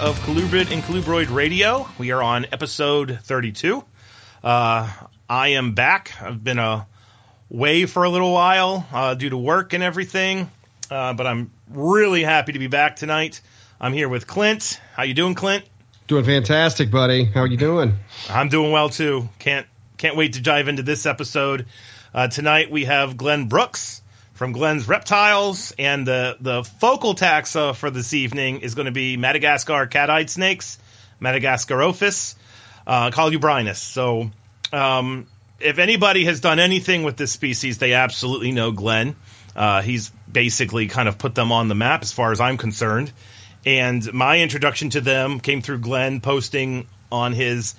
of 0.00 0.18
Colubrid 0.20 0.72
and 0.72 0.82
Colubroid 0.82 1.30
Radio. 1.30 1.86
We 1.98 2.10
are 2.10 2.22
on 2.22 2.46
episode 2.52 3.18
32. 3.22 3.84
Uh, 4.42 4.90
I 5.28 5.48
am 5.48 5.74
back. 5.74 6.12
I've 6.22 6.42
been 6.42 6.58
away 6.58 7.84
for 7.84 8.04
a 8.04 8.08
little 8.08 8.32
while 8.32 8.86
uh, 8.94 9.12
due 9.12 9.28
to 9.28 9.36
work 9.36 9.74
and 9.74 9.82
everything, 9.82 10.50
uh, 10.90 11.12
but 11.12 11.26
I'm 11.26 11.50
really 11.68 12.22
happy 12.22 12.52
to 12.52 12.58
be 12.58 12.66
back 12.66 12.96
tonight. 12.96 13.42
I'm 13.78 13.92
here 13.92 14.08
with 14.08 14.26
Clint. 14.26 14.80
How 14.94 15.02
you 15.02 15.12
doing, 15.12 15.34
Clint? 15.34 15.66
Doing 16.06 16.24
fantastic, 16.24 16.90
buddy. 16.90 17.26
How 17.26 17.40
are 17.40 17.46
you 17.46 17.58
doing? 17.58 17.92
I'm 18.30 18.48
doing 18.48 18.72
well 18.72 18.88
too. 18.88 19.28
Can't 19.38 19.66
can't 19.98 20.16
wait 20.16 20.32
to 20.32 20.40
dive 20.40 20.66
into 20.68 20.82
this 20.82 21.04
episode. 21.04 21.66
Uh, 22.14 22.26
tonight 22.28 22.70
we 22.70 22.86
have 22.86 23.18
Glen 23.18 23.48
Brooks 23.48 24.00
from 24.40 24.52
Glen's 24.52 24.88
Reptiles, 24.88 25.74
and 25.78 26.06
the 26.06 26.34
the 26.40 26.64
focal 26.64 27.14
taxa 27.14 27.76
for 27.76 27.90
this 27.90 28.14
evening 28.14 28.60
is 28.60 28.74
going 28.74 28.86
to 28.86 28.90
be 28.90 29.18
Madagascar 29.18 29.86
cat-eyed 29.86 30.30
snakes, 30.30 30.78
Madagascarophis, 31.20 32.36
uh, 32.86 33.10
Colubrinus. 33.10 33.76
So, 33.76 34.30
um, 34.72 35.26
if 35.58 35.78
anybody 35.78 36.24
has 36.24 36.40
done 36.40 36.58
anything 36.58 37.02
with 37.02 37.18
this 37.18 37.30
species, 37.30 37.76
they 37.76 37.92
absolutely 37.92 38.50
know 38.50 38.72
Glen. 38.72 39.14
Uh, 39.54 39.82
he's 39.82 40.08
basically 40.32 40.86
kind 40.86 41.06
of 41.06 41.18
put 41.18 41.34
them 41.34 41.52
on 41.52 41.68
the 41.68 41.74
map 41.74 42.00
as 42.00 42.10
far 42.10 42.32
as 42.32 42.40
I'm 42.40 42.56
concerned. 42.56 43.12
And 43.66 44.10
my 44.10 44.38
introduction 44.40 44.88
to 44.90 45.02
them 45.02 45.40
came 45.40 45.60
through 45.60 45.80
Glen 45.80 46.22
posting 46.22 46.86
on 47.12 47.34
his 47.34 47.74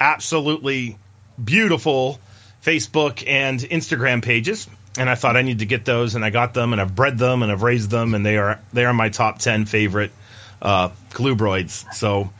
absolutely 0.00 0.98
beautiful 1.42 2.18
Facebook 2.64 3.22
and 3.28 3.60
Instagram 3.60 4.24
pages 4.24 4.66
and 4.98 5.08
I 5.08 5.14
thought 5.14 5.36
I 5.36 5.42
need 5.42 5.60
to 5.60 5.66
get 5.66 5.84
those, 5.84 6.14
and 6.14 6.24
I 6.24 6.30
got 6.30 6.54
them, 6.54 6.72
and 6.72 6.80
I've 6.80 6.94
bred 6.94 7.18
them, 7.18 7.42
and 7.42 7.52
I've 7.52 7.62
raised 7.62 7.90
them, 7.90 8.14
and 8.14 8.24
they 8.24 8.36
are 8.38 8.60
they 8.72 8.84
are 8.84 8.92
my 8.92 9.08
top 9.08 9.38
ten 9.38 9.64
favorite 9.64 10.12
uh, 10.60 10.90
colubroids. 11.10 11.92
So 11.94 12.30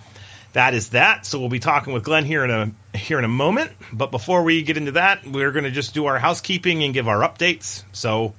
that 0.52 0.74
is 0.74 0.90
that. 0.90 1.26
So 1.26 1.38
we'll 1.38 1.48
be 1.48 1.60
talking 1.60 1.92
with 1.92 2.04
Glen 2.04 2.24
here 2.24 2.44
in 2.44 2.50
a 2.50 2.96
here 2.96 3.18
in 3.18 3.24
a 3.24 3.28
moment. 3.28 3.70
But 3.92 4.10
before 4.10 4.42
we 4.42 4.62
get 4.62 4.76
into 4.76 4.92
that, 4.92 5.26
we're 5.26 5.52
going 5.52 5.64
to 5.64 5.70
just 5.70 5.94
do 5.94 6.06
our 6.06 6.18
housekeeping 6.18 6.82
and 6.82 6.92
give 6.92 7.06
our 7.06 7.20
updates. 7.20 7.84
So 7.92 8.34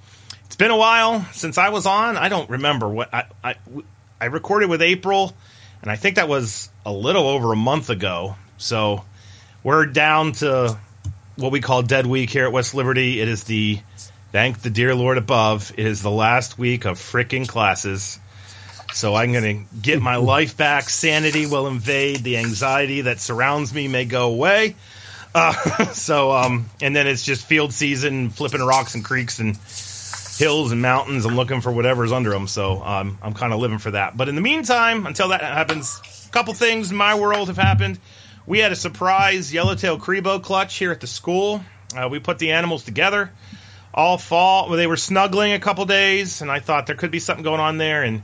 it's 0.46 0.58
been 0.58 0.72
a 0.72 0.78
while 0.78 1.26
since 1.32 1.58
I 1.58 1.70
was 1.70 1.86
on. 1.86 2.18
I 2.18 2.30
don't 2.30 2.50
remember 2.50 2.90
what 2.90 3.14
I 3.14 3.26
I, 3.44 3.56
I 4.20 4.26
recorded 4.26 4.70
with 4.70 4.82
April, 4.82 5.34
and 5.82 5.90
I 5.90 5.96
think 5.96 6.18
that 6.18 6.28
was 6.28 6.70
a 6.86 6.92
little 6.92 7.28
over 7.28 7.54
a 7.54 7.58
month 7.58 7.90
ago. 7.90 8.36
So 8.58 9.06
we're 9.64 9.86
down 9.86 10.34
to 10.34 10.78
what 11.36 11.52
we 11.52 11.62
call 11.62 11.82
Dead 11.82 12.06
Week 12.06 12.30
here 12.30 12.46
at 12.46 12.52
West 12.52 12.74
Liberty. 12.74 13.20
It 13.20 13.28
is 13.28 13.44
the 13.46 13.80
Thank 14.32 14.62
the 14.62 14.70
dear 14.70 14.96
Lord 14.96 15.18
above. 15.18 15.74
It 15.76 15.86
is 15.86 16.02
the 16.02 16.12
last 16.12 16.58
week 16.58 16.86
of 16.86 16.98
freaking 16.98 17.46
classes. 17.46 18.18
So 18.94 19.14
I'm 19.14 19.34
going 19.34 19.68
to 19.68 19.76
get 19.76 20.02
my 20.02 20.16
life 20.18 20.56
back. 20.56 20.90
Sanity 20.90 21.46
will 21.46 21.68
invade. 21.68 22.20
The 22.20 22.38
anxiety 22.38 23.02
that 23.02 23.20
surrounds 23.20 23.74
me 23.74 23.90
may 23.90 24.06
go 24.06 24.32
away. 24.32 24.78
Uh, 25.36 25.52
so, 25.92 26.32
um, 26.32 26.70
and 26.82 26.96
then 26.96 27.08
it's 27.08 27.24
just 27.24 27.46
field 27.46 27.74
season, 27.74 28.30
flipping 28.30 28.62
rocks 28.62 28.96
and 28.96 29.04
creeks 29.04 29.40
and 29.40 29.58
hills 30.38 30.72
and 30.72 30.82
mountains 30.82 31.26
and 31.26 31.36
looking 31.36 31.60
for 31.60 31.74
whatever's 31.74 32.14
under 32.14 32.30
them. 32.30 32.48
So 32.48 32.82
um, 32.82 33.18
I'm 33.22 33.34
kind 33.34 33.52
of 33.52 33.60
living 33.60 33.80
for 33.80 33.92
that. 33.92 34.16
But 34.16 34.30
in 34.30 34.36
the 34.36 34.42
meantime, 34.42 35.06
until 35.06 35.28
that 35.30 35.42
happens, 35.42 36.00
a 36.26 36.32
couple 36.32 36.54
things 36.54 36.90
in 36.90 36.96
my 36.96 37.20
world 37.20 37.50
have 37.50 37.58
happened. 37.58 38.00
We 38.52 38.60
had 38.60 38.74
a 38.74 38.76
surprise 38.76 39.54
yellowtail 39.54 39.98
Cribo 39.98 40.44
clutch 40.44 40.76
here 40.76 40.92
at 40.92 41.00
the 41.00 41.08
school. 41.08 41.64
Uh, 41.96 42.10
we 42.10 42.20
put 42.20 42.38
the 42.38 42.52
animals 42.52 42.84
together 42.84 43.32
all 43.94 44.18
fall. 44.18 44.68
Well, 44.68 44.76
they 44.76 44.88
were 44.88 44.98
snuggling 44.98 45.54
a 45.54 45.60
couple 45.60 45.86
days, 45.86 46.42
and 46.42 46.52
I 46.52 46.60
thought 46.60 46.86
there 46.86 46.98
could 46.98 47.12
be 47.12 47.20
something 47.20 47.46
going 47.46 47.62
on 47.62 47.78
there. 47.78 48.04
And 48.04 48.24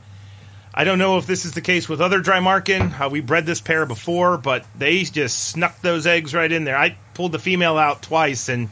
I 0.74 0.84
don't 0.84 1.00
know 1.00 1.18
if 1.18 1.28
this 1.28 1.46
is 1.46 1.54
the 1.54 1.62
case 1.62 1.88
with 1.88 2.02
other 2.02 2.20
Drymarchon. 2.20 3.00
Uh, 3.00 3.08
we 3.08 3.22
bred 3.22 3.46
this 3.46 3.62
pair 3.62 3.86
before, 3.86 4.38
but 4.38 4.66
they 4.78 5.02
just 5.06 5.48
snuck 5.48 5.80
those 5.80 6.06
eggs 6.06 6.34
right 6.34 6.52
in 6.52 6.66
there. 6.66 6.76
I 6.76 6.98
pulled 7.14 7.32
the 7.32 7.40
female 7.40 7.78
out 7.78 8.02
twice 8.02 8.50
and 8.50 8.68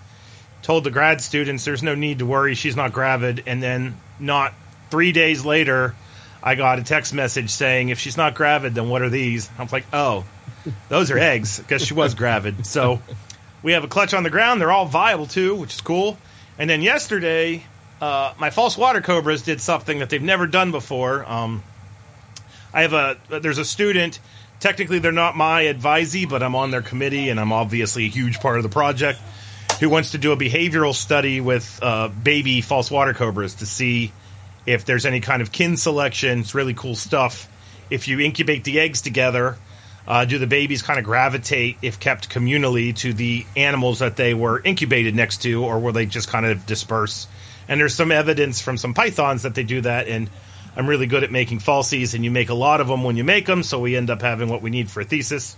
told 0.61 0.83
the 0.83 0.91
grad 0.91 1.21
students 1.21 1.63
there's 1.63 1.81
no 1.81 1.95
need 1.95 2.19
to 2.19 2.25
worry, 2.25 2.55
she's 2.55 2.75
not 2.75 2.91
gravid. 2.91 3.43
And 3.47 3.63
then, 3.63 3.95
not 4.19 4.53
three 4.91 5.13
days 5.13 5.45
later, 5.45 5.95
I 6.43 6.55
got 6.55 6.79
a 6.79 6.83
text 6.83 7.13
message 7.13 7.49
saying, 7.49 7.87
if 7.87 7.99
she's 7.99 8.17
not 8.17 8.35
gravid, 8.35 8.75
then 8.75 8.89
what 8.89 9.01
are 9.01 9.09
these? 9.09 9.49
I 9.57 9.63
was 9.63 9.71
like, 9.71 9.85
oh, 9.93 10.25
those 10.89 11.11
are 11.11 11.17
eggs 11.17 11.59
because 11.59 11.81
she 11.81 11.93
was 11.93 12.13
gravid. 12.13 12.65
So 12.65 13.01
we 13.63 13.73
have 13.73 13.83
a 13.83 13.87
clutch 13.87 14.13
on 14.13 14.23
the 14.23 14.29
ground. 14.29 14.61
They're 14.61 14.71
all 14.71 14.85
viable 14.85 15.25
too, 15.25 15.55
which 15.55 15.73
is 15.73 15.81
cool. 15.81 16.17
And 16.57 16.69
then 16.69 16.81
yesterday, 16.81 17.63
uh, 18.01 18.33
my 18.37 18.49
false 18.49 18.77
water 18.77 19.01
cobras 19.01 19.41
did 19.41 19.61
something 19.61 19.99
that 19.99 20.09
they've 20.09 20.21
never 20.21 20.47
done 20.47 20.71
before. 20.71 21.25
Um, 21.29 21.63
I 22.73 22.81
have 22.81 22.93
a 22.93 23.17
there's 23.39 23.57
a 23.57 23.65
student. 23.65 24.19
Technically, 24.59 24.99
they're 24.99 25.11
not 25.11 25.35
my 25.35 25.63
advisee, 25.63 26.29
but 26.29 26.41
I'm 26.41 26.55
on 26.55 26.71
their 26.71 26.81
committee, 26.81 27.29
and 27.29 27.39
I'm 27.39 27.51
obviously 27.51 28.05
a 28.05 28.09
huge 28.09 28.39
part 28.39 28.57
of 28.57 28.63
the 28.63 28.69
project. 28.69 29.19
Who 29.79 29.89
wants 29.89 30.11
to 30.11 30.17
do 30.17 30.31
a 30.31 30.37
behavioral 30.37 30.93
study 30.93 31.41
with 31.41 31.79
uh, 31.81 32.07
baby 32.07 32.61
false 32.61 32.89
water 32.89 33.13
cobras 33.13 33.55
to 33.55 33.65
see 33.65 34.13
if 34.65 34.85
there's 34.85 35.05
any 35.05 35.19
kind 35.19 35.41
of 35.41 35.51
kin 35.51 35.75
selection? 35.75 36.39
It's 36.39 36.55
really 36.55 36.73
cool 36.73 36.95
stuff. 36.95 37.49
If 37.89 38.07
you 38.07 38.19
incubate 38.19 38.63
the 38.63 38.79
eggs 38.79 39.01
together, 39.01 39.57
uh, 40.07 40.25
do 40.25 40.37
the 40.37 40.47
babies 40.47 40.81
kind 40.81 40.99
of 40.99 41.05
gravitate, 41.05 41.77
if 41.81 41.99
kept 41.99 42.29
communally, 42.29 42.95
to 42.97 43.13
the 43.13 43.45
animals 43.55 43.99
that 43.99 44.15
they 44.15 44.33
were 44.33 44.61
incubated 44.63 45.15
next 45.15 45.41
to, 45.43 45.63
or 45.63 45.79
will 45.79 45.93
they 45.93 46.05
just 46.05 46.29
kind 46.29 46.45
of 46.45 46.65
disperse? 46.65 47.27
And 47.67 47.79
there's 47.79 47.95
some 47.95 48.11
evidence 48.11 48.61
from 48.61 48.77
some 48.77 48.93
pythons 48.93 49.43
that 49.43 49.55
they 49.55 49.63
do 49.63 49.81
that. 49.81 50.07
And 50.07 50.29
I'm 50.75 50.87
really 50.87 51.07
good 51.07 51.23
at 51.23 51.31
making 51.31 51.59
falsies, 51.59 52.13
and 52.13 52.23
you 52.23 52.29
make 52.29 52.49
a 52.49 52.53
lot 52.53 52.81
of 52.81 52.87
them 52.87 53.03
when 53.03 53.17
you 53.17 53.23
make 53.23 53.47
them, 53.47 53.63
so 53.63 53.79
we 53.79 53.95
end 53.95 54.09
up 54.09 54.21
having 54.21 54.49
what 54.49 54.61
we 54.61 54.69
need 54.69 54.91
for 54.91 55.01
a 55.01 55.05
thesis. 55.05 55.55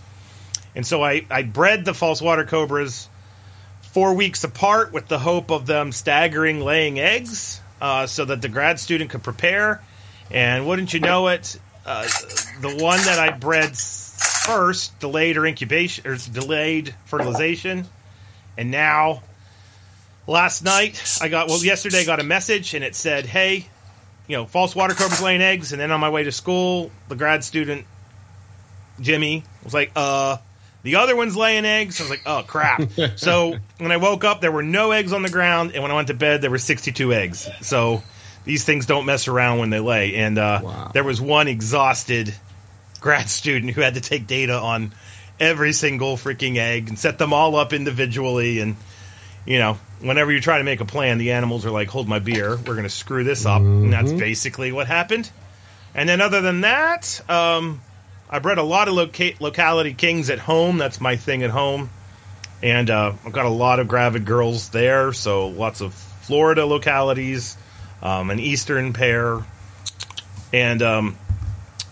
And 0.76 0.86
so 0.86 1.04
I, 1.04 1.26
I 1.30 1.44
bred 1.44 1.86
the 1.86 1.94
false 1.94 2.22
water 2.22 2.46
cobras 2.46 3.10
four 3.82 4.14
weeks 4.14 4.44
apart 4.44 4.94
with 4.94 5.08
the 5.08 5.18
hope 5.18 5.52
of 5.52 5.66
them 5.66 5.92
staggering 5.92 6.62
laying 6.62 7.00
eggs 7.00 7.60
uh, 7.82 8.06
so 8.06 8.26
that 8.26 8.42
the 8.42 8.48
grad 8.50 8.80
student 8.80 9.10
could 9.10 9.24
prepare. 9.24 9.82
And 10.30 10.68
wouldn't 10.68 10.94
you 10.94 11.00
know 11.00 11.30
it, 11.30 11.60
uh, 11.86 12.04
the 12.62 12.78
one 12.80 13.00
that 13.00 13.18
I 13.18 13.32
bred 13.32 13.76
first 14.48 15.00
delayed 15.00 15.38
or 15.38 15.46
incubation 15.46 16.08
or 16.08 16.16
delayed 16.16 16.96
fertilization, 17.06 17.86
and 18.58 18.72
now 18.72 19.22
last 20.26 20.64
night 20.64 21.20
I 21.22 21.30
got 21.30 21.48
well 21.48 21.64
yesterday 21.64 22.02
I 22.02 22.06
got 22.06 22.20
a 22.20 22.24
message 22.24 22.74
and 22.74 22.84
it 22.84 22.96
said, 22.96 23.26
"Hey, 23.26 23.68
you 24.28 24.38
know, 24.38 24.46
false 24.46 24.76
water 24.76 24.94
cobras 24.94 25.22
laying 25.22 25.42
eggs." 25.42 25.72
And 25.72 25.82
then 25.82 25.92
on 25.92 26.00
my 26.00 26.10
way 26.10 26.24
to 26.24 26.32
school, 26.32 26.92
the 27.10 27.16
grad 27.16 27.44
student 27.44 27.86
Jimmy 29.00 29.44
was 29.64 29.74
like, 29.74 29.92
"Uh." 29.96 30.38
The 30.84 30.96
other 30.96 31.18
one's 31.18 31.36
laying 31.36 31.66
eggs. 31.66 32.00
I 32.00 32.04
was 32.04 32.10
like, 32.10 32.22
oh, 32.26 32.44
crap. 32.48 32.82
so 33.18 33.58
when 33.78 33.92
I 33.92 33.98
woke 33.98 34.24
up, 34.24 34.40
there 34.40 34.54
were 34.54 34.64
no 34.64 34.92
eggs 34.92 35.12
on 35.12 35.22
the 35.22 35.30
ground. 35.30 35.72
And 35.74 35.82
when 35.82 35.92
I 35.92 35.96
went 35.96 36.08
to 36.08 36.14
bed, 36.14 36.42
there 36.42 36.52
were 36.52 36.60
62 36.60 37.12
eggs. 37.12 37.50
So 37.60 38.02
these 38.46 38.64
things 38.64 38.86
don't 38.86 39.06
mess 39.06 39.28
around 39.28 39.60
when 39.60 39.70
they 39.70 39.82
lay. 39.82 40.16
And 40.16 40.38
uh, 40.38 40.62
wow. 40.64 40.92
there 40.94 41.04
was 41.04 41.20
one 41.20 41.50
exhausted 41.50 42.34
grad 43.00 43.30
student 43.30 43.74
who 43.74 43.82
had 43.82 43.96
to 43.96 44.02
take 44.02 44.28
data 44.28 44.54
on 44.54 44.94
every 45.40 45.74
single 45.74 46.18
freaking 46.18 46.58
egg 46.58 46.90
and 46.90 46.98
set 46.98 47.18
them 47.18 47.34
all 47.34 47.56
up 47.56 47.74
individually. 47.74 48.60
And 48.60 48.76
you 49.46 49.60
know 49.60 49.78
whenever 50.02 50.32
you 50.32 50.40
try 50.40 50.60
to 50.60 50.64
make 50.64 50.82
a 50.82 50.86
plan 50.86 51.18
the 51.18 51.32
animals 51.32 51.66
are 51.66 51.72
like 51.72 51.90
hold 51.90 52.08
my 52.08 52.20
beer. 52.20 52.56
We're 52.56 52.74
going 52.74 52.84
to 52.84 52.90
screw 52.90 53.24
this 53.24 53.46
up. 53.46 53.62
Mm-hmm. 53.62 53.86
and 53.86 53.94
that's 53.94 54.10
mm-hmm. 54.10 54.20
basically 54.20 54.72
what 54.72 54.88
happened. 54.88 55.30
And 55.96 56.08
then 56.08 56.22
other 56.22 56.42
than 56.42 56.62
that 56.62 57.22
um, 57.30 57.82
i 58.30 58.40
bred 58.40 58.58
a 58.58 58.64
lot 58.64 58.88
of 58.88 58.94
loca- 58.94 59.36
locality 59.40 59.94
kings 59.94 60.30
at 60.30 60.40
home. 60.40 60.78
That's 60.78 61.00
my 61.00 61.16
thing 61.16 61.44
at 61.44 61.50
home. 61.50 61.90
And 62.62 62.90
uh, 62.90 63.14
i've 63.26 63.34
got 63.34 63.46
a 63.46 63.50
lot 63.50 63.80
of 63.80 63.88
gravid 63.88 64.26
girls 64.26 64.70
there. 64.70 65.14
So 65.14 65.48
lots 65.48 65.82
of 65.82 65.94
florida 65.94 66.66
localities 66.66 67.58
um, 68.02 68.30
an 68.30 68.40
eastern 68.40 68.94
pair. 68.94 69.44
And 70.54 70.82
um, 70.82 71.18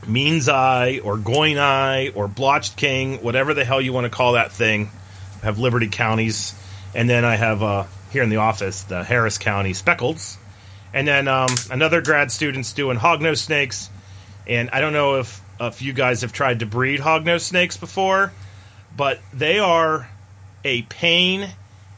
meansi 0.05 1.03
or 1.03 1.17
goini 1.17 2.15
or 2.15 2.27
Blotched 2.27 2.75
King, 2.75 3.21
whatever 3.23 3.53
the 3.53 3.65
hell 3.65 3.81
you 3.81 3.93
want 3.93 4.05
to 4.05 4.09
call 4.09 4.33
that 4.33 4.51
thing. 4.51 4.89
I 5.41 5.45
have 5.45 5.59
Liberty 5.59 5.87
counties, 5.87 6.53
and 6.93 7.09
then 7.09 7.25
I 7.25 7.35
have 7.35 7.61
uh, 7.61 7.85
here 8.11 8.23
in 8.23 8.29
the 8.29 8.37
office 8.37 8.83
the 8.83 9.03
Harris 9.03 9.37
County 9.37 9.73
Speckleds, 9.73 10.37
and 10.93 11.07
then 11.07 11.27
um, 11.27 11.49
another 11.69 12.01
grad 12.01 12.31
student's 12.31 12.73
doing 12.73 12.97
hognose 12.97 13.39
snakes. 13.39 13.89
And 14.47 14.69
I 14.71 14.81
don't 14.81 14.93
know 14.93 15.15
if 15.15 15.41
if 15.59 15.81
you 15.81 15.93
guys 15.93 16.21
have 16.21 16.33
tried 16.33 16.59
to 16.59 16.65
breed 16.65 16.99
hognose 16.99 17.41
snakes 17.41 17.77
before, 17.77 18.31
but 18.95 19.19
they 19.33 19.59
are 19.59 20.09
a 20.63 20.81
pain 20.83 21.49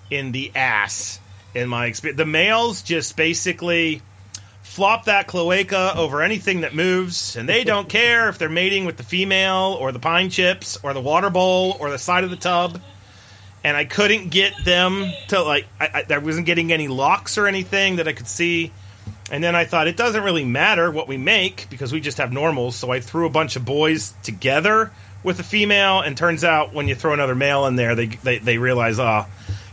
in 0.10 0.32
the 0.32 0.52
ass 0.56 1.20
in 1.54 1.68
my 1.70 1.86
experience. 1.88 2.18
The 2.18 2.26
males 2.26 2.82
just 2.82 3.16
basically 3.16 4.02
flop 4.78 5.06
that 5.06 5.26
cloaca 5.26 5.98
over 5.98 6.22
anything 6.22 6.62
that 6.62 6.76
moves, 6.76 7.36
and 7.36 7.50
they 7.50 7.64
don't 7.64 7.90
care 8.00 8.30
if 8.30 8.38
they're 8.38 8.48
mating 8.48 8.86
with 8.86 8.96
the 8.96 9.02
female 9.02 9.76
or 9.80 9.92
the 9.92 9.98
pine 9.98 10.30
chips 10.30 10.78
or 10.84 10.94
the 10.94 11.02
water 11.02 11.32
bowl 11.32 11.76
or 11.80 11.90
the 11.90 11.98
side 11.98 12.24
of 12.24 12.30
the 12.30 12.36
tub. 12.36 12.80
And 13.64 13.76
I 13.76 13.86
couldn't 13.86 14.30
get 14.30 14.54
them 14.64 15.12
to 15.30 15.42
like 15.42 15.66
I, 15.80 16.04
I, 16.08 16.14
I 16.14 16.18
wasn't 16.20 16.46
getting 16.46 16.72
any 16.72 16.88
locks 16.88 17.40
or 17.40 17.48
anything 17.48 17.96
that 17.96 18.08
I 18.08 18.14
could 18.14 18.28
see. 18.28 18.72
And 19.32 19.44
then 19.44 19.56
I 19.56 19.66
thought 19.66 19.88
it 19.88 19.98
doesn't 19.98 20.24
really 20.24 20.46
matter 20.46 20.92
what 20.92 21.08
we 21.08 21.18
make 21.18 21.68
because 21.72 21.92
we 21.92 22.00
just 22.00 22.20
have 22.20 22.32
normals. 22.32 22.76
So 22.76 22.92
I 22.92 23.00
threw 23.00 23.26
a 23.26 23.32
bunch 23.32 23.56
of 23.56 23.66
boys 23.66 24.14
together 24.22 24.92
with 25.24 25.40
a 25.40 25.44
female, 25.44 26.02
and 26.02 26.16
turns 26.16 26.44
out 26.44 26.72
when 26.72 26.88
you 26.88 26.94
throw 26.94 27.14
another 27.14 27.34
male 27.34 27.66
in 27.66 27.78
there, 27.78 27.96
they 27.96 28.06
they, 28.06 28.38
they 28.38 28.60
realize, 28.60 29.00
oh, 29.00 29.26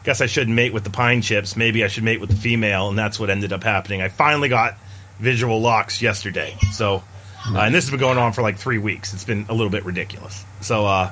guess 0.02 0.22
I 0.22 0.26
shouldn't 0.26 0.56
mate 0.56 0.72
with 0.72 0.84
the 0.84 0.90
pine 0.90 1.20
chips. 1.20 1.56
Maybe 1.56 1.84
I 1.84 1.88
should 1.88 2.04
mate 2.04 2.22
with 2.22 2.30
the 2.30 2.36
female, 2.36 2.88
and 2.88 2.98
that's 2.98 3.20
what 3.20 3.28
ended 3.28 3.52
up 3.52 3.62
happening. 3.62 4.00
I 4.00 4.08
finally 4.08 4.48
got 4.48 4.78
visual 5.18 5.60
locks 5.60 6.02
yesterday. 6.02 6.56
So, 6.72 7.02
uh, 7.46 7.58
and 7.58 7.74
this 7.74 7.84
has 7.84 7.90
been 7.90 8.00
going 8.00 8.18
on 8.18 8.32
for 8.32 8.42
like 8.42 8.58
three 8.58 8.78
weeks. 8.78 9.14
It's 9.14 9.24
been 9.24 9.46
a 9.48 9.54
little 9.54 9.70
bit 9.70 9.84
ridiculous. 9.84 10.44
So, 10.60 10.86
uh, 10.86 11.10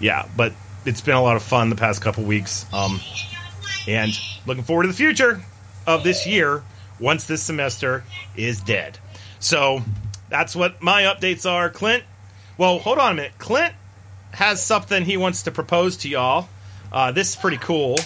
yeah, 0.00 0.28
but 0.36 0.52
it's 0.84 1.00
been 1.00 1.16
a 1.16 1.22
lot 1.22 1.36
of 1.36 1.42
fun 1.42 1.70
the 1.70 1.76
past 1.76 2.02
couple 2.02 2.24
weeks. 2.24 2.66
Um, 2.72 3.00
and 3.86 4.12
looking 4.46 4.64
forward 4.64 4.84
to 4.84 4.88
the 4.88 4.94
future 4.94 5.42
of 5.86 6.04
this 6.04 6.26
year 6.26 6.62
once 7.00 7.24
this 7.24 7.42
semester 7.42 8.04
is 8.36 8.60
dead. 8.60 8.98
So 9.38 9.82
that's 10.28 10.54
what 10.54 10.82
my 10.82 11.02
updates 11.02 11.50
are. 11.50 11.68
Clint, 11.68 12.04
well, 12.56 12.78
hold 12.78 12.98
on 12.98 13.12
a 13.12 13.14
minute. 13.14 13.32
Clint 13.38 13.74
has 14.32 14.62
something 14.62 15.04
he 15.04 15.16
wants 15.16 15.42
to 15.42 15.50
propose 15.50 15.96
to 15.98 16.08
y'all. 16.08 16.48
Uh, 16.92 17.12
this 17.12 17.30
is 17.30 17.36
pretty 17.36 17.58
cool. 17.58 17.96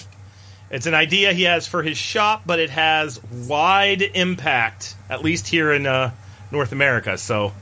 It's 0.69 0.85
an 0.85 0.93
idea 0.93 1.33
he 1.33 1.43
has 1.43 1.65
for 1.65 1.81
his 1.81 1.97
shop, 1.97 2.43
but 2.45 2.59
it 2.59 2.69
has 2.69 3.23
wide 3.23 4.01
impact, 4.01 4.95
at 5.09 5.23
least 5.23 5.47
here 5.47 5.71
in 5.71 5.87
uh, 5.87 6.11
North 6.51 6.71
America. 6.71 7.17
So 7.17 7.53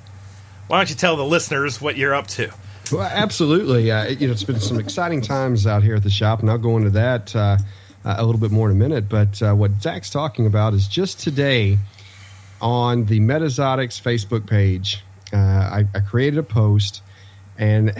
why 0.67 0.77
don't 0.77 0.89
you 0.89 0.95
tell 0.95 1.15
the 1.15 1.25
listeners 1.25 1.79
what 1.79 1.97
you're 1.97 2.15
up 2.15 2.27
to? 2.27 2.51
Well, 2.91 3.01
absolutely. 3.01 3.91
Uh, 3.91 4.07
you 4.07 4.27
know, 4.27 4.33
it's 4.33 4.43
been 4.43 4.59
some 4.59 4.79
exciting 4.79 5.21
times 5.21 5.67
out 5.67 5.83
here 5.83 5.95
at 5.95 6.03
the 6.03 6.09
shop, 6.09 6.39
and 6.39 6.49
I'll 6.49 6.57
go 6.57 6.77
into 6.77 6.91
that 6.91 7.35
uh, 7.35 7.57
a 8.03 8.25
little 8.25 8.41
bit 8.41 8.51
more 8.51 8.69
in 8.69 8.75
a 8.75 8.79
minute. 8.79 9.09
But 9.09 9.41
uh, 9.41 9.53
what 9.53 9.81
Zac's 9.81 10.09
talking 10.09 10.45
about 10.45 10.73
is 10.73 10.87
just 10.87 11.19
today 11.19 11.77
on 12.61 13.05
the 13.05 13.19
Metazotics 13.19 14.01
Facebook 14.01 14.47
page, 14.47 15.03
uh, 15.33 15.37
I, 15.37 15.85
I 15.93 15.99
created 15.99 16.39
a 16.39 16.43
post, 16.43 17.01
and 17.57 17.93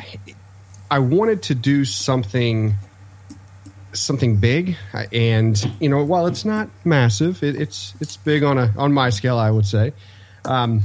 I 0.90 1.00
wanted 1.00 1.44
to 1.44 1.56
do 1.56 1.86
something 1.86 2.76
something 4.00 4.38
big 4.38 4.76
and 5.12 5.72
you 5.80 5.90
know 5.90 6.04
while 6.04 6.28
it's 6.28 6.46
not 6.46 6.70
massive 6.84 7.42
it, 7.44 7.56
it's 7.56 7.94
it's 8.00 8.18
big 8.18 8.44
on 8.44 8.58
a 8.58 8.74
on 8.78 8.92
my 8.92 9.10
scale 9.10 9.38
i 9.38 9.50
would 9.50 9.66
say 9.66 9.94
um, 10.46 10.84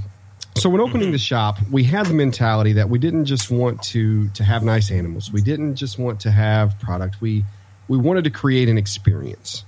so 0.57 0.69
when 0.69 0.81
opening 0.81 1.12
the 1.12 1.19
shop, 1.19 1.59
we 1.71 1.85
had 1.85 2.07
the 2.07 2.15
mentality 2.15 2.73
that 2.75 2.89
we 2.89 2.99
didn't 2.99 3.25
just 3.25 3.51
want 3.51 3.83
to 3.85 4.29
to 4.31 4.45
have 4.45 4.62
nice 4.62 4.91
animals. 4.91 5.33
We 5.33 5.41
didn't 5.41 5.77
just 5.77 5.99
want 5.99 6.21
to 6.21 6.31
have 6.31 6.79
product. 6.81 7.21
We 7.21 7.45
we 7.89 7.99
wanted 7.99 8.25
to 8.25 8.31
create 8.31 8.69
an 8.69 8.77
experience. 8.77 9.65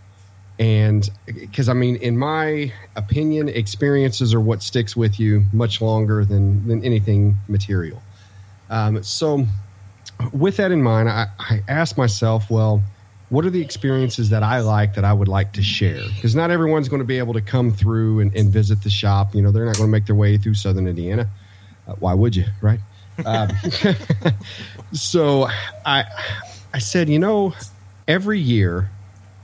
And 0.59 1.09
because 1.27 1.69
I 1.69 1.73
mean, 1.73 1.97
in 1.97 2.19
my 2.19 2.73
opinion, 2.95 3.49
experiences 3.49 4.35
are 4.35 4.41
what 4.41 4.63
sticks 4.63 4.97
with 4.97 5.19
you 5.19 5.47
much 5.53 5.81
longer 5.81 6.25
than 6.25 6.67
than 6.67 6.85
anything 6.85 7.37
material. 7.49 8.03
Um, 8.69 9.03
so, 9.03 9.47
with 10.33 10.57
that 10.59 10.73
in 10.73 10.83
mind, 10.83 11.09
I, 11.09 11.29
I 11.39 11.63
asked 11.69 11.97
myself, 11.97 12.51
well, 12.51 12.83
what 13.33 13.47
are 13.47 13.51
the 13.51 13.63
experiences 13.63 14.29
that 14.29 14.43
I 14.43 14.61
like 14.61 14.93
that 14.93 15.07
I 15.07 15.13
would 15.15 15.27
like 15.27 15.55
to 15.55 15.63
share? 15.63 16.03
Because 16.15 16.35
not 16.35 16.51
everyone's 16.51 16.91
going 16.91 17.01
to 17.01 17.07
be 17.07 17.17
able 17.17 17.33
to 17.33 17.41
come 17.41 17.71
through 17.71 18.21
and, 18.21 18.37
and, 18.37 18.51
visit 18.51 18.83
the 18.83 18.91
shop. 18.91 19.35
You 19.35 19.41
know, 19.41 19.51
they're 19.51 19.65
not 19.65 19.79
going 19.79 19.89
to 19.89 19.91
make 19.91 20.05
their 20.05 20.15
way 20.15 20.37
through 20.37 20.53
Southern 20.53 20.87
Indiana. 20.87 21.31
Uh, 21.89 21.95
why 21.95 22.13
would 22.13 22.37
you, 22.37 22.45
right? 22.61 22.81
Um, 23.25 23.49
so 24.93 25.49
I, 25.87 26.05
I 26.75 26.79
said, 26.79 27.09
you 27.09 27.19
know, 27.19 27.55
every 28.07 28.39
year, 28.39 28.91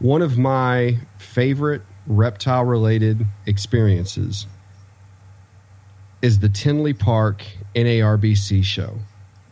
one 0.00 0.20
of 0.20 0.36
my 0.36 0.98
favorite 1.16 1.80
reptile 2.06 2.66
related 2.66 3.24
experiences 3.46 4.46
is 6.20 6.40
the 6.40 6.50
Tinley 6.50 6.92
Park 6.92 7.42
NARBC 7.74 8.64
show, 8.64 8.98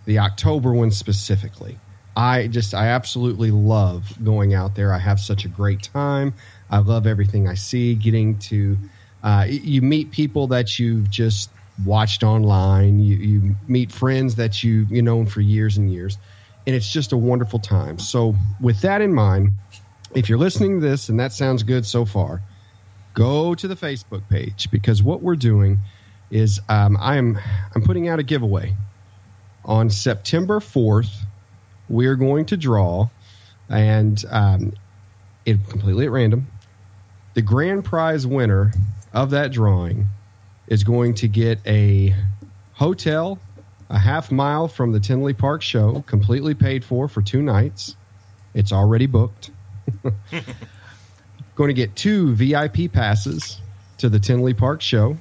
the 0.05 0.19
October 0.19 0.75
one 0.75 0.91
specifically. 0.91 1.79
I 2.17 2.47
just 2.47 2.75
I 2.75 2.89
absolutely 2.89 3.51
love 3.51 4.13
going 4.25 4.55
out 4.55 4.75
there. 4.75 4.93
I 4.93 4.99
have 4.99 5.21
such 5.21 5.45
a 5.45 5.49
great 5.49 5.83
time. 5.83 6.33
I 6.71 6.79
love 6.79 7.07
everything 7.07 7.47
I 7.47 7.55
see. 7.55 7.95
Getting 7.95 8.39
to 8.39 8.79
uh, 9.23 9.45
you 9.49 9.83
meet 9.83 10.11
people 10.11 10.47
that 10.49 10.79
you've 10.79 11.11
just 11.11 11.51
watched 11.85 12.23
online. 12.23 12.99
You, 13.01 13.17
you 13.17 13.57
meet 13.69 13.93
friends 13.93 14.37
that 14.37 14.65
you 14.65 14.87
you 14.89 15.03
known 15.03 15.27
for 15.27 15.43
years 15.43 15.77
and 15.77 15.93
years, 15.93 16.17
and 16.67 16.75
it's 16.75 16.91
just 16.91 17.13
a 17.13 17.19
wonderful 17.19 17.59
time. 17.59 17.99
So 17.99 18.35
with 18.63 18.81
that 18.81 19.03
in 19.03 19.13
mind, 19.13 19.53
if 20.15 20.31
you're 20.31 20.39
listening 20.39 20.81
to 20.81 20.87
this 20.87 21.11
and 21.11 21.21
that 21.21 21.35
sounds 21.35 21.63
good 21.63 21.85
so 21.85 22.07
far, 22.07 22.41
go 23.13 23.55
to 23.55 23.69
the 23.69 23.77
Facebook 23.77 24.27
page 24.31 24.71
because 24.71 25.03
what 25.03 25.23
we're 25.23 25.37
doing 25.37 25.81
is 26.31 26.61
um, 26.71 26.97
I'm 26.99 27.39
I'm 27.75 27.83
putting 27.83 28.09
out 28.09 28.19
a 28.19 28.23
giveaway 28.23 28.75
on 29.67 29.91
September 29.91 30.61
fourth 30.61 31.27
we're 31.89 32.17
going 32.17 32.47
to 32.47 32.57
draw, 32.57 33.09
and 33.69 34.25
um, 34.31 34.73
it 35.45 35.59
completely 35.69 36.07
at 36.07 36.11
random. 36.11 36.49
The 37.35 37.43
grand 37.43 37.85
prize 37.85 38.27
winner 38.27 38.73
of 39.13 39.31
that 39.31 39.53
drawing 39.53 40.07
is 40.67 40.85
going 40.85 41.15
to 41.15 41.29
get 41.29 41.61
a 41.67 42.15
hotel 42.75 43.39
a 43.89 43.99
half 43.99 44.33
mile 44.33 44.69
from 44.69 44.93
the 44.93 45.01
Tinley 45.01 45.35
Park 45.35 45.63
show, 45.63 46.03
completely 46.07 46.55
paid 46.55 46.85
for 46.85 47.09
for 47.09 47.23
two 47.23 47.43
nights. 47.43 47.97
It's 48.55 48.73
already 48.73 49.07
booked. 49.07 49.51
going 51.55 51.69
to 51.69 51.75
get 51.75 51.95
two 51.95 52.35
VIP 52.35 52.93
passes 52.93 53.61
to 53.99 54.09
the 54.09 54.19
Tinley 54.19 54.55
Park 54.55 54.83
show. 54.83 55.17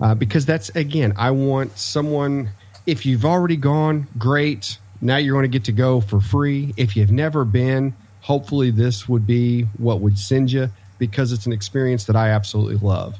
Uh, 0.00 0.14
because 0.14 0.46
that's 0.46 0.68
again, 0.70 1.12
I 1.16 1.30
want 1.30 1.78
someone. 1.78 2.50
If 2.86 3.06
you've 3.06 3.24
already 3.24 3.56
gone, 3.56 4.08
great. 4.18 4.78
Now 5.02 5.16
you're 5.16 5.34
going 5.34 5.42
to 5.42 5.48
get 5.48 5.64
to 5.64 5.72
go 5.72 6.00
for 6.00 6.20
free. 6.20 6.72
If 6.76 6.96
you've 6.96 7.10
never 7.10 7.44
been, 7.44 7.94
hopefully 8.20 8.70
this 8.70 9.08
would 9.08 9.26
be 9.26 9.64
what 9.76 10.00
would 10.00 10.16
send 10.16 10.52
you 10.52 10.70
because 10.98 11.32
it's 11.32 11.44
an 11.44 11.52
experience 11.52 12.04
that 12.04 12.14
I 12.14 12.30
absolutely 12.30 12.76
love. 12.76 13.18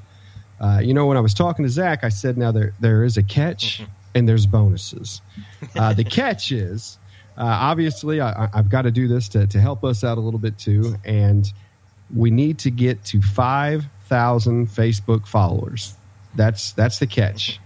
Uh, 0.60 0.80
you 0.82 0.94
know, 0.94 1.06
when 1.06 1.16
I 1.16 1.20
was 1.20 1.34
talking 1.34 1.64
to 1.64 1.68
Zac, 1.68 2.04
I 2.04 2.08
said, 2.08 2.38
now 2.38 2.52
there 2.52 2.72
there 2.78 3.02
is 3.02 3.16
a 3.16 3.22
catch 3.22 3.80
mm-hmm. 3.80 3.90
and 4.14 4.28
there's 4.28 4.46
bonuses. 4.46 5.20
Uh, 5.74 5.92
the 5.92 6.04
catch 6.04 6.52
is 6.52 6.98
uh, 7.38 7.44
obviously 7.44 8.20
I, 8.20 8.48
have 8.52 8.68
got 8.68 8.82
to 8.82 8.90
do 8.90 9.08
this 9.08 9.28
to, 9.30 9.46
to 9.46 9.60
help 9.60 9.84
us 9.84 10.04
out 10.04 10.18
a 10.18 10.20
little 10.20 10.40
bit 10.40 10.58
too, 10.58 10.96
and 11.04 11.50
we 12.14 12.30
need 12.30 12.58
to 12.60 12.70
get 12.70 13.04
to 13.06 13.22
five 13.22 13.86
thousand 14.02 14.68
Facebook 14.68 15.26
followers. 15.26 15.94
That's 16.34 16.72
that's 16.72 16.98
the 16.98 17.06
catch 17.06 17.58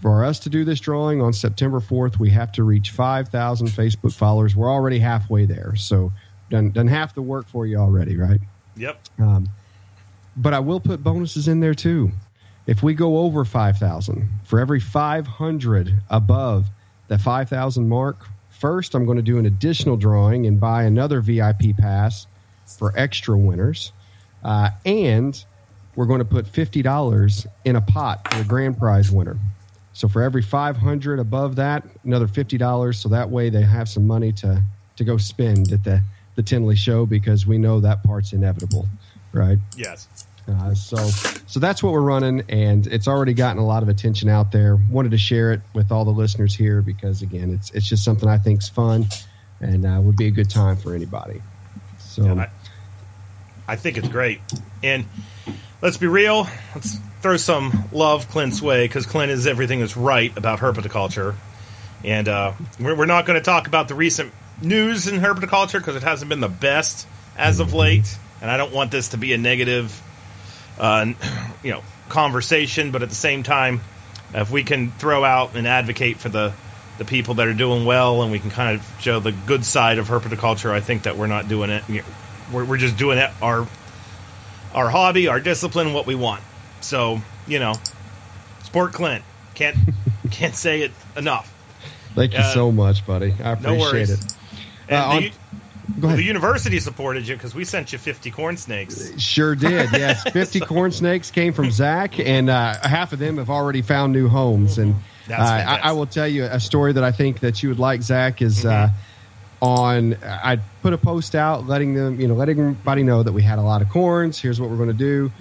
for 0.00 0.24
us 0.24 0.38
to 0.40 0.50
do 0.50 0.64
this 0.64 0.80
drawing 0.80 1.20
on 1.20 1.32
September 1.32 1.80
4th, 1.80 2.18
we 2.18 2.30
have 2.30 2.52
to 2.52 2.64
reach 2.64 2.90
5,000 2.90 3.68
Facebook 3.68 4.14
followers. 4.14 4.54
We're 4.54 4.70
already 4.70 4.98
halfway 4.98 5.44
there. 5.44 5.74
So, 5.76 6.12
done, 6.50 6.70
done 6.70 6.88
half 6.88 7.14
the 7.14 7.22
work 7.22 7.46
for 7.48 7.66
you 7.66 7.78
already, 7.78 8.16
right? 8.16 8.40
Yep. 8.76 9.00
Um, 9.18 9.48
but 10.36 10.52
I 10.54 10.60
will 10.60 10.80
put 10.80 11.02
bonuses 11.02 11.48
in 11.48 11.60
there 11.60 11.74
too. 11.74 12.12
If 12.66 12.82
we 12.82 12.94
go 12.94 13.18
over 13.18 13.44
5,000, 13.44 14.28
for 14.44 14.58
every 14.58 14.80
500 14.80 15.94
above 16.10 16.66
the 17.08 17.18
5,000 17.18 17.88
mark, 17.88 18.26
first 18.50 18.94
I'm 18.94 19.06
going 19.06 19.16
to 19.16 19.22
do 19.22 19.38
an 19.38 19.46
additional 19.46 19.96
drawing 19.96 20.46
and 20.46 20.58
buy 20.58 20.82
another 20.82 21.20
VIP 21.20 21.76
pass 21.78 22.26
for 22.66 22.92
extra 22.96 23.36
winners. 23.36 23.92
Uh, 24.42 24.70
and 24.84 25.44
we're 25.94 26.06
going 26.06 26.18
to 26.18 26.24
put 26.24 26.46
$50 26.46 27.46
in 27.64 27.76
a 27.76 27.80
pot 27.80 28.26
for 28.30 28.38
the 28.38 28.44
grand 28.44 28.78
prize 28.78 29.10
winner. 29.10 29.38
So 29.96 30.08
for 30.08 30.22
every 30.22 30.42
500 30.42 31.18
above 31.18 31.56
that, 31.56 31.82
another 32.04 32.28
$50. 32.28 32.94
So 32.94 33.08
that 33.08 33.30
way 33.30 33.48
they 33.48 33.62
have 33.62 33.88
some 33.88 34.06
money 34.06 34.30
to, 34.32 34.62
to 34.96 35.04
go 35.04 35.16
spend 35.16 35.72
at 35.72 35.84
the, 35.84 36.02
the 36.34 36.42
Tinley 36.42 36.76
show 36.76 37.06
because 37.06 37.46
we 37.46 37.56
know 37.56 37.80
that 37.80 38.04
part's 38.04 38.34
inevitable, 38.34 38.90
right? 39.32 39.56
Yes. 39.74 40.06
Uh, 40.46 40.74
so, 40.74 40.98
so 41.46 41.58
that's 41.58 41.82
what 41.82 41.94
we're 41.94 42.02
running, 42.02 42.44
and 42.50 42.86
it's 42.88 43.08
already 43.08 43.32
gotten 43.32 43.56
a 43.56 43.64
lot 43.64 43.82
of 43.82 43.88
attention 43.88 44.28
out 44.28 44.52
there. 44.52 44.76
Wanted 44.90 45.12
to 45.12 45.18
share 45.18 45.50
it 45.54 45.62
with 45.72 45.90
all 45.90 46.04
the 46.04 46.10
listeners 46.10 46.54
here 46.54 46.82
because, 46.82 47.22
again, 47.22 47.50
it's 47.50 47.70
it's 47.70 47.88
just 47.88 48.04
something 48.04 48.28
I 48.28 48.36
think's 48.36 48.68
fun 48.68 49.06
and 49.60 49.86
uh, 49.86 49.98
would 50.02 50.16
be 50.16 50.26
a 50.26 50.30
good 50.30 50.50
time 50.50 50.76
for 50.76 50.94
anybody. 50.94 51.40
So, 51.98 52.22
yeah, 52.26 52.34
I, 53.66 53.72
I 53.72 53.76
think 53.76 53.96
it's 53.96 54.08
great, 54.08 54.40
and 54.84 55.06
let's 55.82 55.96
be 55.96 56.06
real. 56.06 56.48
Let's 56.74 56.98
throw 57.20 57.36
some 57.36 57.88
love 57.92 58.28
Clint's 58.28 58.62
way 58.62 58.84
because 58.84 59.06
Clint 59.06 59.30
is 59.30 59.46
everything 59.46 59.80
that's 59.80 59.96
right 59.96 60.36
about 60.36 60.60
herpetoculture. 60.60 61.34
And 62.04 62.28
uh, 62.28 62.52
we're, 62.78 63.06
not 63.06 63.26
going 63.26 63.38
to 63.38 63.44
talk 63.44 63.66
about 63.66 63.88
the 63.88 63.94
recent 63.94 64.32
news 64.62 65.08
in 65.08 65.20
herpetoculture 65.20 65.78
because 65.78 65.96
it 65.96 66.02
hasn't 66.02 66.28
been 66.28 66.40
the 66.40 66.48
best 66.48 67.06
as 67.36 67.60
of 67.60 67.72
late. 67.72 68.18
And 68.40 68.50
I 68.50 68.56
don't 68.56 68.72
want 68.72 68.90
this 68.90 69.08
to 69.08 69.16
be 69.16 69.32
a 69.32 69.38
negative, 69.38 70.00
uh, 70.78 71.12
you 71.62 71.72
know, 71.72 71.82
conversation. 72.08 72.92
But 72.92 73.02
at 73.02 73.08
the 73.08 73.14
same 73.14 73.42
time, 73.42 73.80
if 74.34 74.50
we 74.50 74.62
can 74.62 74.90
throw 74.92 75.24
out 75.24 75.56
and 75.56 75.66
advocate 75.66 76.18
for 76.18 76.28
the 76.28 76.52
the 76.98 77.04
people 77.04 77.34
that 77.34 77.46
are 77.46 77.52
doing 77.52 77.84
well, 77.84 78.22
and 78.22 78.32
we 78.32 78.38
can 78.38 78.48
kind 78.48 78.74
of 78.74 79.02
show 79.02 79.20
the 79.20 79.32
good 79.32 79.66
side 79.66 79.98
of 79.98 80.08
herpetoculture, 80.08 80.70
I 80.70 80.80
think 80.80 81.02
that 81.02 81.18
we're 81.18 81.26
not 81.26 81.46
doing 81.46 81.68
it. 81.68 81.84
We're, 82.50 82.64
we're 82.64 82.78
just 82.78 82.96
doing 82.96 83.18
it 83.18 83.30
our 83.42 83.68
our 84.76 84.88
hobby, 84.90 85.26
our 85.26 85.40
discipline, 85.40 85.92
what 85.92 86.06
we 86.06 86.14
want. 86.14 86.42
So 86.80 87.20
you 87.48 87.58
know, 87.58 87.74
Sport 88.62 88.92
Clint 88.92 89.24
can't 89.54 89.76
can't 90.30 90.54
say 90.54 90.82
it 90.82 90.92
enough. 91.16 91.52
Thank 92.14 92.32
you 92.34 92.38
Uh, 92.38 92.54
so 92.54 92.70
much, 92.70 93.04
buddy. 93.06 93.34
I 93.42 93.52
appreciate 93.52 93.78
worries. 93.80 94.10
it. 94.10 94.34
And 94.88 94.96
Uh, 94.98 95.08
on- 95.08 95.22
the, 95.22 95.32
Go 96.00 96.08
ahead. 96.08 96.18
the 96.18 96.24
university 96.24 96.80
supported 96.80 97.28
you 97.28 97.36
because 97.36 97.54
we 97.54 97.64
sent 97.64 97.92
you 97.92 97.98
50 97.98 98.30
corn 98.32 98.56
snakes. 98.56 99.18
Sure 99.20 99.54
did. 99.54 99.90
Yes, 99.92 100.22
fifty 100.32 100.58
corn 100.58 100.90
snakes 100.90 101.30
came 101.30 101.52
from 101.52 101.70
Zac, 101.70 102.18
and 102.18 102.50
uh, 102.50 102.74
half 102.82 103.12
of 103.12 103.20
them 103.20 103.36
have 103.38 103.48
already 103.50 103.82
found 103.82 104.12
new 104.12 104.28
homes. 104.28 104.78
And 104.78 104.96
uh, 105.30 105.34
I, 105.34 105.78
I 105.84 105.92
will 105.92 106.06
tell 106.06 106.26
you 106.26 106.44
a 106.44 106.58
story 106.58 106.92
that 106.94 107.04
I 107.04 107.12
think 107.12 107.38
that 107.40 107.62
you 107.62 107.68
would 107.68 107.78
like. 107.78 108.02
Zac 108.02 108.42
is 108.42 108.66
uh, 108.66 108.88
on. 109.62 110.14
I 110.22 110.58
put 110.82 110.92
a 110.92 110.98
post 110.98 111.34
out 111.34 111.66
letting 111.66 111.94
them, 111.94 112.20
you 112.20 112.28
know, 112.28 112.34
letting 112.34 112.58
everybody 112.58 113.02
know 113.02 113.22
that 113.22 113.32
we 113.32 113.42
had 113.42 113.58
a 113.58 113.62
lot 113.62 113.82
of 113.82 113.88
corns. 113.88 114.38
Here's 114.38 114.60
what 114.60 114.70
we're 114.70 114.76
going 114.76 114.88
to 114.88 114.94
do. 114.94 115.32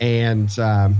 And 0.00 0.56
um, 0.58 0.96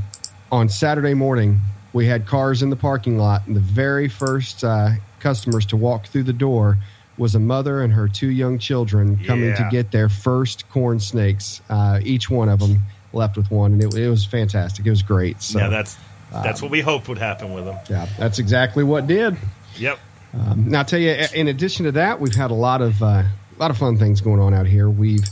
on 0.53 0.69
Saturday 0.69 1.15
morning, 1.15 1.61
we 1.93 2.07
had 2.07 2.27
cars 2.27 2.63
in 2.63 2.71
the 2.71 2.77
parking 2.77 3.19
lot, 3.19 3.47
and 3.47 3.57
the 3.57 3.61
very 3.61 4.09
first 4.09 4.63
uh, 4.63 4.91
customers 5.19 5.67
to 5.67 5.77
walk 5.77 6.07
through 6.07 6.25
the 6.25 6.33
door 6.33 6.79
was 7.19 7.35
a 7.35 7.41
mother 7.41 7.83
and 7.83 7.93
her 7.93 8.09
two 8.09 8.31
young 8.31 8.59
children 8.59 9.23
coming 9.25 9.55
to 9.55 9.69
get 9.71 9.91
their 9.91 10.09
first 10.09 10.69
corn 10.71 10.99
snakes. 11.01 11.61
Uh, 11.69 12.01
each 12.03 12.31
one 12.31 12.49
of 12.49 12.61
them 12.61 12.81
left 13.13 13.37
with 13.37 13.51
one, 13.51 13.73
and 13.73 13.83
it, 13.83 13.95
it 13.95 14.09
was 14.09 14.25
fantastic. 14.25 14.87
It 14.87 14.91
was 14.91 15.03
great. 15.03 15.43
So, 15.43 15.59
yeah, 15.59 15.69
that's 15.69 15.99
that's 16.33 16.63
what 16.63 16.71
we 16.71 16.81
hoped 16.81 17.09
would 17.09 17.19
happen 17.19 17.53
with 17.53 17.65
them. 17.65 17.77
yeah, 17.91 18.07
that's 18.19 18.39
exactly 18.39 18.85
what 18.85 19.07
did. 19.07 19.37
Yep. 19.77 19.99
Um, 20.33 20.69
now, 20.69 20.81
I'll 20.81 20.85
tell 20.85 21.01
you, 21.01 21.11
in 21.35 21.49
addition 21.49 21.85
to 21.87 21.93
that, 21.93 22.21
we've 22.21 22.35
had 22.35 22.51
a 22.51 22.55
lot 22.55 22.83
of 22.83 23.03
uh, 23.03 23.07
a 23.07 23.59
lot 23.59 23.71
of 23.71 23.79
fun 23.79 23.99
things 23.99 24.21
going 24.21 24.41
on 24.41 24.55
out 24.55 24.67
here. 24.67 24.89
We've 24.89 25.25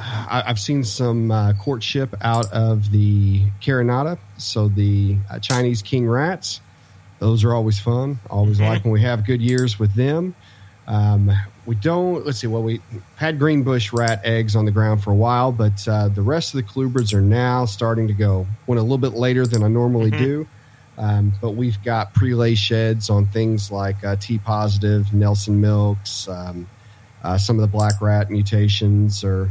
I, 0.00 0.44
I've 0.46 0.60
seen 0.60 0.84
some 0.84 1.30
uh, 1.30 1.52
courtship 1.54 2.14
out 2.22 2.50
of 2.52 2.90
the 2.90 3.42
Carinata, 3.60 4.18
so 4.38 4.68
the 4.68 5.16
uh, 5.30 5.38
Chinese 5.38 5.82
king 5.82 6.08
rats. 6.08 6.60
Those 7.18 7.44
are 7.44 7.54
always 7.54 7.78
fun. 7.78 8.18
Always 8.30 8.60
like 8.60 8.82
when 8.82 8.92
we 8.92 9.02
have 9.02 9.26
good 9.26 9.42
years 9.42 9.78
with 9.78 9.94
them. 9.94 10.34
Um, 10.86 11.30
we 11.66 11.74
don't. 11.74 12.24
Let's 12.24 12.38
see. 12.38 12.46
Well, 12.46 12.62
we 12.62 12.80
had 13.16 13.38
green 13.38 13.62
bush 13.62 13.92
rat 13.92 14.22
eggs 14.24 14.56
on 14.56 14.64
the 14.64 14.70
ground 14.70 15.04
for 15.04 15.10
a 15.10 15.14
while, 15.16 15.52
but 15.52 15.86
uh, 15.86 16.08
the 16.08 16.22
rest 16.22 16.54
of 16.54 16.58
the 16.58 16.62
colubrids 16.62 17.12
are 17.12 17.20
now 17.20 17.66
starting 17.66 18.08
to 18.08 18.14
go. 18.14 18.46
Went 18.66 18.78
a 18.78 18.82
little 18.82 18.96
bit 18.98 19.12
later 19.12 19.46
than 19.46 19.62
I 19.62 19.68
normally 19.68 20.10
do. 20.10 20.48
Um, 21.00 21.32
but 21.40 21.52
we've 21.52 21.82
got 21.82 22.12
pre-lay 22.12 22.54
sheds 22.54 23.08
on 23.08 23.26
things 23.26 23.70
like 23.72 24.04
uh, 24.04 24.16
T 24.16 24.38
positive, 24.38 25.14
Nelson 25.14 25.58
milks. 25.58 26.28
Um, 26.28 26.68
uh, 27.22 27.38
some 27.38 27.56
of 27.56 27.62
the 27.62 27.68
black 27.68 28.00
rat 28.02 28.30
mutations 28.30 29.24
are 29.24 29.50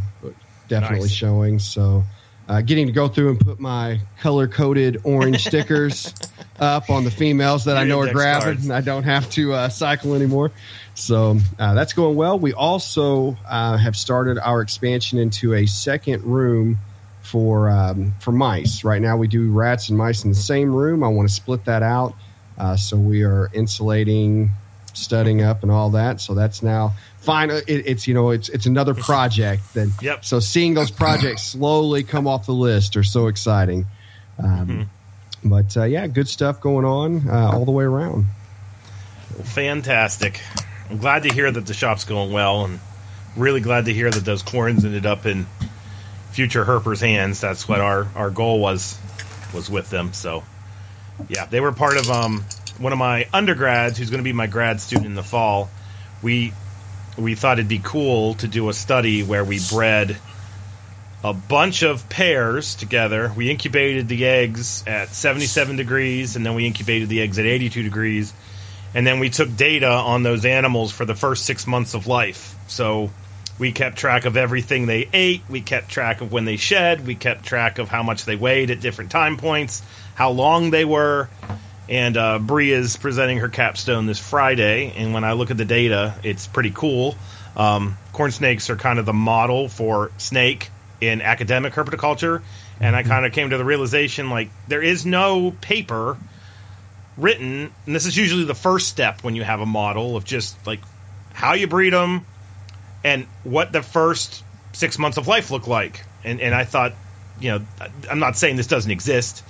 definitely 0.68 1.08
Nice. 1.08 1.12
showing. 1.12 1.58
So, 1.58 2.04
uh, 2.48 2.62
getting 2.62 2.86
to 2.88 2.94
go 2.94 3.08
through 3.08 3.30
and 3.30 3.40
put 3.40 3.60
my 3.60 4.00
color 4.20 4.48
coded 4.48 5.02
orange 5.04 5.44
stickers 5.46 6.14
up 6.60 6.90
on 6.92 7.04
the 7.04 7.12
females 7.12 7.66
that 7.66 7.78
I 7.78 7.84
know 7.84 8.00
are 8.00 8.12
gravid, 8.14 8.44
cards. 8.44 8.64
and 8.66 8.74
I 8.74 8.82
don't 8.82 9.04
have 9.04 9.30
to 9.32 9.54
uh, 9.54 9.70
cycle 9.70 10.14
anymore. 10.14 10.52
So 10.94 11.38
uh, 11.58 11.74
that's 11.74 11.94
going 11.94 12.16
well. 12.16 12.38
We 12.38 12.54
also 12.54 13.38
uh, 13.48 13.78
have 13.78 13.96
started 13.96 14.38
our 14.40 14.62
expansion 14.62 15.18
into 15.18 15.54
a 15.56 15.66
second 15.66 16.24
room 16.24 16.78
for 17.30 17.70
um, 17.70 18.14
for 18.20 18.32
mice. 18.32 18.84
Right 18.84 19.02
now, 19.02 19.18
we 19.18 19.28
do 19.28 19.52
rats 19.52 19.90
and 19.90 19.98
mice 19.98 20.24
in 20.24 20.30
the 20.32 20.36
same 20.36 20.74
room. 20.74 21.04
I 21.04 21.08
want 21.08 21.28
to 21.30 21.34
split 21.34 21.66
that 21.66 21.84
out, 21.84 22.16
uh, 22.58 22.76
so 22.76 22.98
we 22.98 23.24
are 23.24 23.50
insulating, 23.54 24.50
studding 24.94 25.42
up, 25.42 25.62
and 25.64 25.72
all 25.72 25.90
that. 25.92 26.22
So 26.22 26.34
that's 26.34 26.62
now 26.64 26.94
fine. 27.20 27.52
It, 27.52 27.64
it's 27.68 28.08
you 28.08 28.14
know 28.14 28.32
it's 28.32 28.50
it's 28.50 28.66
another 28.66 28.94
project. 28.94 29.62
Then 29.74 29.92
Yep. 30.02 30.26
so 30.26 30.40
seeing 30.40 30.74
those 30.74 30.92
projects 30.92 31.44
slowly 31.52 32.04
come 32.04 32.28
off 32.28 32.46
the 32.46 32.54
list 32.54 32.96
are 32.98 33.04
so 33.04 33.28
exciting. 33.28 33.86
Um, 34.42 34.90
But 35.44 35.78
uh, 35.78 35.84
yeah, 35.86 36.06
good 36.08 36.28
stuff 36.28 36.60
going 36.60 36.84
on 36.86 37.30
uh, 37.30 37.52
all 37.54 37.64
the 37.64 37.72
way 37.72 37.86
around. 37.86 38.26
Fantastic. 39.44 40.42
I'm 40.90 40.98
glad 40.98 41.24
to 41.24 41.30
hear 41.34 41.50
that 41.52 41.66
the 41.66 41.74
shop's 41.74 42.04
going 42.04 42.32
well, 42.32 42.66
and 42.66 42.80
really 43.38 43.62
glad 43.62 43.86
to 43.86 43.94
hear 43.94 44.10
that 44.10 44.26
those 44.26 44.42
corns 44.44 44.84
ended 44.84 45.06
up 45.06 45.26
in 45.26 45.46
future 46.32 46.64
Herper's 46.64 47.02
hands. 47.02 47.42
That's 47.42 47.68
what 47.68 47.82
our, 47.82 48.08
our 48.16 48.30
goal 48.30 48.60
was 48.60 48.98
was 49.54 49.70
with 49.70 49.90
them. 49.90 50.14
So, 50.14 50.44
yeah, 51.28 51.46
they 51.46 51.60
were 51.60 51.72
part 51.72 51.98
of 51.98 52.10
um, 52.10 52.46
one 52.78 52.94
of 52.94 53.00
my 53.00 53.28
undergrads, 53.34 53.98
who's 53.98 54.10
going 54.10 54.20
to 54.20 54.24
be 54.24 54.34
my 54.34 54.48
grad 54.48 54.80
student 54.80 55.08
in 55.08 55.16
the 55.16 55.24
fall. 55.24 55.70
We 56.22 56.54
we 57.18 57.36
thought 57.36 57.60
it'd 57.60 57.68
be 57.68 57.82
cool 57.84 58.36
to 58.36 58.48
do 58.48 58.70
a 58.70 58.74
study 58.74 59.24
where 59.24 59.44
we 59.44 59.60
bred 59.70 60.18
a 61.24 61.34
bunch 61.34 61.84
of 61.84 62.08
pairs 62.08 62.76
together. 62.76 63.32
We 63.36 63.52
incubated 63.52 64.08
the 64.08 64.26
eggs 64.26 64.84
at 64.88 65.10
77 65.10 65.76
degrees, 65.76 66.36
and 66.36 66.46
then 66.46 66.56
we 66.56 66.66
incubated 66.66 67.10
the 67.10 67.22
eggs 67.22 67.38
at 67.40 67.46
82 67.46 67.84
degrees. 67.84 68.34
And 68.94 69.06
then 69.06 69.20
we 69.20 69.30
took 69.30 69.56
data 69.56 69.90
on 69.90 70.24
those 70.24 70.46
animals 70.46 70.92
for 70.92 71.06
the 71.06 71.16
first 71.16 71.46
six 71.46 71.68
months 71.68 71.94
of 71.94 72.08
life. 72.08 72.56
So 72.68 73.12
we 73.60 73.74
kept 73.74 73.98
track 73.98 74.24
of 74.24 74.38
everything 74.38 74.88
they 74.88 75.10
ate. 75.12 75.42
We 75.50 75.62
kept 75.62 75.90
track 75.90 76.22
of 76.22 76.32
when 76.32 76.46
they 76.46 76.56
shed. 76.56 77.06
We 77.06 77.14
kept 77.14 77.44
track 77.44 77.78
of 77.78 77.90
how 77.90 78.02
much 78.02 78.24
they 78.24 78.38
weighed 78.38 78.72
at 78.72 78.80
different 78.80 79.12
time 79.12 79.36
points, 79.36 79.84
how 80.16 80.32
long 80.32 80.72
they 80.72 80.86
were. 80.86 81.30
And 81.90 82.16
uh, 82.16 82.40
Bree 82.40 82.72
is 82.72 82.96
presenting 82.96 83.40
her 83.40 83.50
capstone 83.50 84.06
this 84.06 84.18
Friday. 84.18 84.94
And 84.96 85.14
when 85.14 85.26
I 85.26 85.34
look 85.34 85.52
at 85.52 85.58
the 85.58 85.66
data, 85.66 86.16
it's 86.24 86.48
pretty 86.48 86.72
cool. 86.72 87.16
Um, 87.58 87.98
corn 88.14 88.32
snakes 88.32 88.70
are 88.70 88.78
kind 88.78 88.98
of 88.98 89.06
the 89.06 89.14
model 89.14 89.68
for 89.68 90.12
snake 90.18 90.70
in 91.02 91.22
academic 91.22 91.74
herpetoculture. 91.74 92.42
And 92.80 92.96
I 92.96 93.04
kind 93.04 93.26
of 93.26 93.34
came 93.34 93.50
to 93.50 93.58
the 93.58 93.66
realization 93.66 94.30
like, 94.30 94.50
there 94.70 94.82
is 94.82 95.06
no 95.06 95.52
paper 95.60 96.16
written, 97.18 97.74
and 97.86 97.96
this 97.96 98.06
is 98.06 98.16
usually 98.16 98.46
the 98.46 98.56
first 98.56 98.88
step 98.88 99.22
when 99.22 99.36
you 99.36 99.44
have 99.44 99.60
a 99.60 99.66
model 99.66 100.16
of 100.16 100.24
just 100.24 100.66
like 100.66 100.80
how 101.34 101.54
you 101.54 101.68
breed 101.68 101.92
them 101.92 102.26
and 103.04 103.26
what 103.44 103.72
the 103.72 103.82
first 103.82 104.44
six 104.74 104.98
months 104.98 105.18
of 105.18 105.28
life 105.28 105.52
look 105.52 105.68
like. 105.68 106.06
And 106.24 106.42
and 106.42 106.54
I 106.54 106.66
thought, 106.66 106.94
you 107.40 107.52
know, 107.52 107.62
I'm 108.10 108.20
not 108.20 108.38
saying 108.38 108.56
this 108.56 108.68
doesn't 108.68 108.92
exist. 108.92 109.44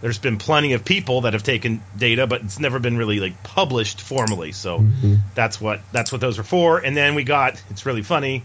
There's 0.00 0.18
been 0.18 0.36
plenty 0.36 0.74
of 0.74 0.84
people 0.84 1.22
that 1.22 1.32
have 1.32 1.42
taken 1.42 1.82
data, 1.96 2.26
but 2.26 2.42
it's 2.42 2.60
never 2.60 2.78
been 2.78 2.98
really 2.98 3.20
like 3.20 3.42
published 3.42 4.00
formally. 4.00 4.52
So 4.52 4.80
mm-hmm. 4.80 5.14
that's 5.34 5.60
what 5.60 5.80
that's 5.92 6.12
what 6.12 6.20
those 6.20 6.38
are 6.38 6.44
for. 6.44 6.78
And 6.78 6.96
then 6.96 7.14
we 7.14 7.24
got 7.24 7.62
it's 7.70 7.86
really 7.86 8.02
funny. 8.02 8.44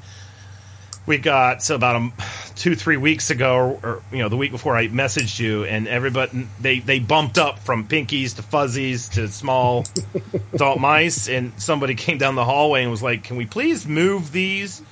We 1.10 1.18
got 1.18 1.64
so 1.64 1.74
about 1.74 1.96
a, 1.96 2.12
two 2.54 2.76
three 2.76 2.98
weeks 2.98 3.32
ago, 3.32 3.80
or, 3.82 4.04
you 4.12 4.20
know, 4.20 4.30
the 4.30 4.38
week 4.38 4.52
before 4.52 4.78
I 4.78 4.90
messaged 4.90 5.40
you, 5.40 5.64
and 5.64 5.88
everybody 5.88 6.48
they 6.62 6.82
they 6.82 7.00
bumped 7.00 7.40
up 7.40 7.58
from 7.58 7.88
pinkies 7.88 8.36
to 8.36 8.44
fuzzies 8.44 9.10
to 9.10 9.28
small 9.28 9.86
adult 10.54 10.80
mice, 10.80 11.28
and 11.28 11.52
somebody 11.60 11.96
came 11.96 12.20
down 12.20 12.36
the 12.36 12.46
hallway 12.46 12.84
and 12.84 12.92
was 12.92 13.02
like, 13.02 13.24
"Can 13.24 13.38
we 13.38 13.48
please 13.48 13.88
move 13.88 14.32
these?" 14.32 14.84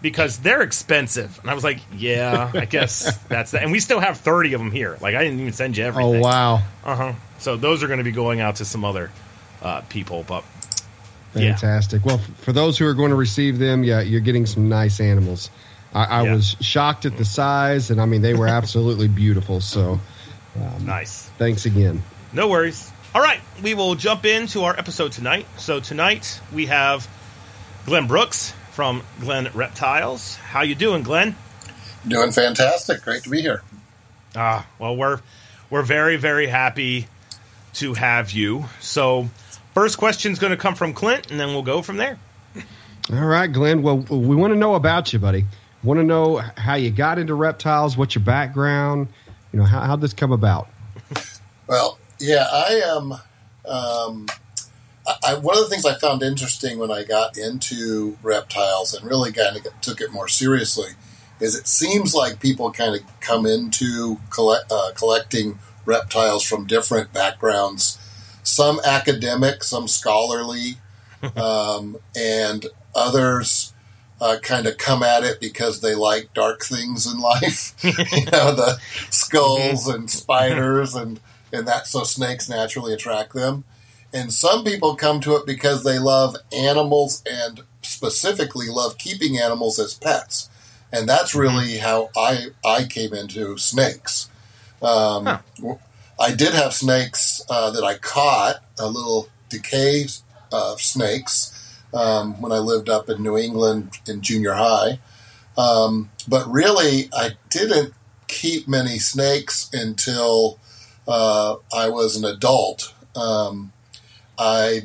Because 0.00 0.38
they're 0.38 0.62
expensive, 0.62 1.40
and 1.40 1.50
I 1.50 1.54
was 1.54 1.64
like, 1.64 1.80
"Yeah, 1.96 2.52
I 2.54 2.66
guess 2.66 3.16
that's 3.28 3.50
that." 3.50 3.64
And 3.64 3.72
we 3.72 3.80
still 3.80 3.98
have 3.98 4.18
thirty 4.18 4.52
of 4.52 4.60
them 4.60 4.70
here. 4.70 4.96
Like 5.00 5.16
I 5.16 5.24
didn't 5.24 5.40
even 5.40 5.54
send 5.54 5.76
you 5.76 5.84
everything. 5.84 6.16
Oh 6.16 6.20
wow, 6.20 6.62
Uh 6.84 6.94
huh. 6.94 7.12
So 7.40 7.56
those 7.56 7.82
are 7.82 7.88
going 7.88 7.98
to 7.98 8.04
be 8.04 8.12
going 8.12 8.38
out 8.40 8.56
to 8.56 8.64
some 8.64 8.84
other 8.84 9.10
uh, 9.60 9.80
people, 9.88 10.24
but 10.28 10.44
Yeah. 11.34 11.56
fantastic! 11.56 12.04
Well, 12.04 12.18
for 12.38 12.52
those 12.52 12.78
who 12.78 12.86
are 12.86 12.94
going 12.94 13.10
to 13.10 13.16
receive 13.16 13.58
them, 13.58 13.82
yeah, 13.84 14.00
you're 14.00 14.20
getting 14.20 14.46
some 14.46 14.68
nice 14.68 15.00
animals. 15.00 15.50
I, 15.94 16.04
I 16.04 16.22
Yeah. 16.24 16.34
was 16.34 16.56
shocked 16.60 17.04
at 17.06 17.16
the 17.16 17.24
size, 17.24 17.90
and 17.90 18.00
I 18.00 18.06
mean 18.06 18.22
they 18.22 18.34
were 18.34 18.48
absolutely 18.60 19.08
beautiful. 19.08 19.60
So 19.60 20.00
nice. 20.80 21.28
thanks 21.38 21.66
again. 21.66 22.02
No 22.32 22.48
worries. 22.48 22.90
All 23.14 23.22
right, 23.22 23.40
we 23.62 23.74
will 23.74 23.94
jump 23.94 24.24
into 24.24 24.64
our 24.64 24.76
episode 24.78 25.12
tonight. 25.12 25.46
So 25.56 25.78
tonight 25.80 26.40
we 26.52 26.66
have 26.66 27.08
Glen 27.86 28.06
Brooks 28.08 28.52
from 28.72 29.02
Glen 29.20 29.48
Reptiles. 29.54 30.34
How 30.36 30.62
you 30.62 30.74
doing, 30.74 31.02
Glen? 31.04 31.36
Doing 32.06 32.32
fantastic. 32.32 33.02
Great 33.02 33.22
to 33.22 33.30
be 33.30 33.40
here. 33.40 33.62
Ah, 34.36 34.66
well, 34.80 34.96
we're 34.96 35.20
we're 35.70 35.82
very 35.82 36.16
very 36.16 36.48
happy 36.48 37.06
to 37.74 37.94
have 37.94 38.32
you. 38.32 38.64
So, 38.80 39.30
first 39.74 39.98
question 39.98 40.32
is 40.32 40.38
going 40.38 40.52
to 40.52 40.56
come 40.56 40.74
from 40.74 40.94
Clint, 40.94 41.30
and 41.30 41.38
then 41.38 41.48
we'll 41.48 41.62
go 41.62 41.82
from 41.82 41.96
there. 41.96 42.18
All 43.12 43.26
right, 43.26 43.52
Glen. 43.52 43.82
Well, 43.82 43.98
we 43.98 44.34
want 44.34 44.52
to 44.52 44.58
know 44.58 44.74
about 44.74 45.12
you, 45.12 45.18
buddy. 45.18 45.44
Want 45.82 46.00
to 46.00 46.04
know 46.04 46.36
how 46.56 46.76
you 46.76 46.90
got 46.90 47.18
into 47.18 47.34
reptiles? 47.34 47.96
What's 47.96 48.14
your 48.14 48.24
background? 48.24 49.08
You 49.52 49.58
know, 49.58 49.66
how 49.66 49.80
how'd 49.80 50.00
this 50.00 50.14
come 50.14 50.32
about? 50.32 50.68
Well, 51.66 51.98
yeah, 52.18 52.46
I 52.52 52.82
am. 52.84 53.12
Um, 53.66 54.26
I, 55.06 55.16
I, 55.28 55.34
one 55.38 55.56
of 55.56 55.64
the 55.64 55.70
things 55.70 55.86
I 55.86 55.94
found 55.94 56.22
interesting 56.22 56.78
when 56.78 56.90
I 56.90 57.04
got 57.04 57.38
into 57.38 58.18
reptiles 58.22 58.92
and 58.92 59.08
really 59.08 59.32
kind 59.32 59.56
of 59.56 59.80
took 59.80 60.02
it 60.02 60.12
more 60.12 60.28
seriously 60.28 60.90
is 61.40 61.56
it 61.56 61.66
seems 61.66 62.14
like 62.14 62.40
people 62.40 62.70
kind 62.70 62.94
of 62.94 63.20
come 63.20 63.46
into 63.46 64.18
collect, 64.30 64.70
uh, 64.70 64.92
collecting 64.94 65.58
reptiles 65.84 66.44
from 66.44 66.66
different 66.66 67.12
backgrounds, 67.12 67.98
some 68.44 68.80
academic, 68.84 69.64
some 69.64 69.88
scholarly, 69.88 70.76
um, 71.36 71.96
and 72.14 72.66
others 72.94 73.72
uh, 74.20 74.36
kind 74.42 74.66
of 74.66 74.78
come 74.78 75.02
at 75.02 75.24
it 75.24 75.40
because 75.40 75.80
they 75.80 75.94
like 75.94 76.32
dark 76.34 76.62
things 76.62 77.10
in 77.10 77.18
life. 77.18 77.74
you 77.82 78.24
know, 78.30 78.54
the 78.54 78.78
skulls 79.10 79.88
and 79.88 80.08
spiders 80.08 80.94
and, 80.94 81.18
and 81.52 81.66
that, 81.66 81.86
so 81.86 82.04
snakes 82.04 82.48
naturally 82.48 82.94
attract 82.94 83.32
them. 83.32 83.64
And 84.12 84.32
some 84.32 84.62
people 84.62 84.94
come 84.94 85.20
to 85.22 85.34
it 85.34 85.46
because 85.46 85.82
they 85.82 85.98
love 85.98 86.36
animals 86.52 87.22
and 87.28 87.62
specifically 87.82 88.68
love 88.68 88.96
keeping 88.96 89.38
animals 89.38 89.78
as 89.80 89.94
pets. 89.94 90.48
And 90.92 91.08
that's 91.08 91.34
really 91.34 91.78
how 91.78 92.10
I, 92.16 92.48
I 92.64 92.84
came 92.84 93.12
into 93.12 93.58
snakes. 93.58 94.30
Um, 94.80 95.26
huh. 95.26 95.38
I 96.18 96.34
did 96.34 96.54
have 96.54 96.72
snakes 96.72 97.42
uh, 97.48 97.70
that 97.70 97.84
I 97.84 97.98
caught, 97.98 98.62
a 98.78 98.88
little 98.88 99.28
DeKay 99.50 100.22
uh, 100.52 100.76
snakes 100.76 101.82
um, 101.92 102.40
when 102.40 102.52
I 102.52 102.58
lived 102.58 102.88
up 102.88 103.08
in 103.08 103.22
New 103.22 103.36
England 103.36 103.98
in 104.06 104.20
junior 104.20 104.54
high. 104.54 104.98
Um, 105.56 106.10
but 106.28 106.46
really, 106.50 107.08
I 107.12 107.32
didn't 107.50 107.94
keep 108.26 108.66
many 108.66 108.98
snakes 108.98 109.70
until 109.72 110.58
uh, 111.06 111.56
I 111.72 111.88
was 111.88 112.16
an 112.16 112.24
adult. 112.24 112.92
Um, 113.14 113.72
I 114.38 114.82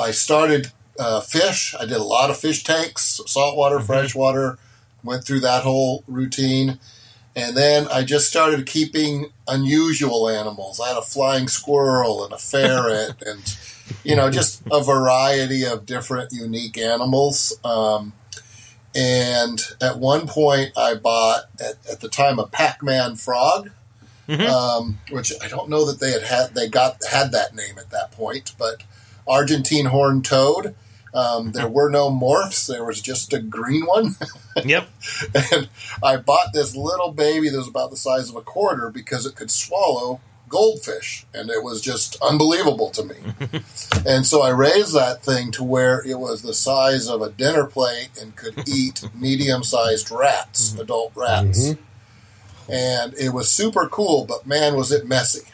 I 0.00 0.12
started 0.12 0.72
uh, 0.98 1.20
fish. 1.20 1.74
I 1.78 1.84
did 1.84 1.96
a 1.98 2.02
lot 2.02 2.30
of 2.30 2.38
fish 2.38 2.64
tanks, 2.64 3.20
saltwater, 3.26 3.76
mm-hmm. 3.76 3.86
freshwater. 3.86 4.58
Went 5.04 5.24
through 5.24 5.40
that 5.40 5.62
whole 5.62 6.02
routine, 6.06 6.78
and 7.38 7.56
then 7.56 7.86
I 7.86 8.02
just 8.02 8.28
started 8.28 8.66
keeping 8.66 9.30
unusual 9.46 10.28
animals. 10.28 10.80
I 10.80 10.88
had 10.88 10.96
a 10.96 11.02
flying 11.02 11.46
squirrel 11.46 12.24
and 12.24 12.32
a 12.32 12.38
ferret, 12.38 13.22
and 13.26 13.56
you 14.02 14.16
know, 14.16 14.28
just 14.28 14.62
a 14.70 14.82
variety 14.82 15.64
of 15.64 15.86
different 15.86 16.32
unique 16.32 16.76
animals. 16.76 17.58
Um, 17.64 18.12
and 18.94 19.60
at 19.80 19.98
one 19.98 20.26
point, 20.26 20.72
I 20.76 20.94
bought 20.94 21.44
at, 21.60 21.76
at 21.90 22.00
the 22.00 22.08
time 22.08 22.40
a 22.40 22.46
Pac-Man 22.46 23.14
frog, 23.14 23.70
mm-hmm. 24.28 24.42
um, 24.42 24.98
which 25.10 25.32
I 25.40 25.46
don't 25.46 25.68
know 25.68 25.84
that 25.86 26.00
they 26.00 26.10
had 26.10 26.22
had 26.22 26.54
they 26.54 26.68
got 26.68 26.98
had 27.08 27.30
that 27.32 27.54
name 27.54 27.78
at 27.78 27.90
that 27.90 28.10
point, 28.10 28.54
but 28.58 28.82
Argentine 29.28 29.86
horned 29.86 30.24
toad. 30.24 30.74
Um, 31.14 31.52
there 31.52 31.68
were 31.68 31.90
no 31.90 32.10
morphs. 32.10 32.66
There 32.66 32.84
was 32.84 33.00
just 33.00 33.32
a 33.32 33.40
green 33.40 33.86
one. 33.86 34.16
yep. 34.64 34.88
and 35.52 35.68
I 36.02 36.16
bought 36.16 36.52
this 36.52 36.76
little 36.76 37.12
baby 37.12 37.48
that 37.48 37.56
was 37.56 37.68
about 37.68 37.90
the 37.90 37.96
size 37.96 38.28
of 38.28 38.36
a 38.36 38.42
quarter 38.42 38.90
because 38.90 39.26
it 39.26 39.34
could 39.34 39.50
swallow 39.50 40.20
goldfish, 40.48 41.26
and 41.34 41.50
it 41.50 41.62
was 41.62 41.80
just 41.80 42.16
unbelievable 42.22 42.90
to 42.90 43.04
me. 43.04 43.16
and 44.06 44.26
so 44.26 44.42
I 44.42 44.50
raised 44.50 44.94
that 44.94 45.22
thing 45.22 45.50
to 45.52 45.64
where 45.64 46.02
it 46.06 46.18
was 46.18 46.42
the 46.42 46.54
size 46.54 47.08
of 47.08 47.22
a 47.22 47.30
dinner 47.30 47.64
plate 47.64 48.10
and 48.20 48.34
could 48.34 48.64
eat 48.68 49.08
medium 49.14 49.62
sized 49.62 50.10
rats, 50.10 50.70
mm-hmm. 50.70 50.80
adult 50.80 51.12
rats. 51.14 51.68
Mm-hmm. 51.68 52.72
And 52.72 53.14
it 53.14 53.30
was 53.30 53.50
super 53.50 53.88
cool, 53.88 54.26
but 54.26 54.46
man, 54.46 54.76
was 54.76 54.92
it 54.92 55.06
messy. 55.06 55.48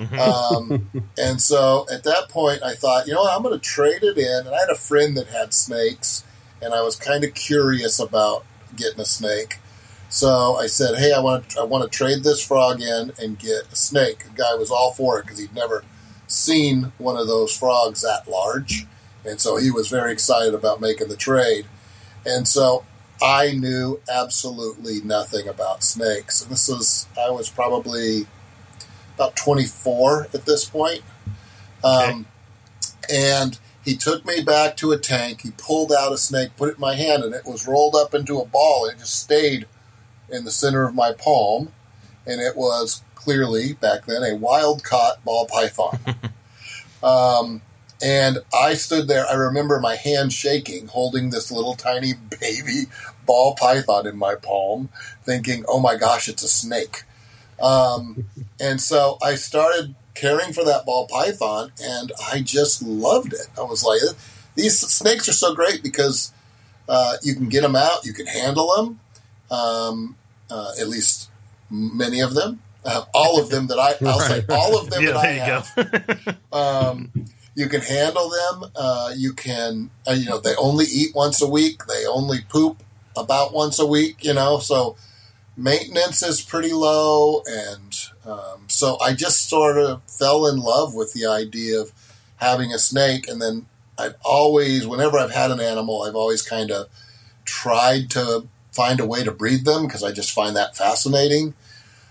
Mm-hmm. 0.00 0.18
Um, 0.18 0.90
and 1.18 1.40
so 1.40 1.86
at 1.92 2.04
that 2.04 2.28
point, 2.28 2.62
I 2.62 2.74
thought, 2.74 3.06
you 3.06 3.12
know 3.12 3.20
what, 3.20 3.36
I'm 3.36 3.42
going 3.42 3.58
to 3.58 3.64
trade 3.64 4.02
it 4.02 4.16
in. 4.16 4.46
And 4.46 4.54
I 4.54 4.60
had 4.60 4.70
a 4.70 4.74
friend 4.74 5.16
that 5.16 5.28
had 5.28 5.52
snakes, 5.52 6.24
and 6.62 6.72
I 6.72 6.82
was 6.82 6.96
kind 6.96 7.24
of 7.24 7.34
curious 7.34 7.98
about 7.98 8.44
getting 8.76 9.00
a 9.00 9.04
snake. 9.04 9.58
So 10.08 10.56
I 10.56 10.66
said, 10.66 10.98
"Hey, 10.98 11.12
I 11.12 11.20
want 11.20 11.50
to 11.50 11.60
I 11.60 11.64
want 11.64 11.90
to 11.90 11.96
trade 11.96 12.24
this 12.24 12.44
frog 12.44 12.80
in 12.80 13.12
and 13.18 13.38
get 13.38 13.72
a 13.72 13.76
snake." 13.76 14.24
The 14.24 14.30
guy 14.30 14.54
was 14.56 14.70
all 14.70 14.92
for 14.92 15.18
it 15.20 15.22
because 15.22 15.38
he'd 15.38 15.54
never 15.54 15.84
seen 16.26 16.92
one 16.98 17.16
of 17.16 17.28
those 17.28 17.56
frogs 17.56 18.02
that 18.02 18.28
large, 18.28 18.86
and 19.24 19.40
so 19.40 19.56
he 19.56 19.70
was 19.70 19.88
very 19.88 20.12
excited 20.12 20.52
about 20.52 20.80
making 20.80 21.08
the 21.08 21.16
trade. 21.16 21.66
And 22.26 22.48
so 22.48 22.84
I 23.22 23.52
knew 23.52 24.00
absolutely 24.12 25.00
nothing 25.02 25.46
about 25.46 25.84
snakes. 25.84 26.42
And 26.42 26.50
this 26.50 26.68
was 26.68 27.06
I 27.16 27.30
was 27.30 27.48
probably 27.48 28.26
about 29.20 29.36
24 29.36 30.28
at 30.32 30.46
this 30.46 30.64
point. 30.64 31.02
Um, 31.84 32.26
And 33.12 33.58
he 33.84 33.96
took 33.96 34.24
me 34.24 34.40
back 34.42 34.76
to 34.78 34.92
a 34.92 34.98
tank. 34.98 35.42
He 35.42 35.50
pulled 35.50 35.92
out 35.92 36.12
a 36.12 36.18
snake, 36.18 36.50
put 36.56 36.70
it 36.70 36.74
in 36.76 36.80
my 36.80 36.94
hand, 36.94 37.24
and 37.24 37.34
it 37.34 37.44
was 37.44 37.66
rolled 37.66 37.94
up 37.94 38.14
into 38.14 38.38
a 38.38 38.46
ball. 38.46 38.86
It 38.86 38.98
just 38.98 39.20
stayed 39.20 39.66
in 40.30 40.44
the 40.44 40.50
center 40.50 40.86
of 40.86 40.94
my 40.94 41.12
palm, 41.12 41.72
and 42.26 42.40
it 42.40 42.56
was 42.56 43.02
clearly 43.14 43.74
back 43.74 44.06
then 44.06 44.22
a 44.22 44.36
wild 44.36 44.84
caught 44.84 45.24
ball 45.24 45.46
python. 45.46 45.98
um, 47.02 47.62
and 48.02 48.38
I 48.54 48.74
stood 48.74 49.08
there. 49.08 49.26
I 49.26 49.34
remember 49.34 49.80
my 49.80 49.96
hand 49.96 50.32
shaking, 50.32 50.86
holding 50.86 51.30
this 51.30 51.50
little 51.50 51.74
tiny 51.74 52.14
baby 52.40 52.84
ball 53.26 53.54
python 53.54 54.06
in 54.06 54.16
my 54.16 54.34
palm, 54.34 54.88
thinking, 55.24 55.64
"Oh 55.68 55.80
my 55.80 55.96
gosh, 55.96 56.28
it's 56.28 56.42
a 56.42 56.48
snake." 56.48 57.02
Um, 57.60 58.26
and 58.58 58.80
so 58.80 59.18
I 59.22 59.34
started 59.34 59.94
caring 60.14 60.52
for 60.52 60.64
that 60.64 60.84
ball 60.86 61.06
python, 61.06 61.72
and 61.82 62.12
I 62.32 62.40
just 62.40 62.82
loved 62.82 63.32
it. 63.32 63.48
I 63.58 63.62
was 63.62 63.84
like, 63.84 64.00
"These 64.54 64.78
snakes 64.78 65.28
are 65.28 65.32
so 65.32 65.54
great 65.54 65.82
because 65.82 66.32
uh, 66.88 67.16
you 67.22 67.34
can 67.34 67.48
get 67.48 67.62
them 67.62 67.76
out, 67.76 68.04
you 68.04 68.12
can 68.12 68.26
handle 68.26 68.74
them." 68.76 69.00
Um, 69.50 70.16
uh, 70.50 70.72
at 70.80 70.88
least 70.88 71.30
many 71.70 72.20
of 72.20 72.34
them. 72.34 72.60
Uh, 72.84 73.04
all 73.14 73.40
of 73.40 73.50
them 73.50 73.66
that 73.66 73.78
I, 73.78 73.92
I'll 74.06 74.18
right. 74.18 74.28
say 74.28 74.44
all 74.48 74.78
of 74.78 74.90
them 74.90 75.02
yeah, 75.02 75.10
that 75.10 75.16
I 75.16 75.26
have. 75.26 76.38
um, 76.52 77.10
you 77.54 77.68
can 77.68 77.82
handle 77.82 78.30
them. 78.30 78.70
Uh, 78.74 79.12
you 79.14 79.32
can, 79.34 79.90
uh, 80.08 80.12
you 80.12 80.28
know, 80.28 80.38
they 80.38 80.54
only 80.56 80.86
eat 80.86 81.14
once 81.14 81.42
a 81.42 81.48
week. 81.48 81.84
They 81.86 82.06
only 82.06 82.38
poop 82.48 82.82
about 83.16 83.52
once 83.52 83.78
a 83.78 83.86
week. 83.86 84.24
You 84.24 84.34
know, 84.34 84.58
so 84.58 84.96
maintenance 85.56 86.22
is 86.22 86.40
pretty 86.40 86.72
low, 86.72 87.42
and 87.46 87.96
um, 88.24 88.64
so 88.68 88.98
I 89.00 89.12
just 89.12 89.48
sort 89.48 89.78
of 89.78 90.02
fell 90.04 90.46
in 90.46 90.58
love 90.58 90.94
with 90.94 91.12
the 91.12 91.26
idea 91.26 91.80
of 91.80 91.92
having 92.36 92.72
a 92.72 92.78
snake, 92.78 93.28
and 93.28 93.40
then 93.40 93.66
I've 93.98 94.16
always, 94.24 94.86
whenever 94.86 95.18
I've 95.18 95.32
had 95.32 95.50
an 95.50 95.60
animal, 95.60 96.02
I've 96.02 96.14
always 96.14 96.42
kind 96.42 96.70
of 96.70 96.88
tried 97.44 98.10
to 98.10 98.46
find 98.72 99.00
a 99.00 99.06
way 99.06 99.24
to 99.24 99.32
breed 99.32 99.64
them 99.64 99.86
because 99.86 100.02
I 100.02 100.12
just 100.12 100.32
find 100.32 100.56
that 100.56 100.76
fascinating. 100.76 101.54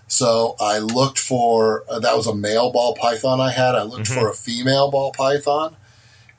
So 0.07 0.55
I 0.59 0.79
looked 0.79 1.19
for 1.19 1.85
uh, 1.89 1.99
that 1.99 2.15
was 2.15 2.27
a 2.27 2.35
male 2.35 2.71
ball 2.71 2.95
python 2.95 3.39
I 3.39 3.51
had. 3.51 3.75
I 3.75 3.83
looked 3.83 4.05
mm-hmm. 4.05 4.19
for 4.19 4.29
a 4.29 4.33
female 4.33 4.89
ball 4.91 5.11
python, 5.11 5.75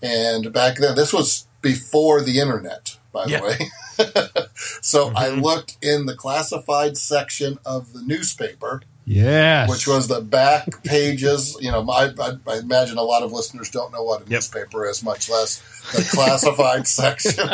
and 0.02 0.52
back 0.52 0.76
then 0.78 0.96
this 0.96 1.12
was 1.12 1.46
before 1.62 2.20
the 2.20 2.40
internet, 2.40 2.96
by 3.12 3.26
yeah. 3.26 3.40
the 3.40 3.46
way. 3.46 3.58
so 4.82 5.06
mm-hmm. 5.06 5.16
I 5.16 5.28
looked 5.28 5.76
in 5.82 6.06
the 6.06 6.16
classified 6.16 6.96
section 6.96 7.58
of 7.64 7.92
the 7.92 8.02
newspaper 8.02 8.82
Yes. 9.10 9.68
Which 9.68 9.88
was 9.88 10.06
the 10.06 10.20
back 10.20 10.84
pages. 10.84 11.56
You 11.60 11.72
know, 11.72 11.84
I, 11.90 12.10
I, 12.16 12.36
I, 12.46 12.58
imagine 12.58 12.96
a 12.96 13.02
lot 13.02 13.24
of 13.24 13.32
listeners 13.32 13.68
don't 13.68 13.92
know 13.92 14.04
what 14.04 14.20
a 14.20 14.24
yep. 14.24 14.30
newspaper 14.30 14.86
is, 14.88 15.02
much 15.02 15.28
less 15.28 15.58
the 15.92 16.08
classified 16.14 16.86
section. 16.86 17.48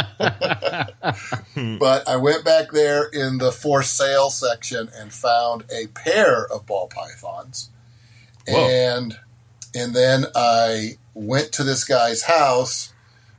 but 1.79 2.07
I 2.07 2.17
went 2.17 2.45
back 2.45 2.73
there 2.73 3.05
in 3.05 3.39
the 3.39 3.53
for 3.53 3.83
sale 3.83 4.29
section 4.29 4.91
and 4.95 5.11
found 5.11 5.65
a 5.71 5.87
pair 5.87 6.47
of 6.47 6.67
ball 6.67 6.89
pythons. 6.89 7.71
Whoa. 8.47 8.59
And 8.59 9.19
and 9.75 9.95
then 9.95 10.27
I 10.35 10.99
went 11.15 11.53
to 11.53 11.65
this 11.65 11.85
guy's 11.85 12.25
house 12.25 12.93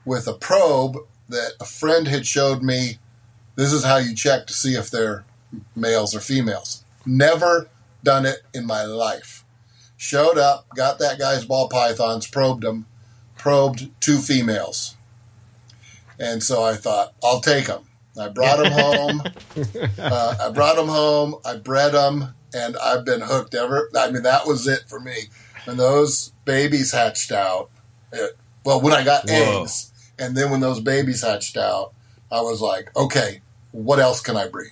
with 0.05 0.27
a 0.27 0.33
probe 0.33 0.97
that 1.29 1.53
a 1.59 1.65
friend 1.65 2.07
had 2.07 2.25
showed 2.25 2.61
me. 2.61 2.99
This 3.55 3.73
is 3.73 3.83
how 3.83 3.97
you 3.97 4.15
check 4.15 4.47
to 4.47 4.53
see 4.53 4.75
if 4.75 4.89
they're 4.91 5.25
males 5.75 6.15
or 6.15 6.19
females. 6.19 6.83
Never 7.05 7.69
done 8.03 8.25
it 8.25 8.43
in 8.53 8.65
my 8.65 8.83
life. 8.83 9.43
Showed 9.97 10.37
up, 10.37 10.67
got 10.75 10.99
that 10.99 11.17
guy's 11.17 11.45
ball 11.45 11.69
pythons, 11.69 12.27
probed 12.27 12.63
them, 12.63 12.85
probed 13.35 13.89
two 13.99 14.19
females. 14.19 14.95
And 16.19 16.43
so 16.43 16.63
I 16.63 16.75
thought, 16.75 17.13
I'll 17.23 17.41
take 17.41 17.65
them. 17.65 17.83
I 18.19 18.29
brought 18.29 18.57
them 18.57 18.71
home. 18.71 19.23
Uh, 19.99 20.35
I 20.39 20.49
brought 20.51 20.75
them 20.75 20.87
home. 20.87 21.35
I 21.43 21.55
bred 21.55 21.93
them, 21.93 22.35
and 22.53 22.77
I've 22.77 23.03
been 23.03 23.21
hooked 23.21 23.55
ever. 23.55 23.89
I 23.97 24.11
mean, 24.11 24.21
that 24.21 24.45
was 24.45 24.67
it 24.67 24.81
for 24.87 24.99
me. 24.99 25.29
When 25.65 25.77
those 25.77 26.31
babies 26.45 26.91
hatched 26.91 27.31
out, 27.31 27.71
it, 28.11 28.37
well, 28.63 28.79
when 28.79 28.93
I 28.93 29.03
got 29.03 29.27
Whoa. 29.27 29.61
eggs, 29.61 29.91
and 30.19 30.35
then 30.35 30.51
when 30.51 30.59
those 30.59 30.79
babies 30.79 31.23
hatched 31.23 31.57
out, 31.57 31.93
I 32.31 32.41
was 32.41 32.61
like, 32.61 32.95
okay, 32.95 33.41
what 33.71 33.99
else 33.99 34.21
can 34.21 34.35
I 34.35 34.47
breed? 34.47 34.71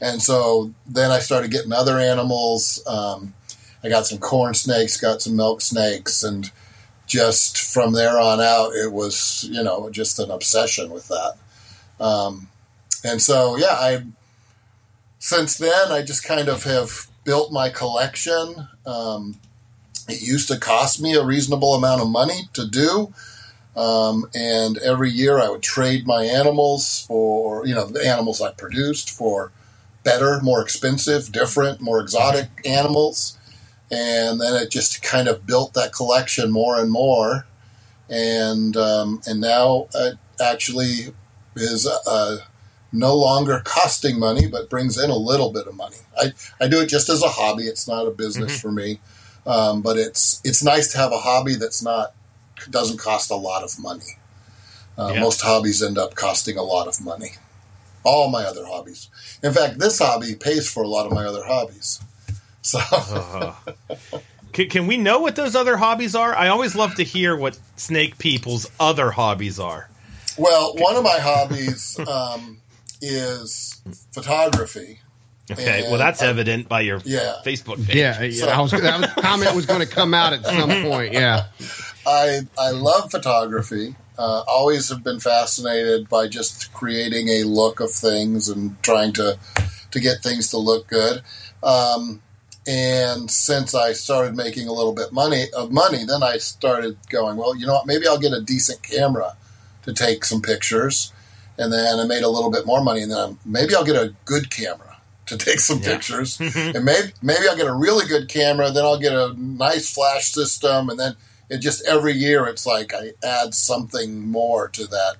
And 0.00 0.22
so 0.22 0.72
then 0.86 1.10
I 1.10 1.18
started 1.18 1.50
getting 1.50 1.72
other 1.72 1.98
animals. 1.98 2.82
Um, 2.86 3.34
I 3.84 3.88
got 3.88 4.06
some 4.06 4.18
corn 4.18 4.54
snakes, 4.54 5.00
got 5.00 5.22
some 5.22 5.36
milk 5.36 5.60
snakes, 5.60 6.22
and 6.22 6.50
just 7.06 7.58
from 7.58 7.92
there 7.92 8.18
on 8.18 8.40
out, 8.40 8.72
it 8.74 8.92
was 8.92 9.46
you 9.50 9.62
know 9.62 9.90
just 9.90 10.18
an 10.18 10.30
obsession 10.30 10.90
with 10.90 11.08
that. 11.08 11.34
Um, 11.98 12.48
and 13.04 13.20
so 13.20 13.56
yeah, 13.56 13.72
I 13.72 14.04
since 15.18 15.58
then 15.58 15.92
I 15.92 16.02
just 16.02 16.24
kind 16.24 16.48
of 16.48 16.64
have 16.64 17.08
built 17.24 17.52
my 17.52 17.68
collection. 17.68 18.68
Um, 18.86 19.38
it 20.08 20.22
used 20.22 20.48
to 20.48 20.58
cost 20.58 21.00
me 21.00 21.14
a 21.14 21.24
reasonable 21.24 21.74
amount 21.74 22.00
of 22.00 22.08
money 22.08 22.48
to 22.54 22.66
do. 22.66 23.12
Um, 23.76 24.28
and 24.34 24.78
every 24.78 25.10
year 25.10 25.38
I 25.38 25.48
would 25.48 25.62
trade 25.62 26.06
my 26.06 26.24
animals 26.24 27.04
for, 27.06 27.66
you 27.66 27.74
know, 27.74 27.86
the 27.86 28.06
animals 28.06 28.40
I 28.40 28.50
produced 28.52 29.10
for 29.10 29.52
better, 30.02 30.40
more 30.42 30.60
expensive, 30.60 31.30
different, 31.30 31.80
more 31.80 32.00
exotic 32.00 32.48
animals. 32.64 33.38
And 33.90 34.40
then 34.40 34.54
it 34.60 34.70
just 34.70 35.02
kind 35.02 35.28
of 35.28 35.46
built 35.46 35.74
that 35.74 35.92
collection 35.92 36.50
more 36.50 36.78
and 36.78 36.90
more. 36.90 37.46
And, 38.08 38.76
um, 38.76 39.20
and 39.26 39.40
now 39.40 39.88
it 39.94 40.16
actually 40.40 41.14
is 41.54 41.86
uh, 41.86 42.38
no 42.92 43.14
longer 43.14 43.62
costing 43.64 44.18
money, 44.18 44.48
but 44.48 44.70
brings 44.70 44.98
in 44.98 45.10
a 45.10 45.16
little 45.16 45.52
bit 45.52 45.66
of 45.66 45.76
money. 45.76 45.98
I, 46.18 46.32
I 46.60 46.68
do 46.68 46.80
it 46.80 46.86
just 46.86 47.08
as 47.08 47.22
a 47.22 47.28
hobby. 47.28 47.64
It's 47.64 47.86
not 47.86 48.06
a 48.06 48.10
business 48.10 48.52
mm-hmm. 48.52 48.68
for 48.68 48.72
me. 48.72 49.00
Um, 49.46 49.80
but 49.80 49.96
it's, 49.96 50.40
it's 50.44 50.62
nice 50.62 50.90
to 50.92 50.98
have 50.98 51.12
a 51.12 51.18
hobby 51.18 51.54
that's 51.54 51.82
not 51.82 52.14
doesn't 52.68 52.98
cost 52.98 53.30
a 53.30 53.36
lot 53.36 53.62
of 53.62 53.78
money. 53.78 54.16
Uh, 54.98 55.12
yeah. 55.14 55.20
Most 55.20 55.40
hobbies 55.40 55.82
end 55.82 55.98
up 55.98 56.14
costing 56.14 56.56
a 56.56 56.62
lot 56.62 56.86
of 56.88 57.00
money. 57.00 57.32
All 58.04 58.28
my 58.30 58.44
other 58.44 58.64
hobbies. 58.66 59.08
In 59.42 59.52
fact, 59.52 59.78
this 59.78 59.98
hobby 59.98 60.34
pays 60.34 60.70
for 60.70 60.82
a 60.82 60.88
lot 60.88 61.06
of 61.06 61.12
my 61.12 61.24
other 61.24 61.44
hobbies. 61.44 62.00
So. 62.62 62.78
uh-huh. 62.78 64.18
can, 64.52 64.68
can, 64.68 64.86
we 64.86 64.96
know 64.96 65.20
what 65.20 65.36
those 65.36 65.54
other 65.54 65.76
hobbies 65.76 66.14
are? 66.14 66.34
I 66.34 66.48
always 66.48 66.74
love 66.74 66.94
to 66.96 67.04
hear 67.04 67.36
what 67.36 67.58
snake 67.76 68.18
people's 68.18 68.70
other 68.78 69.12
hobbies 69.12 69.58
are. 69.58 69.88
Well, 70.38 70.74
one 70.76 70.96
of 70.96 71.02
my 71.02 71.18
hobbies 71.18 71.98
um, 72.06 72.58
is 73.00 73.80
photography. 74.12 75.00
Okay, 75.50 75.82
and, 75.82 75.90
well, 75.90 75.98
that's 75.98 76.22
uh, 76.22 76.26
evident 76.26 76.68
by 76.68 76.82
your 76.82 77.00
yeah. 77.04 77.36
Facebook 77.44 77.84
page. 77.84 77.96
Yeah, 77.96 78.22
yeah. 78.22 78.44
So, 78.44 78.48
I 78.48 78.60
was, 78.60 78.70
that 78.70 79.00
was, 79.00 79.24
comment 79.24 79.54
was 79.54 79.66
going 79.66 79.80
to 79.80 79.86
come 79.86 80.14
out 80.14 80.32
at 80.32 80.44
some 80.44 80.70
point. 80.82 81.12
Yeah. 81.12 81.46
I 82.06 82.40
I 82.58 82.70
love 82.70 83.10
photography. 83.10 83.96
Uh, 84.18 84.42
always 84.46 84.88
have 84.90 85.02
been 85.02 85.20
fascinated 85.20 86.08
by 86.08 86.28
just 86.28 86.72
creating 86.74 87.28
a 87.28 87.44
look 87.44 87.80
of 87.80 87.90
things 87.90 88.48
and 88.48 88.80
trying 88.82 89.12
to 89.14 89.38
to 89.90 90.00
get 90.00 90.22
things 90.22 90.48
to 90.50 90.58
look 90.58 90.88
good. 90.88 91.22
Um, 91.62 92.22
and 92.66 93.30
since 93.30 93.74
I 93.74 93.92
started 93.92 94.36
making 94.36 94.68
a 94.68 94.72
little 94.72 94.92
bit 94.92 95.12
money 95.12 95.46
of 95.56 95.72
money, 95.72 96.04
then 96.04 96.22
I 96.22 96.36
started 96.36 96.98
going, 97.08 97.36
well, 97.36 97.56
you 97.56 97.66
know 97.66 97.74
what? 97.74 97.86
Maybe 97.86 98.06
I'll 98.06 98.18
get 98.18 98.32
a 98.32 98.40
decent 98.40 98.82
camera 98.82 99.36
to 99.82 99.92
take 99.92 100.24
some 100.24 100.42
pictures. 100.42 101.12
And 101.58 101.72
then 101.72 101.98
I 101.98 102.04
made 102.04 102.22
a 102.22 102.28
little 102.28 102.50
bit 102.50 102.66
more 102.66 102.82
money, 102.82 103.02
and 103.02 103.10
then 103.10 103.38
maybe 103.44 103.74
I'll 103.74 103.84
get 103.84 103.96
a 103.96 104.14
good 104.24 104.50
camera 104.50 104.98
to 105.26 105.36
take 105.36 105.60
some 105.60 105.78
yeah. 105.78 105.92
pictures. 105.92 106.40
and 106.54 106.84
maybe 106.84 107.12
maybe 107.22 107.48
I'll 107.48 107.56
get 107.56 107.66
a 107.66 107.74
really 107.74 108.06
good 108.06 108.28
camera. 108.28 108.70
Then 108.70 108.84
I'll 108.84 109.00
get 109.00 109.12
a 109.12 109.34
nice 109.38 109.92
flash 109.92 110.32
system, 110.32 110.88
and 110.88 110.98
then 110.98 111.16
it 111.50 111.58
just 111.58 111.84
every 111.86 112.14
year 112.14 112.46
it's 112.46 112.64
like 112.64 112.94
I 112.94 113.12
add 113.22 113.54
something 113.54 114.30
more 114.30 114.68
to 114.68 114.86
that. 114.86 115.16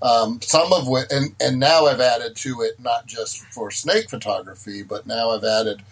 Um, 0.00 0.40
some 0.42 0.72
of 0.72 0.86
which, 0.86 1.06
and, 1.10 1.34
and 1.40 1.58
now 1.58 1.86
I've 1.86 2.00
added 2.00 2.36
to 2.36 2.62
it 2.62 2.80
not 2.80 3.06
just 3.06 3.38
for 3.46 3.70
snake 3.70 4.08
photography, 4.08 4.82
but 4.82 5.06
now 5.06 5.30
I've 5.30 5.44
added 5.44 5.82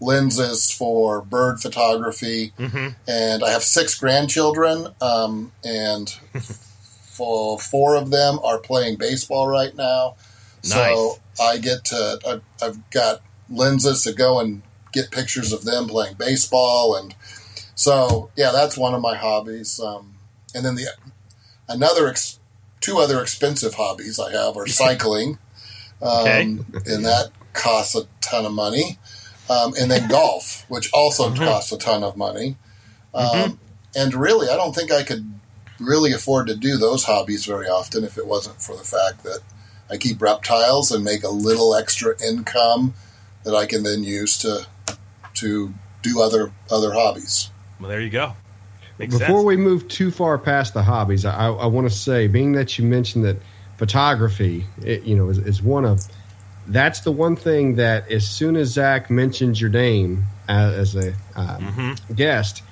lenses 0.00 0.70
for 0.70 1.20
bird 1.20 1.60
photography, 1.60 2.52
mm-hmm. 2.58 2.88
and 3.08 3.44
I 3.44 3.50
have 3.50 3.62
six 3.62 3.98
grandchildren, 3.98 4.88
um, 5.00 5.52
and 5.64 6.08
for 7.16 7.58
four 7.58 7.96
of 7.96 8.10
them 8.10 8.38
are 8.44 8.58
playing 8.58 8.96
baseball 8.96 9.48
right 9.48 9.74
now. 9.74 10.14
Nice. 10.62 10.72
So 10.72 11.18
I 11.40 11.58
get 11.58 11.84
to 11.86 12.40
I've 12.62 12.90
got 12.90 13.20
lenses 13.50 14.02
to 14.02 14.12
go 14.12 14.38
and 14.40 14.62
get 14.92 15.10
pictures 15.10 15.52
of 15.52 15.64
them 15.64 15.88
playing 15.88 16.14
baseball 16.14 16.96
and 16.96 17.14
so 17.76 18.30
yeah, 18.36 18.50
that's 18.52 18.76
one 18.76 18.94
of 18.94 19.02
my 19.02 19.14
hobbies. 19.14 19.78
Um, 19.78 20.14
and 20.54 20.64
then 20.64 20.74
the 20.74 20.88
another 21.68 22.08
ex, 22.08 22.40
two 22.80 22.98
other 22.98 23.22
expensive 23.22 23.74
hobbies 23.74 24.18
I 24.18 24.32
have 24.32 24.56
are 24.56 24.66
cycling, 24.66 25.38
um, 26.02 26.66
and 26.86 27.04
that 27.04 27.30
costs 27.52 27.94
a 27.94 28.06
ton 28.20 28.46
of 28.46 28.52
money, 28.52 28.98
um, 29.48 29.74
and 29.78 29.90
then 29.90 30.08
golf, 30.08 30.64
which 30.68 30.90
also 30.92 31.28
mm-hmm. 31.28 31.44
costs 31.44 31.70
a 31.70 31.78
ton 31.78 32.02
of 32.02 32.16
money. 32.16 32.56
Mm-hmm. 33.14 33.52
Um, 33.52 33.60
and 33.94 34.14
really, 34.14 34.48
I 34.48 34.56
don't 34.56 34.74
think 34.74 34.90
I 34.90 35.02
could 35.02 35.38
really 35.78 36.12
afford 36.12 36.46
to 36.46 36.56
do 36.56 36.78
those 36.78 37.04
hobbies 37.04 37.44
very 37.44 37.66
often 37.66 38.04
if 38.04 38.16
it 38.16 38.26
wasn't 38.26 38.62
for 38.62 38.74
the 38.74 38.84
fact 38.84 39.22
that 39.24 39.40
I 39.90 39.98
keep 39.98 40.20
reptiles 40.22 40.90
and 40.90 41.04
make 41.04 41.22
a 41.22 41.28
little 41.28 41.74
extra 41.74 42.14
income 42.26 42.94
that 43.44 43.54
I 43.54 43.66
can 43.66 43.82
then 43.82 44.02
use 44.02 44.38
to 44.38 44.66
to 45.34 45.74
do 46.02 46.22
other 46.22 46.52
other 46.70 46.94
hobbies. 46.94 47.50
Well, 47.80 47.88
there 47.88 48.00
you 48.00 48.10
go. 48.10 48.34
Makes 48.98 49.18
Before 49.18 49.38
sense. 49.38 49.44
we 49.44 49.56
move 49.56 49.88
too 49.88 50.10
far 50.10 50.38
past 50.38 50.72
the 50.72 50.82
hobbies, 50.82 51.24
I, 51.24 51.48
I 51.48 51.66
want 51.66 51.88
to 51.88 51.94
say, 51.94 52.28
being 52.28 52.52
that 52.52 52.78
you 52.78 52.84
mentioned 52.84 53.24
that 53.24 53.36
photography, 53.76 54.64
it, 54.82 55.02
you 55.02 55.14
know, 55.14 55.28
is, 55.28 55.38
is, 55.38 55.62
one 55.62 55.84
of 55.84 56.00
that's 56.68 57.00
the 57.00 57.12
one 57.12 57.36
thing 57.36 57.76
that 57.76 58.10
as 58.10 58.26
soon 58.26 58.56
as 58.56 58.68
Zac 58.68 59.10
mentions 59.10 59.60
your 59.60 59.70
name 59.70 60.24
as, 60.48 60.94
as 60.94 61.06
a 61.06 61.08
um, 61.38 61.60
mm-hmm. 61.60 62.14
guest, 62.14 62.62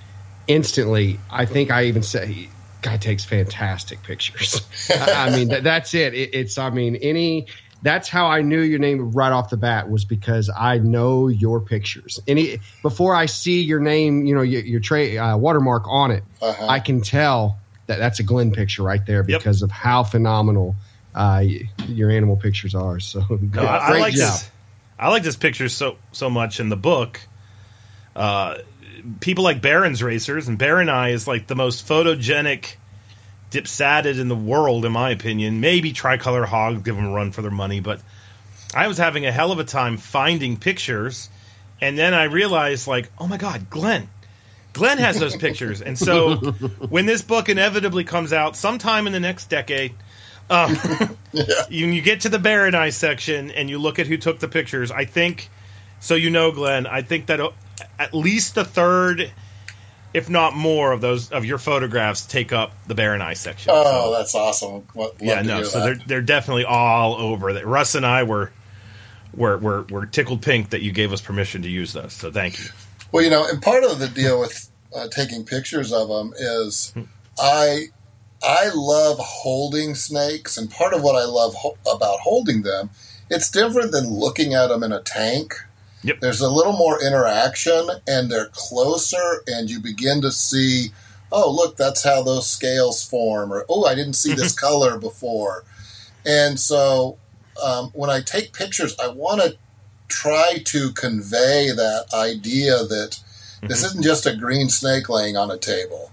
instantly, 0.46 1.20
I 1.30 1.44
think 1.44 1.70
I 1.70 1.84
even 1.84 2.02
say, 2.02 2.48
guy 2.80 2.96
takes 2.96 3.24
fantastic 3.24 4.02
pictures. 4.02 4.66
I 4.90 5.30
mean, 5.30 5.48
that, 5.48 5.62
that's 5.62 5.92
it. 5.92 6.14
it. 6.14 6.34
It's, 6.34 6.56
I 6.56 6.70
mean, 6.70 6.96
any 6.96 7.46
that's 7.84 8.08
how 8.08 8.26
I 8.28 8.40
knew 8.40 8.62
your 8.62 8.78
name 8.78 9.12
right 9.12 9.30
off 9.30 9.50
the 9.50 9.58
bat 9.58 9.90
was 9.90 10.06
because 10.06 10.50
I 10.56 10.78
know 10.78 11.28
your 11.28 11.60
pictures. 11.60 12.18
Any 12.26 12.58
before 12.80 13.14
I 13.14 13.26
see 13.26 13.60
your 13.60 13.78
name, 13.78 14.24
you 14.24 14.34
know, 14.34 14.40
your, 14.40 14.62
your 14.62 14.80
tray 14.80 15.18
uh, 15.18 15.36
watermark 15.36 15.84
on 15.86 16.10
it, 16.10 16.24
uh-huh. 16.40 16.66
I 16.66 16.80
can 16.80 17.02
tell 17.02 17.58
that 17.86 17.98
that's 17.98 18.20
a 18.20 18.22
Glen 18.22 18.52
picture 18.52 18.82
right 18.82 19.04
there 19.04 19.22
because 19.22 19.60
yep. 19.60 19.66
of 19.66 19.70
how 19.70 20.02
phenomenal 20.02 20.74
uh, 21.14 21.44
your 21.86 22.10
animal 22.10 22.38
pictures 22.38 22.74
are. 22.74 23.00
So 23.00 23.20
no, 23.28 23.62
I, 23.66 23.76
I, 23.76 23.98
like 23.98 24.14
job. 24.14 24.32
this. 24.32 24.50
I 24.98 25.10
like 25.10 25.22
this 25.22 25.36
picture 25.36 25.68
so 25.68 25.98
so 26.10 26.30
much 26.30 26.60
in 26.60 26.70
the 26.70 26.78
book. 26.78 27.20
Uh, 28.16 28.56
people 29.20 29.44
like 29.44 29.60
Baron's 29.60 30.02
racers, 30.02 30.48
and 30.48 30.56
baroni 30.56 31.12
is 31.12 31.28
like 31.28 31.48
the 31.48 31.54
most 31.54 31.86
photogenic 31.86 32.76
dipsadid 33.54 34.18
in 34.18 34.28
the 34.28 34.36
world, 34.36 34.84
in 34.84 34.92
my 34.92 35.10
opinion. 35.10 35.60
Maybe 35.60 35.92
Tricolor 35.92 36.44
Hog 36.44 36.84
give 36.84 36.96
them 36.96 37.06
a 37.06 37.12
run 37.12 37.30
for 37.30 37.40
their 37.40 37.50
money, 37.50 37.80
but 37.80 38.00
I 38.74 38.88
was 38.88 38.98
having 38.98 39.24
a 39.24 39.32
hell 39.32 39.52
of 39.52 39.58
a 39.58 39.64
time 39.64 39.96
finding 39.96 40.56
pictures, 40.56 41.30
and 41.80 41.96
then 41.96 42.12
I 42.12 42.24
realized, 42.24 42.86
like, 42.86 43.10
oh 43.18 43.26
my 43.26 43.36
god, 43.36 43.70
Glen. 43.70 44.08
Glen 44.72 44.98
has 44.98 45.20
those 45.20 45.36
pictures, 45.36 45.80
and 45.80 45.96
so 45.96 46.36
when 46.88 47.06
this 47.06 47.22
book 47.22 47.48
inevitably 47.48 48.02
comes 48.02 48.32
out 48.32 48.56
sometime 48.56 49.06
in 49.06 49.12
the 49.12 49.20
next 49.20 49.46
decade, 49.46 49.94
um, 50.50 50.76
yeah. 51.32 51.44
you, 51.70 51.86
you 51.86 52.02
get 52.02 52.22
to 52.22 52.28
the 52.28 52.74
Eye 52.74 52.90
section 52.90 53.50
and 53.52 53.70
you 53.70 53.78
look 53.78 53.98
at 53.98 54.08
who 54.08 54.16
took 54.16 54.40
the 54.40 54.48
pictures. 54.48 54.90
I 54.90 55.04
think, 55.04 55.48
so 56.00 56.16
you 56.16 56.30
know, 56.30 56.50
Glen. 56.50 56.86
I 56.86 57.02
think 57.02 57.26
that 57.26 57.40
at 57.98 58.12
least 58.12 58.56
the 58.56 58.64
third 58.64 59.32
if 60.14 60.30
not 60.30 60.54
more 60.54 60.92
of 60.92 61.00
those 61.00 61.30
of 61.30 61.44
your 61.44 61.58
photographs 61.58 62.24
take 62.24 62.52
up 62.52 62.72
the 62.86 62.94
baroni 62.94 63.34
section. 63.34 63.72
Oh, 63.74 64.06
so, 64.06 64.12
that's 64.16 64.34
awesome! 64.34 64.86
Love 64.94 65.12
yeah, 65.20 65.42
no, 65.42 65.62
so 65.64 65.80
that. 65.80 65.84
they're 65.84 66.06
they're 66.06 66.22
definitely 66.22 66.64
all 66.64 67.14
over 67.16 67.52
that. 67.52 67.66
Russ 67.66 67.94
and 67.94 68.06
I 68.06 68.22
were 68.22 68.52
were, 69.34 69.58
were 69.58 69.82
were 69.90 70.06
tickled 70.06 70.40
pink 70.40 70.70
that 70.70 70.82
you 70.82 70.92
gave 70.92 71.12
us 71.12 71.20
permission 71.20 71.62
to 71.62 71.68
use 71.68 71.92
those. 71.92 72.12
So 72.12 72.30
thank 72.30 72.58
you. 72.58 72.70
Well, 73.12 73.22
you 73.22 73.30
know, 73.30 73.46
and 73.46 73.60
part 73.60 73.84
of 73.84 73.98
the 73.98 74.08
deal 74.08 74.40
with 74.40 74.70
uh, 74.96 75.08
taking 75.08 75.44
pictures 75.44 75.92
of 75.92 76.08
them 76.08 76.32
is. 76.38 76.94
I 77.36 77.86
I 78.46 78.70
love 78.74 79.18
holding 79.18 79.94
snakes, 79.94 80.56
and 80.56 80.70
part 80.70 80.92
of 80.92 81.02
what 81.02 81.16
I 81.16 81.24
love 81.24 81.54
ho- 81.54 81.78
about 81.90 82.20
holding 82.20 82.62
them, 82.62 82.90
it's 83.30 83.50
different 83.50 83.90
than 83.90 84.10
looking 84.10 84.54
at 84.54 84.68
them 84.68 84.82
in 84.82 84.92
a 84.92 85.00
tank 85.00 85.54
Yep. 86.04 86.20
There's 86.20 86.42
a 86.42 86.50
little 86.50 86.74
more 86.74 87.02
interaction 87.02 87.88
and 88.06 88.30
they're 88.30 88.50
closer, 88.52 89.42
and 89.46 89.70
you 89.70 89.80
begin 89.80 90.20
to 90.20 90.30
see, 90.30 90.88
oh, 91.32 91.50
look, 91.50 91.76
that's 91.76 92.04
how 92.04 92.22
those 92.22 92.48
scales 92.48 93.02
form, 93.02 93.52
or 93.52 93.64
oh, 93.68 93.86
I 93.86 93.94
didn't 93.94 94.12
see 94.12 94.34
this 94.34 94.52
color 94.58 94.98
before. 94.98 95.64
And 96.26 96.60
so 96.60 97.18
um, 97.62 97.90
when 97.94 98.10
I 98.10 98.20
take 98.20 98.52
pictures, 98.52 98.96
I 98.98 99.08
want 99.08 99.40
to 99.40 99.56
try 100.08 100.58
to 100.64 100.92
convey 100.92 101.70
that 101.70 102.06
idea 102.12 102.84
that 102.84 103.12
mm-hmm. 103.12 103.66
this 103.68 103.82
isn't 103.82 104.04
just 104.04 104.26
a 104.26 104.36
green 104.36 104.68
snake 104.68 105.08
laying 105.08 105.36
on 105.36 105.50
a 105.50 105.58
table. 105.58 106.10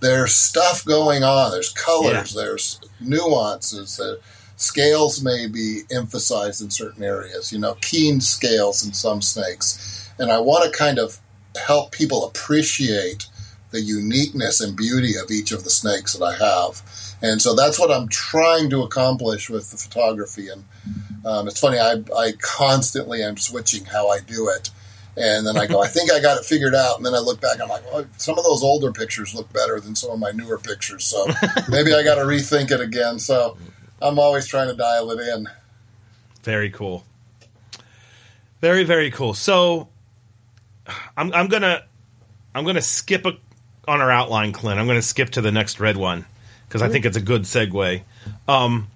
There's 0.00 0.34
stuff 0.34 0.84
going 0.84 1.22
on. 1.22 1.50
There's 1.50 1.72
colors. 1.72 2.34
Yeah. 2.34 2.42
There's 2.42 2.80
nuances. 3.00 3.96
There, 3.96 4.16
Scales 4.56 5.22
may 5.22 5.46
be 5.46 5.82
emphasized 5.90 6.62
in 6.62 6.70
certain 6.70 7.02
areas, 7.02 7.52
you 7.52 7.58
know, 7.58 7.74
keen 7.80 8.20
scales 8.20 8.84
in 8.86 8.92
some 8.92 9.20
snakes. 9.20 10.10
And 10.18 10.30
I 10.30 10.38
want 10.38 10.64
to 10.64 10.78
kind 10.78 10.98
of 10.98 11.18
help 11.66 11.92
people 11.92 12.26
appreciate 12.26 13.26
the 13.70 13.80
uniqueness 13.80 14.60
and 14.60 14.76
beauty 14.76 15.16
of 15.16 15.30
each 15.30 15.50
of 15.50 15.64
the 15.64 15.70
snakes 15.70 16.12
that 16.14 16.24
I 16.24 16.36
have. 16.36 16.82
And 17.20 17.42
so 17.42 17.54
that's 17.54 17.78
what 17.78 17.90
I'm 17.90 18.08
trying 18.08 18.70
to 18.70 18.82
accomplish 18.82 19.50
with 19.50 19.70
the 19.72 19.76
photography. 19.76 20.48
And 20.48 20.64
um, 21.24 21.48
it's 21.48 21.58
funny, 21.58 21.78
I, 21.78 22.02
I 22.16 22.32
constantly 22.38 23.22
am 23.22 23.36
switching 23.36 23.84
how 23.86 24.08
I 24.08 24.20
do 24.20 24.48
it. 24.48 24.70
And 25.16 25.46
then 25.46 25.56
I 25.56 25.66
go, 25.66 25.82
I 25.82 25.88
think 25.88 26.12
I 26.12 26.20
got 26.20 26.38
it 26.38 26.44
figured 26.44 26.74
out. 26.74 26.96
And 26.96 27.06
then 27.06 27.14
I 27.14 27.18
look 27.18 27.40
back, 27.40 27.60
I'm 27.60 27.68
like, 27.68 27.84
well, 27.92 28.04
some 28.16 28.38
of 28.38 28.44
those 28.44 28.62
older 28.62 28.92
pictures 28.92 29.34
look 29.34 29.52
better 29.52 29.80
than 29.80 29.94
some 29.94 30.10
of 30.10 30.18
my 30.18 30.32
newer 30.32 30.58
pictures. 30.58 31.04
So 31.04 31.26
maybe 31.68 31.94
I 31.94 32.02
got 32.02 32.16
to 32.16 32.22
rethink 32.22 32.70
it 32.70 32.80
again. 32.80 33.18
So 33.18 33.56
I'm 34.00 34.18
always 34.18 34.46
trying 34.46 34.68
to 34.68 34.74
dial 34.74 35.10
it 35.10 35.20
in. 35.20 35.48
Very 36.42 36.70
cool. 36.70 37.04
Very 38.60 38.84
very 38.84 39.10
cool. 39.10 39.34
So 39.34 39.88
I'm 41.16 41.32
I'm 41.32 41.48
gonna 41.48 41.84
I'm 42.54 42.64
gonna 42.64 42.82
skip 42.82 43.26
a, 43.26 43.32
on 43.86 44.00
our 44.00 44.10
outline, 44.10 44.52
Clint. 44.52 44.78
I'm 44.78 44.86
gonna 44.86 45.02
skip 45.02 45.30
to 45.30 45.40
the 45.40 45.52
next 45.52 45.80
red 45.80 45.96
one 45.96 46.26
because 46.68 46.82
I 46.82 46.88
think 46.88 47.04
it's 47.04 47.16
a 47.16 47.20
good 47.20 47.42
segue. 47.42 48.02
Um, 48.48 48.88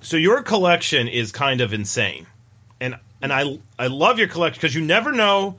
so 0.00 0.16
your 0.16 0.42
collection 0.42 1.08
is 1.08 1.32
kind 1.32 1.60
of 1.60 1.72
insane, 1.72 2.26
and 2.80 2.96
and 3.22 3.32
I 3.32 3.58
I 3.78 3.86
love 3.88 4.18
your 4.18 4.28
collection 4.28 4.60
because 4.60 4.74
you 4.74 4.82
never 4.82 5.12
know 5.12 5.56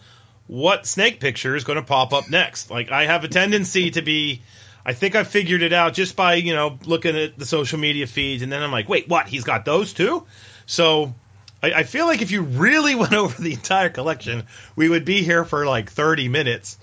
what 0.47 0.85
snake 0.85 1.19
picture 1.19 1.55
is 1.55 1.63
going 1.63 1.77
to 1.77 1.85
pop 1.85 2.11
up 2.13 2.29
next. 2.29 2.69
Like 2.69 2.91
I 2.91 3.05
have 3.05 3.23
a 3.23 3.27
tendency 3.27 3.91
to 3.91 4.01
be. 4.01 4.41
I 4.85 4.93
think 4.93 5.15
I 5.15 5.23
figured 5.23 5.61
it 5.61 5.73
out 5.73 5.93
just 5.93 6.15
by 6.15 6.35
you 6.35 6.53
know 6.53 6.79
looking 6.85 7.15
at 7.15 7.37
the 7.37 7.45
social 7.45 7.79
media 7.79 8.07
feeds, 8.07 8.41
and 8.43 8.51
then 8.51 8.63
I'm 8.63 8.71
like, 8.71 8.89
wait, 8.89 9.07
what? 9.07 9.27
He's 9.27 9.43
got 9.43 9.65
those 9.65 9.93
too. 9.93 10.25
So 10.65 11.15
I, 11.63 11.73
I 11.73 11.83
feel 11.83 12.05
like 12.05 12.21
if 12.21 12.31
you 12.31 12.41
really 12.41 12.95
went 13.03 13.13
over 13.13 13.41
the 13.41 13.53
entire 13.53 13.89
collection, 13.89 14.45
we 14.75 14.89
would 14.89 15.05
be 15.05 15.23
here 15.23 15.45
for 15.45 15.65
like 15.65 15.89
30 15.91 16.27
minutes. 16.27 16.77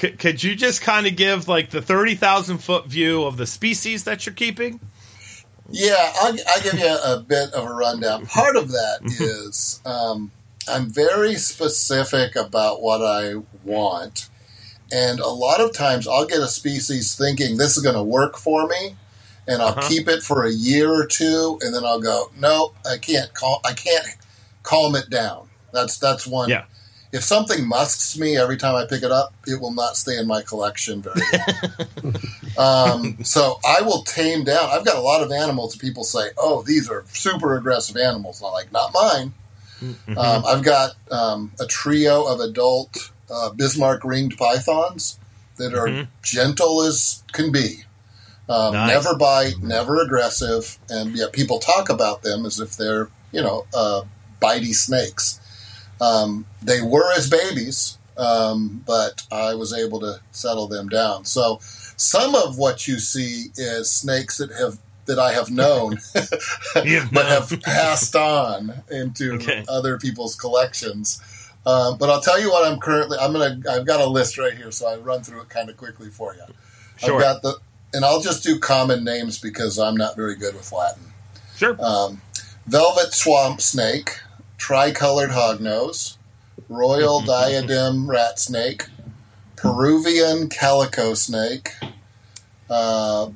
C- 0.00 0.12
could 0.12 0.42
you 0.42 0.54
just 0.54 0.82
kind 0.82 1.06
of 1.06 1.16
give 1.16 1.48
like 1.48 1.70
the 1.70 1.82
30,000 1.82 2.58
foot 2.58 2.86
view 2.86 3.24
of 3.24 3.36
the 3.36 3.46
species 3.46 4.04
that 4.04 4.26
you're 4.26 4.34
keeping? 4.34 4.80
Yeah, 5.72 6.12
I'll, 6.16 6.36
I'll 6.48 6.62
give 6.62 6.74
you 6.74 6.98
a 7.04 7.20
bit 7.20 7.52
of 7.52 7.64
a 7.64 7.72
rundown. 7.72 8.26
Part 8.26 8.56
of 8.56 8.70
that 8.72 9.00
is 9.20 9.80
um, 9.84 10.32
I'm 10.68 10.90
very 10.90 11.36
specific 11.36 12.36
about 12.36 12.82
what 12.82 13.02
I 13.02 13.34
want. 13.64 14.28
And 14.92 15.20
a 15.20 15.28
lot 15.28 15.60
of 15.60 15.72
times 15.72 16.08
I'll 16.08 16.26
get 16.26 16.40
a 16.40 16.48
species 16.48 17.14
thinking 17.14 17.56
this 17.56 17.76
is 17.76 17.82
going 17.82 17.94
to 17.94 18.02
work 18.02 18.36
for 18.36 18.66
me, 18.66 18.96
and 19.46 19.62
I'll 19.62 19.68
uh-huh. 19.68 19.88
keep 19.88 20.08
it 20.08 20.22
for 20.22 20.44
a 20.44 20.52
year 20.52 20.90
or 20.90 21.06
two, 21.06 21.58
and 21.62 21.74
then 21.74 21.84
I'll 21.84 22.00
go, 22.00 22.30
no, 22.38 22.72
I 22.84 22.98
can't 22.98 23.32
call, 23.34 23.60
I 23.64 23.72
can't 23.72 24.06
calm 24.62 24.94
it 24.96 25.10
down. 25.10 25.48
That's 25.72 25.98
that's 25.98 26.26
one. 26.26 26.48
Yeah. 26.48 26.64
If 27.12 27.24
something 27.24 27.66
musks 27.66 28.16
me 28.16 28.36
every 28.36 28.56
time 28.56 28.76
I 28.76 28.86
pick 28.86 29.02
it 29.02 29.10
up, 29.10 29.34
it 29.44 29.60
will 29.60 29.72
not 29.72 29.96
stay 29.96 30.16
in 30.16 30.28
my 30.28 30.42
collection 30.42 31.02
very 31.02 31.20
long. 32.04 32.14
um, 32.58 33.24
so 33.24 33.58
I 33.66 33.82
will 33.82 34.02
tame 34.02 34.44
down. 34.44 34.68
I've 34.70 34.84
got 34.84 34.96
a 34.96 35.00
lot 35.00 35.20
of 35.22 35.32
animals. 35.32 35.74
People 35.74 36.04
say, 36.04 36.28
"Oh, 36.38 36.62
these 36.62 36.88
are 36.88 37.04
super 37.08 37.56
aggressive 37.56 37.96
animals." 37.96 38.40
I'm 38.44 38.52
like, 38.52 38.70
not 38.70 38.94
mine. 38.94 39.32
Mm-hmm. 39.80 40.18
Um, 40.18 40.44
I've 40.46 40.62
got 40.62 40.92
um, 41.10 41.52
a 41.58 41.66
trio 41.66 42.26
of 42.26 42.38
adult 42.38 43.10
uh, 43.30 43.50
Bismarck 43.50 44.04
ringed 44.04 44.36
pythons 44.36 45.18
that 45.56 45.74
are 45.74 45.86
mm-hmm. 45.86 46.10
gentle 46.22 46.82
as 46.82 47.22
can 47.32 47.52
be. 47.52 47.84
Um, 48.48 48.72
nice. 48.72 48.88
Never 48.88 49.16
bite, 49.16 49.58
never 49.62 50.02
aggressive, 50.02 50.78
and 50.88 51.14
yet 51.14 51.32
people 51.32 51.60
talk 51.60 51.88
about 51.88 52.22
them 52.22 52.44
as 52.44 52.58
if 52.58 52.76
they're, 52.76 53.08
you 53.30 53.40
know, 53.42 53.64
uh, 53.72 54.02
bitey 54.42 54.74
snakes. 54.74 55.40
Um, 56.00 56.46
they 56.60 56.80
were 56.80 57.12
as 57.12 57.30
babies, 57.30 57.98
um, 58.16 58.82
but 58.86 59.22
I 59.30 59.54
was 59.54 59.72
able 59.72 60.00
to 60.00 60.20
settle 60.32 60.66
them 60.66 60.88
down. 60.88 61.26
So 61.26 61.58
some 61.96 62.34
of 62.34 62.58
what 62.58 62.88
you 62.88 62.98
see 62.98 63.48
is 63.56 63.92
snakes 63.92 64.38
that 64.38 64.50
have 64.52 64.78
that 65.06 65.18
I 65.18 65.32
have 65.32 65.50
known, 65.50 65.98
but 67.12 67.26
have 67.26 67.60
passed 67.62 68.16
on 68.16 68.82
into 68.90 69.34
okay. 69.34 69.64
other 69.68 69.98
people's 69.98 70.34
collections. 70.34 71.20
Um, 71.66 71.98
but 71.98 72.08
I'll 72.08 72.22
tell 72.22 72.40
you 72.40 72.50
what 72.50 72.70
I'm 72.70 72.78
currently. 72.78 73.18
I'm 73.20 73.32
gonna. 73.32 73.60
I've 73.70 73.86
got 73.86 74.00
a 74.00 74.06
list 74.06 74.38
right 74.38 74.54
here, 74.54 74.70
so 74.70 74.88
I 74.88 74.96
run 74.96 75.22
through 75.22 75.42
it 75.42 75.48
kind 75.50 75.68
of 75.68 75.76
quickly 75.76 76.08
for 76.08 76.34
you. 76.34 76.44
Sure. 76.96 77.16
I've 77.16 77.20
got 77.20 77.42
the, 77.42 77.58
and 77.92 78.04
I'll 78.04 78.20
just 78.20 78.42
do 78.42 78.58
common 78.58 79.04
names 79.04 79.38
because 79.38 79.78
I'm 79.78 79.96
not 79.96 80.16
very 80.16 80.36
good 80.36 80.54
with 80.54 80.72
Latin. 80.72 81.02
Sure. 81.56 81.76
Um, 81.78 82.22
velvet 82.66 83.12
swamp 83.12 83.60
snake, 83.60 84.20
tricolored 84.56 85.30
hognose, 85.30 86.16
royal 86.68 87.20
diadem 87.26 88.08
rat 88.08 88.38
snake, 88.38 88.86
Peruvian 89.56 90.48
calico 90.48 91.12
snake, 91.12 91.72
uh, 92.70 93.28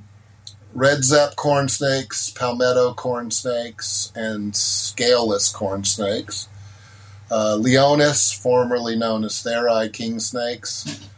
red 0.72 1.04
zep 1.04 1.36
corn 1.36 1.68
snakes, 1.68 2.30
palmetto 2.30 2.94
corn 2.94 3.30
snakes, 3.30 4.10
and 4.14 4.56
scaleless 4.56 5.50
corn 5.50 5.84
snakes. 5.84 6.48
Uh, 7.30 7.56
Leonis, 7.58 8.32
formerly 8.32 8.96
known 8.96 9.24
as 9.24 9.42
thayeri 9.42 9.92
king 9.92 10.20
snakes. 10.20 11.08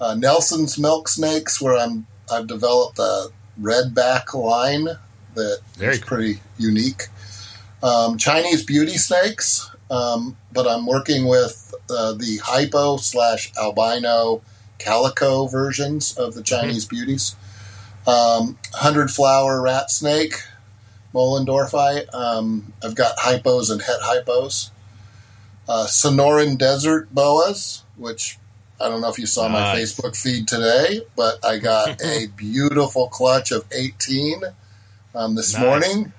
Uh, 0.00 0.14
Nelson's 0.14 0.78
milk 0.78 1.08
snakes, 1.08 1.60
where 1.60 1.76
I'm 1.76 2.06
I've 2.30 2.46
developed 2.46 2.98
a 2.98 3.28
redback 3.60 4.34
line 4.34 4.88
that 5.34 5.60
Very 5.76 5.94
is 5.94 5.98
cool. 6.00 6.18
pretty 6.18 6.40
unique 6.58 7.08
um, 7.82 8.18
Chinese 8.18 8.64
beauty 8.64 8.96
snakes, 8.96 9.70
um, 9.90 10.36
but 10.52 10.66
I'm 10.66 10.86
working 10.86 11.26
with 11.26 11.74
uh, 11.90 12.12
the 12.14 12.40
hypo 12.42 12.96
slash 12.96 13.52
albino 13.56 14.42
calico 14.78 15.46
versions 15.46 16.16
of 16.16 16.34
the 16.34 16.42
Chinese 16.42 16.86
mm-hmm. 16.86 16.96
beauties. 16.96 17.36
Um, 18.06 18.58
hundred 18.74 19.10
flower 19.10 19.60
rat 19.60 19.90
snake, 19.90 20.34
Moellendorffi. 21.14 22.12
Um, 22.14 22.72
I've 22.82 22.94
got 22.94 23.18
hypos 23.18 23.70
and 23.70 23.82
het 23.82 24.00
hypos. 24.02 24.70
Uh, 25.68 25.86
Sonoran 25.86 26.56
desert 26.56 27.12
boas, 27.14 27.82
which 27.96 28.38
I 28.80 28.88
don't 28.88 29.00
know 29.00 29.08
if 29.08 29.18
you 29.18 29.26
saw 29.26 29.48
nice. 29.48 29.52
my 29.52 29.80
Facebook 29.80 30.16
feed 30.16 30.46
today, 30.46 31.00
but 31.16 31.44
I 31.44 31.58
got 31.58 32.00
a 32.04 32.26
beautiful 32.36 33.08
clutch 33.08 33.50
of 33.50 33.64
18 33.72 34.42
um, 35.14 35.34
this 35.34 35.54
nice. 35.54 35.62
morning. 35.62 36.12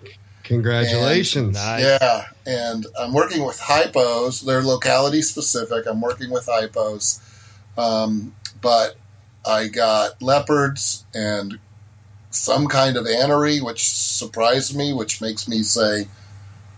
Congratulations. 0.44 1.58
And, 1.58 1.66
nice. 1.66 1.84
Yeah. 1.84 2.26
And 2.46 2.88
I'm 2.98 3.14
working 3.14 3.46
with 3.46 3.60
hypos. 3.60 4.44
They're 4.46 4.64
locality 4.64 5.22
specific. 5.22 5.86
I'm 5.86 6.02
working 6.02 6.32
with 6.32 6.48
hypos. 6.48 7.22
Um, 7.78 8.34
but 8.62 8.96
I 9.46 9.68
got 9.68 10.22
leopards 10.22 11.06
and 11.14 11.60
some 12.32 12.68
kind 12.68 12.98
of 12.98 13.06
anery, 13.06 13.64
which 13.64 13.88
surprised 13.88 14.76
me, 14.76 14.94
which 14.94 15.22
makes 15.22 15.48
me 15.48 15.64
say, 15.64 16.08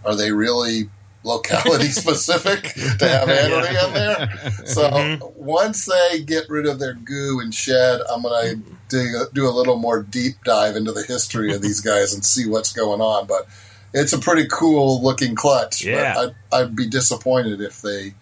are 0.04 0.16
they 0.16 0.32
really 0.32 0.90
locality 1.24 1.88
specific 1.90 2.74
to 2.74 3.08
have 3.08 3.28
anery 3.28 3.74
yeah. 3.74 3.88
in 3.88 3.94
there? 3.94 4.40
So 4.66 4.90
mm-hmm. 4.90 5.26
once 5.36 5.86
they 5.86 6.22
get 6.22 6.50
rid 6.50 6.66
of 6.66 6.80
their 6.80 6.94
goo 6.94 7.40
and 7.42 7.54
shed, 7.54 8.02
I'm 8.12 8.22
going 8.22 8.64
to 8.90 9.26
do 9.34 9.48
a 9.48 9.52
little 9.52 9.78
more 9.78 10.02
deep 10.02 10.44
dive 10.44 10.76
into 10.76 10.92
the 10.92 11.04
history 11.04 11.54
of 11.54 11.62
these 11.62 11.82
guys 11.82 12.14
and 12.14 12.24
see 12.26 12.48
what's 12.48 12.74
going 12.74 13.02
on. 13.02 13.28
But 13.28 13.48
it's 13.94 14.14
a 14.14 14.20
pretty 14.20 14.48
cool 14.48 15.02
looking 15.02 15.36
clutch. 15.36 15.84
Yeah. 15.84 16.16
I'd, 16.18 16.36
I'd, 16.54 16.76
be 16.76 16.88
disappointed 16.88 17.62
if 17.62 17.82
they 17.82 18.14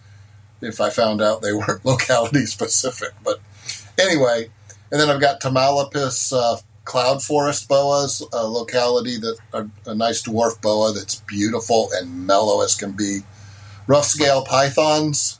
if 0.60 0.80
I 0.80 0.90
found 0.90 1.22
out 1.22 1.42
they 1.42 1.52
weren't 1.54 1.84
locality 1.84 2.46
specific. 2.46 3.10
But 3.22 3.40
anyway, 3.98 4.50
and 4.90 5.00
then 5.00 5.10
I've 5.10 5.20
got 5.20 5.40
Tamaulipas 5.40 6.32
uh, 6.32 6.60
cloud 6.88 7.22
forest 7.22 7.68
boas, 7.68 8.26
a 8.32 8.48
locality 8.48 9.18
that 9.18 9.36
a, 9.52 9.68
a 9.90 9.94
nice 9.94 10.22
dwarf 10.22 10.60
boa 10.62 10.90
that's 10.94 11.16
beautiful 11.20 11.90
and 11.92 12.26
mellow 12.26 12.62
as 12.62 12.74
can 12.74 12.92
be. 12.92 13.20
Rough 13.86 14.06
scale 14.06 14.42
pythons, 14.42 15.38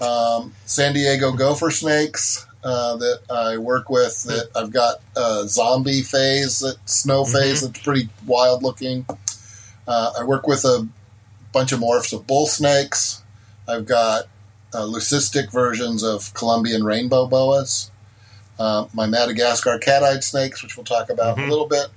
um, 0.00 0.52
San 0.64 0.92
Diego 0.92 1.32
gopher 1.32 1.70
snakes, 1.70 2.44
uh, 2.64 2.96
that 2.96 3.20
I 3.30 3.58
work 3.58 3.88
with. 3.88 4.24
That 4.24 4.50
I've 4.56 4.72
got 4.72 4.96
a 5.16 5.46
zombie 5.46 6.02
phase, 6.02 6.58
that 6.58 6.76
snow 6.84 7.22
mm-hmm. 7.22 7.32
phase 7.32 7.58
mm-hmm. 7.58 7.66
that's 7.66 7.84
pretty 7.84 8.08
wild 8.26 8.64
looking. 8.64 9.06
Uh, 9.86 10.12
I 10.18 10.24
work 10.24 10.48
with 10.48 10.64
a 10.64 10.88
bunch 11.52 11.70
of 11.70 11.78
morphs 11.78 12.12
of 12.12 12.26
bull 12.26 12.48
snakes. 12.48 13.22
I've 13.68 13.86
got 13.86 14.24
uh, 14.74 14.82
leucistic 14.82 15.52
versions 15.52 16.02
of 16.02 16.34
Colombian 16.34 16.82
rainbow 16.82 17.26
boas. 17.28 17.92
Uh, 18.58 18.86
my 18.94 19.06
Madagascar 19.06 19.78
cat-eyed 19.78 20.24
snakes, 20.24 20.62
which 20.62 20.76
we'll 20.76 20.84
talk 20.84 21.10
about 21.10 21.36
mm-hmm. 21.36 21.46
a 21.46 21.50
little 21.50 21.68
bit. 21.68 21.88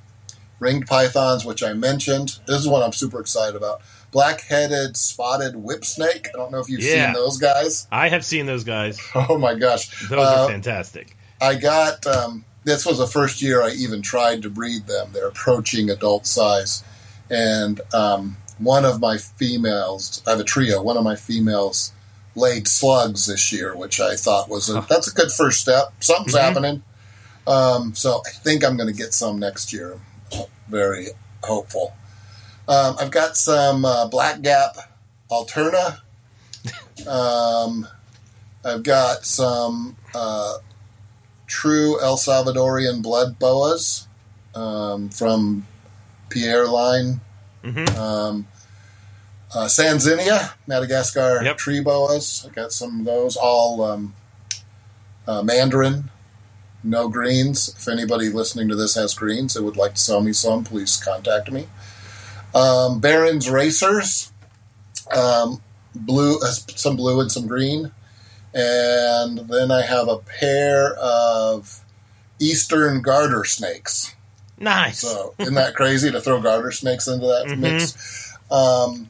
Ringed 0.60 0.88
pythons, 0.88 1.46
which 1.46 1.64
I 1.64 1.74
mentioned. 1.74 2.40
This 2.46 2.58
is 2.58 2.68
what 2.68 2.84
I'm 2.84 2.92
super 2.92 3.22
excited 3.22 3.56
about 3.56 3.82
black-headed 4.12 4.98
spotted 4.98 5.56
whip 5.56 5.86
snake. 5.86 6.28
I 6.34 6.38
don't 6.38 6.52
know 6.52 6.60
if 6.60 6.70
you've 6.70 6.82
yeah. 6.82 7.06
seen 7.06 7.14
those 7.14 7.38
guys. 7.38 7.88
I 7.92 8.10
have 8.10 8.26
seen 8.26 8.46
those 8.46 8.64
guys. 8.64 9.00
Oh 9.16 9.38
my 9.38 9.54
gosh, 9.54 10.08
those 10.10 10.20
uh, 10.20 10.44
are 10.44 10.50
fantastic. 10.50 11.16
I 11.42 11.56
got 11.56 12.06
um, 12.08 12.46
this 12.64 12.86
was 12.86 12.98
the 12.98 13.08
first 13.08 13.42
year 13.42 13.62
I 13.62 13.72
even 13.72 14.02
tried 14.02 14.42
to 14.44 14.50
breed 14.50 14.88
them. 14.88 15.10
They're 15.14 15.28
approaching 15.28 15.90
adult 15.90 16.26
size, 16.26 16.84
and 17.30 17.80
um, 17.94 18.38
one 18.58 18.86
of 18.86 19.00
my 19.00 19.18
females. 19.18 20.24
I 20.26 20.32
have 20.32 20.40
a 20.40 20.44
trio. 20.44 20.82
One 20.82 20.98
of 20.98 21.04
my 21.04 21.16
females 21.16 21.92
laid 22.36 22.68
slugs 22.68 23.26
this 23.26 23.52
year, 23.52 23.76
which 23.76 24.00
I 24.00 24.16
thought 24.16 24.50
was 24.50 24.70
a, 24.70 24.86
that's 24.90 25.12
a 25.12 25.14
good 25.14 25.32
first 25.32 25.60
step. 25.60 25.94
Something's 26.00 26.36
mm-hmm. 26.36 26.46
happening. 26.46 26.84
Um, 27.48 27.96
so 27.96 28.22
I 28.26 28.30
think 28.30 28.64
I'm 28.64 28.78
going 28.78 28.92
to 28.92 28.98
get 28.98 29.14
some 29.14 29.40
next 29.40 29.74
year. 29.74 30.00
Very 30.68 31.08
hopeful. 31.44 31.94
Um, 32.68 32.96
I've 33.00 33.12
got 33.12 33.36
some 33.36 33.84
uh, 33.84 34.08
Black 34.08 34.42
Gap 34.42 34.76
Alterna 35.32 36.00
Um, 37.08 37.88
I've 38.64 38.84
got 38.84 39.26
some 39.26 39.96
uh, 40.14 40.58
true 41.48 42.02
El 42.02 42.18
Salvadorian 42.18 43.02
blood 43.02 43.40
boas 43.40 44.08
um, 44.54 45.10
from 45.10 45.66
Pierre 46.30 46.68
Line. 46.68 47.22
Mhm. 47.64 48.46
Uh, 49.54 49.66
Sanzinia, 49.66 50.54
Madagascar 50.68 51.44
Yep. 51.44 51.58
tree 51.58 51.80
boas. 51.82 52.46
I 52.48 52.54
got 52.54 52.72
some 52.72 53.00
of 53.00 53.06
those, 53.06 53.36
all 53.36 53.84
um, 53.84 54.14
uh, 55.28 55.42
Mandarin, 55.42 56.10
no 56.84 57.08
greens. 57.10 57.74
If 57.78 57.88
anybody 57.88 58.30
listening 58.30 58.68
to 58.70 58.76
this 58.76 58.96
has 58.96 59.14
greens 59.16 59.56
and 59.56 59.66
would 59.66 59.76
like 59.78 59.96
to 59.96 60.00
sell 60.00 60.22
me 60.22 60.34
some, 60.34 60.64
please 60.64 60.98
contact 60.98 61.52
me. 61.52 61.68
Um, 62.54 63.00
Baron's 63.00 63.50
Racers, 63.50 64.32
um, 65.12 65.62
blue, 65.96 66.38
uh, 66.40 66.52
some 66.76 66.96
blue 66.96 67.20
and 67.20 67.32
some 67.32 67.48
green. 67.48 67.92
And 68.54 69.40
then 69.50 69.72
I 69.72 69.82
have 69.84 70.08
a 70.08 70.18
pair 70.18 70.94
of 70.96 71.82
Eastern 72.40 73.02
garter 73.02 73.44
snakes. 73.46 74.14
Nice. 74.60 75.00
So 75.00 75.34
isn't 75.40 75.54
that 75.56 75.74
crazy 75.76 76.12
to 76.12 76.22
throw 76.22 76.40
garter 76.42 76.72
snakes 76.72 77.08
into 77.08 77.26
that 77.28 77.46
Mhm. 77.48 77.58
mix? 77.58 78.36
Um, 78.52 79.10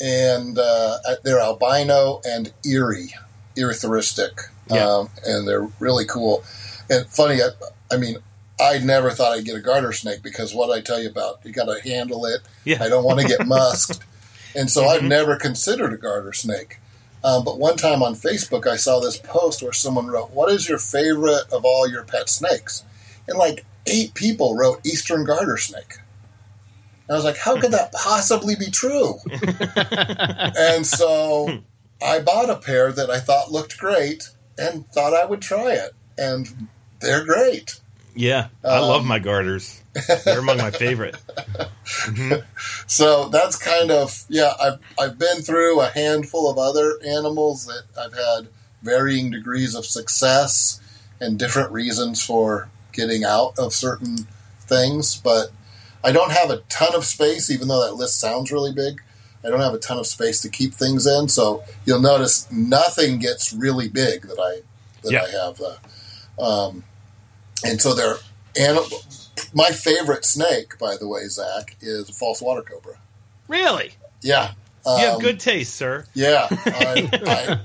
and 0.00 0.58
uh, 0.58 0.98
they're 1.22 1.40
albino 1.40 2.20
and 2.24 2.52
eerie, 2.64 3.12
erythristic, 3.56 4.40
Yeah. 4.70 4.86
um, 4.86 5.10
and 5.24 5.46
they're 5.46 5.68
really 5.78 6.04
cool. 6.06 6.42
And 6.88 7.06
funny, 7.06 7.40
I, 7.42 7.48
I 7.92 7.96
mean, 7.96 8.16
I 8.60 8.78
never 8.78 9.10
thought 9.10 9.32
I'd 9.32 9.44
get 9.44 9.56
a 9.56 9.60
garter 9.60 9.92
snake 9.92 10.22
because 10.22 10.54
what 10.54 10.70
I 10.76 10.80
tell 10.80 11.00
you 11.02 11.08
about, 11.08 11.40
you 11.44 11.52
got 11.52 11.66
to 11.66 11.80
handle 11.82 12.26
it. 12.26 12.40
yeah. 12.64 12.82
I 12.82 12.88
don't 12.88 13.04
want 13.04 13.20
to 13.20 13.26
get 13.26 13.46
musked, 13.46 14.00
and 14.54 14.70
so 14.70 14.86
I've 14.86 15.02
Mhm. 15.02 15.08
never 15.08 15.36
considered 15.36 15.92
a 15.92 15.96
garter 15.96 16.32
snake. 16.32 16.78
Um, 17.22 17.44
but 17.44 17.58
one 17.58 17.76
time 17.76 18.02
on 18.02 18.14
Facebook, 18.14 18.66
I 18.66 18.76
saw 18.76 18.98
this 18.98 19.18
post 19.18 19.62
where 19.62 19.72
someone 19.74 20.06
wrote, 20.08 20.30
"What 20.30 20.50
is 20.50 20.68
your 20.68 20.78
favorite 20.78 21.44
of 21.52 21.64
all 21.66 21.86
your 21.88 22.02
pet 22.02 22.28
snakes?" 22.30 22.82
And 23.28 23.38
like 23.38 23.64
eight 23.86 24.14
people 24.14 24.56
wrote 24.56 24.80
Eastern 24.86 25.24
garter 25.24 25.56
snake. 25.58 25.98
And 27.10 27.16
I 27.16 27.18
was 27.18 27.24
like, 27.24 27.38
"How 27.38 27.60
could 27.60 27.72
that 27.72 27.90
possibly 27.92 28.54
be 28.54 28.70
true?" 28.70 29.18
and 30.56 30.86
so 30.86 31.58
I 32.00 32.20
bought 32.20 32.50
a 32.50 32.54
pair 32.56 32.92
that 32.92 33.10
I 33.10 33.18
thought 33.18 33.50
looked 33.50 33.78
great 33.78 34.28
and 34.56 34.86
thought 34.92 35.12
I 35.12 35.24
would 35.24 35.42
try 35.42 35.72
it, 35.72 35.90
and 36.16 36.68
they're 37.00 37.24
great. 37.24 37.80
Yeah. 38.14 38.46
I 38.64 38.78
love 38.78 39.02
Um, 39.02 39.08
my 39.08 39.18
garters. 39.18 39.82
They're 40.24 40.38
among 40.38 40.58
my 40.58 40.70
favorite. 40.70 41.16
Mhm. 42.04 42.44
So 42.86 43.28
that's 43.28 43.56
kind 43.56 43.90
of 43.90 44.24
yeah. 44.28 44.52
I've 44.62 44.78
I've 45.00 45.18
been 45.18 45.42
through 45.42 45.80
a 45.80 45.88
handful 45.88 46.48
of 46.48 46.58
other 46.58 46.98
animals 47.04 47.66
that 47.66 47.84
I've 47.98 48.12
had 48.14 48.48
varying 48.82 49.30
degrees 49.32 49.74
of 49.74 49.84
success 49.84 50.80
and 51.20 51.38
different 51.38 51.70
reasons 51.72 52.22
for 52.24 52.68
getting 52.92 53.24
out 53.24 53.58
of 53.58 53.72
certain 53.74 54.28
things, 54.60 55.16
but 55.16 55.50
I 56.02 56.12
don't 56.12 56.32
have 56.32 56.50
a 56.50 56.58
ton 56.68 56.94
of 56.94 57.04
space. 57.04 57.50
Even 57.50 57.68
though 57.68 57.84
that 57.84 57.94
list 57.94 58.18
sounds 58.20 58.50
really 58.50 58.72
big, 58.72 59.00
I 59.44 59.48
don't 59.50 59.60
have 59.60 59.74
a 59.74 59.78
ton 59.78 59.98
of 59.98 60.06
space 60.06 60.40
to 60.42 60.48
keep 60.48 60.74
things 60.74 61.06
in. 61.06 61.28
So 61.28 61.62
you'll 61.84 62.00
notice 62.00 62.50
nothing 62.50 63.18
gets 63.18 63.52
really 63.52 63.88
big 63.88 64.22
that 64.22 64.38
I 64.38 64.62
that 65.02 65.12
Yeah. 65.12 65.24
I 65.24 65.30
have. 65.46 65.60
Uh, 65.60 66.42
um, 66.42 66.84
and 67.64 67.80
so 67.80 67.94
they're 67.94 68.16
animal. 68.58 69.02
My 69.54 69.70
favorite 69.70 70.24
snake, 70.24 70.78
by 70.78 70.96
the 70.96 71.08
way, 71.08 71.26
Zac, 71.28 71.76
is 71.80 72.08
a 72.08 72.12
false 72.12 72.40
water 72.42 72.62
cobra. 72.62 72.94
Really? 73.48 73.92
Yeah. 74.22 74.52
You 74.86 74.96
have 74.96 75.14
Um, 75.16 75.20
good 75.20 75.40
taste, 75.40 75.74
sir. 75.74 76.06
Yeah, 76.14 76.46
I, 76.50 77.10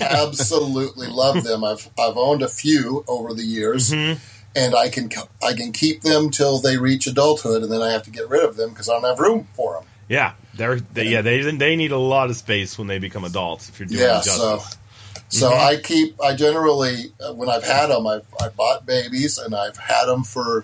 I 0.02 0.04
absolutely 0.04 1.08
love 1.08 1.44
them. 1.46 1.64
I've 1.64 1.90
I've 1.98 2.18
owned 2.18 2.42
a 2.42 2.50
few 2.50 3.06
over 3.08 3.34
the 3.34 3.44
years, 3.44 3.92
Mhm. 3.92 4.20
And 4.56 4.74
I 4.76 4.90
can 4.90 5.10
I 5.44 5.54
can 5.54 5.72
keep 5.72 6.02
them 6.02 6.30
till 6.32 6.60
they 6.60 6.78
reach 6.78 7.08
adulthood, 7.08 7.64
and 7.64 7.72
then 7.72 7.82
I 7.82 7.92
have 7.92 8.04
to 8.04 8.10
get 8.12 8.30
rid 8.30 8.44
of 8.44 8.56
them 8.56 8.70
because 8.70 8.90
I 8.90 8.94
don't 8.94 9.04
have 9.04 9.20
room 9.20 9.48
for 9.54 9.74
them. 9.76 9.84
Yeah. 10.08 10.34
They're 10.56 10.80
they, 10.80 11.06
yeah, 11.08 11.22
they 11.22 11.42
they 11.52 11.76
need 11.76 11.92
a 11.92 11.98
lot 11.98 12.30
of 12.30 12.38
space 12.38 12.78
when 12.78 12.88
they 12.88 12.98
become 13.00 13.26
adults 13.26 13.68
if 13.70 13.80
you're 13.80 13.88
doing 13.88 14.00
Yeah, 14.02 14.22
justice. 14.24 14.38
so 14.38 14.64
so 15.30 15.52
Mhm. 15.52 15.60
I 15.60 15.76
keep 15.78 16.22
I 16.22 16.34
generally 16.36 17.12
uh, 17.20 17.34
when 17.34 17.50
I've 17.50 17.64
had 17.66 17.88
them, 17.88 18.08
I've 18.08 18.26
I 18.42 18.48
bought 18.50 18.86
babies, 18.86 19.38
and 19.38 19.54
I've 19.54 19.76
had 19.78 20.06
them 20.06 20.24
for 20.24 20.64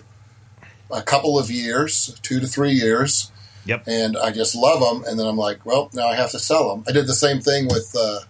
a 0.90 1.02
couple 1.02 1.38
of 1.38 1.50
years, 1.50 2.16
two 2.22 2.40
to 2.40 2.46
three 2.46 2.72
years. 2.72 3.30
Yep. 3.66 3.84
And 3.86 4.16
I 4.16 4.30
just 4.32 4.54
love 4.56 4.80
them, 4.80 5.04
and 5.06 5.18
then 5.20 5.26
I'm 5.26 5.36
like, 5.36 5.64
well, 5.66 5.88
now 5.92 6.06
I 6.08 6.16
have 6.16 6.30
to 6.32 6.38
sell 6.38 6.68
them. 6.70 6.84
I 6.88 6.92
did 6.92 7.06
the 7.06 7.14
same 7.14 7.40
thing 7.40 7.68
with 7.68 7.94
uh, 7.96 8.20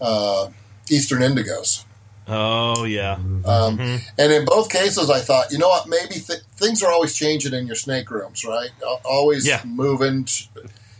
uh, 0.00 0.50
Eastern 0.88 1.20
Indigos. 1.22 1.84
Oh 2.28 2.84
yeah. 2.84 3.14
Um, 3.14 3.78
Mhm. 3.78 4.00
And 4.18 4.32
in 4.32 4.44
both 4.44 4.68
cases, 4.68 5.10
I 5.10 5.20
thought, 5.20 5.52
you 5.52 5.58
know 5.58 5.68
what? 5.68 5.88
Maybe 5.88 6.14
th- 6.20 6.40
things 6.56 6.82
are 6.82 6.90
always 6.90 7.14
changing 7.14 7.54
in 7.54 7.66
your 7.66 7.76
snake 7.76 8.10
rooms, 8.10 8.44
right? 8.44 8.70
Always 9.04 9.46
Yeah. 9.46 9.60
moving. 9.64 10.26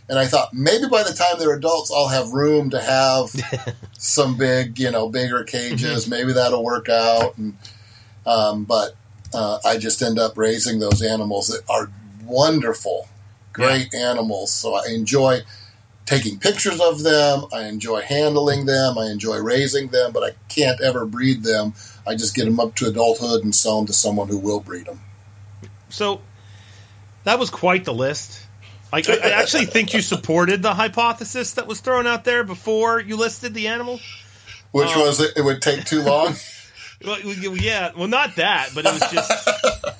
And 0.09 0.17
I 0.17 0.25
thought 0.25 0.53
maybe 0.53 0.87
by 0.87 1.03
the 1.03 1.13
time 1.13 1.35
they're 1.37 1.53
adults, 1.53 1.91
I'll 1.93 2.07
have 2.07 2.29
room 2.31 2.69
to 2.69 2.79
have 2.79 3.31
some 3.97 4.37
big, 4.37 4.79
you 4.79 4.89
know, 4.89 5.09
bigger 5.09 5.43
cages. 5.43 6.03
Mm-hmm. 6.03 6.11
Maybe 6.11 6.31
that'll 6.33 6.63
work 6.63 6.87
out. 6.87 7.37
And 7.37 7.57
um, 8.25 8.63
but 8.63 8.95
uh, 9.33 9.59
I 9.65 9.77
just 9.77 10.01
end 10.01 10.19
up 10.19 10.37
raising 10.37 10.79
those 10.79 11.01
animals 11.01 11.47
that 11.49 11.61
are 11.69 11.91
wonderful, 12.25 13.09
great 13.51 13.93
animals. 13.93 14.53
So 14.53 14.75
I 14.75 14.87
enjoy 14.89 15.41
taking 16.07 16.39
pictures 16.39 16.79
of 16.81 17.03
them. 17.03 17.43
I 17.53 17.65
enjoy 17.67 18.01
handling 18.01 18.65
them. 18.65 18.97
I 18.97 19.07
enjoy 19.11 19.37
raising 19.37 19.89
them, 19.89 20.11
but 20.13 20.23
I 20.23 20.31
can't 20.49 20.81
ever 20.81 21.05
breed 21.05 21.43
them. 21.43 21.73
I 22.07 22.15
just 22.15 22.33
get 22.35 22.45
them 22.45 22.59
up 22.59 22.73
to 22.75 22.87
adulthood 22.87 23.43
and 23.43 23.53
sell 23.53 23.77
them 23.77 23.85
to 23.87 23.93
someone 23.93 24.27
who 24.27 24.39
will 24.39 24.59
breed 24.61 24.87
them. 24.87 25.01
So 25.89 26.21
that 27.25 27.37
was 27.37 27.49
quite 27.51 27.85
the 27.85 27.93
list. 27.93 28.41
I, 28.91 29.03
I 29.07 29.31
actually 29.31 29.65
think 29.65 29.93
you 29.93 30.01
supported 30.01 30.61
the 30.63 30.73
hypothesis 30.73 31.53
that 31.55 31.67
was 31.67 31.81
thrown 31.81 32.07
out 32.07 32.23
there 32.23 32.43
before 32.45 33.01
you 33.01 33.17
listed 33.17 33.53
the 33.53 33.67
animal. 33.67 33.99
Which 34.71 34.89
Oh. 34.95 35.05
was 35.05 35.19
it 35.19 35.43
would 35.43 35.61
take 35.61 35.85
too 35.85 36.01
long. 36.01 36.35
Well, 37.05 37.19
yeah, 37.19 37.91
well, 37.95 38.07
not 38.07 38.37
that, 38.37 38.71
but 38.73 38.83
it 38.87 38.91
was 38.91 39.11
just, 39.11 39.49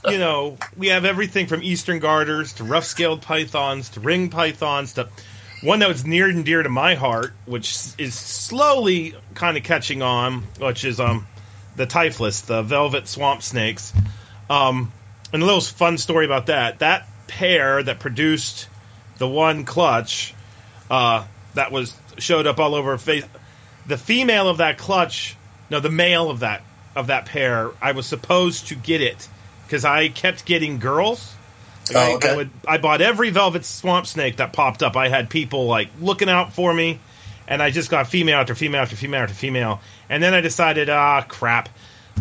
you 0.07 0.17
know, 0.17 0.57
we 0.75 0.87
have 0.87 1.05
everything 1.05 1.45
from 1.45 1.61
eastern 1.61 1.99
garters 1.99 2.53
to 2.53 2.63
rough 2.63 2.85
scaled 2.85 3.21
pythons 3.21 3.89
to 3.89 3.99
ring 3.99 4.29
pythons 4.31 4.93
to 4.93 5.07
one 5.61 5.79
that 5.79 5.89
was 5.89 6.05
near 6.05 6.29
and 6.29 6.45
dear 6.45 6.63
to 6.63 6.69
my 6.69 6.95
heart, 6.95 7.33
which 7.45 7.75
is 7.97 8.13
slowly 8.13 9.15
kind 9.33 9.57
of 9.57 9.63
catching 9.63 10.01
on, 10.01 10.43
which 10.59 10.85
is 10.85 10.99
um 10.99 11.27
the 11.75 11.87
typhlus, 11.87 12.45
the 12.45 12.63
velvet 12.63 13.07
swamp 13.07 13.43
snakes. 13.43 13.93
Um, 14.49 14.91
and 15.31 15.43
a 15.43 15.45
little 15.45 15.61
fun 15.61 15.97
story 15.97 16.25
about 16.25 16.47
that. 16.47 16.79
That 16.79 17.07
pair 17.27 17.83
that 17.83 17.99
produced 17.99 18.67
the 19.17 19.27
one 19.27 19.65
clutch 19.65 20.33
uh, 20.89 21.25
that 21.53 21.71
was 21.71 21.95
showed 22.17 22.47
up 22.47 22.59
all 22.59 22.75
over 22.75 22.97
face. 22.97 23.25
The 23.85 23.97
female 23.97 24.49
of 24.49 24.57
that 24.57 24.77
clutch, 24.77 25.35
no, 25.69 25.79
the 25.79 25.89
male 25.89 26.29
of 26.29 26.39
that 26.39 26.63
of 26.95 27.07
that 27.07 27.25
pair, 27.25 27.71
I 27.79 27.91
was 27.91 28.07
supposed 28.07 28.67
to 28.69 28.75
get 28.75 29.01
it 29.01 29.29
because 29.65 29.85
I 29.85 30.09
kept 30.09 30.45
getting 30.45 30.79
girls. 30.79 31.35
Like, 31.93 31.97
Oh, 32.07 32.11
I- 32.11 32.15
okay. 32.15 32.29
I, 32.31 32.35
would, 32.35 32.49
I 32.67 32.77
bought 32.77 33.01
every 33.01 33.29
velvet 33.29 33.65
swamp 33.65 34.07
snake 34.07 34.37
that 34.37 34.53
popped 34.53 34.83
up. 34.83 34.95
I 34.95 35.09
had 35.09 35.29
people 35.29 35.65
like 35.67 35.89
looking 36.01 36.29
out 36.29 36.53
for 36.53 36.73
me, 36.73 36.99
and 37.47 37.61
I 37.61 37.69
just 37.71 37.89
got 37.89 38.07
female 38.07 38.37
after 38.39 38.55
female 38.55 38.81
after 38.81 38.95
female 38.95 39.21
after 39.23 39.35
female. 39.35 39.79
And 40.09 40.21
then 40.23 40.33
I 40.33 40.41
decided, 40.41 40.89
ah, 40.89 41.21
crap, 41.27 41.69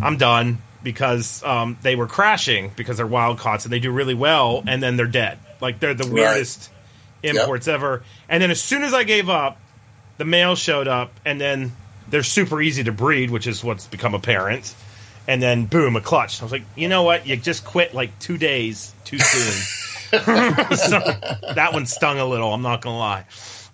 I'm 0.01 0.17
done 0.17 0.59
because 0.83 1.43
um, 1.43 1.77
they 1.81 1.95
were 1.95 2.07
crashing 2.07 2.71
because 2.75 2.97
they're 2.97 3.07
wild 3.07 3.39
caughts 3.39 3.65
and 3.65 3.73
they 3.73 3.79
do 3.79 3.91
really 3.91 4.13
well, 4.13 4.63
and 4.67 4.81
then 4.81 4.95
they're 4.95 5.05
dead. 5.07 5.37
Like 5.59 5.79
they're 5.79 5.93
the 5.93 6.03
Right. 6.05 6.13
weirdest 6.13 6.69
imports 7.23 7.67
ever. 7.67 8.03
And 8.29 8.41
then 8.43 8.51
as 8.51 8.61
soon 8.61 8.83
as 8.83 8.93
I 8.93 9.03
gave 9.03 9.27
up, 9.29 9.59
the 10.17 10.25
male 10.25 10.55
showed 10.55 10.87
up, 10.87 11.11
and 11.25 11.41
then 11.41 11.73
they're 12.09 12.23
super 12.23 12.61
easy 12.61 12.83
to 12.85 12.91
breed, 12.91 13.31
which 13.31 13.47
is 13.47 13.63
what's 13.63 13.87
become 13.87 14.13
apparent. 14.13 14.73
And 15.27 15.41
then 15.41 15.65
boom, 15.65 15.95
a 15.97 16.01
clutch. 16.01 16.41
I 16.41 16.45
was 16.45 16.51
like, 16.53 16.63
you 16.75 16.87
know 16.87 17.03
what? 17.03 17.27
You 17.27 17.35
just 17.35 17.65
quit 17.65 17.93
like 17.93 18.17
two 18.19 18.37
days 18.37 18.93
too 19.03 19.19
soon. 19.19 19.63
so 20.11 20.19
that 20.19 21.71
one 21.73 21.85
stung 21.85 22.17
a 22.17 22.25
little. 22.25 22.53
I'm 22.53 22.61
not 22.61 22.81
gonna 22.81 22.97
lie. 22.97 23.25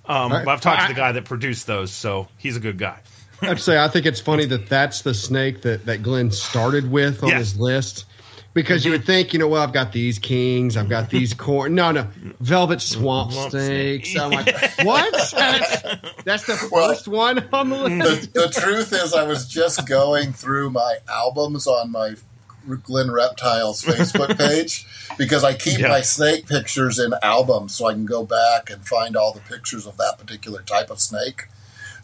Um, 0.06 0.32
Right. 0.32 0.44
but 0.46 0.52
I've 0.52 0.62
talked 0.62 0.82
to 0.82 0.88
the 0.88 0.94
guy 1.00 1.12
that 1.12 1.26
produced 1.26 1.68
those, 1.68 1.92
so 1.92 2.28
he's 2.38 2.58
a 2.58 2.60
good 2.60 2.78
guy. 2.78 2.98
I'd 3.42 3.60
say 3.60 3.78
I 3.78 3.88
think 3.88 4.06
it's 4.06 4.20
funny 4.20 4.46
that 4.46 4.68
that's 4.68 5.02
the 5.02 5.14
snake 5.14 5.62
that, 5.62 5.86
that 5.86 6.02
Glen 6.02 6.32
started 6.32 6.90
with 6.90 7.24
on 7.24 7.30
Yeah. 7.30 7.38
his 7.38 7.58
list. 7.60 8.06
Because 8.54 8.86
you 8.86 8.92
would 8.92 9.02
mm-hmm. 9.02 9.08
think, 9.08 9.34
you 9.34 9.40
know, 9.40 9.48
well, 9.48 9.64
I've 9.64 9.74
got 9.74 9.94
these 9.94 10.20
kings, 10.20 10.78
I've 10.78 10.90
got 10.90 11.10
these 11.10 11.34
corn. 11.34 11.74
No, 11.74 11.92
no, 11.92 12.08
velvet 12.40 12.82
swamp 12.82 13.32
Swamp 13.32 13.52
snakes. 13.52 14.12
snake. 14.12 14.22
I'm 14.22 14.32
like, 14.32 14.48
what? 14.84 15.12
That's, 15.32 15.82
that's 16.24 16.46
the 16.46 16.70
Well- 16.72 16.90
first 16.90 17.08
one 17.08 17.48
on 17.52 17.70
the 17.70 17.78
list. 17.78 18.34
the, 18.34 18.42
the 18.42 18.50
truth 18.50 18.94
is, 18.94 19.14
I 19.14 19.24
was 19.24 19.48
just 19.48 19.88
going 19.88 20.34
through 20.34 20.70
my 20.70 20.98
albums 21.08 21.66
on 21.66 21.92
my 21.92 22.16
Glen 22.84 23.12
Reptiles 23.12 23.82
Facebook 23.84 24.38
page 24.50 24.86
because 25.18 25.44
I 25.44 25.54
keep 25.54 25.80
Yeah. 25.80 25.90
my 25.90 26.02
snake 26.02 26.48
pictures 26.48 27.00
in 27.00 27.14
albums 27.22 27.76
so 27.76 27.88
I 27.88 27.94
can 27.94 28.06
go 28.06 28.24
back 28.26 28.70
and 28.70 28.86
find 28.88 29.16
all 29.16 29.34
the 29.34 29.42
pictures 29.42 29.86
of 29.86 29.98
that 29.98 30.18
particular 30.18 30.62
type 30.62 30.90
of 30.90 31.00
snake. 31.00 31.48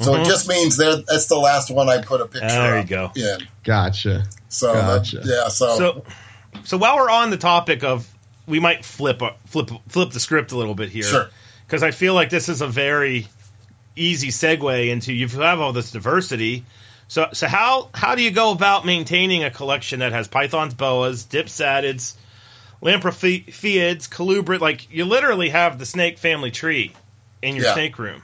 So 0.02 0.14
it 0.14 0.20
mm-hmm. 0.20 0.30
just 0.30 0.48
means 0.48 0.78
that 0.78 1.06
that's 1.08 1.28
the 1.28 1.38
last 1.38 1.70
one 1.70 1.90
I 1.90 2.02
put 2.02 2.22
a 2.22 2.26
picture. 2.26 2.48
There 2.48 2.80
you 2.80 2.86
go. 2.86 3.12
In. 3.16 3.48
Gotcha. 3.64 4.26
So 4.48 4.74
that- 4.74 5.04
Gotcha. 5.04 5.22
yeah, 5.26 5.48
so, 5.50 5.78
So, 5.78 6.06
so 6.64 6.78
while 6.78 6.98
we're 6.98 7.10
on 7.10 7.30
the 7.30 7.38
topic 7.38 7.84
of, 7.84 8.08
we 8.48 8.60
might 8.60 8.84
flip 8.86 9.22
uh, 9.22 9.32
flip 9.46 9.70
flip 9.88 10.10
the 10.12 10.20
script 10.20 10.52
a 10.52 10.58
little 10.58 10.76
bit 10.76 10.90
here, 10.90 11.04
Sure. 11.04 11.30
Because 11.66 11.84
I 11.84 11.92
feel 11.92 12.14
like 12.16 12.30
this 12.32 12.50
is 12.50 12.62
a 12.62 12.68
very 12.68 13.28
easy 13.96 14.30
segue 14.30 14.90
into 14.90 15.14
you 15.14 15.28
have 15.28 15.60
all 15.60 15.74
this 15.74 15.92
diversity. 15.92 16.66
So, 17.08 17.28
so 17.34 17.48
how 17.48 17.90
how 17.94 18.16
do 18.16 18.22
you 18.24 18.32
go 18.32 18.52
about 18.52 18.86
maintaining 18.86 19.44
a 19.44 19.52
collection 19.52 20.00
that 20.00 20.12
has 20.12 20.28
pythons, 20.28 20.74
boas, 20.74 21.26
dipsadids, 21.26 22.16
lamprophiids, 22.82 24.10
colubrid? 24.10 24.60
Like 24.60 24.92
you 24.92 25.06
literally 25.06 25.50
have 25.50 25.80
the 25.80 25.86
snake 25.86 26.18
family 26.18 26.52
tree 26.52 26.94
in 27.42 27.56
your 27.56 27.66
Yeah. 27.66 27.74
snake 27.74 27.98
room. 28.00 28.24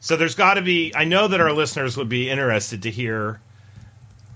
So 0.00 0.16
there's 0.16 0.34
got 0.34 0.54
to 0.54 0.62
be. 0.62 0.92
I 0.94 1.04
know 1.04 1.28
that 1.28 1.40
our 1.40 1.52
listeners 1.52 1.96
would 1.96 2.08
be 2.08 2.28
interested 2.30 2.82
to 2.82 2.90
hear 2.90 3.40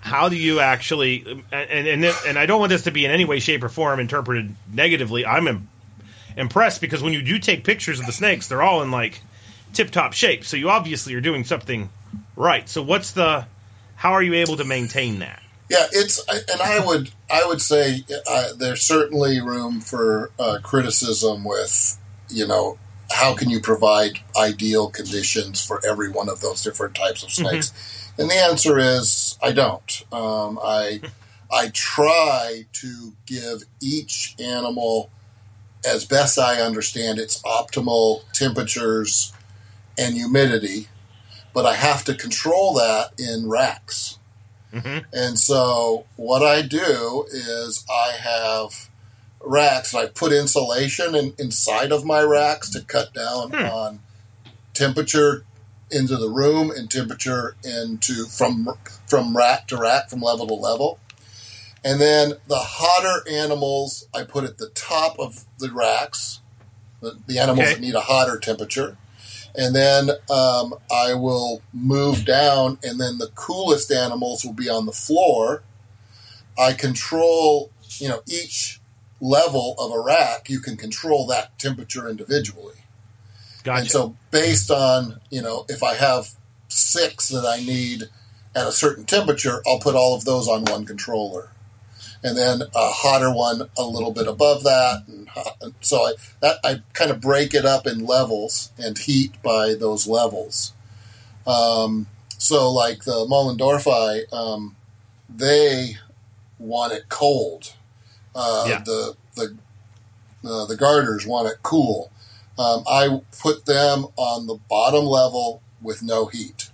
how 0.08 0.28
do 0.28 0.36
you 0.36 0.60
actually 0.60 1.24
and 1.52 1.86
and 1.86 2.04
and, 2.04 2.38
I 2.38 2.46
don't 2.46 2.60
want 2.60 2.70
this 2.70 2.82
to 2.84 2.90
be 2.90 3.04
in 3.04 3.10
any 3.10 3.24
way, 3.24 3.38
shape, 3.38 3.62
or 3.62 3.68
form 3.68 4.00
interpreted 4.00 4.54
negatively. 4.72 5.24
I'm 5.24 5.46
im- 5.46 5.68
impressed 6.36 6.80
because 6.80 7.02
when 7.02 7.12
you 7.12 7.22
do 7.22 7.38
take 7.38 7.64
pictures 7.64 8.00
of 8.00 8.06
the 8.06 8.12
snakes, 8.12 8.48
they're 8.48 8.62
all 8.62 8.82
in 8.82 8.90
like 8.90 9.20
tip 9.72 9.90
top 9.90 10.12
shape. 10.12 10.44
So 10.44 10.56
you 10.56 10.70
obviously 10.70 11.14
are 11.14 11.20
doing 11.20 11.44
something 11.44 11.90
right. 12.36 12.68
So 12.68 12.82
what's 12.82 13.12
the 13.12 13.46
how 13.96 14.12
are 14.12 14.22
you 14.22 14.34
able 14.34 14.56
to 14.56 14.64
maintain 14.64 15.18
that? 15.18 15.42
Yeah, 15.70 15.86
it's 15.92 16.24
and 16.28 16.60
I 16.62 16.84
would 16.84 17.10
I 17.30 17.44
would 17.46 17.60
say 17.60 18.04
uh, 18.26 18.54
there's 18.56 18.82
certainly 18.82 19.40
room 19.40 19.80
for 19.80 20.30
uh, 20.38 20.58
criticism 20.62 21.44
with 21.44 21.98
you 22.30 22.46
know 22.46 22.78
how 23.10 23.34
can 23.34 23.50
you 23.50 23.60
provide 23.60 24.20
ideal 24.36 24.88
conditions 24.88 25.64
for 25.64 25.84
every 25.84 26.10
one 26.10 26.28
of 26.28 26.40
those 26.40 26.62
different 26.62 26.94
types 26.94 27.22
of 27.22 27.30
snakes, 27.30 27.72
and 28.18 28.28
the 28.28 28.34
answer 28.34 28.78
is 28.78 29.38
I 29.42 29.52
don't. 29.52 30.04
Um, 30.12 30.58
I 30.62 31.00
I 31.50 31.68
try 31.72 32.66
to 32.74 33.12
give 33.26 33.62
each 33.80 34.34
animal 34.38 35.10
as 35.86 36.04
best 36.04 36.38
I 36.38 36.60
understand 36.60 37.18
its 37.18 37.40
optimal 37.42 38.22
temperatures 38.32 39.32
and 39.96 40.14
humidity, 40.14 40.88
but 41.54 41.64
I 41.64 41.74
have 41.74 42.04
to 42.04 42.14
control 42.14 42.74
that 42.74 43.12
in 43.18 43.48
racks. 43.48 44.18
And 45.14 45.38
so 45.38 46.04
what 46.16 46.42
I 46.42 46.60
do 46.62 47.24
is 47.30 47.86
I 47.90 48.12
have 48.20 48.90
racks. 49.40 49.94
And 49.94 50.02
I 50.02 50.06
put 50.08 50.32
insulation 50.32 51.14
in, 51.14 51.32
inside 51.38 51.90
of 51.90 52.04
my 52.04 52.20
racks 52.20 52.68
to 52.70 52.82
cut 52.82 53.14
down 53.14 53.52
on 53.54 54.00
temperature 54.74 55.44
into 55.90 56.16
the 56.16 56.28
room 56.28 56.70
and 56.70 56.90
temperature 56.90 57.56
into 57.64 58.26
from 58.26 58.68
from 59.06 59.36
rack 59.36 59.66
to 59.68 59.76
rack, 59.76 60.10
from 60.10 60.20
level 60.20 60.46
to 60.46 60.54
level. 60.54 60.98
And 61.84 62.00
then 62.00 62.34
the 62.48 62.58
hotter 62.58 63.28
animals 63.30 64.08
I 64.14 64.24
put 64.24 64.44
at 64.44 64.58
the 64.58 64.68
top 64.70 65.18
of 65.18 65.44
the 65.58 65.70
racks, 65.70 66.40
the, 67.00 67.18
the 67.26 67.38
animals 67.38 67.58
Okay. 67.60 67.74
that 67.74 67.80
need 67.80 67.94
a 67.94 68.00
hotter 68.00 68.38
temperature. 68.38 68.96
And 69.54 69.74
then 69.74 70.10
um, 70.30 70.74
I 70.92 71.14
will 71.14 71.62
move 71.72 72.24
down, 72.24 72.78
and 72.82 73.00
then 73.00 73.18
the 73.18 73.30
coolest 73.34 73.90
animals 73.90 74.44
will 74.44 74.52
be 74.52 74.68
on 74.68 74.86
the 74.86 74.92
floor. 74.92 75.62
I 76.58 76.74
control, 76.74 77.70
you 77.98 78.08
know, 78.08 78.22
each 78.26 78.80
level 79.20 79.74
of 79.78 79.92
a 79.92 80.00
rack, 80.00 80.48
you 80.50 80.60
can 80.60 80.76
control 80.76 81.26
that 81.28 81.58
temperature 81.58 82.08
individually. 82.08 82.77
Gotcha. 83.68 83.80
And 83.80 83.90
so, 83.90 84.16
based 84.30 84.70
on, 84.70 85.20
you 85.28 85.42
know, 85.42 85.66
if 85.68 85.82
I 85.82 85.92
have 85.92 86.30
six 86.68 87.28
that 87.28 87.44
I 87.44 87.62
need 87.62 88.04
at 88.56 88.66
a 88.66 88.72
certain 88.72 89.04
temperature, 89.04 89.60
I'll 89.66 89.78
put 89.78 89.94
all 89.94 90.16
of 90.16 90.24
those 90.24 90.48
on 90.48 90.64
one 90.64 90.86
controller. 90.86 91.50
And 92.22 92.34
then 92.34 92.62
a 92.74 92.88
hotter 92.90 93.30
one 93.30 93.68
a 93.76 93.82
little 93.82 94.10
bit 94.10 94.26
above 94.26 94.64
that. 94.64 95.04
And 95.06 95.28
hot, 95.28 95.58
and 95.60 95.74
so 95.82 95.98
I, 95.98 96.14
that, 96.40 96.56
I 96.64 96.76
kind 96.94 97.10
of 97.10 97.20
break 97.20 97.52
it 97.52 97.66
up 97.66 97.86
in 97.86 98.06
levels 98.06 98.72
and 98.78 98.96
heat 98.96 99.34
by 99.42 99.74
those 99.78 100.06
levels. 100.06 100.72
Um, 101.46 102.06
so, 102.38 102.72
like 102.72 103.04
the 103.04 103.26
Mollendorfi, 103.26 104.32
um, 104.32 104.76
they 105.28 105.98
want 106.58 106.94
it 106.94 107.10
cold. 107.10 107.74
Uh, 108.34 108.64
Yeah. 108.66 108.82
The, 108.82 109.14
the, 109.34 109.56
uh, 110.48 110.64
the 110.64 110.76
garters 110.76 111.26
want 111.26 111.48
it 111.48 111.58
cool. 111.62 112.10
Um, 112.58 112.82
I 112.88 113.20
put 113.40 113.66
them 113.66 114.06
on 114.16 114.46
the 114.46 114.56
bottom 114.68 115.04
level 115.04 115.62
with 115.80 116.02
no 116.02 116.26
heat. 116.26 116.70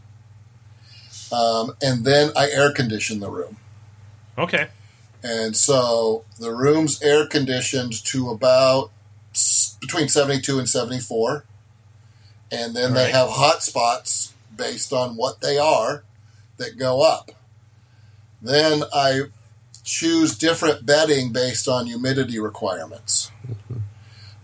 Um, 1.30 1.76
and 1.82 2.04
then 2.04 2.30
I 2.36 2.48
air 2.50 2.72
condition 2.72 3.20
the 3.20 3.30
room. 3.30 3.56
okay. 4.38 4.68
And 5.22 5.56
so 5.56 6.24
the 6.38 6.52
room's 6.52 7.00
air 7.02 7.26
conditioned 7.26 7.92
to 8.06 8.28
about 8.30 8.90
s- 9.32 9.76
between 9.80 10.08
72 10.08 10.58
and 10.58 10.68
74. 10.68 11.44
And 12.52 12.76
then 12.76 12.92
they 12.94 13.04
Right. 13.04 13.14
have 13.14 13.30
hot 13.30 13.62
spots 13.62 14.32
based 14.54 14.92
on 14.92 15.16
what 15.16 15.40
they 15.40 15.56
are 15.58 16.04
that 16.58 16.78
go 16.78 17.00
up. 17.02 17.30
Then 18.42 18.84
I 18.92 19.22
choose 19.82 20.36
different 20.36 20.84
bedding 20.86 21.32
based 21.32 21.68
on 21.68 21.86
humidity 21.86 22.38
requirements. 22.38 23.30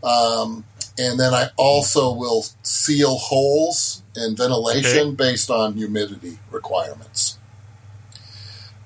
Um, 0.02 0.64
and 1.00 1.18
then 1.18 1.32
I 1.32 1.48
also 1.56 2.12
will 2.12 2.44
seal 2.62 3.16
holes 3.16 4.02
and 4.14 4.36
ventilation 4.36 5.14
based 5.14 5.50
on 5.50 5.74
humidity 5.74 6.38
requirements. 6.50 7.38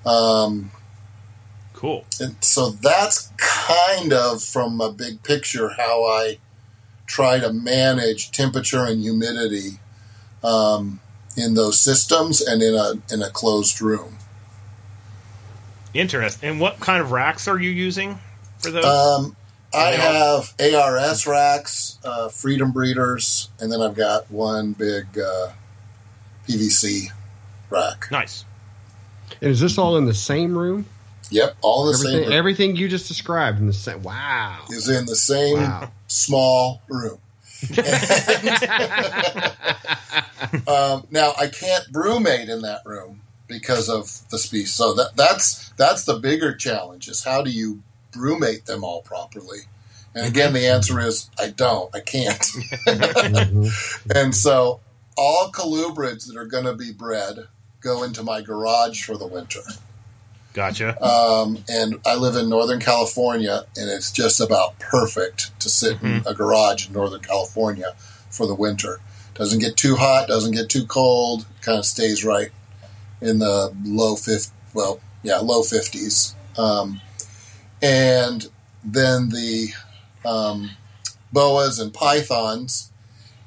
Um, 0.05 0.71
Cool. 1.73 2.05
and 2.21 2.41
so 2.41 2.69
that's 2.69 3.31
kind 3.35 4.13
of 4.13 4.41
from 4.41 4.79
a 4.79 4.91
big 4.93 5.23
picture 5.23 5.69
how 5.69 6.05
I 6.05 6.37
try 7.05 7.39
to 7.39 7.51
manage 7.51 8.31
temperature 8.31 8.85
and 8.85 9.01
humidity 9.01 9.79
um, 10.41 11.01
in 11.35 11.53
those 11.55 11.81
systems 11.81 12.39
and 12.39 12.61
in 12.63 12.75
a 12.75 12.93
in 13.13 13.21
a 13.21 13.29
closed 13.29 13.81
room. 13.81 14.19
Interesting. 15.93 16.49
And 16.49 16.59
what 16.61 16.79
kind 16.79 17.01
of 17.01 17.11
racks 17.11 17.47
are 17.49 17.59
you 17.59 17.71
using 17.71 18.19
for 18.59 18.71
those? 18.71 18.85
Um, 18.85 19.35
I 19.75 19.91
Yeah. 19.91 19.97
have 19.97 20.53
ARS 20.59 21.27
racks, 21.27 21.97
uh, 22.03 22.29
Freedom 22.29 22.71
Breeders, 22.71 23.49
and 23.59 23.71
then 23.71 23.81
I've 23.81 23.95
got 23.95 24.31
one 24.31 24.71
big 24.73 25.19
uh, 25.19 25.51
PVC 26.47 27.09
rack. 27.69 28.07
nice. 28.11 28.45
And 29.41 29.51
is 29.51 29.59
this 29.59 29.77
all 29.77 29.97
in 29.97 30.05
the 30.05 30.13
same 30.13 30.57
room? 30.57 30.85
Yep, 31.29 31.57
all 31.61 31.87
in 31.87 31.91
the 31.91 31.97
Everything, 31.97 32.17
same 32.19 32.23
room. 32.25 32.33
everything 32.33 32.75
you 32.77 32.87
just 32.87 33.07
described 33.07 33.59
in 33.59 33.67
the 33.67 33.73
same. 33.73 34.01
Wow. 34.03 34.65
is 34.69 34.87
in 34.87 35.05
the 35.07 35.15
same 35.15 35.57
Wow. 35.57 35.91
small 36.07 36.81
room. 36.87 37.19
um, 40.67 41.05
now 41.09 41.33
I 41.37 41.47
can't 41.47 41.85
brumate 41.91 42.49
in 42.49 42.61
that 42.61 42.81
room 42.85 43.21
because 43.47 43.89
of 43.89 44.21
the 44.29 44.37
species. 44.37 44.73
So 44.73 44.93
that 44.93 45.15
that's 45.15 45.71
that's 45.77 46.03
the 46.05 46.17
bigger 46.19 46.53
challenge: 46.55 47.07
is 47.07 47.23
how 47.23 47.41
do 47.41 47.49
you 47.51 47.81
brumate 48.15 48.65
them 48.65 48.83
all 48.83 49.01
properly? 49.01 49.59
And 50.13 50.25
again, 50.25 50.53
the 50.53 50.67
answer 50.67 50.99
is 50.99 51.29
I 51.37 51.49
don't. 51.49 51.93
I 51.95 51.99
can't. 51.99 52.39
Mhm. 52.85 54.15
and 54.15 54.33
so 54.35 54.79
all 55.17 55.51
colubrids 55.51 56.27
that 56.27 56.37
are 56.37 56.45
going 56.45 56.65
to 56.65 56.73
be 56.73 56.91
bred 56.91 57.47
go 57.81 58.03
into 58.03 58.23
my 58.23 58.41
garage 58.41 59.03
for 59.03 59.17
the 59.17 59.27
winter. 59.27 59.61
Gotcha. 60.53 61.01
Um, 61.03 61.63
and 61.67 61.99
I 62.05 62.15
live 62.15 62.35
in 62.37 62.49
Northern 62.49 62.79
California, 62.79 63.65
and 63.75 63.89
it's 63.89 64.11
just 64.11 64.39
about 64.39 64.79
perfect 64.79 65.57
to 65.59 65.69
sit 65.69 66.01
in 66.01 66.23
a 66.25 66.33
garage 66.33 66.87
in 66.87 66.93
Northern 66.93 67.19
California 67.21 67.93
for 68.29 68.47
the 68.47 68.55
winter. 68.55 69.01
Doesn't 69.33 69.59
get 69.59 69.75
too 69.75 69.97
hot, 69.97 70.29
doesn't 70.29 70.53
get 70.53 70.69
too 70.69 70.85
cold, 70.85 71.45
kind 71.61 71.77
of 71.77 71.85
stays 71.85 72.23
right 72.23 72.51
in 73.19 73.39
the 73.39 73.73
low 73.83 74.15
fifth. 74.15 74.51
Well, 74.73 75.01
yeah, 75.23 75.37
low 75.39 75.61
fifties. 75.61 76.35
Um, 76.57 77.01
and 77.85 78.47
then 78.83 79.29
the 79.29 79.69
um, 80.25 80.71
boas 81.31 81.77
and 81.79 81.93
pythons, 81.93 82.89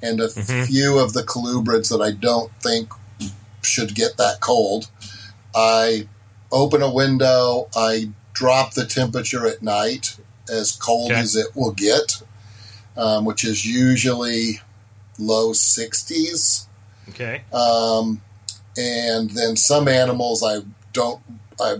and 0.01 0.20
a 0.20 0.28
Mhm. 0.28 0.66
few 0.66 0.99
of 0.99 1.12
the 1.12 1.24
colubrids 1.24 1.89
that 1.89 2.01
I 2.01 2.12
don't 2.12 2.53
think 2.62 2.93
should 3.62 3.95
get 3.97 4.16
that 4.16 4.41
cold. 4.41 4.89
I 5.55 6.07
open 6.53 6.82
a 6.82 6.91
window. 6.91 7.68
I 7.74 8.11
drop 8.32 8.74
the 8.74 8.86
temperature 8.86 9.45
at 9.47 9.61
night 9.62 10.16
as 10.49 10.72
cold 10.72 11.11
Okay. 11.11 11.20
as 11.20 11.34
it 11.34 11.49
will 11.57 11.72
get, 11.72 12.22
um, 12.97 13.24
which 13.24 13.45
is 13.45 13.66
usually 13.66 14.61
low 15.18 15.53
60s. 15.53 16.66
Okay. 17.09 17.43
Um, 17.53 18.22
and 18.76 19.30
then 19.30 19.57
some 19.57 19.89
animals 19.89 20.45
I 20.45 20.61
don't, 20.93 21.20
I 21.61 21.78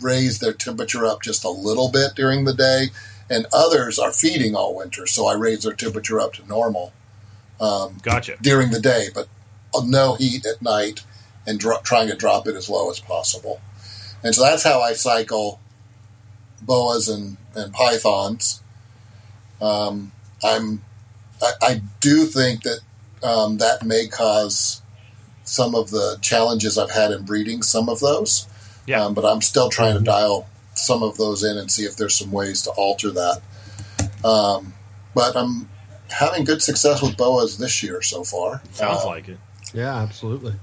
raise 0.00 0.38
their 0.38 0.52
temperature 0.52 1.06
up 1.06 1.22
just 1.22 1.44
a 1.44 1.50
little 1.50 1.90
bit 1.90 2.14
during 2.14 2.44
the 2.44 2.54
day, 2.54 2.88
and 3.30 3.46
others 3.52 3.98
are 3.98 4.12
feeding 4.12 4.54
all 4.54 4.76
winter, 4.76 5.06
so 5.06 5.26
I 5.26 5.34
raise 5.34 5.62
their 5.62 5.72
temperature 5.72 6.20
up 6.20 6.34
to 6.34 6.46
normal 6.46 6.92
um, 7.60 7.98
Gotcha. 8.02 8.36
during 8.40 8.70
the 8.70 8.80
day, 8.80 9.08
but 9.14 9.28
no 9.84 10.14
heat 10.14 10.46
at 10.46 10.62
night 10.62 11.02
and 11.46 11.58
dro- 11.58 11.80
trying 11.82 12.08
to 12.08 12.16
drop 12.16 12.46
it 12.46 12.54
as 12.54 12.70
low 12.70 12.90
as 12.90 13.00
possible. 13.00 13.60
And 14.22 14.34
so 14.34 14.42
that's 14.42 14.64
how 14.64 14.80
I 14.80 14.94
cycle 14.94 15.60
boas 16.62 17.08
and, 17.08 17.36
and 17.54 17.72
pythons. 17.72 18.62
Um, 19.60 20.12
I'm 20.42 20.82
I, 21.42 21.52
I, 21.62 21.82
do 22.00 22.24
think 22.24 22.62
that 22.62 22.80
um, 23.22 23.58
that 23.58 23.84
may 23.84 24.06
cause 24.06 24.82
some 25.44 25.74
of 25.74 25.90
the 25.90 26.18
challenges 26.20 26.76
I've 26.76 26.90
had 26.90 27.10
in 27.10 27.24
breeding 27.24 27.62
some 27.62 27.88
of 27.88 28.00
those. 28.00 28.46
Yeah. 28.86 29.04
Um, 29.04 29.14
but 29.14 29.24
I'm 29.24 29.40
still 29.42 29.68
trying 29.68 29.96
to 29.98 30.02
dial 30.04 30.48
some 30.74 31.02
of 31.02 31.16
those 31.16 31.42
in 31.42 31.56
and 31.58 31.70
see 31.70 31.84
if 31.84 31.96
there's 31.96 32.14
some 32.16 32.30
ways 32.32 32.62
to 32.62 32.70
alter 32.72 33.10
that. 33.10 33.40
Um, 34.24 34.74
but 35.14 35.36
I'm 35.36 35.68
having 36.10 36.44
good 36.44 36.62
success 36.62 37.02
with 37.02 37.16
boas 37.16 37.58
this 37.58 37.82
year 37.82 38.02
so 38.02 38.24
far. 38.24 38.62
Sounds 38.72 39.02
Uh, 39.04 39.06
like 39.08 39.28
it. 39.28 39.38
Yeah, 39.74 39.94
absolutely. 39.96 40.54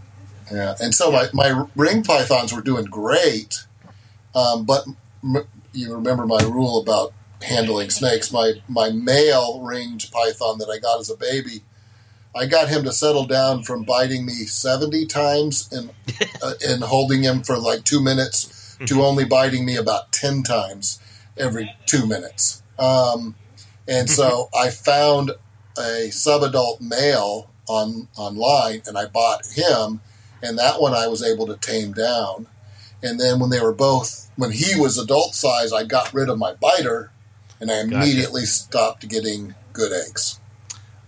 yeah, 0.52 0.76
and 0.80 0.94
so 0.96 1.12
my, 1.12 1.28
my 1.34 1.66
ring 1.76 2.04
pythons 2.04 2.54
were 2.54 2.62
doing 2.62 2.86
great, 2.86 3.66
um, 4.36 4.66
but 4.66 4.86
m- 5.24 5.46
you 5.74 5.94
remember 5.94 6.26
my 6.26 6.40
rule 6.44 6.80
about 6.82 7.14
handling 7.42 7.90
snakes. 7.90 8.32
My 8.32 8.54
my 8.68 8.90
male 8.90 9.62
ringed 9.62 10.10
python 10.12 10.58
that 10.60 10.70
I 10.70 10.80
got 10.80 11.00
as 11.00 11.10
a 11.10 11.18
baby, 11.18 11.64
I 12.36 12.48
got 12.48 12.70
him 12.70 12.84
to 12.84 12.92
settle 12.92 13.26
down 13.26 13.64
from 13.64 13.84
biting 13.84 14.26
me 14.26 14.34
seventy 14.34 15.06
times 15.06 15.70
and 15.72 15.92
uh, 16.44 16.54
and 16.68 16.84
holding 16.84 17.24
him 17.24 17.44
for 17.44 17.58
like 17.58 17.84
two 17.84 18.02
minutes 18.02 18.78
to 18.86 19.02
only 19.02 19.26
biting 19.26 19.66
me 19.66 19.76
about 19.76 20.12
ten 20.12 20.44
times 20.44 21.00
every 21.38 21.70
two 21.86 22.06
minutes. 22.06 22.62
Um, 22.80 23.36
and 23.88 24.10
so 24.10 24.50
I 24.58 24.70
found 24.70 25.32
a 25.78 26.10
subadult 26.10 26.82
male 26.82 27.50
on 27.68 28.08
online, 28.18 28.82
and 28.86 28.98
I 28.98 29.06
bought 29.06 29.46
him, 29.56 30.02
and 30.42 30.58
that 30.58 30.82
one 30.82 30.94
I 30.94 31.08
was 31.08 31.24
able 31.24 31.48
to 31.48 31.58
tame 31.58 31.94
down. 31.94 32.48
And 33.02 33.20
then 33.20 33.40
when 33.40 33.50
they 33.50 33.60
were 33.60 33.74
both, 33.74 34.30
when 34.38 34.52
he 34.52 34.80
was 34.80 34.98
adult 34.98 35.36
size, 35.36 35.74
I 35.74 35.84
got 35.84 36.14
rid 36.14 36.30
of 36.30 36.38
my 36.38 36.54
biter, 36.54 37.12
and 37.60 37.70
I 37.72 37.84
Gotcha. 37.84 37.96
immediately 37.96 38.46
stopped 38.46 39.08
getting 39.08 39.56
good 39.74 39.92
eggs. 39.92 40.40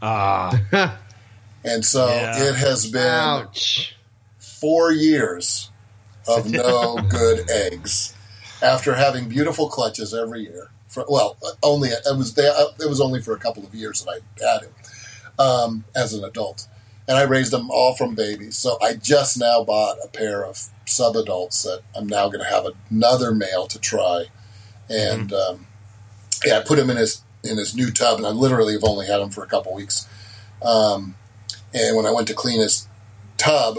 Ah, 0.01 0.59
And 1.65 1.83
so 1.83 2.07
Yeah. 2.07 2.43
it 2.49 2.55
has 2.55 2.85
been 2.89 3.01
Ouch. 3.07 3.95
four 4.37 4.91
years 4.91 5.71
of 6.27 6.49
no 6.51 6.97
good 7.09 7.49
eggs 7.49 8.13
after 8.61 8.95
having 8.95 9.27
beautiful 9.27 9.67
clutches 9.69 10.13
every 10.13 10.41
year. 10.41 10.69
For, 10.87 11.05
well, 11.09 11.37
only 11.61 11.89
it 11.89 12.17
was 12.17 12.35
there. 12.35 12.53
It 12.79 12.87
was 12.87 13.01
only 13.01 13.21
for 13.21 13.33
a 13.33 13.39
couple 13.39 13.65
of 13.65 13.75
years 13.75 14.03
that 14.03 14.11
I 14.11 14.45
had 14.45 14.61
him 14.63 14.71
um, 15.37 15.83
as 15.93 16.13
an 16.13 16.23
adult, 16.23 16.67
and 17.07 17.17
I 17.17 17.23
raised 17.23 17.51
them 17.51 17.69
all 17.69 17.95
from 17.95 18.15
babies. 18.15 18.57
So 18.57 18.77
I 18.81 18.93
just 18.93 19.37
now 19.37 19.63
bought 19.63 19.97
a 20.03 20.07
pair 20.07 20.45
of 20.45 20.69
subadults 20.85 21.63
that 21.63 21.81
I'm 21.97 22.07
now 22.07 22.27
going 22.29 22.43
to 22.45 22.49
have 22.49 22.65
another 22.89 23.33
male 23.33 23.67
to 23.67 23.79
try, 23.79 24.25
and 24.89 25.33
um, 25.33 25.67
yeah, 26.45 26.59
I 26.59 26.61
put 26.61 26.79
him 26.79 26.89
in 26.89 26.95
his 26.97 27.23
in 27.43 27.57
his 27.57 27.75
new 27.75 27.91
tub, 27.91 28.17
and 28.17 28.25
I 28.25 28.29
literally 28.29 28.73
have 28.73 28.83
only 28.85 29.07
had 29.07 29.19
him 29.19 29.31
for 29.31 29.43
a 29.43 29.47
couple 29.47 29.73
weeks. 29.75 30.07
Um, 30.61 31.15
and 31.75 31.95
when 31.97 32.05
I 32.05 32.11
went 32.11 32.27
to 32.29 32.33
clean 32.33 32.61
his 32.61 32.87
tub, 33.37 33.77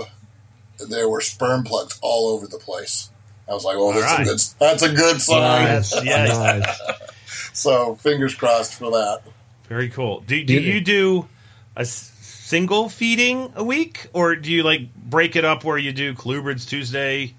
there 0.88 1.08
were 1.08 1.20
sperm 1.20 1.64
plugs 1.64 1.98
all 2.02 2.28
over 2.28 2.46
the 2.46 2.58
place. 2.58 3.10
I 3.48 3.54
was 3.54 3.64
like, 3.64 3.76
"Oh, 3.78 3.92
that's 3.92 4.04
All 4.04 4.10
right. 4.18 4.20
a 4.20 4.24
good. 4.24 4.40
That's 4.58 4.82
a 4.82 4.92
good 4.92 5.20
sign." 5.20 5.62
Yes, 5.66 6.00
yes. 6.04 6.80
Nice. 6.88 7.50
So 7.52 7.94
fingers 7.96 8.34
crossed 8.34 8.74
for 8.74 8.90
that. 8.90 9.22
very 9.68 9.88
cool. 9.88 10.20
Do 10.20 10.44
do 10.44 10.54
you 10.60 10.80
do 10.80 11.26
a 11.74 11.84
single 11.86 12.88
feeding 12.88 13.52
a 13.56 13.64
week, 13.64 14.08
or 14.12 14.36
do 14.36 14.50
you 14.52 14.62
like 14.62 14.94
break 14.94 15.36
it 15.36 15.44
up 15.44 15.64
where 15.64 15.78
you 15.78 15.92
do 15.92 16.12
colubrids 16.14 16.68
Tuesday? 16.68 17.34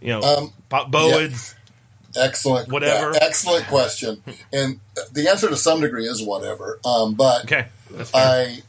You 0.00 0.08
know, 0.08 0.20
Um, 0.22 0.52
bo- 0.68 0.86
boids. 0.86 1.54
Excellent. 2.16 2.68
Whatever. 2.70 3.12
yeah, 3.12 3.18
excellent 3.22 3.66
question. 3.68 4.22
And 4.52 4.80
the 5.12 5.28
answer 5.28 5.48
to 5.48 5.56
some 5.56 5.80
degree 5.80 6.06
is 6.06 6.22
whatever. 6.22 6.78
Um, 6.84 7.14
but 7.14 7.44
Okay. 7.44 7.66
I 8.14 8.62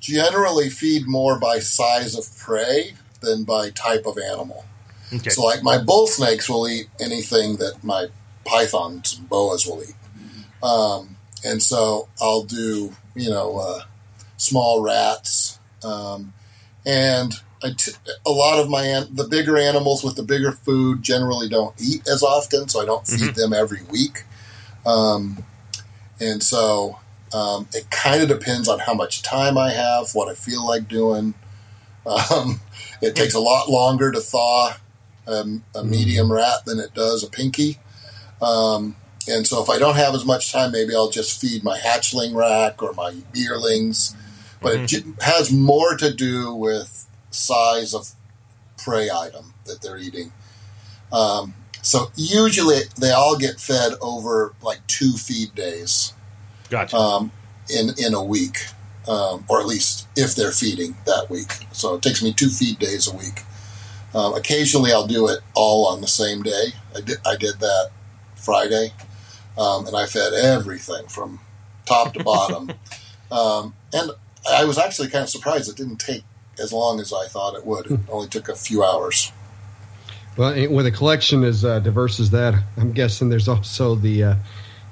generally 0.00 0.68
feed 0.70 1.06
more 1.06 1.38
by 1.38 1.58
size 1.58 2.16
of 2.16 2.36
prey 2.38 2.94
than 3.20 3.44
by 3.44 3.70
type 3.70 4.06
of 4.06 4.16
animal. 4.18 4.64
okay, 5.12 5.30
So, 5.30 5.42
like 5.42 5.62
my 5.62 5.78
bull 5.78 6.06
snakes 6.06 6.48
will 6.48 6.68
eat 6.68 6.86
anything 7.00 7.56
that 7.56 7.82
my 7.82 8.06
pythons 8.44 9.18
and 9.18 9.28
boas 9.28 9.66
will 9.66 9.82
eat. 9.82 9.94
Um, 10.62 11.16
and 11.44 11.62
so 11.62 12.08
I'll 12.20 12.42
do, 12.44 12.94
you 13.14 13.30
know, 13.30 13.58
uh, 13.58 13.82
small 14.36 14.82
rats. 14.82 15.58
Um, 15.84 16.32
and 16.86 17.34
I 17.62 17.70
t- 17.76 17.92
a 18.26 18.30
lot 18.30 18.58
of 18.60 18.68
my 18.70 18.84
an- 18.84 19.08
the 19.14 19.24
bigger 19.26 19.56
animals 19.58 20.02
with 20.04 20.16
the 20.16 20.22
bigger 20.22 20.52
food 20.52 21.02
generally 21.02 21.48
don't 21.48 21.74
eat 21.80 22.06
as 22.08 22.22
often, 22.22 22.68
so 22.68 22.80
I 22.80 22.84
don't 22.86 23.06
feed 23.06 23.34
them 23.34 23.52
every 23.52 23.82
week. 23.90 24.24
Um, 24.86 25.44
and 26.20 26.42
so 26.42 26.98
um, 27.32 27.68
it 27.74 27.90
kind 27.90 28.22
of 28.22 28.28
depends 28.28 28.68
on 28.68 28.78
how 28.78 28.94
much 28.94 29.22
time 29.22 29.58
I 29.58 29.70
have, 29.70 30.14
what 30.14 30.28
I 30.28 30.34
feel 30.34 30.66
like 30.66 30.88
doing. 30.88 31.34
Um, 32.06 32.60
it 33.02 33.14
takes 33.14 33.34
a 33.34 33.40
lot 33.40 33.68
longer 33.68 34.10
to 34.12 34.20
thaw 34.20 34.76
um, 35.26 35.64
a 35.74 35.84
medium 35.84 36.32
rat 36.32 36.64
than 36.64 36.78
it 36.78 36.94
does 36.94 37.22
a 37.22 37.28
pinky. 37.28 37.78
Um, 38.40 38.96
and 39.28 39.46
so 39.46 39.62
if 39.62 39.68
I 39.68 39.78
don't 39.78 39.96
have 39.96 40.14
as 40.14 40.24
much 40.24 40.52
time, 40.52 40.72
maybe 40.72 40.94
I'll 40.94 41.10
just 41.10 41.40
feed 41.40 41.62
my 41.62 41.78
hatchling 41.78 42.34
rack 42.34 42.82
or 42.82 42.92
my 42.94 43.14
yearlings. 43.34 44.16
But 44.60 44.92
it 44.92 45.04
has 45.20 45.52
more 45.52 45.96
to 45.96 46.12
do 46.12 46.52
with 46.52 47.06
size 47.30 47.94
of 47.94 48.12
prey 48.76 49.08
item 49.10 49.54
that 49.66 49.82
they're 49.82 49.98
eating. 49.98 50.32
Um, 51.12 51.54
so 51.82 52.10
usually 52.16 52.80
they 52.98 53.12
all 53.12 53.38
get 53.38 53.60
fed 53.60 53.92
over 54.00 54.54
like 54.62 54.84
two 54.86 55.12
feed 55.12 55.54
days 55.54 56.12
gotcha. 56.70 56.96
um, 56.96 57.32
in 57.68 57.90
in 57.98 58.14
a 58.14 58.22
week, 58.22 58.66
um, 59.06 59.44
or 59.48 59.60
at 59.60 59.66
least 59.66 60.06
if 60.16 60.34
they're 60.34 60.52
feeding 60.52 60.96
that 61.06 61.30
week. 61.30 61.52
So 61.72 61.94
it 61.94 62.02
takes 62.02 62.22
me 62.22 62.32
two 62.32 62.48
feed 62.48 62.78
days 62.78 63.06
a 63.06 63.16
week. 63.16 63.42
Um, 64.14 64.34
occasionally, 64.34 64.92
I'll 64.92 65.06
do 65.06 65.28
it 65.28 65.40
all 65.54 65.86
on 65.86 66.00
the 66.00 66.08
same 66.08 66.42
day. 66.42 66.72
I 66.96 67.00
did 67.00 67.18
I 67.26 67.36
did 67.36 67.60
that 67.60 67.90
Friday, 68.34 68.92
um, 69.56 69.86
and 69.86 69.96
I 69.96 70.06
fed 70.06 70.32
everything 70.32 71.06
from 71.08 71.40
top 71.84 72.14
to 72.14 72.24
bottom. 72.24 72.72
um, 73.30 73.74
and 73.92 74.12
I 74.50 74.64
was 74.64 74.78
actually 74.78 75.08
kind 75.08 75.24
of 75.24 75.30
surprised 75.30 75.68
it 75.68 75.76
didn't 75.76 75.98
take 75.98 76.24
as 76.58 76.72
long 76.72 77.00
as 77.00 77.12
I 77.12 77.26
thought 77.26 77.54
it 77.54 77.66
would. 77.66 77.90
It 77.90 78.00
only 78.08 78.28
took 78.28 78.48
a 78.48 78.54
few 78.54 78.82
hours. 78.82 79.32
Well, 80.36 80.52
and 80.52 80.74
with 80.74 80.86
a 80.86 80.90
collection 80.90 81.44
as 81.44 81.64
uh, 81.64 81.80
diverse 81.80 82.20
as 82.20 82.30
that, 82.30 82.54
I'm 82.76 82.92
guessing 82.92 83.28
there's 83.28 83.48
also 83.48 83.96
the, 83.96 84.24
uh, 84.24 84.34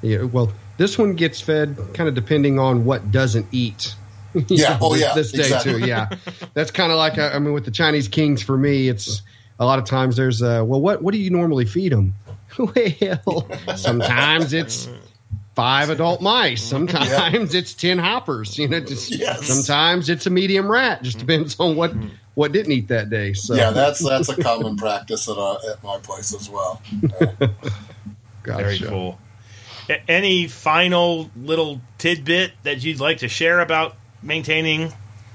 yeah, 0.02 0.22
well, 0.24 0.52
this 0.76 0.98
one 0.98 1.14
gets 1.14 1.40
fed 1.40 1.76
kind 1.94 2.08
of 2.08 2.14
depending 2.14 2.58
on 2.58 2.84
what 2.84 3.10
doesn't 3.10 3.46
eat. 3.52 3.94
Yeah. 4.48 4.70
know, 4.70 4.78
Oh, 4.82 4.92
this, 4.92 5.00
yeah. 5.02 5.14
This 5.14 5.32
day 5.32 5.38
Exactly. 5.44 5.80
too. 5.80 5.86
Yeah. 5.86 6.08
That's 6.52 6.70
kind 6.70 6.92
of 6.92 6.98
like 6.98 7.16
uh, 7.16 7.30
I 7.32 7.38
mean, 7.38 7.54
with 7.54 7.64
the 7.64 7.70
Chinese 7.70 8.06
kings 8.08 8.42
for 8.42 8.58
me, 8.58 8.86
it's 8.88 9.22
a 9.58 9.64
lot 9.64 9.78
of 9.78 9.86
times 9.86 10.16
there's 10.16 10.42
uh, 10.42 10.62
well, 10.66 10.78
what 10.80 11.00
what 11.02 11.12
do 11.12 11.18
you 11.18 11.30
normally 11.30 11.64
feed 11.64 11.92
them? 11.92 12.14
well, 12.58 13.48
sometimes 13.76 14.52
it's 14.52 14.88
five 15.54 15.88
adult 15.88 16.20
mice. 16.20 16.62
Sometimes 16.62 17.54
it's 17.54 17.72
ten 17.72 17.98
hoppers. 17.98 18.58
You 18.58 18.68
know, 18.68 18.80
just 18.80 19.10
Yes. 19.10 19.46
sometimes 19.46 20.10
it's 20.10 20.26
a 20.26 20.30
medium 20.30 20.70
rat. 20.70 21.02
Just 21.02 21.18
depends 21.18 21.56
on 21.58 21.74
what 21.76 21.94
what 22.34 22.52
didn't 22.52 22.72
eat 22.72 22.88
that 22.88 23.08
day. 23.08 23.32
So 23.32 23.54
Yeah, 23.54 23.70
that's 23.70 24.06
that's 24.06 24.28
a 24.28 24.36
common 24.42 24.76
practice 24.76 25.30
at, 25.30 25.38
uh, 25.38 25.56
at 25.72 25.82
my 25.82 25.96
place 25.98 26.34
as 26.34 26.50
well. 26.50 26.82
gotcha. 28.42 28.62
Very 28.62 28.78
cool. 28.80 29.18
Any 30.08 30.48
final 30.48 31.30
little 31.36 31.80
tidbit 31.98 32.52
that 32.64 32.82
you'd 32.82 33.00
like 33.00 33.18
to 33.18 33.28
share 33.28 33.60
about 33.60 33.96
maintaining 34.22 34.92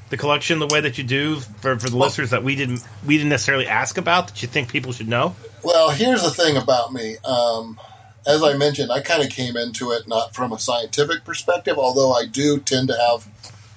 the 0.09 0.17
collection 0.17 0.59
the 0.59 0.67
way 0.67 0.81
that 0.81 0.97
you 0.97 1.03
do 1.05 1.37
for, 1.39 1.79
for 1.79 1.89
the 1.89 1.97
listeners 1.97 2.31
that 2.31 2.43
we 2.43 2.55
didn't 2.55 2.83
we 3.05 3.17
didn't 3.17 3.29
necessarily 3.29 3.65
ask 3.65 3.97
about 3.97 4.27
that 4.27 4.41
you 4.41 4.47
think 4.47 4.69
people 4.69 4.91
should 4.91 5.07
know? 5.07 5.35
Well, 5.63 5.89
here's 5.91 6.21
the 6.21 6.31
thing 6.31 6.57
about 6.57 6.91
me. 6.91 7.17
Um, 7.23 7.79
as 8.27 8.43
I 8.43 8.55
mentioned, 8.55 8.91
I 8.91 9.01
kind 9.01 9.23
of 9.23 9.29
came 9.29 9.55
into 9.55 9.91
it 9.91 10.07
not 10.07 10.35
from 10.35 10.51
a 10.51 10.59
scientific 10.59 11.23
perspective, 11.23 11.77
although 11.77 12.11
I 12.11 12.25
do 12.25 12.59
tend 12.59 12.89
to 12.89 12.97
have 12.97 13.27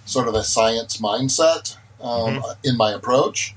sort 0.05 0.29
of 0.29 0.35
a 0.35 0.43
science 0.43 0.99
mindset 0.99 1.77
um, 2.01 2.43
in 2.63 2.77
my 2.77 2.93
approach. 2.93 3.55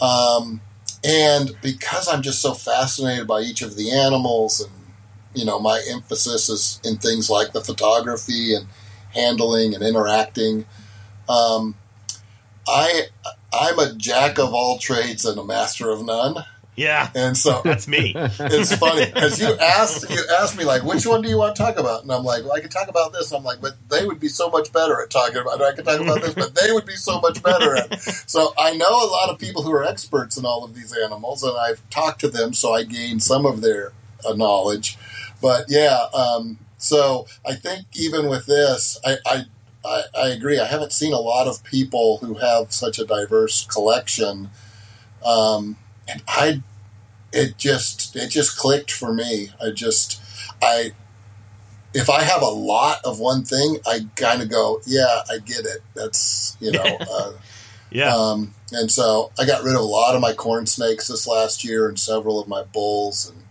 Um, 0.00 0.60
and 1.04 1.56
because 1.62 2.08
I'm 2.08 2.22
just 2.22 2.42
so 2.42 2.52
fascinated 2.52 3.26
by 3.26 3.40
each 3.40 3.62
of 3.62 3.76
the 3.76 3.90
animals, 3.90 4.60
and 4.60 4.70
you 5.34 5.44
know, 5.44 5.58
my 5.58 5.82
emphasis 5.90 6.48
is 6.48 6.80
in 6.84 6.96
things 6.96 7.30
like 7.30 7.52
the 7.52 7.60
photography 7.60 8.54
and 8.54 8.66
handling 9.14 9.74
and 9.74 9.82
interacting. 9.82 10.64
Um, 11.28 11.76
I 12.66 13.04
I'm 13.52 13.78
a 13.78 13.94
jack 13.94 14.38
of 14.38 14.54
all 14.54 14.78
trades 14.78 15.24
and 15.24 15.38
a 15.38 15.44
master 15.44 15.90
of 15.90 16.04
none. 16.04 16.44
Yeah, 16.74 17.10
And 17.14 17.36
so 17.36 17.60
that's 17.64 17.86
me. 17.86 18.14
it's 18.16 18.74
funny 18.74 19.04
because 19.06 19.38
you 19.38 19.54
asked 19.58 20.08
you 20.10 20.22
asked 20.40 20.56
me 20.56 20.64
like 20.64 20.82
which 20.82 21.04
one 21.04 21.20
do 21.20 21.28
you 21.28 21.36
want 21.36 21.54
to 21.54 21.62
talk 21.62 21.78
about 21.78 22.02
and 22.02 22.10
i'm 22.10 22.24
like 22.24 22.44
well 22.44 22.52
i 22.52 22.60
could 22.60 22.70
talk 22.70 22.88
about 22.88 23.12
this 23.12 23.30
i'm 23.32 23.44
like 23.44 23.60
but 23.60 23.76
they 23.88 24.06
would 24.06 24.18
be 24.18 24.28
so 24.28 24.48
much 24.48 24.72
better 24.72 25.00
at 25.02 25.10
talking 25.10 25.36
about 25.36 25.60
it 25.60 25.64
i 25.64 25.74
could 25.74 25.84
talk 25.84 26.00
about 26.00 26.20
this 26.20 26.34
but 26.34 26.54
they 26.54 26.72
would 26.72 26.86
be 26.86 26.94
so 26.94 27.20
much 27.20 27.42
better 27.42 27.76
at 27.76 28.00
so 28.26 28.54
i 28.58 28.74
know 28.74 28.88
a 28.88 29.10
lot 29.10 29.28
of 29.28 29.38
people 29.38 29.62
who 29.62 29.72
are 29.72 29.84
experts 29.84 30.36
in 30.36 30.44
all 30.44 30.64
of 30.64 30.74
these 30.74 30.96
animals 30.96 31.42
and 31.42 31.56
i've 31.58 31.88
talked 31.90 32.20
to 32.20 32.28
them 32.28 32.52
so 32.52 32.72
i 32.72 32.82
gained 32.82 33.22
some 33.22 33.44
of 33.44 33.60
their 33.60 33.92
uh, 34.26 34.34
knowledge 34.34 34.98
but 35.40 35.66
yeah 35.68 36.06
um, 36.14 36.58
so 36.78 37.26
i 37.46 37.54
think 37.54 37.86
even 37.94 38.28
with 38.28 38.46
this 38.46 38.98
I, 39.04 39.16
I 39.26 39.44
I, 39.84 40.02
I 40.16 40.28
agree. 40.28 40.60
I 40.60 40.66
haven't 40.66 40.92
seen 40.92 41.12
a 41.12 41.18
lot 41.18 41.46
of 41.48 41.64
people 41.64 42.18
who 42.18 42.34
have 42.34 42.72
such 42.72 42.98
a 42.98 43.04
diverse 43.04 43.66
collection, 43.66 44.50
um, 45.24 45.76
and 46.06 46.22
I 46.28 46.62
it 47.32 47.56
just 47.58 48.14
it 48.14 48.28
just 48.28 48.56
clicked 48.56 48.90
for 48.92 49.12
me. 49.12 49.50
I 49.60 49.70
just 49.70 50.20
I 50.62 50.92
if 51.94 52.08
I 52.08 52.22
have 52.22 52.42
a 52.42 52.46
lot 52.46 53.00
of 53.04 53.18
one 53.18 53.42
thing, 53.42 53.78
I 53.86 54.06
kind 54.16 54.40
of 54.40 54.50
go, 54.50 54.80
yeah, 54.86 55.22
I 55.30 55.38
get 55.38 55.64
it. 55.66 55.82
That's 55.94 56.56
you 56.60 56.72
know, 56.72 56.84
uh, 57.12 57.32
Yeah, 57.90 58.14
um, 58.14 58.54
and 58.70 58.90
so 58.90 59.32
I 59.38 59.46
got 59.46 59.64
rid 59.64 59.74
of 59.74 59.80
a 59.80 59.84
lot 59.84 60.14
of 60.14 60.20
my 60.20 60.32
corn 60.32 60.66
snakes 60.66 61.08
this 61.08 61.26
last 61.26 61.64
year 61.64 61.88
and 61.88 61.98
several 61.98 62.40
of 62.40 62.48
my 62.48 62.62
bulls 62.62 63.28
and 63.28 63.42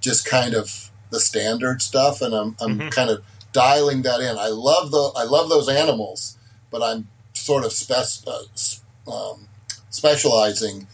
just 0.00 0.24
kind 0.26 0.54
of 0.54 0.90
the 1.10 1.20
standard 1.20 1.82
stuff. 1.82 2.20
And 2.22 2.34
I'm 2.34 2.56
I'm 2.60 2.78
Mhm. 2.78 2.90
kind 2.90 3.10
of 3.10 3.22
dialing 3.52 4.02
that 4.02 4.20
in. 4.20 4.38
I 4.38 4.48
love 4.48 4.90
the 4.90 5.12
I 5.16 5.24
love 5.24 5.48
those 5.48 5.68
animals, 5.68 6.36
but 6.70 6.82
I'm 6.82 7.08
sort 7.32 7.64
of 7.64 7.72
spec, 7.72 8.04
uh, 8.26 9.10
um, 9.10 9.48
specializing 9.90 10.86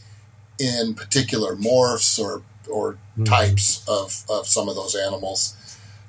in 0.58 0.94
particular 0.94 1.56
morphs 1.56 2.18
or 2.18 2.42
or 2.70 2.96
Mhm. 3.18 3.26
types 3.26 3.82
of, 3.86 4.24
of 4.30 4.46
some 4.48 4.68
of 4.70 4.74
those 4.74 4.94
animals, 4.94 5.54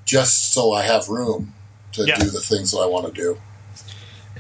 just 0.06 0.54
so 0.54 0.72
I 0.72 0.84
have 0.84 1.10
room 1.10 1.54
to 1.92 2.06
Yeah. 2.06 2.18
do 2.18 2.30
the 2.30 2.40
things 2.40 2.72
that 2.72 2.78
I 2.78 2.86
want 2.86 3.08
to 3.08 3.12
do. 3.12 3.38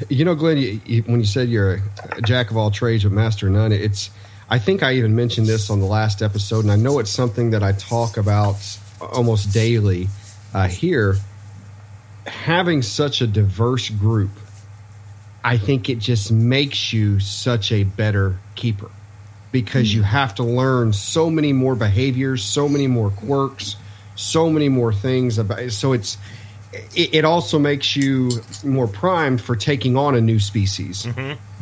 You 0.10 0.24
know, 0.26 0.34
Glen, 0.36 0.58
you, 0.58 0.80
you, 0.86 1.01
when 1.03 1.20
you 1.20 1.26
said 1.26 1.49
you're 1.49 1.82
a 2.12 2.22
jack 2.22 2.51
of 2.51 2.58
all 2.58 2.72
trades 2.72 3.03
but 3.03 3.12
master 3.14 3.47
of 3.47 3.53
none, 3.53 3.72
it's. 3.74 4.10
I 4.50 4.60
think 4.60 4.84
I 4.84 4.93
even 4.93 5.16
mentioned 5.16 5.48
this 5.48 5.70
on 5.70 5.80
the 5.80 5.88
last 5.88 6.22
episode, 6.22 6.66
and 6.66 6.72
I 6.72 6.76
know 6.76 7.00
it's 7.00 7.10
something 7.10 7.52
that 7.52 7.64
I 7.64 7.72
talk 7.72 8.18
about 8.18 8.56
almost 9.02 9.52
daily 9.54 10.08
uh, 10.54 10.68
here. 10.68 11.18
Having 12.28 12.84
such 12.84 13.22
a 13.22 13.28
diverse 13.28 13.89
group, 13.89 14.32
I 15.43 15.58
think 15.58 15.89
it 15.89 16.00
just 16.00 16.32
makes 16.32 16.93
you 16.93 17.20
such 17.20 17.72
a 17.72 17.84
better 17.84 18.38
keeper 18.56 18.89
because 19.52 19.93
you 19.93 20.04
have 20.04 20.36
to 20.36 20.43
learn 20.43 20.91
so 20.91 21.30
many 21.30 21.54
more 21.54 21.76
behaviors, 21.76 22.43
so 22.43 22.68
many 22.68 22.88
more 22.88 23.10
quirks, 23.10 23.78
so 24.16 24.50
many 24.50 24.70
more 24.70 24.93
things 24.93 25.38
about. 25.38 25.72
So 25.72 25.93
it's 25.93 26.18
it, 26.96 27.16
it 27.16 27.26
also 27.26 27.60
makes 27.60 27.96
you 27.96 28.32
more 28.64 28.88
primed 28.88 29.42
for 29.42 29.56
taking 29.56 29.96
on 29.98 30.16
a 30.16 30.22
new 30.22 30.40
species 30.40 31.08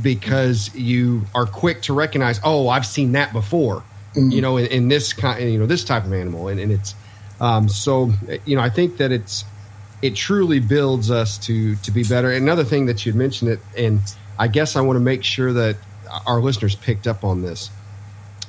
because 0.01 0.73
you 0.75 1.23
are 1.35 1.45
quick 1.45 1.81
to 1.83 1.93
recognize, 1.93 2.39
oh, 2.43 2.69
I've 2.69 2.85
seen 2.85 3.11
that 3.13 3.33
before, 3.33 3.83
you 4.15 4.41
know, 4.41 4.57
in, 4.57 4.67
in 4.67 4.87
this 4.87 5.13
kind, 5.13 5.51
you 5.51 5.59
know, 5.59 5.65
this 5.65 5.83
type 5.83 6.05
of 6.05 6.13
animal, 6.13 6.47
and, 6.47 6.59
and 6.59 6.71
it's 6.71 6.95
um, 7.39 7.67
so 7.67 8.11
you 8.45 8.55
know, 8.55 8.61
I 8.61 8.69
think 8.69 8.97
that 8.97 9.11
it's 9.11 9.45
it 10.01 10.15
truly 10.15 10.59
builds 10.59 11.09
us 11.11 11.37
to 11.39 11.75
to 11.77 11.91
be 11.91 12.03
better. 12.03 12.31
Another 12.31 12.63
thing 12.63 12.85
that 12.87 13.05
you'd 13.05 13.15
mentioned 13.15 13.51
it, 13.51 13.59
and 13.77 13.99
I 14.37 14.47
guess 14.47 14.75
I 14.75 14.81
want 14.81 14.97
to 14.97 15.01
make 15.01 15.23
sure 15.23 15.53
that 15.53 15.77
our 16.27 16.39
listeners 16.39 16.75
picked 16.75 17.07
up 17.07 17.23
on 17.23 17.41
this. 17.41 17.69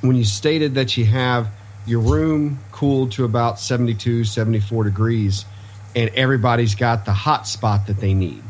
When 0.01 0.17
you 0.17 0.25
stated 0.25 0.75
that 0.75 0.97
you 0.97 1.07
have 1.07 1.49
your 1.87 2.01
room 2.01 2.59
cooled 2.73 3.13
to 3.13 3.25
about 3.25 3.59
72 3.59 4.25
74 4.25 4.85
degrees 4.85 5.45
and 5.95 6.11
everybody's 6.15 6.75
got 6.75 7.05
the 7.05 7.13
hot 7.13 7.47
spot 7.47 7.87
that 7.87 7.99
they 8.01 8.15
need. 8.15 8.43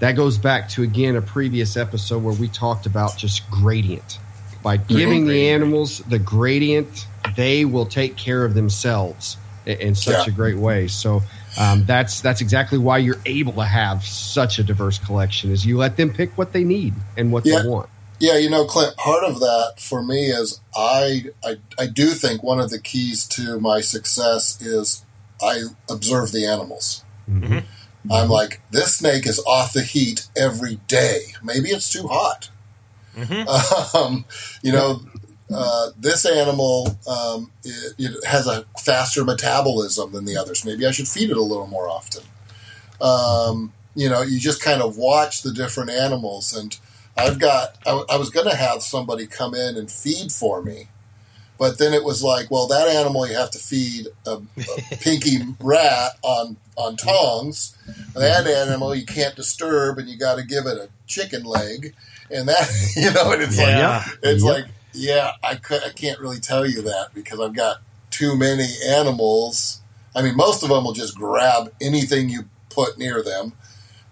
That 0.00 0.12
goes 0.12 0.38
back 0.38 0.68
to 0.70 0.82
again 0.82 1.16
a 1.16 1.22
previous 1.22 1.76
episode 1.76 2.22
where 2.22 2.34
we 2.34 2.48
talked 2.48 2.86
about 2.86 3.16
just 3.16 3.48
gradient. 3.50 4.18
By 4.62 4.76
giving 4.78 5.26
the 5.26 5.50
animals 5.50 5.98
the 5.98 6.18
gradient 6.18 7.06
they 7.36 7.64
will 7.64 7.86
take 7.86 8.16
care 8.16 8.44
of 8.44 8.54
themselves 8.54 9.36
in, 9.66 9.78
in 9.80 9.94
such 9.94 10.26
Yeah. 10.26 10.32
a 10.32 10.36
great 10.36 10.56
way. 10.56 10.88
So 10.88 11.22
um, 11.58 11.84
that's 11.86 12.20
that's 12.20 12.40
exactly 12.40 12.78
why 12.78 12.98
you're 12.98 13.20
able 13.26 13.54
to 13.54 13.64
have 13.64 14.04
such 14.04 14.58
a 14.58 14.62
diverse 14.64 14.98
collection 14.98 15.50
is 15.52 15.64
you 15.64 15.76
let 15.78 15.96
them 15.96 16.10
pick 16.12 16.36
what 16.36 16.52
they 16.52 16.64
need 16.64 16.94
and 17.16 17.32
what 17.32 17.46
Yeah. 17.46 17.62
they 17.62 17.68
want. 17.68 17.88
Yeah, 18.20 18.36
you 18.38 18.48
know, 18.48 18.64
Clint, 18.64 18.96
part 18.96 19.24
of 19.24 19.40
that 19.40 19.74
for 19.78 20.02
me 20.02 20.26
is 20.26 20.60
I, 20.76 21.26
I 21.44 21.56
I 21.78 21.86
do 21.86 22.08
think 22.08 22.42
one 22.42 22.60
of 22.60 22.70
the 22.70 22.78
keys 22.78 23.26
to 23.28 23.58
my 23.60 23.80
success 23.80 24.60
is 24.62 25.04
I 25.44 25.62
observe 25.90 26.32
the 26.32 26.46
animals. 26.46 27.04
Mhm. 27.30 27.64
I'm 28.10 28.28
like, 28.28 28.60
this 28.70 28.96
snake 28.96 29.26
is 29.26 29.40
off 29.46 29.72
the 29.72 29.82
heat 29.82 30.26
every 30.36 30.76
day. 30.88 31.32
Maybe 31.42 31.70
it's 31.70 31.90
too 31.90 32.08
hot. 32.08 32.50
Um, 33.94 34.24
you 34.62 34.72
know, 34.72 35.00
uh, 35.54 35.90
this 35.98 36.24
animal 36.26 36.98
um, 37.06 37.50
it, 37.64 37.94
it 37.98 38.24
has 38.26 38.46
a 38.46 38.64
faster 38.82 39.24
metabolism 39.24 40.12
than 40.12 40.24
the 40.24 40.36
others. 40.36 40.64
Maybe 40.64 40.86
I 40.86 40.90
should 40.90 41.08
feed 41.08 41.30
it 41.30 41.36
a 41.36 41.42
little 41.42 41.66
more 41.66 41.88
often. 41.88 42.24
Um, 43.00 43.72
you 43.94 44.08
know, 44.08 44.22
you 44.22 44.38
just 44.40 44.60
kind 44.62 44.82
of 44.82 44.96
watch 44.96 45.42
the 45.42 45.52
different 45.52 45.90
animals. 45.90 46.52
And 46.52 46.76
I've 47.16 47.38
got, 47.38 47.76
I 47.86 48.16
was 48.16 48.30
going 48.30 48.48
to 48.50 48.56
have 48.56 48.82
somebody 48.82 49.26
come 49.26 49.54
in 49.54 49.76
and 49.76 49.90
feed 49.90 50.32
for 50.32 50.62
me. 50.62 50.88
But 51.58 51.78
then 51.78 51.92
it 51.94 52.02
was 52.04 52.22
like, 52.22 52.50
well, 52.50 52.66
that 52.66 52.88
animal 52.88 53.26
you 53.28 53.34
have 53.36 53.50
to 53.52 53.58
feed 53.58 54.08
a, 54.26 54.38
a 54.58 54.96
pinky 55.00 55.38
rat 55.60 56.12
on 56.22 56.56
on 56.76 56.96
tongs. 56.96 57.76
That 58.14 58.46
animal 58.46 58.94
you 58.94 59.06
can't 59.06 59.36
disturb, 59.36 59.98
and 59.98 60.08
you 60.08 60.18
got 60.18 60.36
to 60.36 60.44
give 60.44 60.66
it 60.66 60.76
a 60.78 60.88
chicken 61.06 61.44
leg, 61.44 61.94
and 62.30 62.48
that 62.48 62.68
you 62.96 63.12
know, 63.12 63.32
and 63.32 63.42
it's 63.42 63.58
Yeah. 63.58 64.02
like 64.04 64.18
it's 64.22 64.42
Yep. 64.44 64.52
like 64.54 64.64
yeah, 64.96 65.32
I, 65.42 65.56
cou- 65.56 65.80
I 65.84 65.90
can't 65.90 66.20
really 66.20 66.38
tell 66.38 66.64
you 66.64 66.80
that 66.82 67.08
because 67.14 67.40
I've 67.40 67.54
got 67.54 67.78
too 68.10 68.36
many 68.36 68.68
animals. 68.88 69.80
I 70.14 70.22
mean, 70.22 70.36
most 70.36 70.62
of 70.62 70.68
them 70.68 70.84
will 70.84 70.92
just 70.92 71.16
grab 71.16 71.72
anything 71.80 72.28
you 72.28 72.44
put 72.70 72.96
near 72.96 73.20
them, 73.22 73.52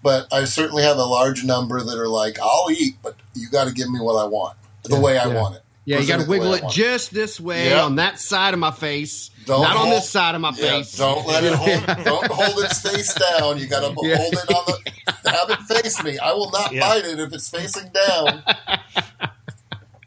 but 0.01 0.27
I 0.33 0.43
certainly 0.43 0.83
have 0.83 0.97
a 0.97 1.05
large 1.05 1.45
number 1.45 1.81
that 1.81 1.97
are 1.97 2.09
like, 2.09 2.37
I'll 2.39 2.67
eat, 2.69 2.95
but 3.01 3.15
you 3.33 3.49
got 3.49 3.67
to 3.67 3.73
give 3.73 3.89
me 3.89 3.99
what 4.01 4.15
I 4.21 4.25
want, 4.27 4.57
the 4.83 4.95
Yeah, 4.95 5.01
way 5.01 5.17
I 5.17 5.27
yeah. 5.27 5.33
want 5.41 5.55
it. 5.55 5.63
Yeah, 5.85 5.99
you 5.99 6.07
got 6.07 6.19
to 6.19 6.19
Present 6.19 6.21
it 6.21 6.25
the 6.25 6.31
way 6.31 6.39
wiggle 6.39 6.69
it 6.69 6.73
just 6.73 7.13
this 7.13 7.39
way 7.41 7.65
Yep. 7.69 7.83
on 7.83 7.95
that 7.97 8.17
side 8.19 8.53
of 8.53 8.59
my 8.61 8.71
face, 8.71 9.29
Don't 9.45 9.61
not 9.63 9.75
on 9.75 9.89
this 9.89 10.09
side 10.09 10.33
of 10.33 10.39
my 10.41 10.51
Yeah, 10.51 10.77
face. 10.77 10.95
don't 10.95 11.27
let 11.27 11.43
it 11.43 11.53
hold. 11.53 11.85
Don't 12.05 12.31
hold 12.31 12.63
its 12.63 12.79
face 12.81 13.13
down. 13.13 13.57
You 13.59 13.67
got 13.67 13.81
to 13.81 13.93
Yeah. 14.07 14.15
hold 14.17 14.33
it 14.33 14.49
on 14.49 14.65
the. 14.65 15.29
Have 15.29 15.49
it 15.49 15.59
face 15.63 16.01
me. 16.03 16.17
I 16.17 16.31
will 16.33 16.51
not 16.51 16.71
Yeah. 16.71 16.81
bite 16.81 17.03
it 17.05 17.19
if 17.19 17.33
it's 17.33 17.49
facing 17.49 17.89
down. 18.07 18.43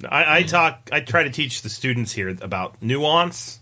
I, 0.08 0.38
I 0.38 0.42
talk. 0.44 0.88
I 0.92 1.00
try 1.00 1.24
to 1.24 1.30
teach 1.30 1.62
the 1.62 1.68
students 1.68 2.12
here 2.12 2.28
about 2.40 2.80
nuance, 2.82 3.58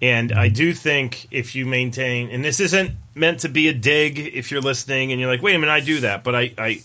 and 0.00 0.32
I 0.32 0.48
do 0.48 0.72
think 0.72 1.28
if 1.30 1.54
you 1.54 1.66
maintain, 1.66 2.30
and 2.30 2.44
this 2.44 2.58
isn't 2.60 2.92
meant 3.14 3.40
to 3.40 3.48
be 3.48 3.68
a 3.68 3.72
dig, 3.74 4.18
if 4.18 4.50
you're 4.50 4.60
listening 4.62 5.12
and 5.12 5.20
you're 5.20 5.30
like, 5.30 5.42
wait 5.42 5.54
a 5.54 5.58
minute, 5.58 5.72
I 5.72 5.80
do 5.80 6.00
that, 6.00 6.24
but 6.24 6.34
I, 6.34 6.52
I 6.56 6.80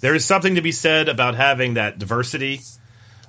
there 0.00 0.14
is 0.14 0.24
something 0.24 0.54
to 0.54 0.60
be 0.62 0.70
said 0.72 1.08
about 1.08 1.34
having 1.34 1.74
that 1.74 1.98
diversity, 1.98 2.60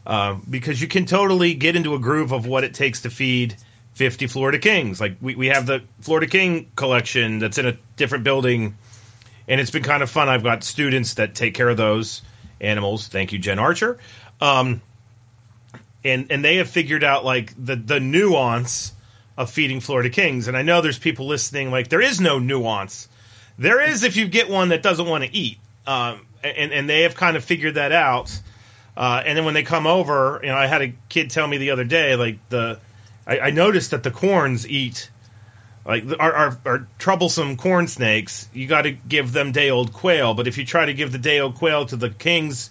um, 0.05 0.45
because 0.49 0.81
you 0.81 0.87
can 0.87 1.05
totally 1.05 1.53
get 1.53 1.75
into 1.75 1.95
a 1.95 1.99
groove 1.99 2.31
of 2.31 2.45
what 2.45 2.63
it 2.63 2.73
takes 2.73 3.01
to 3.01 3.09
feed 3.09 3.55
50 3.93 4.27
Florida 4.27 4.59
Kings. 4.59 5.01
Like 5.01 5.17
we, 5.21 5.35
we 5.35 5.47
have 5.47 5.65
the 5.65 5.83
Florida 6.01 6.27
King 6.27 6.69
collection 6.75 7.39
that's 7.39 7.57
in 7.57 7.65
a 7.65 7.77
different 7.95 8.23
building, 8.23 8.75
and 9.47 9.59
it's 9.59 9.71
been 9.71 9.83
kind 9.83 10.03
of 10.03 10.09
fun. 10.09 10.29
I've 10.29 10.43
got 10.43 10.63
students 10.63 11.15
that 11.15 11.35
take 11.35 11.53
care 11.53 11.69
of 11.69 11.77
those 11.77 12.21
animals. 12.61 13.07
Thank 13.07 13.31
you, 13.31 13.39
Jen 13.39 13.59
Archer. 13.59 13.97
Um, 14.41 14.81
and 16.03 16.27
and 16.29 16.45
they 16.45 16.57
have 16.57 16.69
figured 16.69 17.03
out 17.03 17.25
like 17.25 17.53
the 17.57 17.75
the 17.75 17.99
nuance 17.99 18.93
of 19.37 19.49
feeding 19.49 19.79
Florida 19.79 20.09
Kings. 20.09 20.47
And 20.47 20.55
I 20.55 20.61
know 20.61 20.81
there's 20.81 20.99
people 20.99 21.25
listening 21.27 21.71
like 21.71 21.89
there 21.89 22.01
is 22.01 22.21
no 22.21 22.39
nuance. 22.39 23.09
There 23.57 23.81
is 23.81 24.03
if 24.03 24.15
you 24.15 24.27
get 24.27 24.49
one 24.49 24.69
that 24.69 24.83
doesn't 24.83 25.07
want 25.07 25.23
to 25.23 25.35
eat. 25.35 25.57
Um, 25.87 26.25
and 26.43 26.71
and 26.71 26.89
they 26.89 27.01
have 27.01 27.15
kind 27.15 27.35
of 27.35 27.43
figured 27.43 27.75
that 27.75 27.91
out. 27.91 28.39
Uh, 28.97 29.21
and 29.25 29.37
then 29.37 29.43
when 29.45 29.53
they 29.53 29.63
come 29.63 29.85
over, 29.87 30.39
you 30.41 30.49
know, 30.49 30.55
I 30.55 30.67
had 30.67 30.81
a 30.81 30.93
kid 31.09 31.29
tell 31.29 31.47
me 31.47 31.57
the 31.57 31.71
other 31.71 31.83
day, 31.83 32.15
like 32.15 32.37
the, 32.49 32.79
I, 33.27 33.39
I 33.39 33.49
noticed 33.51 33.91
that 33.91 34.03
the 34.03 34.11
corns 34.11 34.67
eat, 34.67 35.09
like 35.85 36.03
our, 36.19 36.33
our, 36.33 36.57
our 36.65 36.87
troublesome 36.97 37.57
corn 37.57 37.87
snakes. 37.87 38.47
You 38.53 38.67
got 38.67 38.83
to 38.83 38.91
give 38.91 39.33
them 39.33 39.51
day 39.51 39.69
old 39.69 39.91
quail, 39.93 40.33
but 40.33 40.47
if 40.47 40.57
you 40.57 40.65
try 40.65 40.85
to 40.85 40.93
give 40.93 41.11
the 41.11 41.17
day 41.17 41.39
old 41.39 41.55
quail 41.55 41.85
to 41.87 41.95
the 41.95 42.09
kings, 42.09 42.69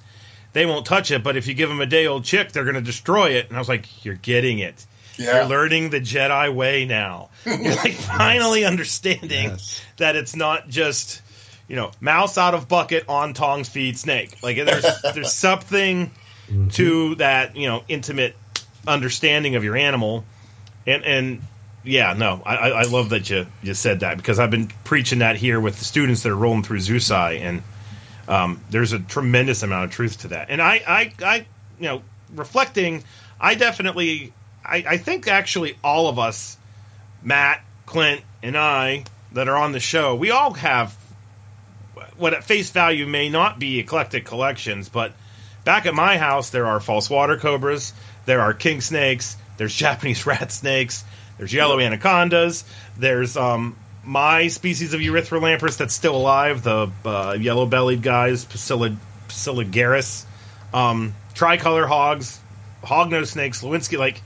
they 0.55 0.64
won't 0.66 0.87
touch 0.87 1.11
it. 1.11 1.22
But 1.22 1.37
if 1.37 1.47
you 1.47 1.55
give 1.55 1.68
them 1.68 1.81
a 1.81 1.87
day 1.87 2.07
old 2.07 2.25
chick, 2.25 2.53
they're 2.53 2.64
going 2.64 2.75
to 2.77 2.81
destroy 2.81 3.31
it. 3.33 3.49
And 3.49 3.57
I 3.57 3.59
was 3.61 3.68
like, 3.68 4.05
you're 4.05 4.14
getting 4.14 4.61
it. 4.61 4.87
Yeah. 5.16 5.41
You're 5.41 5.49
learning 5.49 5.91
the 5.91 6.01
Jedi 6.01 6.53
way 6.53 6.85
now. 6.87 7.29
You're 7.47 7.77
like 7.77 7.93
finally 7.93 8.64
understanding 8.64 9.51
Yes. 9.51 9.81
that 9.99 10.16
it's 10.16 10.35
not 10.35 10.68
just 10.68 11.22
you 11.69 11.77
know 11.77 11.91
mouse 12.01 12.37
out 12.39 12.55
of 12.55 12.69
bucket 12.69 13.09
on 13.09 13.35
tongs 13.35 13.69
feed 13.69 13.99
snake. 13.99 14.37
Like 14.43 14.57
there's 14.57 14.87
there's 15.15 15.33
something 15.33 16.11
to 16.73 17.15
that 17.17 17.57
you 17.57 17.69
know 17.69 17.85
intimate 17.89 18.37
understanding 18.87 19.57
of 19.57 19.65
your 19.65 19.77
animal, 19.77 20.25
and 20.87 21.05
and 21.05 21.43
yeah, 21.85 22.15
no, 22.15 22.43
I, 22.45 22.71
I 22.71 22.83
love 22.85 23.11
that 23.11 23.29
you 23.31 23.47
you 23.62 23.75
said 23.75 24.01
that 24.01 24.17
because 24.17 24.39
I've 24.39 24.51
been 24.51 24.69
preaching 24.85 25.19
that 25.21 25.37
here 25.37 25.61
with 25.61 25.79
the 25.79 25.85
students 25.85 26.23
that 26.23 26.31
are 26.31 26.37
rolling 26.37 26.62
through 26.62 26.79
ZUSI, 26.79 27.41
and 27.41 27.62
um, 28.27 28.61
there's 28.71 28.93
a 28.93 28.99
tremendous 28.99 29.62
amount 29.62 29.87
of 29.87 29.91
truth 29.91 30.21
to 30.21 30.29
that. 30.29 30.51
And 30.51 30.62
I 30.62 30.83
I, 30.87 31.12
I 31.23 31.37
you 31.79 31.87
know 31.87 32.03
reflecting, 32.35 33.05
I 33.41 33.55
definitely 33.55 34.33
I, 34.65 34.85
I 34.89 34.97
think 34.97 35.29
actually 35.29 35.77
all 35.85 36.09
of 36.09 36.19
us, 36.19 36.57
Matt, 37.23 37.62
Clint, 37.87 38.23
and 38.43 38.57
I 38.57 39.05
that 39.33 39.49
are 39.49 39.57
on 39.57 39.73
the 39.73 39.81
show, 39.81 40.15
we 40.15 40.31
all 40.31 40.55
have 40.55 40.97
what 42.17 42.35
at 42.35 42.45
face 42.45 42.71
value 42.71 43.07
may 43.07 43.29
not 43.29 43.59
be 43.59 43.79
eclectic 43.79 44.25
collections, 44.25 44.89
but 44.89 45.12
back 45.65 45.87
at 45.87 45.95
my 45.95 46.19
house 46.19 46.51
there 46.51 46.67
are 46.67 46.81
false 46.81 47.09
water 47.11 47.37
cobras, 47.37 47.93
there 48.27 48.41
are 48.41 48.55
king 48.55 48.81
snakes, 48.81 49.37
there's 49.57 49.75
Japanese 49.85 50.27
rat 50.27 50.53
snakes, 50.53 51.05
there's 51.39 51.53
yellow 51.53 51.81
anacondas, 51.81 52.65
there's 52.97 53.37
um, 53.37 53.77
my 54.05 54.49
species 54.49 54.95
of 54.95 55.01
erythrolamprus 55.01 55.77
that's 55.77 55.95
still 55.95 56.17
alive, 56.17 56.62
the 56.62 56.91
uh, 57.05 57.37
yellow 57.39 57.67
bellied 57.67 58.03
guys, 58.03 58.45
Pasiligaris, 58.45 60.25
um, 60.73 61.15
tricolor 61.35 61.87
hogs, 61.87 62.41
hognose 62.83 63.29
snakes, 63.29 63.62
Lewinsky, 63.62 63.99
like, 63.99 64.23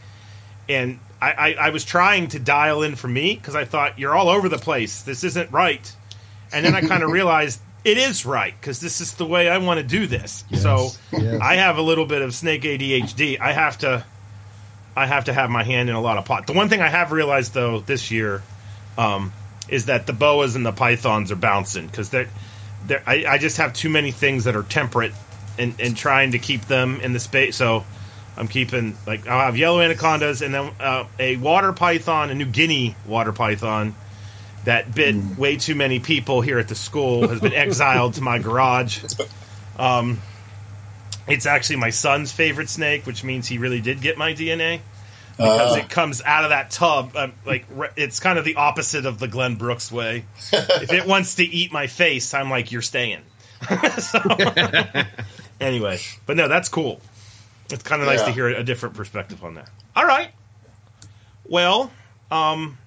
and 0.69 0.99
I, 1.21 1.33
I, 1.33 1.55
I 1.55 1.71
was 1.71 1.85
trying 1.85 2.29
to 2.29 2.39
dial 2.39 2.83
in 2.83 2.95
for 2.95 3.09
me 3.09 3.35
because 3.35 3.55
I 3.55 3.65
thought 3.65 3.99
you're 3.99 4.15
all 4.15 4.29
over 4.29 4.49
the 4.49 4.59
place. 4.59 5.03
This 5.03 5.25
isn't 5.25 5.51
right. 5.51 5.93
And 6.53 6.65
then 6.65 6.75
I 6.75 6.83
kind 6.83 7.03
of 7.03 7.11
realized 7.13 7.61
it 7.85 7.99
is 7.99 8.27
right 8.27 8.55
because 8.61 8.81
this 8.81 9.01
is 9.01 9.15
the 9.15 9.27
way 9.27 9.49
I 9.49 9.59
want 9.59 9.79
to 9.79 9.87
do 9.87 10.07
this. 10.07 10.45
Yes, 10.49 10.63
So 10.63 10.89
yes. 11.13 11.41
I 11.41 11.57
have 11.57 11.79
a 11.79 11.83
little 11.83 12.07
bit 12.07 12.23
of 12.23 12.35
snake 12.35 12.63
ADHD. 12.63 13.41
I 13.41 13.53
have 13.53 13.79
to, 13.79 14.05
I 14.97 15.07
have 15.07 15.27
to 15.27 15.33
have 15.33 15.51
my 15.51 15.63
hand 15.65 15.89
in 15.89 15.95
a 15.95 16.01
lot 16.01 16.19
of 16.19 16.25
pot. 16.25 16.47
The 16.47 16.53
one 16.53 16.69
thing 16.69 16.81
I 16.81 16.89
have 16.89 17.13
realized 17.13 17.55
though 17.55 17.81
this 17.81 18.11
year, 18.11 18.43
um, 18.97 19.33
is 19.69 19.87
that 19.87 20.07
the 20.07 20.13
boas 20.13 20.57
and 20.57 20.65
the 20.65 20.73
pythons 20.73 21.31
are 21.31 21.37
bouncing 21.37 21.87
because 21.87 22.11
they're, 22.11 22.29
they're 22.87 23.03
I, 23.07 23.25
I 23.29 23.39
just 23.39 23.59
have 23.59 23.73
too 23.73 23.91
many 23.91 24.11
things 24.11 24.45
that 24.45 24.57
are 24.57 24.63
temperate 24.63 25.13
and, 25.59 25.75
and 25.79 25.97
trying 25.97 26.33
to 26.33 26.39
keep 26.39 26.63
them 26.63 27.01
in 27.01 27.13
the 27.13 27.21
space. 27.21 27.57
So 27.57 27.85
I'm 28.37 28.49
keeping 28.49 28.97
like 29.07 29.27
I'll 29.27 29.45
have 29.47 29.57
yellow 29.59 29.81
anacondas 29.81 30.43
and 30.43 30.55
then 30.55 30.71
uh, 30.81 31.05
a 31.19 31.37
water 31.37 31.73
python, 31.73 32.31
a 32.31 32.35
New 32.35 32.47
Guinea 32.47 32.97
water 33.07 33.33
python 33.33 33.95
that 34.69 34.95
bit 34.95 35.17
way 35.39 35.57
too 35.57 35.75
many 35.75 35.99
people 35.99 36.41
here 36.41 36.59
at 36.59 36.69
the 36.69 36.75
school 36.75 37.27
has 37.29 37.41
been 37.41 37.53
exiled 37.67 38.15
to 38.15 38.21
my 38.23 38.39
garage. 38.39 39.03
Um, 39.79 40.21
it's 41.27 41.47
actually 41.47 41.77
my 41.77 41.91
son's 41.91 42.33
favorite 42.33 42.69
snake, 42.69 43.07
which 43.07 43.25
means 43.25 43.49
he 43.49 43.59
really 43.59 43.81
did 43.81 44.01
get 44.01 44.17
my 44.17 44.33
DNA 44.33 44.81
because 45.37 45.77
Uh. 45.77 45.81
it 45.81 45.89
comes 45.89 46.21
out 46.23 46.45
of 46.45 46.51
that 46.51 46.71
tub. 46.71 47.17
Um, 47.17 47.33
like 47.47 47.67
it's 47.97 48.19
kind 48.21 48.39
of 48.39 48.45
the 48.45 48.57
opposite 48.57 49.07
of 49.07 49.19
the 49.19 49.29
Glen 49.29 49.55
Brooks 49.57 49.91
way. 49.93 50.25
if 50.53 50.93
it 50.93 51.07
wants 51.07 51.35
to 51.37 51.45
eat 51.45 51.73
my 51.73 51.87
face, 51.87 52.33
I'm 52.35 52.51
like, 52.51 52.71
you're 52.73 52.83
staying. 52.83 53.21
So- 53.99 54.21
anyway, 55.61 55.99
but 56.27 56.37
no, 56.37 56.47
that's 56.49 56.69
cool. 56.69 57.01
It's 57.71 57.83
kind 57.83 58.01
of 58.01 58.09
nice 58.09 58.23
to 58.23 58.33
hear 58.33 58.49
a 58.49 58.63
different 58.65 58.95
perspective 58.95 59.45
on 59.45 59.55
that. 59.55 59.69
All 59.97 60.07
right. 60.07 60.31
Well, 61.45 61.91
um, 62.31 62.79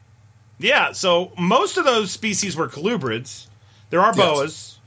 yeah. 0.61 0.91
So 0.93 1.31
most 1.37 1.77
of 1.77 1.85
those 1.85 2.11
species 2.11 2.55
were 2.55 2.67
colubrids. 2.67 3.47
There 3.89 3.99
are 4.01 4.13
Yes. 4.15 4.17
boas, 4.17 4.79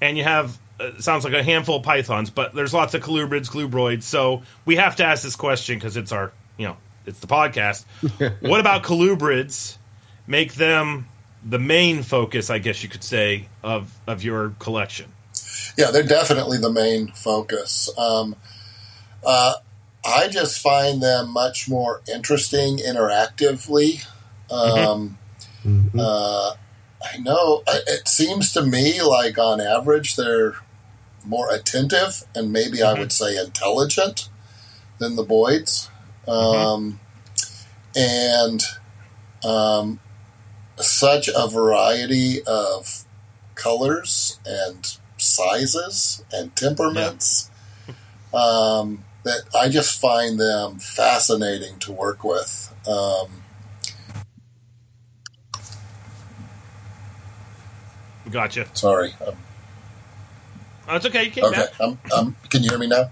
and 0.00 0.16
you 0.16 0.24
have 0.24 0.58
uh, 0.78 1.00
sounds 1.00 1.24
like 1.24 1.32
a 1.34 1.42
handful 1.42 1.76
of 1.76 1.82
pythons, 1.82 2.30
but 2.30 2.54
there's 2.54 2.72
lots 2.72 2.94
of 2.94 3.02
colubrids, 3.02 3.48
colubroids. 3.48 4.04
So 4.04 4.42
we 4.64 4.76
have 4.76 4.96
to 4.96 5.04
ask 5.04 5.22
this 5.22 5.36
question 5.36 5.76
because 5.76 5.96
it's 5.96 6.12
our, 6.12 6.32
you 6.56 6.66
know, 6.66 6.76
it's 7.06 7.18
the 7.18 7.26
podcast. 7.26 7.84
what 8.40 8.60
about 8.60 8.82
colubrids? 8.82 9.76
Make 10.26 10.54
them 10.54 11.08
the 11.44 11.58
main 11.58 12.02
focus, 12.04 12.50
I 12.50 12.58
guess 12.58 12.82
you 12.82 12.88
could 12.88 13.02
say, 13.02 13.48
of 13.62 13.92
of 14.06 14.22
your 14.22 14.54
collection. 14.60 15.12
Yeah, 15.76 15.90
they're 15.90 16.02
definitely 16.02 16.58
the 16.58 16.70
main 16.70 17.08
focus. 17.08 17.90
Um, 17.98 18.36
uh, 19.24 19.54
I 20.04 20.28
just 20.28 20.60
find 20.60 21.02
them 21.02 21.30
much 21.30 21.68
more 21.68 22.02
interesting 22.12 22.78
interactively. 22.78 24.04
Um, 24.50 25.18
Mhm. 25.64 25.98
uh, 25.98 26.54
I 27.04 27.18
know 27.18 27.62
it 27.66 28.08
seems 28.08 28.52
to 28.52 28.62
me 28.62 29.02
like 29.02 29.36
on 29.38 29.60
average 29.60 30.16
they're 30.16 30.54
more 31.24 31.52
attentive 31.52 32.24
and 32.34 32.52
maybe 32.52 32.82
I 32.82 32.94
would 32.94 33.12
say 33.12 33.36
intelligent 33.36 34.28
than 34.98 35.16
the 35.16 35.24
Boids. 35.24 35.88
Um, 36.28 37.00
And 37.94 38.62
um, 39.44 40.00
such 40.78 41.28
a 41.28 41.46
variety 41.46 42.42
of 42.44 43.04
colors 43.54 44.38
and 44.46 44.96
sizes 45.18 46.24
and 46.32 46.56
temperaments 46.56 47.50
um, 48.32 49.04
that 49.24 49.42
I 49.54 49.68
just 49.68 50.00
find 50.00 50.40
them 50.40 50.78
fascinating 50.78 51.78
to 51.80 51.92
work 51.92 52.24
with. 52.24 52.72
Um, 52.88 53.41
Gotcha. 58.32 58.66
sorry, 58.74 59.14
um, 59.26 59.34
Oh, 60.88 60.96
it's 60.96 61.06
okay. 61.06 61.24
You 61.24 61.30
came 61.30 61.44
Okay, 61.44 61.56
back. 61.60 61.80
um, 61.80 61.98
um, 62.16 62.36
can 62.50 62.62
you 62.64 62.70
hear 62.70 62.78
me 62.78 62.88
now? 62.88 63.10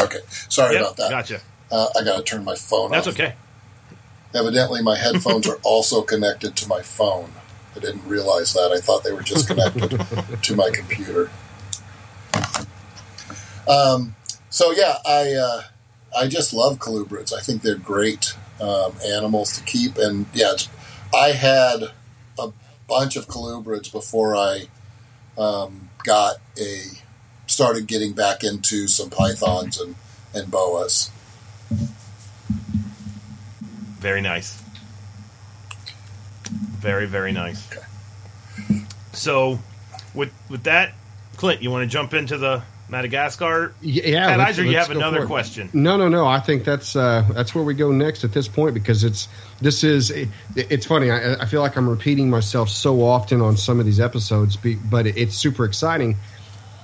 Okay, 0.00 0.20
sorry 0.48 0.74
Yep, 0.74 0.80
about 0.82 0.96
that. 0.96 1.10
Gotcha. 1.10 1.40
Uh, 1.70 1.86
I 1.98 2.02
got 2.04 2.16
to 2.16 2.22
turn 2.22 2.42
my 2.42 2.54
phone 2.54 2.86
off. 2.86 2.90
That's 2.92 3.06
off. 3.08 3.14
okay. 3.14 3.34
Evidently, 4.34 4.82
my 4.82 4.96
headphones 4.96 5.46
are 5.46 5.58
also 5.62 6.00
connected 6.12 6.56
to 6.56 6.66
my 6.68 6.80
phone. 6.80 7.32
I 7.76 7.80
didn't 7.80 8.06
realize 8.06 8.54
that. 8.54 8.72
I 8.74 8.80
thought 8.80 9.04
they 9.04 9.12
were 9.12 9.22
just 9.22 9.46
connected 9.46 9.90
to 10.42 10.56
my 10.56 10.70
computer. 10.70 11.30
Um, 13.68 14.16
so 14.48 14.72
yeah, 14.72 14.94
I 15.06 15.32
uh, 15.34 15.62
I 16.18 16.26
just 16.28 16.52
love 16.52 16.78
colubrids. 16.78 17.32
I 17.32 17.40
think 17.40 17.62
they're 17.62 17.76
great 17.76 18.34
um, 18.60 18.92
animals 19.06 19.56
to 19.58 19.64
keep, 19.64 19.96
and 19.98 20.26
yeah, 20.32 20.52
it's, 20.52 20.68
I 21.14 21.32
had 21.32 21.90
bunch 22.90 23.14
of 23.14 23.28
colubrids 23.28 23.90
before 23.90 24.34
I 24.34 24.66
um, 25.38 25.88
got 26.04 26.36
a 26.58 26.82
started 27.46 27.86
getting 27.86 28.12
back 28.12 28.42
into 28.42 28.88
some 28.88 29.08
pythons 29.08 29.80
and 29.80 29.94
and 30.34 30.50
boas. 30.50 31.10
Very 34.00 34.20
nice. 34.20 34.60
Very 36.50 37.06
very 37.06 37.30
nice. 37.30 37.70
Okay. 37.72 38.84
So, 39.12 39.60
with 40.12 40.32
with 40.48 40.64
that, 40.64 40.94
Clint, 41.36 41.62
you 41.62 41.70
want 41.70 41.88
to 41.88 41.92
jump 41.92 42.12
into 42.12 42.38
the 42.38 42.62
Madagascar 42.90 43.72
Yeah, 43.80 44.26
cat 44.28 44.38
let's- 44.38 44.58
or 44.58 44.64
you 44.64 44.76
have 44.76 44.90
another 44.90 45.22
for 45.22 45.26
question? 45.26 45.70
No, 45.72 45.96
no, 45.96 46.08
no. 46.08 46.26
I 46.26 46.40
think 46.40 46.64
that's 46.64 46.96
uh, 46.96 47.24
that's 47.32 47.54
where 47.54 47.64
we 47.64 47.74
go 47.74 47.92
next 47.92 48.24
at 48.24 48.32
this 48.32 48.48
point 48.48 48.74
because 48.74 49.04
it's 49.04 49.28
this 49.60 49.84
is 49.84 50.10
it, 50.10 50.28
it's 50.56 50.86
funny. 50.86 51.10
I, 51.10 51.34
I 51.34 51.44
feel 51.46 51.60
like 51.62 51.76
I'm 51.76 51.88
repeating 51.88 52.28
myself 52.30 52.68
so 52.68 53.02
often 53.02 53.40
on 53.40 53.56
some 53.56 53.78
of 53.80 53.86
these 53.86 54.00
episodes, 54.00 54.56
but 54.56 55.06
it's 55.06 55.36
super 55.36 55.64
exciting. 55.64 56.16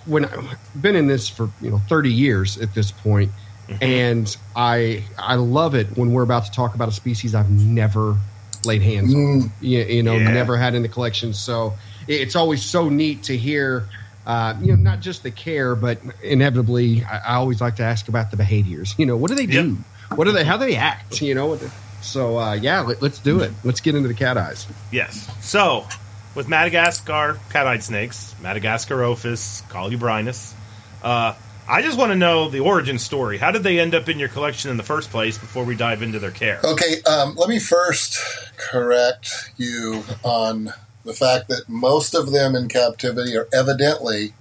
When 0.06 0.24
I've 0.24 0.56
been 0.80 0.94
in 0.94 1.08
this 1.08 1.28
for 1.28 1.50
you 1.60 1.70
know 1.70 1.78
30 1.88 2.12
years 2.12 2.56
at 2.58 2.74
this 2.74 2.92
point, 2.92 3.32
and 3.80 4.34
I 4.54 5.02
I 5.18 5.34
love 5.34 5.74
it 5.74 5.96
when 5.96 6.12
we're 6.12 6.22
about 6.22 6.44
to 6.44 6.52
talk 6.52 6.74
about 6.76 6.88
a 6.88 6.92
species 6.92 7.34
I've 7.34 7.50
never 7.50 8.16
laid 8.64 8.82
hands 8.82 9.12
on. 9.14 9.20
Mm. 9.20 9.50
You, 9.60 9.80
you 9.80 10.02
know, 10.02 10.14
Yeah. 10.16 10.30
never 10.30 10.56
had 10.56 10.74
in 10.74 10.82
the 10.82 10.88
collection. 10.88 11.34
So 11.34 11.74
it's 12.08 12.36
always 12.36 12.62
so 12.62 12.88
neat 12.88 13.24
to 13.24 13.36
hear. 13.36 13.88
Uh, 14.26 14.56
you 14.60 14.74
know, 14.74 14.82
not 14.82 15.00
just 15.00 15.22
the 15.22 15.30
care, 15.30 15.76
but 15.76 16.00
inevitably, 16.20 17.04
I, 17.04 17.18
I 17.18 17.34
always 17.36 17.60
like 17.60 17.76
to 17.76 17.84
ask 17.84 18.08
about 18.08 18.32
the 18.32 18.36
behaviors. 18.36 18.94
You 18.98 19.06
know, 19.06 19.16
what 19.16 19.28
do 19.30 19.36
they 19.36 19.46
do? 19.46 19.78
What 20.14 20.24
do 20.24 20.32
they? 20.32 20.44
How 20.44 20.56
do 20.56 20.66
they 20.66 20.76
act? 20.76 21.22
You 21.22 21.34
know. 21.34 21.58
So 22.02 22.38
uh, 22.38 22.54
yeah, 22.54 22.80
let, 22.80 23.00
let's 23.00 23.20
do 23.20 23.40
it. 23.40 23.52
Let's 23.64 23.80
get 23.80 23.94
into 23.94 24.08
the 24.08 24.14
cat 24.14 24.36
eyes. 24.36 24.66
Yes. 24.90 25.30
So, 25.44 25.86
with 26.34 26.48
Madagascar 26.48 27.38
cat-eyed 27.50 27.82
snakes, 27.82 28.34
Madagascarophis, 28.42 29.62
Colubrinus, 29.68 30.54
uh, 31.02 31.34
I 31.68 31.82
just 31.82 31.98
want 31.98 32.12
to 32.12 32.16
know 32.16 32.48
the 32.48 32.60
origin 32.60 32.98
story. 32.98 33.38
How 33.38 33.50
did 33.50 33.64
they 33.64 33.80
end 33.80 33.94
up 33.94 34.08
in 34.08 34.18
your 34.20 34.28
collection 34.28 34.70
in 34.70 34.76
the 34.76 34.84
first 34.84 35.10
place 35.10 35.36
before 35.36 35.64
we 35.64 35.74
dive 35.74 36.02
into 36.02 36.20
their 36.20 36.30
care? 36.30 36.60
Okay, 36.62 37.02
um, 37.02 37.34
let 37.34 37.48
me 37.48 37.58
first 37.58 38.18
correct 38.56 39.50
you 39.56 40.04
on 40.22 40.72
the 41.06 41.14
fact 41.14 41.48
that 41.48 41.68
most 41.68 42.14
of 42.14 42.32
them 42.32 42.54
in 42.54 42.68
captivity 42.68 43.36
are 43.36 43.48
evidently 43.54 44.32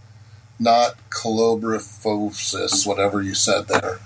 not 0.59 0.95
colobrophosis, 1.09 2.87
whatever 2.87 3.21
you 3.21 3.35
said 3.35 3.67
there. 3.67 3.99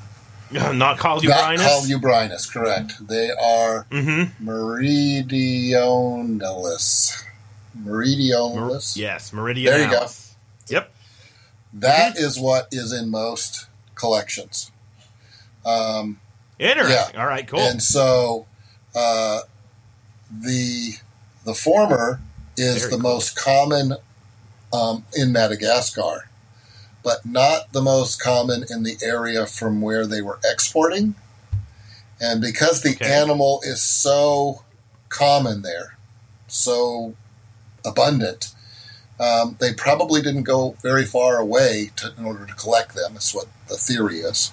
Not 0.52 0.98
colubrinus? 0.98 1.58
Not 1.58 1.60
Colubrinus? 1.60 2.52
correct. 2.52 3.08
They 3.08 3.30
are 3.30 3.86
mm-hmm. 3.92 4.50
meridionalis. 4.50 7.24
Meridionalis. 7.80 8.98
Yes, 8.98 9.30
Meridionalis. 9.30 9.66
There 9.66 9.84
you 9.84 9.92
go. 9.92 10.08
Yep. 10.70 10.92
That 11.74 12.18
is 12.18 12.40
what 12.40 12.68
is 12.72 12.92
in 12.92 13.12
most 13.12 13.68
collections. 13.94 14.72
Um, 15.64 16.20
Interesting. 16.58 17.20
All 17.20 17.28
right, 17.28 17.48
cool. 17.48 17.60
And 17.60 17.80
so 17.80 18.48
uh, 18.96 19.42
the 20.32 20.94
the 21.46 21.54
former 21.54 22.22
is 22.60 22.82
Very 22.82 22.92
the 22.92 22.98
cool. 23.02 23.12
most 23.12 23.36
common 23.36 23.94
um, 24.74 25.06
in 25.16 25.32
Madagascar, 25.32 26.30
but 27.04 27.26
not 27.26 27.72
the 27.74 27.82
most 27.82 28.22
common 28.22 28.64
in 28.70 28.84
the 28.84 28.98
area 29.04 29.46
from 29.46 29.82
where 29.82 30.06
they 30.06 30.22
were 30.22 30.40
exporting. 30.44 31.16
And 32.22 32.42
because 32.42 32.82
the 32.82 32.90
Okay. 32.92 33.12
animal 33.12 33.62
is 33.64 33.82
so 33.82 34.64
common 35.08 35.62
there, 35.62 35.98
so 36.48 37.16
abundant, 37.86 38.52
um, 39.20 39.56
they 39.60 39.74
probably 39.74 40.22
didn't 40.22 40.44
go 40.44 40.76
very 40.82 41.06
far 41.06 41.38
away 41.38 41.92
to, 41.98 42.14
in 42.18 42.26
order 42.26 42.46
to 42.46 42.54
collect 42.54 42.94
them. 42.96 43.14
That's 43.14 43.34
what 43.34 43.48
the 43.68 43.76
theory 43.78 44.20
is. 44.20 44.52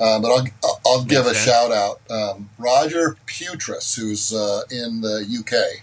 Uh, 0.00 0.18
but 0.20 0.30
I'll, 0.30 0.80
I'll- 0.86 1.04
give 1.04 1.24
a 1.26 1.34
sense. 1.34 1.44
shout 1.44 1.72
out. 1.72 2.00
Um, 2.10 2.50
Roger 2.58 3.16
Putris, 3.26 3.96
who's 3.96 4.32
uh, 4.32 4.62
in 4.70 5.00
the 5.02 5.24
UK, 5.40 5.82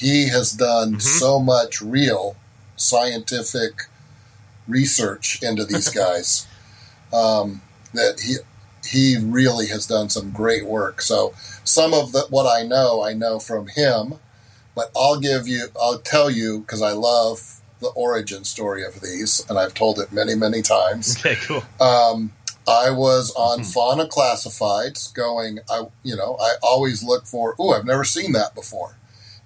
he 0.00 0.28
has 0.28 0.52
done 0.52 0.94
Mhm. 0.94 1.02
so 1.02 1.38
much 1.38 1.80
real 1.82 2.34
scientific 2.76 3.86
research 4.66 5.38
into 5.42 5.64
these 5.64 5.88
guys 6.04 6.46
um, 7.12 7.62
that 7.92 8.20
he 8.20 8.36
he 8.88 9.16
really 9.18 9.66
has 9.66 9.86
done 9.86 10.08
some 10.08 10.30
great 10.30 10.64
work. 10.66 11.02
So 11.02 11.34
some 11.64 11.92
of 11.92 12.12
the, 12.12 12.22
what 12.30 12.46
I 12.46 12.62
know, 12.66 13.02
I 13.04 13.12
know 13.12 13.38
from 13.38 13.68
him, 13.68 14.14
but 14.74 14.90
I'll 14.96 15.20
give 15.20 15.46
you, 15.46 15.66
I'll 15.80 15.98
tell 15.98 16.30
you 16.30 16.60
because 16.60 16.80
I 16.80 16.92
love 16.92 17.60
the 17.80 17.88
origin 17.88 18.42
story 18.44 18.82
of 18.84 19.00
these, 19.02 19.44
and 19.50 19.58
I've 19.58 19.74
told 19.74 19.98
it 19.98 20.12
many, 20.12 20.34
many 20.34 20.62
times. 20.62 21.16
Okay, 21.24 21.36
cool. 21.46 21.62
Um, 21.78 22.32
I 22.66 22.90
was 22.90 23.32
on 23.36 23.60
Mhm. 23.60 23.72
Fauna 23.72 24.06
Classifieds 24.06 25.12
going, 25.12 25.58
I, 25.68 25.82
you 26.02 26.16
know, 26.16 26.36
I 26.40 26.54
always 26.62 27.02
look 27.04 27.26
for, 27.26 27.54
oh, 27.58 27.74
I've 27.74 27.84
never 27.84 28.04
seen 28.04 28.32
that 28.32 28.54
before. 28.54 28.96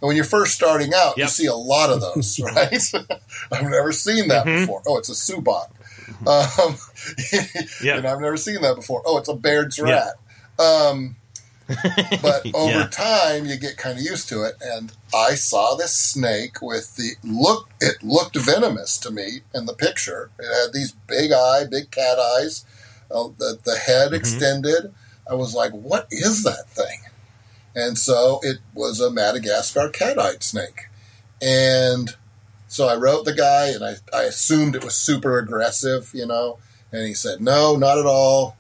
And 0.01 0.09
when 0.09 0.16
you're 0.16 0.24
first 0.24 0.55
starting 0.55 0.92
out, 0.95 1.16
you 1.16 1.22
Yep. 1.22 1.30
see 1.30 1.47
a 1.47 1.55
lot 1.55 1.90
of 1.90 2.01
those, 2.01 2.38
right? 2.45 2.92
I've 3.53 3.70
never 3.70 3.92
seen 3.92 4.28
that 4.28 4.45
Mhm. 4.47 4.61
before. 4.62 4.82
Oh, 4.86 4.99
it's 4.99 5.09
a 5.09 5.12
suboc. 5.12 5.68
Um, 6.26 6.76
Yeah. 7.82 7.97
and 7.97 8.07
I've 8.07 8.20
never 8.20 8.36
seen 8.36 8.61
that 8.62 8.76
before. 8.76 9.03
Oh, 9.07 9.18
it's 9.18 9.28
a 9.28 9.34
Baird's 9.34 9.78
rat. 9.80 10.14
Um, 10.59 11.16
but 12.22 12.47
over 12.55 12.80
Yeah. 12.80 12.86
time 12.88 13.47
you 13.47 13.57
get 13.57 13.76
kind 13.78 13.99
of 13.99 14.05
used 14.05 14.28
to 14.28 14.42
it 14.42 14.55
and 14.61 14.92
i 15.14 15.34
saw 15.34 15.74
this 15.74 15.95
snake 15.95 16.61
with 16.61 16.97
the 16.97 17.12
look 17.24 17.70
it 17.80 18.03
looked 18.03 18.36
venomous 18.36 18.99
to 18.99 19.11
me 19.11 19.40
in 19.55 19.64
the 19.64 19.72
picture 19.72 20.30
it 20.38 20.45
had 20.45 20.74
these 20.74 20.92
big 21.07 21.32
eye 21.32 21.64
big 21.64 21.90
cat 21.90 22.18
eyes 22.18 22.66
uh, 23.11 23.28
the, 23.38 23.59
the 23.64 23.76
head 23.76 24.12
Mhm. 24.12 24.16
extended 24.16 24.92
i 25.30 25.34
was 25.34 25.55
like 25.55 25.72
what 25.72 26.07
is 26.11 26.42
that 26.45 26.68
thing 26.68 27.01
and 27.75 27.99
so 27.99 28.41
it 28.43 28.59
was 28.75 29.01
a 29.01 29.11
madagascar 29.11 29.89
cat-eyed 29.89 30.43
snake 30.43 30.89
and 31.43 32.16
so 32.68 32.89
i 32.89 32.95
wrote 32.95 33.25
the 33.25 33.35
guy 33.35 33.68
and 33.68 33.85
I, 33.85 33.95
I 34.12 34.22
assumed 34.22 34.75
it 34.75 34.85
was 34.85 34.95
super 34.95 35.39
aggressive 35.39 36.11
you 36.14 36.27
know 36.27 36.59
and 36.93 37.07
he 37.07 37.14
said 37.14 37.41
no 37.41 37.77
not 37.77 37.99
at 37.99 38.07
all 38.07 38.57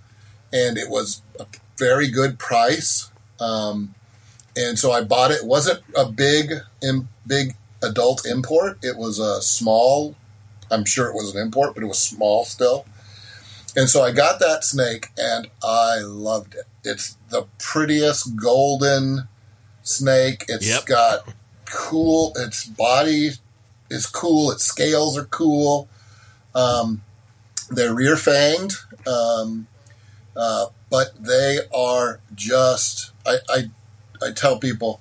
and 0.54 0.78
it 0.78 0.88
was 0.88 1.20
a 1.40 1.46
very 1.76 2.08
good 2.08 2.38
price. 2.38 3.10
Um, 3.40 3.94
and 4.56 4.78
so 4.78 4.92
I 4.92 5.02
bought 5.02 5.32
it. 5.32 5.42
It 5.42 5.46
wasn't 5.46 5.82
a 5.96 6.06
big, 6.06 6.52
im- 6.82 7.08
big 7.26 7.54
adult 7.82 8.24
import. 8.24 8.78
It 8.82 8.96
was 8.96 9.18
a 9.18 9.42
small. 9.42 10.14
I'm 10.70 10.84
sure 10.84 11.08
it 11.08 11.14
was 11.14 11.34
an 11.34 11.40
import, 11.40 11.74
but 11.74 11.82
it 11.82 11.86
was 11.86 11.98
small 11.98 12.44
still. 12.44 12.86
And 13.76 13.88
so 13.88 14.02
I 14.02 14.12
got 14.12 14.38
that 14.38 14.62
snake, 14.62 15.08
and 15.18 15.48
I 15.62 15.98
loved 15.98 16.54
it. 16.54 16.66
It's 16.84 17.16
the 17.30 17.46
prettiest 17.58 18.36
golden 18.36 19.28
snake. 19.82 20.44
It's 20.48 20.66
Yep. 20.66 20.86
got 20.86 21.28
cool. 21.64 22.32
Its 22.36 22.64
body 22.64 23.32
is 23.90 24.06
cool. 24.06 24.50
Its 24.52 24.64
scales 24.64 25.16
are 25.18 25.24
cool. 25.24 25.88
Um, 26.54 27.02
they're 27.70 27.94
rear 27.94 28.16
fanged. 28.16 28.74
Um, 29.06 29.66
uh, 30.36 30.66
but 30.90 31.12
they 31.22 31.60
are 31.74 32.20
just 32.34 33.12
I, 33.26 33.38
I 33.48 33.70
I 34.22 34.30
tell 34.32 34.58
people 34.58 35.00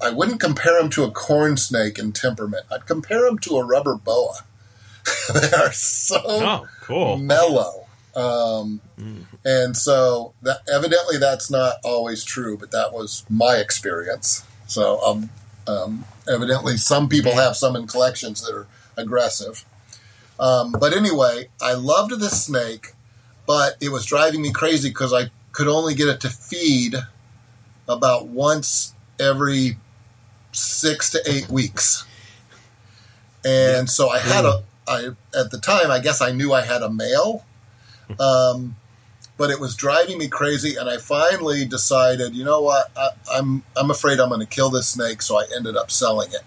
I 0.00 0.10
wouldn't 0.10 0.40
compare 0.40 0.80
them 0.80 0.90
to 0.90 1.04
a 1.04 1.10
corn 1.10 1.56
snake 1.56 1.98
in 1.98 2.12
temperament. 2.12 2.64
I'd 2.70 2.86
compare 2.86 3.24
them 3.24 3.38
to 3.40 3.56
a 3.56 3.64
rubber 3.64 3.94
boa. 3.96 4.44
they 5.34 5.50
are 5.52 5.72
so 5.72 6.20
Oh, 6.24 6.68
cool. 6.80 7.16
mellow. 7.18 7.86
Um, 8.14 8.80
Mm. 8.98 9.24
And 9.44 9.76
so 9.76 10.34
that 10.42 10.60
evidently 10.72 11.18
that's 11.18 11.50
not 11.50 11.76
always 11.84 12.24
true, 12.24 12.56
but 12.56 12.70
that 12.70 12.92
was 12.92 13.24
my 13.28 13.56
experience. 13.56 14.44
So 14.66 15.00
um, 15.04 15.30
um, 15.66 16.04
evidently 16.28 16.76
some 16.76 17.08
people 17.08 17.32
have 17.32 17.56
some 17.56 17.76
in 17.76 17.86
collections 17.86 18.42
that 18.42 18.54
are 18.54 18.66
aggressive. 18.96 19.64
Um, 20.38 20.72
but 20.72 20.96
anyway, 20.96 21.48
I 21.60 21.74
loved 21.74 22.18
this 22.18 22.46
snake, 22.46 22.94
but 23.46 23.76
it 23.80 23.90
was 23.90 24.06
driving 24.06 24.42
me 24.42 24.52
crazy 24.52 24.88
because 24.88 25.12
I 25.12 25.30
could 25.52 25.68
only 25.68 25.94
get 25.94 26.08
it 26.08 26.20
to 26.22 26.30
feed 26.30 26.96
about 27.88 28.28
once 28.28 28.94
every 29.20 29.76
six 30.52 31.10
to 31.10 31.20
eight 31.26 31.48
weeks. 31.48 32.06
And 33.44 33.90
so 33.90 34.08
I 34.08 34.18
had 34.18 34.44
a, 34.44 34.62
I 34.86 35.08
at 35.38 35.50
the 35.50 35.58
time, 35.60 35.90
I 35.90 35.98
guess 35.98 36.20
I 36.20 36.32
knew 36.32 36.52
I 36.52 36.62
had 36.62 36.82
a 36.82 36.90
male, 36.90 37.44
um, 38.20 38.76
but 39.42 39.50
it 39.50 39.58
was 39.58 39.74
driving 39.74 40.18
me 40.18 40.28
crazy. 40.28 40.76
And 40.76 40.88
I 40.88 40.98
finally 40.98 41.64
decided, 41.64 42.32
you 42.32 42.44
know 42.44 42.60
what, 42.60 42.92
I, 42.96 43.08
I'm 43.34 43.64
I'm 43.76 43.90
afraid 43.90 44.20
I'm 44.20 44.28
going 44.28 44.38
to 44.38 44.46
kill 44.46 44.70
this 44.70 44.86
snake. 44.90 45.20
So 45.20 45.36
I 45.36 45.46
ended 45.52 45.76
up 45.76 45.90
selling 45.90 46.30
it, 46.30 46.44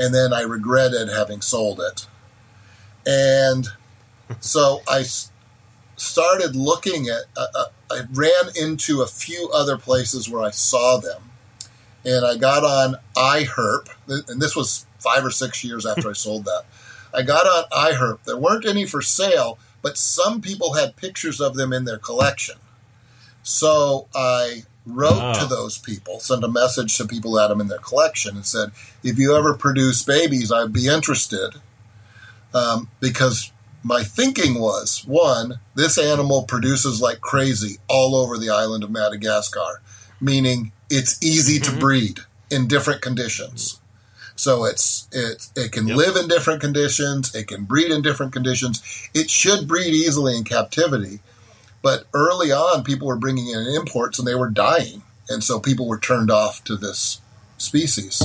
and 0.00 0.12
then 0.12 0.32
I 0.32 0.40
regretted 0.40 1.10
having 1.10 1.42
sold 1.42 1.80
it. 1.80 2.08
And 3.06 3.68
so 4.40 4.80
I 4.88 5.04
started 5.94 6.56
looking 6.56 7.06
at. 7.06 7.22
Uh, 7.36 7.46
uh, 7.54 7.64
I 7.88 8.00
ran 8.12 8.50
into 8.60 9.00
a 9.00 9.06
few 9.06 9.48
other 9.54 9.78
places 9.78 10.28
where 10.28 10.42
I 10.42 10.50
saw 10.50 10.96
them, 10.96 11.30
and 12.04 12.26
I 12.26 12.36
got 12.36 12.64
on 12.64 12.96
iHerp, 13.16 13.90
and 14.08 14.42
this 14.42 14.56
was 14.56 14.86
five 14.98 15.24
or 15.24 15.30
six 15.30 15.62
years 15.62 15.86
after 15.86 16.10
I 16.10 16.14
sold 16.14 16.46
that. 16.46 16.64
I 17.14 17.22
got 17.22 17.46
on 17.46 17.66
iHerp. 17.70 18.24
There 18.24 18.36
weren't 18.36 18.66
any 18.66 18.86
for 18.86 19.02
sale, 19.02 19.56
but 19.84 19.98
some 19.98 20.40
people 20.40 20.72
had 20.72 20.96
pictures 20.96 21.42
of 21.42 21.56
them 21.56 21.70
in 21.70 21.84
their 21.84 21.98
collection. 21.98 22.56
So 23.42 24.08
I 24.14 24.64
wrote 24.86 25.34
to 25.34 25.44
those 25.44 25.76
people, 25.76 26.20
sent 26.20 26.42
a 26.42 26.48
message 26.48 26.96
to 26.96 27.06
people 27.06 27.32
that 27.32 27.42
had 27.42 27.50
them 27.50 27.60
in 27.60 27.68
their 27.68 27.78
collection, 27.78 28.34
and 28.34 28.46
said, 28.46 28.72
"If 29.02 29.18
you 29.18 29.36
ever 29.36 29.52
produce 29.52 30.02
babies, 30.02 30.50
I'd 30.50 30.72
be 30.72 30.88
interested." 30.88 31.60
Um, 32.54 32.88
because 32.98 33.52
my 33.82 34.02
thinking 34.02 34.58
was 34.58 35.02
one, 35.06 35.60
this 35.74 35.98
animal 35.98 36.44
produces 36.44 37.02
like 37.02 37.20
crazy 37.20 37.78
all 37.86 38.16
over 38.16 38.38
the 38.38 38.48
island 38.48 38.84
of 38.84 38.90
Madagascar, 38.90 39.82
meaning 40.18 40.72
it's 40.88 41.22
easy 41.22 41.60
to 41.60 41.72
Mhm. 41.72 41.80
breed 41.80 42.20
in 42.50 42.68
different 42.68 43.02
conditions. 43.02 43.80
So 44.36 44.64
it's 44.64 45.06
it 45.12 45.48
it 45.54 45.72
can 45.72 45.86
Yep. 45.86 45.96
live 45.96 46.16
in 46.16 46.28
different 46.28 46.60
conditions, 46.60 47.34
it 47.34 47.46
can 47.48 47.64
breed 47.64 47.90
in 47.90 48.02
different 48.02 48.32
conditions. 48.32 48.82
It 49.14 49.30
should 49.30 49.68
breed 49.68 49.94
easily 49.94 50.36
in 50.36 50.44
captivity, 50.44 51.20
but 51.82 52.06
early 52.12 52.50
on 52.50 52.82
people 52.82 53.06
were 53.06 53.16
bringing 53.16 53.48
in 53.48 53.60
imports 53.60 54.18
and 54.18 54.26
they 54.26 54.34
were 54.34 54.50
dying, 54.50 55.02
and 55.28 55.44
so 55.44 55.60
people 55.60 55.86
were 55.86 55.98
turned 55.98 56.30
off 56.30 56.64
to 56.64 56.76
this 56.76 57.20
species. 57.58 58.22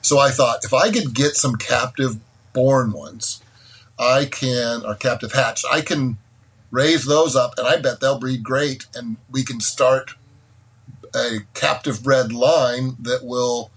So 0.00 0.18
I 0.18 0.30
thought 0.30 0.64
if 0.64 0.74
I 0.74 0.90
could 0.90 1.14
get 1.14 1.36
some 1.36 1.56
captive 1.56 2.16
born 2.52 2.92
ones, 2.92 3.40
I 3.98 4.24
can 4.24 4.84
or 4.84 4.94
captive 4.96 5.32
hatched, 5.32 5.64
I 5.72 5.80
can 5.80 6.18
raise 6.72 7.04
those 7.04 7.36
up, 7.36 7.54
and 7.56 7.68
I 7.68 7.76
bet 7.76 8.00
they'll 8.00 8.18
breed 8.18 8.42
great, 8.42 8.86
and 8.94 9.16
we 9.30 9.44
can 9.44 9.60
start 9.60 10.14
a 11.14 11.40
captive 11.54 12.02
bred 12.02 12.32
line 12.32 12.96
that 12.98 13.24
will 13.24 13.70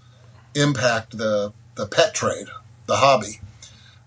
impact 0.54 1.18
the 1.18 1.52
the 1.76 1.86
pet 1.86 2.14
trade, 2.14 2.48
the 2.86 2.96
hobby. 2.96 3.40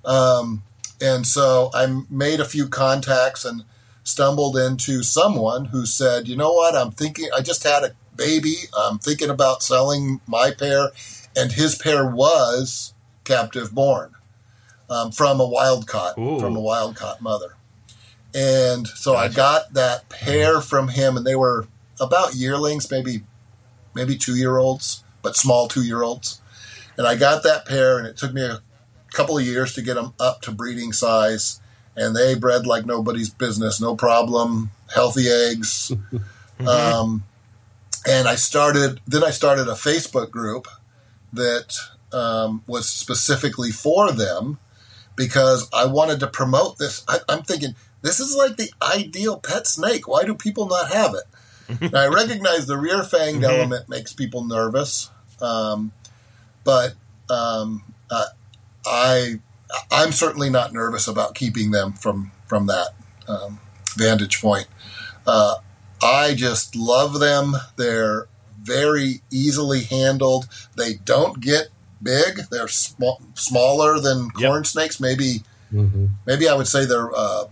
Um, 0.05 0.63
and 1.01 1.26
so 1.26 1.70
I 1.74 2.03
made 2.09 2.39
a 2.39 2.45
few 2.45 2.67
contacts 2.67 3.45
and 3.45 3.63
stumbled 4.03 4.57
into 4.57 5.03
someone 5.03 5.65
who 5.65 5.86
said, 5.86 6.28
"You 6.28 6.36
know 6.36 6.51
what? 6.51 6.76
I'm 6.76 6.91
thinking. 6.91 7.30
I 7.36 7.41
just 7.41 7.63
had 7.63 7.84
a 7.84 7.95
baby. 8.15 8.55
I'm 8.78 8.99
thinking 8.99 9.30
about 9.30 9.63
selling 9.63 10.22
my 10.28 10.51
pair." 10.51 10.89
And 11.36 11.53
his 11.53 11.76
pair 11.76 12.05
was 12.05 12.93
captive 13.24 13.74
born 13.74 14.15
um, 14.89 15.11
from 15.11 15.39
a 15.39 15.47
wild 15.47 15.88
caught, 15.88 16.17
Ooh. 16.17 16.39
from 16.39 16.55
a 16.55 16.59
wild 16.59 16.95
caught 16.95 17.22
mother. 17.22 17.55
And 18.34 18.88
so 18.88 19.15
I 19.15 19.28
got 19.28 19.74
that 19.74 20.09
pair 20.09 20.61
from 20.61 20.89
him, 20.89 21.17
and 21.17 21.26
they 21.26 21.36
were 21.36 21.67
about 21.99 22.36
yearlings, 22.36 22.89
maybe 22.91 23.24
maybe 23.95 24.17
two 24.17 24.36
year 24.36 24.57
olds, 24.57 25.03
but 25.22 25.36
small 25.36 25.67
two 25.67 25.84
year 25.84 26.03
olds. 26.03 26.41
And 27.00 27.08
I 27.08 27.16
got 27.16 27.41
that 27.43 27.66
pair, 27.66 27.97
and 27.97 28.06
it 28.06 28.16
took 28.16 28.32
me 28.34 28.43
a 28.43 28.62
couple 29.12 29.39
of 29.39 29.43
years 29.43 29.74
to 29.74 29.82
get 29.82 29.95
them 29.95 30.14
up 30.20 30.41
to 30.43 30.52
breeding 30.52 30.93
size. 30.93 31.60
And 31.95 32.16
they 32.16 32.36
bred 32.36 32.68
like 32.68 32.86
nobody's 32.86 33.32
business, 33.32 33.82
no 33.82 33.95
problem, 33.95 34.70
healthy 34.93 35.28
eggs, 35.28 35.91
Um, 36.68 37.24
and 38.08 38.28
I 38.28 38.36
started, 38.36 39.00
then 39.08 39.24
I 39.24 39.32
started 39.32 39.68
a 39.68 39.74
Facebook 39.74 40.32
group 40.32 40.68
that 41.34 41.76
um, 42.12 42.64
was 42.68 42.89
specifically 42.89 43.72
for 43.72 44.12
them 44.12 44.60
because 45.16 45.70
I 45.74 45.86
wanted 45.86 46.20
to 46.22 46.28
promote 46.28 46.78
this. 46.78 47.04
I, 47.08 47.20
I'm 47.28 47.43
thinking, 47.43 47.76
this 48.02 48.20
is 48.20 48.36
like 48.36 48.58
the 48.58 48.72
ideal 48.82 49.39
pet 49.39 49.68
snake. 49.68 50.08
Why 50.08 50.24
do 50.24 50.34
people 50.34 50.68
not 50.68 50.91
have 50.91 51.14
it? 51.14 51.91
now, 51.93 52.02
I 52.02 52.08
recognize 52.08 52.66
the 52.66 52.78
rear 52.78 53.04
fanged 53.04 53.43
element 53.43 53.89
makes 53.89 54.12
people 54.12 54.43
nervous, 54.43 55.12
um, 55.41 55.91
but 56.70 56.93
um, 57.34 57.84
uh, 58.11 58.26
I 58.86 59.39
I'm 59.91 60.11
certainly 60.11 60.49
not 60.49 60.72
nervous 60.74 61.07
about 61.07 61.34
keeping 61.36 61.72
them 61.72 61.93
from 61.93 62.32
from 62.47 62.67
that 62.67 62.89
um, 63.28 63.59
vantage 63.97 64.39
point. 64.41 64.67
Uh, 65.26 65.55
I 66.03 66.34
just 66.36 66.76
love 66.76 67.20
them. 67.20 67.55
They're 67.76 68.28
very 68.61 69.22
easily 69.32 69.84
handled. 69.84 70.47
They 70.78 70.95
don't 71.05 71.39
get 71.39 71.70
big. 72.01 72.41
They're 72.51 72.67
sm- 72.67 73.24
smaller 73.34 73.99
than 73.99 74.30
Yep. 74.38 74.49
corn 74.49 74.63
snakes. 74.63 74.99
Maybe 74.99 75.43
hmm 75.72 76.05
maybe 76.26 76.47
I 76.47 76.53
would 76.55 76.67
say 76.67 76.86
they're 76.86 77.11
uh, 77.15 77.45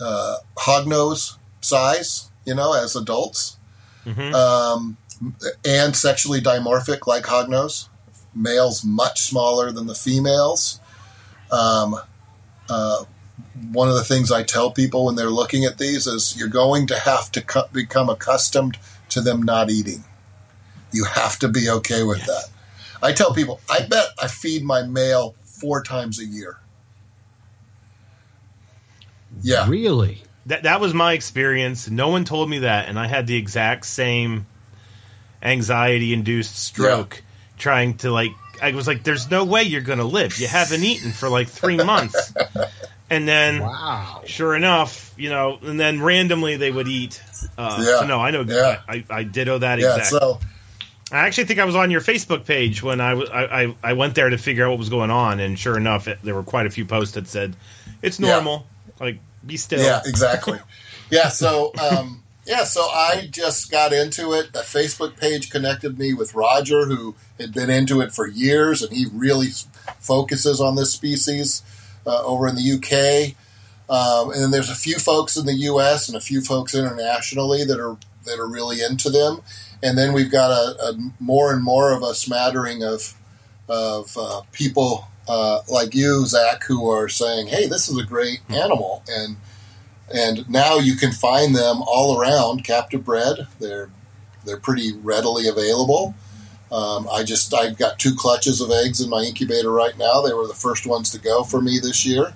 uh, 0.00 0.36
hognose 0.58 1.36
size. 1.62 2.26
You 2.46 2.54
know, 2.54 2.72
as 2.72 2.96
adults, 2.96 3.56
Mhm. 4.06 4.34
um, 4.34 4.96
and 5.64 5.94
sexually 5.94 6.40
dimorphic 6.40 7.06
like 7.06 7.24
hognose. 7.24 7.88
Males 8.34 8.84
much 8.84 9.20
smaller 9.22 9.72
than 9.72 9.86
the 9.86 9.94
females. 9.94 10.80
Um, 11.50 11.96
uh, 12.68 13.04
one 13.72 13.88
of 13.88 13.94
the 13.94 14.04
things 14.04 14.30
I 14.30 14.42
tell 14.42 14.70
people 14.70 15.06
when 15.06 15.16
they're 15.16 15.30
looking 15.30 15.64
at 15.64 15.78
these 15.78 16.06
is 16.06 16.36
you're 16.38 16.48
going 16.48 16.86
to 16.88 16.98
have 16.98 17.32
to 17.32 17.42
co- 17.42 17.68
become 17.72 18.08
accustomed 18.08 18.78
to 19.10 19.20
them 19.20 19.42
not 19.42 19.70
eating. 19.70 20.04
You 20.92 21.04
have 21.04 21.38
to 21.40 21.48
be 21.48 21.68
okay 21.68 22.02
with 22.02 22.24
that. 22.26 22.50
I 23.02 23.12
tell 23.12 23.32
people, 23.32 23.60
I 23.68 23.80
bet 23.86 24.08
I 24.22 24.28
feed 24.28 24.62
my 24.62 24.82
male 24.82 25.34
four 25.44 25.82
times 25.82 26.18
a 26.18 26.24
year. 26.24 26.58
Yeah. 29.42 29.68
Really? 29.68 30.22
That 30.46 30.64
that 30.64 30.80
was 30.80 30.94
my 30.94 31.12
experience. 31.12 31.88
No 31.88 32.08
one 32.08 32.24
told 32.24 32.48
me 32.50 32.60
that, 32.60 32.88
and 32.88 32.98
I 32.98 33.06
had 33.06 33.26
the 33.26 33.36
exact 33.36 33.86
same 33.86 34.46
anxiety-induced 35.42 36.56
stroke 36.56 37.22
trying 37.60 37.94
to 37.98 38.10
like. 38.10 38.32
I 38.60 38.72
was 38.72 38.86
like, 38.88 39.04
"There's 39.04 39.30
no 39.30 39.44
way 39.44 39.62
you're 39.62 39.80
going 39.80 40.00
to 40.00 40.04
live. 40.04 40.38
You 40.38 40.48
haven't 40.48 40.82
eaten 40.82 41.12
for 41.12 41.28
like 41.28 41.48
three 41.48 41.76
months." 41.76 42.32
And 43.12 43.26
then, 43.26 43.58
Wow. 43.58 44.22
sure 44.24 44.54
enough, 44.54 45.12
you 45.16 45.30
know, 45.30 45.58
and 45.64 45.80
then 45.80 46.00
randomly 46.00 46.56
they 46.56 46.70
would 46.70 46.86
eat. 46.86 47.20
Uh, 47.58 47.78
Yeah. 47.84 47.98
So 47.98 48.06
no, 48.06 48.20
I 48.20 48.30
know. 48.30 48.42
Yeah. 48.46 48.82
I, 48.88 49.04
I 49.10 49.24
ditto 49.24 49.58
that 49.58 49.80
Yeah. 49.80 49.96
exactly. 49.96 50.20
So, 50.20 50.38
I 51.10 51.26
actually 51.26 51.46
think 51.46 51.58
I 51.58 51.64
was 51.64 51.74
on 51.74 51.90
your 51.90 52.02
Facebook 52.02 52.46
page 52.46 52.84
when 52.84 53.00
I, 53.00 53.10
w- 53.10 53.28
I, 53.28 53.62
I- 53.64 53.74
I 53.82 53.92
went 53.94 54.14
there 54.14 54.30
to 54.30 54.38
figure 54.38 54.64
out 54.64 54.70
what 54.70 54.78
was 54.78 54.90
going 54.90 55.10
on, 55.10 55.40
and 55.40 55.58
sure 55.58 55.76
enough, 55.76 56.06
it, 56.06 56.20
there 56.22 56.36
were 56.36 56.44
quite 56.44 56.66
a 56.66 56.70
few 56.70 56.84
posts 56.84 57.14
that 57.14 57.26
said 57.26 57.56
it's 58.00 58.20
Yeah. 58.20 58.28
normal. 58.36 58.64
Like, 59.00 59.18
be 59.44 59.56
still. 59.56 59.82
Yeah, 59.82 60.02
exactly. 60.06 60.60
yeah, 61.10 61.30
so 61.30 61.72
um, 61.82 62.22
yeah, 62.50 62.64
so 62.64 62.80
I 62.80 63.28
just 63.30 63.70
got 63.70 63.92
into 63.92 64.32
it. 64.32 64.52
The 64.52 64.58
Facebook 64.58 65.16
page 65.16 65.50
connected 65.50 66.00
me 66.00 66.14
with 66.14 66.34
Roger, 66.34 66.86
who 66.86 67.14
had 67.38 67.54
been 67.54 67.70
into 67.70 68.00
it 68.00 68.10
for 68.10 68.26
years, 68.26 68.82
and 68.82 68.92
he 68.92 69.06
really 69.12 69.50
focuses 70.00 70.60
on 70.60 70.74
this 70.74 70.92
species 70.92 71.62
uh, 72.04 72.24
over 72.24 72.48
in 72.48 72.56
the 72.56 72.72
UK. 72.72 73.36
Um, 73.88 74.32
and 74.32 74.42
then 74.42 74.50
there's 74.50 74.68
a 74.68 74.74
few 74.74 74.98
folks 74.98 75.36
in 75.36 75.46
the 75.46 75.54
U.S. 75.54 76.08
and 76.08 76.16
a 76.16 76.20
few 76.20 76.40
folks 76.40 76.74
internationally 76.74 77.62
that 77.62 77.78
are 77.78 77.96
that 78.24 78.40
are 78.40 78.48
really 78.48 78.82
into 78.82 79.10
them. 79.10 79.42
And 79.80 79.96
then 79.96 80.12
we've 80.12 80.30
got 80.30 80.50
a, 80.50 80.88
a 80.88 81.12
more 81.20 81.52
and 81.52 81.62
more 81.62 81.92
of 81.92 82.02
a 82.02 82.14
smattering 82.14 82.82
of 82.82 83.14
of 83.68 84.16
uh, 84.18 84.40
people 84.50 85.06
uh, 85.28 85.60
like 85.70 85.94
you, 85.94 86.26
Zac, 86.26 86.64
who 86.64 86.90
are 86.90 87.08
saying, 87.08 87.46
"Hey, 87.46 87.68
this 87.68 87.88
is 87.88 87.96
a 87.96 88.04
great 88.04 88.40
animal," 88.48 89.04
and 89.08 89.36
and 90.12 90.48
now 90.48 90.76
you 90.78 90.96
can 90.96 91.12
find 91.12 91.54
them 91.54 91.82
all 91.82 92.20
around 92.20 92.64
captive 92.64 93.04
bred. 93.04 93.46
They're 93.58 93.90
they're 94.44 94.58
pretty 94.58 94.92
readily 94.92 95.46
available. 95.46 96.14
Um, 96.72 97.08
I 97.12 97.24
just 97.24 97.52
I've 97.52 97.78
got 97.78 97.98
two 97.98 98.14
clutches 98.14 98.60
of 98.60 98.70
eggs 98.70 99.00
in 99.00 99.10
my 99.10 99.22
incubator 99.22 99.70
right 99.70 99.96
now. 99.98 100.22
They 100.22 100.32
were 100.32 100.46
the 100.46 100.54
first 100.54 100.86
ones 100.86 101.10
to 101.10 101.18
go 101.18 101.42
for 101.42 101.60
me 101.60 101.78
this 101.78 102.06
year, 102.06 102.34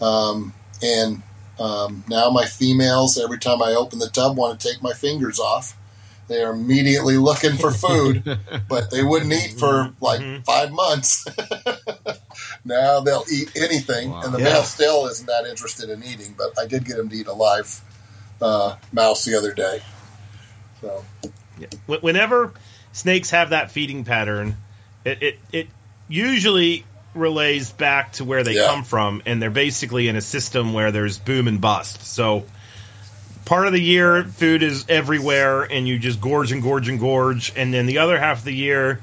um, 0.00 0.54
and 0.82 1.22
um, 1.58 2.04
now 2.08 2.30
my 2.30 2.46
females. 2.46 3.18
Every 3.18 3.38
time 3.38 3.62
I 3.62 3.70
open 3.70 3.98
the 4.00 4.08
tub, 4.08 4.36
want 4.36 4.58
to 4.58 4.68
take 4.68 4.82
my 4.82 4.92
fingers 4.92 5.38
off. 5.38 5.76
They 6.26 6.42
are 6.42 6.52
immediately 6.52 7.18
looking 7.18 7.56
for 7.56 7.70
food, 7.70 8.38
but 8.68 8.90
they 8.90 9.02
wouldn't 9.02 9.32
eat 9.32 9.58
for 9.58 9.92
like 10.00 10.20
Mhm. 10.20 10.44
five 10.44 10.72
months. 10.72 11.26
now 12.64 13.00
they'll 13.00 13.24
eat 13.30 13.50
anything, 13.56 14.10
Wow. 14.10 14.22
and 14.22 14.34
the 14.34 14.38
Yeah. 14.38 14.44
male 14.44 14.62
still 14.64 15.06
isn't 15.06 15.26
that 15.26 15.46
interested 15.46 15.90
in 15.90 16.02
eating. 16.02 16.34
But 16.36 16.58
I 16.58 16.66
did 16.66 16.84
get 16.84 16.98
him 16.98 17.08
to 17.10 17.16
eat 17.16 17.26
a 17.26 17.32
live 17.32 17.80
uh, 18.40 18.76
mouse 18.92 19.24
the 19.24 19.36
other 19.36 19.52
day. 19.52 19.82
So 20.80 21.04
Yeah. 21.58 21.68
Whenever 21.86 22.52
snakes 22.92 23.30
have 23.30 23.50
that 23.50 23.70
feeding 23.70 24.04
pattern, 24.04 24.56
it, 25.04 25.22
it, 25.22 25.38
it 25.52 25.68
usually 26.08 26.84
relays 27.14 27.70
back 27.70 28.12
to 28.14 28.24
where 28.24 28.42
they 28.42 28.54
Yeah. 28.56 28.66
come 28.66 28.82
from, 28.82 29.22
and 29.24 29.40
they're 29.40 29.50
basically 29.50 30.08
in 30.08 30.16
a 30.16 30.20
system 30.20 30.72
where 30.72 30.90
there's 30.90 31.18
boom 31.18 31.46
and 31.46 31.60
bust. 31.60 32.04
So 32.04 32.44
part 33.44 33.66
of 33.66 33.72
the 33.72 33.80
year, 33.80 34.24
food 34.24 34.62
is 34.62 34.84
everywhere, 34.88 35.62
and 35.62 35.86
you 35.86 35.98
just 35.98 36.20
gorge 36.20 36.52
and 36.52 36.62
gorge 36.62 36.88
and 36.88 36.98
gorge, 36.98 37.52
and 37.56 37.72
then 37.72 37.86
the 37.86 37.98
other 37.98 38.18
half 38.18 38.38
of 38.40 38.44
the 38.44 38.54
year, 38.54 39.00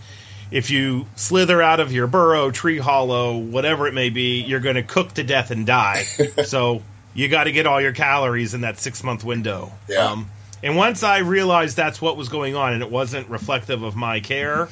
if 0.52 0.70
you 0.70 1.08
slither 1.16 1.62
out 1.62 1.80
of 1.80 1.92
your 1.92 2.08
burrow, 2.08 2.52
tree 2.52 2.78
hollow, 2.78 3.38
whatever 3.38 3.88
it 3.88 3.94
may 3.94 4.10
be, 4.10 4.42
you're 4.42 4.60
going 4.60 4.76
to 4.76 4.84
cook 4.84 5.14
to 5.14 5.24
death 5.24 5.52
and 5.52 5.66
die. 5.66 6.04
so 6.46 6.82
you 7.14 7.28
got 7.28 7.46
to 7.46 7.52
get 7.52 7.66
all 7.66 7.82
your 7.82 7.94
calories 7.94 8.54
in 8.54 8.62
that 8.62 8.78
six 8.78 9.04
month 9.04 9.24
window. 9.24 9.72
Yeah. 9.88 10.08
Um, 10.08 10.30
and 10.64 10.76
once 10.76 11.04
I 11.04 11.20
realized 11.20 11.76
that's 11.76 12.02
what 12.02 12.18
was 12.18 12.30
going 12.30 12.56
on, 12.56 12.74
and 12.74 12.84
it 12.84 12.92
wasn't 12.92 13.30
reflective 13.30 13.82
of 13.82 13.96
my 13.96 14.20
care, 14.20 14.70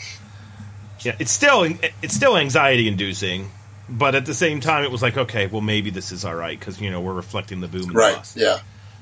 yeah, 1.01 1.15
it's 1.19 1.31
still 1.31 1.63
it's 2.01 2.13
still 2.13 2.37
anxiety 2.37 2.87
inducing. 2.87 3.49
But 3.91 4.13
at 4.13 4.27
the 4.27 4.35
same 4.35 4.59
time, 4.59 4.83
it 4.83 4.91
was 4.91 5.01
like, 5.01 5.17
okay, 5.17 5.47
well, 5.47 5.61
maybe 5.61 5.89
this 5.89 6.11
is 6.11 6.23
all 6.23 6.35
right 6.35 6.59
because 6.59 6.79
you 6.79 6.91
know 6.91 7.01
we're 7.01 7.13
reflecting 7.13 7.59
the 7.59 7.67
boom 7.67 7.85
and 7.85 7.95
right, 7.95 8.17
bust. 8.17 8.37
yeah, 8.37 8.59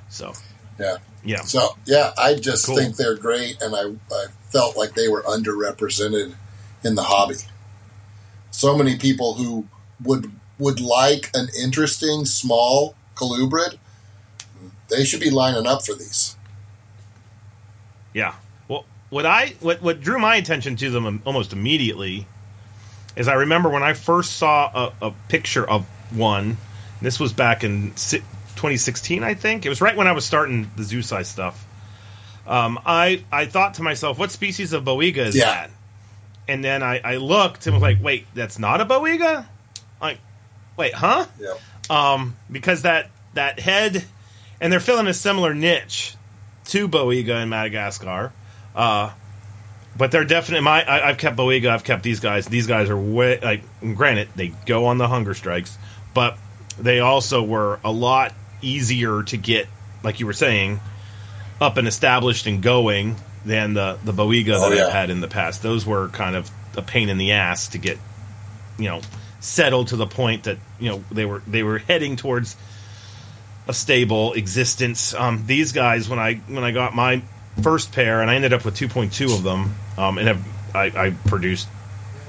So 0.09 0.32
yeah. 0.80 0.97
yeah, 1.23 1.41
So 1.41 1.75
yeah, 1.86 2.11
I 2.17 2.36
just 2.36 2.65
Cool. 2.65 2.78
think 2.78 2.95
they're 2.95 3.15
great, 3.15 3.61
and 3.61 3.75
I, 3.75 4.13
I 4.13 4.25
felt 4.51 4.78
like 4.78 4.93
they 4.93 5.07
were 5.07 5.23
underrepresented 5.23 6.36
in 6.84 6.95
the 6.95 7.03
hobby. 7.03 7.36
So 8.51 8.78
many 8.78 8.97
people 8.97 9.36
who 9.36 9.67
would 10.03 10.32
would 10.59 10.80
like 10.80 11.30
an 11.34 11.47
interesting 11.61 12.25
small 12.25 12.95
colubrid, 13.15 13.78
they 14.89 15.03
should 15.05 15.19
be 15.19 15.30
lining 15.30 15.67
up 15.67 15.86
for 15.86 15.93
these. 15.93 16.36
Yeah. 18.13 18.36
Well, 18.67 18.86
what 19.09 19.25
I 19.25 19.53
what 19.59 19.82
what 19.82 20.01
drew 20.01 20.19
my 20.19 20.36
attention 20.38 20.75
to 20.78 20.89
them 20.89 21.21
almost 21.25 21.53
immediately 21.53 22.28
is 23.15 23.28
I 23.28 23.34
remember 23.34 23.69
when 23.69 23.84
I 23.84 23.93
first 23.93 24.38
saw 24.38 24.91
a, 25.01 25.07
a 25.07 25.11
picture 25.30 25.67
of 25.67 25.86
one. 26.11 26.57
This 27.01 27.19
was 27.19 27.32
back 27.34 27.63
in 27.63 27.95
2016, 28.58 29.24
I 29.24 29.34
think. 29.34 29.66
It 29.66 29.70
was 29.70 29.80
right 29.82 29.95
when 29.95 30.08
I 30.08 30.12
was 30.12 30.26
starting 30.26 30.70
the 30.76 30.84
zoo 30.84 31.01
size 31.01 31.28
stuff. 31.30 31.66
Um, 32.45 32.80
I 32.86 33.24
I 33.32 33.45
thought 33.45 33.76
to 33.76 33.84
myself, 33.84 34.18
what 34.20 34.32
species 34.32 34.74
of 34.74 34.84
boiga 34.84 35.18
is 35.18 35.36
Yeah. 35.36 35.45
that? 35.45 35.70
And 36.49 36.64
then 36.64 36.82
I, 36.82 36.99
I 37.03 37.16
looked 37.18 37.68
and 37.68 37.76
was 37.76 37.82
like, 37.82 38.01
wait, 38.01 38.26
that's 38.34 38.58
not 38.58 38.80
a 38.80 38.86
boiga. 38.86 39.45
Like, 40.01 40.20
wait, 40.78 40.93
huh? 40.93 41.26
Yeah, 41.39 41.53
um, 41.89 42.38
because 42.51 42.84
that 42.84 43.10
that 43.34 43.60
head, 43.60 44.05
and 44.62 44.72
they're 44.72 44.80
filling 44.80 45.08
a 45.08 45.14
similar 45.14 45.53
niche 45.53 46.16
to 46.66 46.88
Boiga 46.88 47.43
in 47.43 47.49
Madagascar. 47.49 48.32
Uh, 48.76 49.12
but 49.97 50.12
they're 50.12 50.24
definitely 50.26 50.64
my. 50.64 50.84
I, 50.84 51.10
I've 51.10 51.18
kept 51.18 51.36
Boiga. 51.36 51.70
I've 51.70 51.84
kept 51.84 52.03
these 52.03 52.20
guys. 52.22 52.45
These 52.47 52.68
guys 52.68 52.89
are 52.89 52.97
way 52.97 53.39
like. 53.41 53.64
Granted, 53.95 54.30
they 54.36 54.49
go 54.66 54.86
on 54.86 54.97
the 54.99 55.08
hunger 55.08 55.34
strikes, 55.34 55.78
but 56.14 56.38
they 56.80 56.99
also 57.01 57.43
were 57.43 57.80
a 57.84 57.91
lot 57.91 58.34
easier 58.62 59.24
to 59.24 59.38
get, 59.38 59.68
like 60.03 60.20
you 60.20 60.26
were 60.26 60.34
saying, 60.34 60.80
up 61.60 61.78
and 61.78 61.88
established 61.88 62.47
and 62.47 62.62
going 62.62 63.16
than 63.45 63.74
the 63.74 63.97
the 64.03 64.12
Boiga 64.12 64.58
Oh, 64.58 64.70
that 64.70 64.78
yeah. 64.78 64.86
I've 64.86 64.91
had 64.91 65.10
in 65.10 65.22
the 65.22 65.28
past. 65.28 65.64
Those 65.64 65.86
were 65.86 66.10
kind 66.10 66.36
of 66.36 66.51
a 66.76 66.82
pain 66.82 67.10
in 67.10 67.18
the 67.18 67.32
ass 67.32 67.70
to 67.70 67.78
get, 67.78 67.97
you 68.78 68.86
know, 68.86 69.01
settled 69.39 69.88
to 69.89 69.95
the 69.95 70.08
point 70.08 70.43
that 70.43 70.58
you 70.80 70.89
know 70.89 71.03
they 71.12 71.26
were 71.26 71.41
they 71.47 71.64
were 71.64 71.80
heading 71.80 72.16
towards 72.16 72.55
a 73.68 73.74
stable 73.74 74.34
existence. 74.34 75.14
Um, 75.14 75.43
these 75.45 75.72
guys, 75.72 76.10
when 76.10 76.20
I 76.20 76.36
when 76.36 76.64
I 76.64 76.72
got 76.72 76.95
my 76.95 77.22
first 77.62 77.91
pair, 77.91 78.22
and 78.22 78.30
I 78.30 78.36
ended 78.36 78.53
up 78.53 78.64
with 78.66 78.76
two 78.76 78.88
point 78.88 79.14
two 79.14 79.34
of 79.34 79.43
them, 79.43 79.76
um, 79.97 80.18
and 80.18 80.28
have, 80.28 80.47
I, 80.76 81.08
I 81.08 81.10
produced 81.26 81.68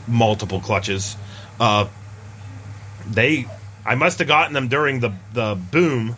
multiple 0.06 0.60
clutches. 0.60 1.16
Uh, 1.60 1.86
they, 3.10 3.46
I 3.88 3.94
must 3.94 4.18
have 4.18 4.28
gotten 4.28 4.52
them 4.54 4.68
during 4.68 5.00
the 5.00 5.12
the 5.32 5.54
boom, 5.72 6.16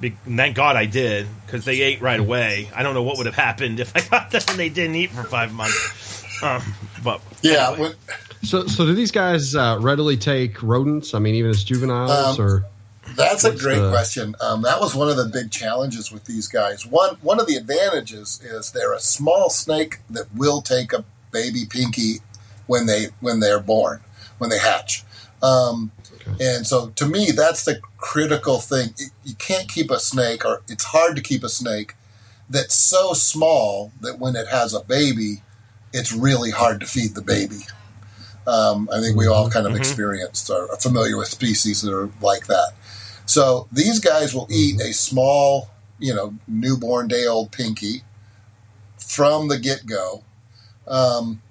Be- 0.00 0.16
thank 0.24 0.54
God 0.56 0.76
I 0.76 0.86
did 0.86 1.26
because 1.46 1.64
they 1.64 1.80
ate 1.80 2.00
right 2.00 2.20
away. 2.20 2.70
I 2.74 2.82
don't 2.82 2.94
know 2.94 3.02
what 3.02 3.16
would 3.18 3.26
have 3.26 3.34
happened 3.34 3.80
if 3.80 3.94
I 3.96 4.00
got 4.10 4.30
them 4.30 4.42
and 4.48 4.58
they 4.58 4.68
didn't 4.68 4.96
eat 4.96 5.10
for 5.10 5.22
five 5.24 5.52
months. 5.52 6.42
Um, 6.42 6.62
but 7.04 7.20
Yeah, 7.42 7.68
anyway. 7.72 7.88
when- 7.90 7.94
So, 8.42 8.66
so 8.66 8.86
do 8.86 8.94
these 8.94 9.10
guys 9.10 9.54
uh, 9.54 9.76
readily 9.80 10.16
take 10.16 10.62
rodents? 10.62 11.12
I 11.12 11.18
mean, 11.18 11.34
even 11.34 11.50
as 11.50 11.62
juveniles, 11.62 12.38
Um, 12.38 12.44
or 12.46 12.64
That's 13.14 13.44
a 13.44 13.54
great 13.54 13.78
the- 13.80 13.90
question. 13.90 14.34
Um, 14.40 14.62
that 14.62 14.80
was 14.80 14.94
one 14.94 15.10
of 15.10 15.16
the 15.18 15.26
big 15.26 15.50
challenges 15.50 16.10
with 16.10 16.24
these 16.24 16.48
guys. 16.48 16.86
One 16.86 17.16
one 17.22 17.38
of 17.40 17.46
the 17.46 17.56
advantages 17.56 18.40
is 18.42 18.70
they're 18.70 18.94
a 18.94 19.00
small 19.00 19.50
snake 19.50 19.98
that 20.08 20.26
will 20.34 20.62
take 20.62 20.92
a 20.94 21.04
baby 21.32 21.64
pinky 21.68 22.20
when 22.66 22.86
they 22.86 23.08
when 23.20 23.40
they're 23.40 23.60
born 23.60 24.00
when 24.38 24.48
they 24.48 24.58
hatch. 24.58 25.04
Um, 25.42 25.90
And 26.40 26.66
so, 26.66 26.90
to 26.90 27.06
me, 27.06 27.30
that's 27.30 27.64
the 27.64 27.80
critical 27.98 28.58
thing. 28.60 28.94
You- 28.98 29.34
can't 29.38 29.68
keep 29.68 29.90
a 29.90 29.98
snake, 29.98 30.44
or 30.44 30.62
it's 30.68 30.84
hard 30.84 31.16
to 31.16 31.22
keep 31.22 31.42
a 31.42 31.48
snake 31.48 31.94
that's 32.48 32.74
so 32.74 33.12
small 33.14 33.90
that 34.00 34.18
when 34.18 34.36
it 34.36 34.48
has 34.48 34.74
a 34.74 34.80
baby, 34.80 35.42
it's 35.92 36.12
really 36.12 36.50
hard 36.50 36.80
to 36.80 36.86
feed 36.86 37.14
the 37.14 37.22
baby. 37.22 37.66
Um, 38.46 38.88
I 38.92 39.00
think 39.00 39.16
we 39.16 39.26
all 39.26 39.50
kind 39.50 39.66
of 39.66 39.74
experienced 39.76 40.50
or 40.50 40.70
are 40.70 40.76
familiar 40.76 41.16
with 41.16 41.28
species 41.28 41.82
that 41.82 41.92
are 41.92 42.10
like 42.20 42.46
that. 42.46 42.72
So 43.26 43.68
these 43.70 43.98
guys 44.00 44.34
will 44.34 44.48
eat 44.50 44.80
a 44.80 44.92
small, 44.92 45.70
you 45.98 46.14
know, 46.14 46.34
newborn 46.48 47.08
day 47.08 47.26
old 47.26 47.52
pinky 47.52 48.02
from 48.98 49.48
the 49.48 49.58
get 49.58 49.86
go. 49.86 50.22
Um, 50.86 51.42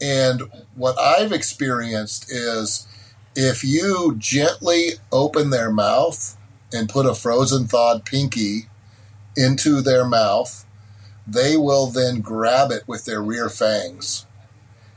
and 0.00 0.42
what 0.74 0.98
I've 0.98 1.32
experienced 1.32 2.30
is 2.30 2.86
if 3.36 3.62
you 3.62 4.16
gently 4.18 4.92
open 5.12 5.50
their 5.50 5.70
mouth 5.70 6.36
and 6.72 6.88
put 6.88 7.06
a 7.06 7.14
frozen 7.14 7.66
thawed 7.66 8.04
pinky 8.04 8.66
into 9.36 9.82
their 9.82 10.06
mouth, 10.06 10.64
they 11.26 11.56
will 11.56 11.86
then 11.86 12.20
grab 12.20 12.70
it 12.70 12.82
with 12.86 13.04
their 13.04 13.22
rear 13.22 13.48
fangs. 13.48 14.24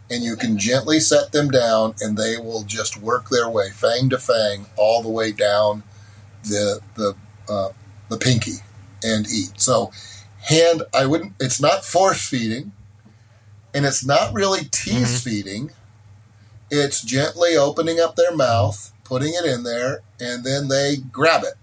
And 0.10 0.24
you 0.24 0.36
can 0.36 0.58
gently 0.58 1.00
set 1.00 1.34
them 1.34 1.50
down, 1.50 1.94
and 2.00 2.18
they 2.18 2.38
will 2.38 2.64
just 2.64 3.00
work 3.00 3.30
their 3.30 3.48
way, 3.48 3.70
fang 3.70 4.10
to 4.10 4.18
fang, 4.18 4.66
all 4.76 5.04
the 5.04 5.10
way 5.10 5.32
down 5.32 5.84
the 6.44 6.80
the 6.96 7.16
uh, 7.48 7.70
the 8.10 8.18
pinky 8.18 8.64
and 9.04 9.28
eat. 9.28 9.60
So, 9.60 9.92
hand 10.50 10.84
I 10.94 11.06
wouldn't. 11.06 11.34
It's 11.40 11.62
not 11.62 11.86
force 11.86 12.28
feeding, 12.28 12.72
and 13.74 13.86
it's 13.86 14.04
not 14.04 14.34
really 14.34 14.62
tease 14.72 15.22
feeding. 15.24 15.72
It's 16.72 17.01
gently 17.01 17.55
opening 17.57 17.99
up 17.99 18.15
their 18.15 18.36
mouth, 18.36 18.93
putting 19.03 19.34
it 19.34 19.45
in 19.45 19.63
there, 19.63 20.01
and 20.20 20.43
then 20.43 20.67
they 20.67 20.97
grab 21.11 21.43
it. 21.43 21.55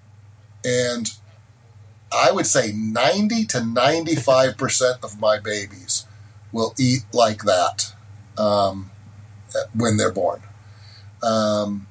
And 0.64 1.12
I 2.12 2.32
would 2.32 2.46
say 2.46 2.72
90 2.72 3.46
to 3.46 3.58
95% 3.58 5.04
of 5.04 5.20
my 5.20 5.38
babies 5.38 6.06
will 6.52 6.74
eat 6.78 7.02
like 7.12 7.42
that 7.44 7.92
um, 8.38 8.90
when 9.74 9.96
they're 9.96 10.12
born. 10.12 10.42
Um, 11.22 11.86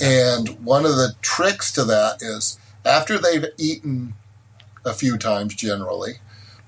and 0.00 0.64
one 0.64 0.84
of 0.84 0.92
the 0.92 1.14
tricks 1.20 1.72
to 1.72 1.84
that 1.84 2.22
is 2.22 2.58
after 2.84 3.18
they've 3.18 3.46
eaten 3.56 4.14
a 4.84 4.92
few 4.92 5.18
times 5.18 5.54
generally, 5.54 6.14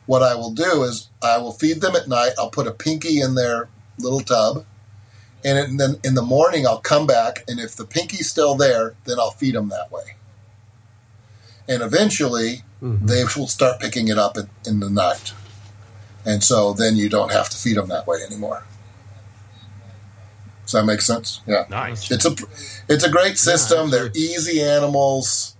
what 0.06 0.22
I 0.22 0.34
will 0.34 0.50
do 0.50 0.82
is 0.82 1.08
I 1.22 1.38
will 1.38 1.52
feed 1.52 1.80
them 1.80 1.94
at 1.94 2.08
night. 2.08 2.32
I'll 2.38 2.50
put 2.50 2.66
a 2.66 2.72
pinky 2.72 3.20
in 3.20 3.34
their 3.34 3.68
little 3.98 4.20
tub. 4.20 4.64
And 5.42 5.80
then 5.80 5.96
in 6.04 6.14
the 6.14 6.22
morning, 6.22 6.66
I'll 6.66 6.80
come 6.80 7.06
back, 7.06 7.44
and 7.48 7.58
if 7.58 7.74
the 7.74 7.86
pinky's 7.86 8.28
still 8.30 8.54
there, 8.54 8.94
then 9.06 9.18
I'll 9.18 9.30
feed 9.30 9.54
them 9.54 9.70
that 9.70 9.90
way. 9.90 10.16
And 11.66 11.82
eventually, 11.82 12.62
they 12.82 13.24
will 13.36 13.46
start 13.46 13.80
picking 13.80 14.08
it 14.08 14.18
up 14.18 14.36
in, 14.36 14.48
in 14.66 14.80
the 14.80 14.90
night. 14.90 15.32
And 16.24 16.42
so 16.42 16.72
then 16.72 16.96
you 16.96 17.08
don't 17.08 17.32
have 17.32 17.48
to 17.50 17.56
feed 17.56 17.76
them 17.76 17.88
that 17.88 18.06
way 18.06 18.18
anymore. 18.26 18.64
Does 20.64 20.72
that 20.72 20.84
make 20.84 21.00
sense? 21.00 21.40
Yeah. 21.46 21.64
nice. 21.68 22.10
It's 22.10 22.24
a 22.24 22.34
it's 22.88 23.02
a 23.02 23.10
great 23.10 23.38
system. 23.38 23.90
They're 23.90 24.06
absolutely. 24.06 24.34
easy 24.34 24.62
animals. 24.62 25.56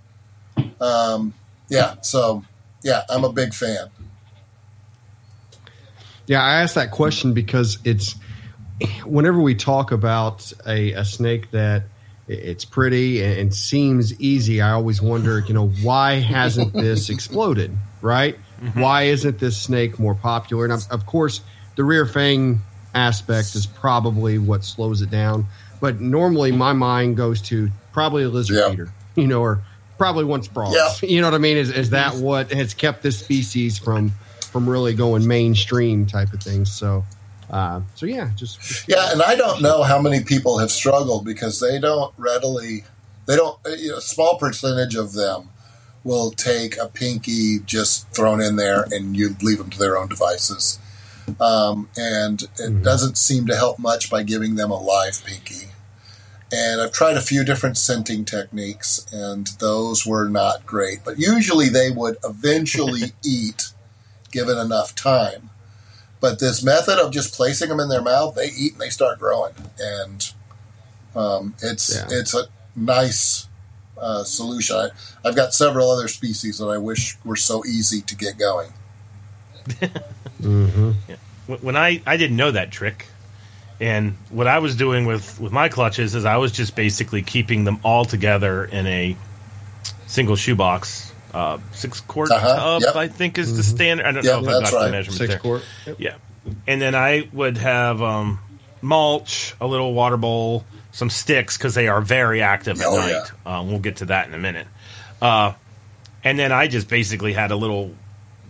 Um, 0.79 1.33
yeah. 1.69 1.95
So 2.01 2.45
yeah, 2.83 3.03
I'm 3.09 3.23
a 3.23 3.31
big 3.33 3.53
fan. 3.53 3.89
Yeah, 6.27 6.41
I 6.41 6.61
asked 6.61 6.75
that 6.75 6.91
question 6.91 7.33
because 7.33 7.77
it's 7.83 8.15
whenever 9.05 9.39
we 9.39 9.55
talk 9.55 9.91
about 9.91 10.51
a, 10.65 10.93
a 10.93 11.05
snake 11.05 11.51
that 11.51 11.83
it's 12.27 12.65
pretty 12.65 13.23
and, 13.23 13.39
and 13.39 13.53
seems 13.53 14.19
easy, 14.19 14.61
I 14.61 14.71
always 14.71 15.01
wonder, 15.01 15.39
you 15.39 15.53
know, 15.53 15.67
why 15.67 16.15
hasn't 16.15 16.73
this 16.73 17.09
exploded, 17.09 17.75
right? 18.01 18.37
Mm-hmm. 18.61 18.79
Why 18.79 19.03
isn't 19.03 19.39
this 19.39 19.57
snake 19.57 19.99
more 19.99 20.15
popular? 20.15 20.63
And 20.65 20.73
of, 20.73 20.89
of 20.91 21.05
course, 21.05 21.41
the 21.75 21.83
rear 21.83 22.05
fang 22.05 22.61
aspect 22.93 23.55
is 23.55 23.65
probably 23.65 24.37
what 24.37 24.63
slows 24.63 25.01
it 25.01 25.09
down. 25.09 25.47
But 25.79 25.99
normally, 25.99 26.49
mm-hmm. 26.51 26.59
my 26.59 26.73
mind 26.73 27.17
goes 27.17 27.41
to 27.43 27.71
probably 27.91 28.23
a 28.23 28.29
lizard 28.29 28.57
Yeah. 28.57 28.71
eater, 28.71 28.93
you 29.15 29.27
know, 29.27 29.41
or 29.41 29.63
probably 29.97 30.23
once 30.23 30.47
frogs. 30.47 30.75
Yeah. 30.75 30.91
You 31.09 31.21
know 31.21 31.27
what 31.27 31.35
I 31.35 31.39
mean? 31.39 31.57
Is, 31.57 31.71
is 31.71 31.89
that 31.91 32.15
what 32.15 32.51
has 32.51 32.73
kept 32.73 33.03
this 33.03 33.19
species 33.19 33.77
from 33.77 34.13
from 34.51 34.69
really 34.69 34.93
going 34.93 35.25
mainstream 35.25 36.05
type 36.05 36.33
of 36.33 36.41
things? 36.41 36.71
So, 36.71 37.05
uh, 37.51 37.81
so 37.95 38.05
yeah, 38.05 38.31
just, 38.35 38.61
just 38.61 38.87
Yeah, 38.87 39.11
and 39.11 39.21
I 39.21 39.35
don't 39.35 39.61
know 39.61 39.83
how 39.83 40.01
many 40.01 40.23
people 40.23 40.59
have 40.59 40.71
struggled 40.71 41.25
because 41.25 41.59
they 41.59 41.79
don't 41.79 42.13
readily, 42.17 42.85
they 43.27 43.35
don't, 43.35 43.59
you 43.77 43.89
know, 43.89 43.97
a 43.97 44.01
small 44.01 44.37
percentage 44.37 44.95
of 44.95 45.13
them 45.13 45.49
will 46.03 46.31
take 46.31 46.77
a 46.77 46.87
pinky 46.87 47.59
just 47.59 48.09
thrown 48.09 48.41
in 48.41 48.55
there 48.55 48.85
and 48.91 49.15
you 49.15 49.35
leave 49.41 49.57
them 49.57 49.69
to 49.69 49.77
their 49.77 49.97
own 49.97 50.07
devices. 50.07 50.79
Um, 51.39 51.89
and 51.95 52.43
it 52.57 52.81
doesn't 52.81 53.17
seem 53.17 53.45
to 53.47 53.55
help 53.55 53.77
much 53.77 54.09
by 54.09 54.23
giving 54.23 54.55
them 54.55 54.71
a 54.71 54.81
live 54.81 55.23
pinky. 55.23 55.67
And 56.51 56.81
I've 56.81 56.91
tried 56.91 57.15
a 57.15 57.21
few 57.21 57.45
different 57.45 57.77
scenting 57.77 58.25
techniques, 58.25 59.05
and 59.13 59.47
those 59.59 60.05
were 60.05 60.27
not 60.27 60.65
great. 60.65 60.99
But 61.05 61.17
usually 61.17 61.69
they 61.69 61.91
would 61.91 62.17
eventually 62.25 63.13
eat 63.23 63.71
given 64.31 64.57
enough 64.57 64.93
time. 64.93 65.50
But 66.21 66.39
this 66.39 66.63
method 66.63 66.99
of 66.99 67.11
just 67.11 67.33
placing 67.33 67.67
them 67.69 67.79
in 67.81 67.89
their 67.89 68.01
mouth, 68.01 68.35
they 68.35 68.47
eat 68.57 68.73
and 68.73 68.81
they 68.81 68.89
start 68.89 69.19
growing, 69.19 69.53
and 69.79 70.31
um, 71.15 71.55
it's 71.61 71.93
Yeah. 71.95 72.07
it's 72.09 72.33
a 72.33 72.43
nice 72.75 73.47
uh, 73.99 74.23
solution. 74.23 74.75
I, 74.77 74.89
I've 75.25 75.35
got 75.35 75.53
several 75.53 75.89
other 75.91 76.07
species 76.07 76.59
that 76.59 76.67
I 76.67 76.77
wish 76.77 77.17
were 77.25 77.35
so 77.35 77.65
easy 77.65 78.01
to 78.01 78.15
get 78.15 78.37
going. 78.37 78.71
Wh- 80.41 81.63
when 81.63 81.75
I 81.75 82.01
I 82.05 82.17
didn't 82.17 82.37
know 82.37 82.51
that 82.51 82.71
trick, 82.71 83.07
and 83.79 84.13
what 84.29 84.47
I 84.47 84.59
was 84.59 84.75
doing 84.75 85.05
with 85.05 85.39
with 85.39 85.51
my 85.51 85.69
clutches 85.69 86.15
is 86.15 86.25
I 86.25 86.37
was 86.37 86.51
just 86.51 86.75
basically 86.75 87.21
keeping 87.21 87.63
them 87.63 87.79
all 87.83 88.05
together 88.05 88.65
in 88.65 88.87
a 88.87 89.15
single 90.07 90.35
shoebox, 90.35 91.10
uh, 91.33 91.57
six 91.71 92.01
quart 92.01 92.29
Uh-huh, 92.31 92.55
tub. 92.55 92.81
yep. 92.83 92.95
I 92.95 93.07
think 93.07 93.37
is 93.37 93.55
the 93.55 93.63
standard. 93.63 94.05
I 94.05 94.11
don't 94.11 94.23
Yep, 94.23 94.43
know 94.43 94.49
if 94.49 94.55
I 94.55 94.59
got 94.61 94.73
right. 94.73 94.85
the 94.85 94.91
measurement 94.91 95.17
six 95.17 95.29
there. 95.29 95.39
quart. 95.39 95.63
Yeah, 95.97 96.15
and 96.67 96.81
then 96.81 96.95
I 96.95 97.27
would 97.33 97.57
have 97.57 98.01
um, 98.01 98.39
mulch, 98.81 99.55
a 99.61 99.67
little 99.67 99.93
water 99.93 100.17
bowl, 100.17 100.65
some 100.91 101.09
sticks 101.09 101.57
because 101.57 101.73
they 101.75 101.87
are 101.87 102.01
very 102.01 102.41
active 102.41 102.79
at 102.81 102.87
Oh, 102.87 102.97
night. 102.97 103.31
Um, 103.45 103.69
we'll 103.69 103.79
get 103.79 103.97
to 103.97 104.05
that 104.05 104.27
in 104.27 104.33
a 104.33 104.37
minute. 104.37 104.67
Uh, 105.21 105.53
and 106.23 106.37
then 106.37 106.51
I 106.51 106.67
just 106.67 106.89
basically 106.89 107.33
had 107.33 107.51
a 107.51 107.55
little 107.55 107.93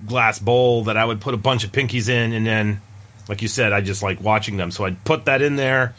glass 0.07 0.39
bowl 0.39 0.85
that 0.85 0.97
I 0.97 1.05
would 1.05 1.21
put 1.21 1.33
a 1.33 1.37
bunch 1.37 1.63
of 1.63 1.71
pinkies 1.71 2.09
in, 2.09 2.33
and 2.33 2.45
then, 2.45 2.81
like 3.29 3.41
you 3.41 3.47
said, 3.47 3.71
I 3.73 3.81
just 3.81 4.01
like 4.01 4.19
watching 4.21 4.57
them. 4.57 4.71
So 4.71 4.85
I'd 4.85 5.03
put 5.05 5.25
that 5.25 5.41
in 5.41 5.55
there, 5.55 5.93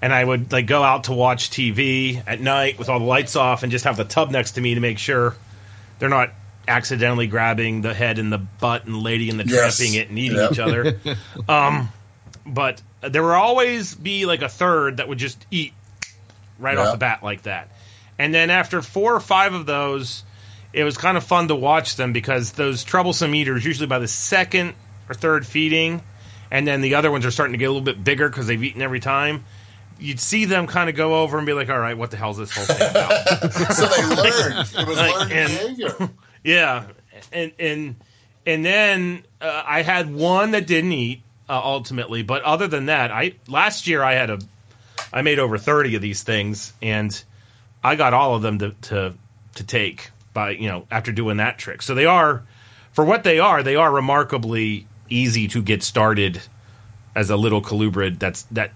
and 0.00 0.12
I 0.12 0.24
would 0.24 0.52
like 0.52 0.66
go 0.66 0.82
out 0.82 1.04
to 1.04 1.12
watch 1.12 1.50
TV 1.50 2.22
at 2.26 2.40
night 2.40 2.78
with 2.78 2.88
all 2.88 3.00
the 3.00 3.04
lights 3.04 3.34
off, 3.36 3.62
and 3.64 3.72
just 3.72 3.84
have 3.84 3.96
the 3.96 4.04
tub 4.04 4.30
next 4.30 4.52
to 4.52 4.60
me 4.60 4.74
to 4.74 4.80
make 4.80 4.98
sure 4.98 5.34
they're 5.98 6.08
not 6.08 6.30
accidentally 6.66 7.26
grabbing 7.26 7.80
the 7.82 7.94
head 7.94 8.18
and 8.18 8.32
the 8.32 8.38
butt 8.38 8.84
and 8.84 9.02
lady 9.02 9.30
and 9.30 9.40
the 9.40 9.44
Yes. 9.46 9.80
it 9.80 10.08
and 10.08 10.18
eating 10.18 10.36
Yep. 10.38 10.52
each 10.52 10.58
other. 10.58 10.98
um, 11.48 11.88
but 12.46 12.82
there 13.00 13.22
would 13.22 13.32
always 13.32 13.94
be 13.94 14.26
like 14.26 14.42
a 14.42 14.48
third 14.48 14.98
that 14.98 15.08
would 15.08 15.18
just 15.18 15.44
eat 15.50 15.72
right 16.58 16.76
off 16.76 16.92
the 16.92 16.98
bat 16.98 17.22
like 17.22 17.42
that. 17.42 17.70
And 18.18 18.34
then 18.34 18.50
after 18.50 18.82
four 18.82 19.14
or 19.14 19.20
five 19.20 19.54
of 19.54 19.64
those, 19.66 20.24
it 20.72 20.84
was 20.84 20.98
kind 20.98 21.16
of 21.16 21.24
fun 21.24 21.48
to 21.48 21.54
watch 21.54 21.96
them 21.96 22.12
because 22.12 22.52
those 22.52 22.84
troublesome 22.84 23.34
eaters, 23.34 23.64
usually 23.64 23.86
by 23.86 23.98
the 23.98 24.08
second 24.08 24.74
or 25.08 25.14
third 25.14 25.46
feeding, 25.46 26.02
and 26.50 26.66
then 26.66 26.80
the 26.80 26.96
other 26.96 27.10
ones 27.10 27.24
are 27.24 27.30
starting 27.30 27.52
to 27.52 27.58
get 27.58 27.66
a 27.66 27.70
little 27.70 27.84
bit 27.84 28.02
bigger 28.02 28.28
because 28.28 28.46
they've 28.46 28.62
eaten 28.62 28.82
every 28.82 29.00
time. 29.00 29.44
You'd 30.00 30.20
see 30.20 30.44
them 30.44 30.66
kind 30.66 30.88
of 30.88 30.96
go 30.96 31.22
over 31.22 31.38
and 31.38 31.46
be 31.46 31.52
like, 31.52 31.68
"All 31.68 31.78
right, 31.78 31.96
what 31.96 32.10
the 32.10 32.16
hell 32.16 32.30
is 32.30 32.36
this 32.38 32.54
whole 32.56 32.64
thing 32.66 32.90
about?" 32.90 33.52
So 33.74 33.86
they 33.86 34.04
learned. 34.16 34.68
It 34.76 34.86
was 34.86 34.96
Like, 34.96 35.14
learned 35.18 35.32
and- 35.32 35.76
behavior. 35.76 36.10
Yeah, 36.44 36.84
and 37.32 37.52
and 37.58 37.96
and 38.46 38.64
then 38.64 39.24
uh, 39.40 39.62
I 39.66 39.82
had 39.82 40.14
one 40.14 40.52
that 40.52 40.66
didn't 40.68 40.92
eat 40.92 41.22
uh, 41.48 41.60
ultimately, 41.62 42.22
but 42.22 42.42
other 42.42 42.68
than 42.68 42.86
that, 42.86 43.10
I 43.10 43.34
last 43.48 43.86
year 43.88 44.02
I 44.04 44.14
had 44.14 44.30
a 44.30 44.38
I 45.12 45.22
made 45.22 45.38
over 45.40 45.58
thirty 45.58 45.96
of 45.96 46.00
these 46.00 46.22
things, 46.22 46.72
and 46.80 47.20
I 47.82 47.96
got 47.96 48.14
all 48.14 48.36
of 48.36 48.42
them 48.42 48.58
to 48.60 48.70
to, 48.82 49.14
to 49.56 49.64
take 49.64 50.10
by 50.32 50.50
you 50.50 50.68
know 50.68 50.86
after 50.92 51.10
doing 51.10 51.38
that 51.38 51.58
trick. 51.58 51.82
So 51.82 51.94
they 51.94 52.06
are 52.06 52.44
for 52.92 53.04
what 53.04 53.24
they 53.24 53.40
are, 53.40 53.62
they 53.64 53.76
are 53.76 53.90
remarkably 53.92 54.86
easy 55.10 55.48
to 55.48 55.60
get 55.60 55.82
started 55.82 56.42
as 57.16 57.30
a 57.30 57.36
little 57.36 57.60
colubrid. 57.60 58.20
That's 58.20 58.42
that 58.52 58.70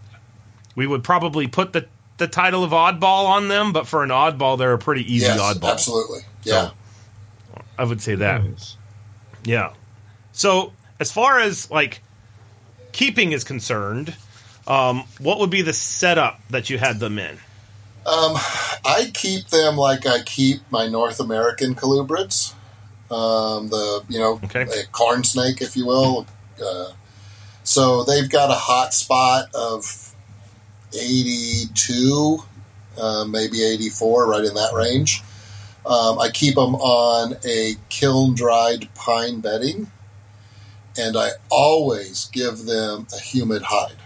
we 0.74 0.86
would 0.86 1.04
probably 1.04 1.46
put 1.46 1.72
the 1.72 1.86
the 2.18 2.28
title 2.28 2.62
of 2.62 2.70
oddball 2.70 3.26
on 3.26 3.48
them, 3.48 3.72
but 3.72 3.86
for 3.86 4.02
an 4.04 4.10
oddball, 4.10 4.56
they're 4.58 4.74
a 4.74 4.78
pretty 4.78 5.02
easy 5.12 5.26
yes, 5.26 5.40
oddball. 5.40 5.72
absolutely. 5.72 6.20
Yeah. 6.44 6.70
I 7.78 7.84
would 7.84 8.00
say 8.00 8.14
that. 8.16 8.44
Nice. 8.44 8.76
Yeah. 9.44 9.72
So 10.32 10.72
as 11.00 11.10
far 11.10 11.40
as 11.40 11.70
like 11.70 12.00
keeping 12.92 13.32
is 13.32 13.42
concerned, 13.44 14.14
um, 14.68 15.04
what 15.18 15.38
would 15.40 15.50
be 15.50 15.62
the 15.62 15.72
setup 15.72 16.40
that 16.50 16.70
you 16.70 16.78
had 16.78 17.00
them 17.00 17.18
in? 17.18 17.38
Um, 18.06 18.34
I 18.84 19.10
keep 19.14 19.48
them 19.48 19.76
like 19.76 20.06
I 20.06 20.22
keep 20.22 20.60
my 20.70 20.86
North 20.88 21.18
American 21.18 21.74
colubrids. 21.74 22.52
Um, 23.10 23.68
the 23.68 24.04
you 24.08 24.18
know 24.18 24.40
Okay. 24.44 24.62
a 24.62 24.86
corn 24.92 25.24
snake, 25.24 25.60
if 25.60 25.76
you 25.76 25.86
will. 25.86 26.26
Uh, 26.64 26.92
so 27.64 28.04
they've 28.04 28.30
got 28.30 28.50
a 28.50 28.54
hot 28.54 28.94
spot 28.94 29.46
of 29.54 30.01
eighty-two, 30.94 32.43
uh, 33.01 33.24
maybe 33.24 33.62
eighty-four, 33.62 34.28
right 34.28 34.44
in 34.44 34.55
that 34.55 34.73
range. 34.74 35.23
Um, 35.85 36.19
I 36.19 36.31
keep 36.32 36.55
them 36.55 36.77
on 36.77 37.36
a 37.44 37.74
kiln 37.89 38.35
dried 38.35 38.89
pine 38.94 39.40
bedding, 39.40 39.90
and 40.97 41.16
I 41.16 41.31
always 41.51 42.27
give 42.32 42.66
them 42.66 43.06
a 43.12 43.19
humid 43.19 43.62
hide. 43.62 43.97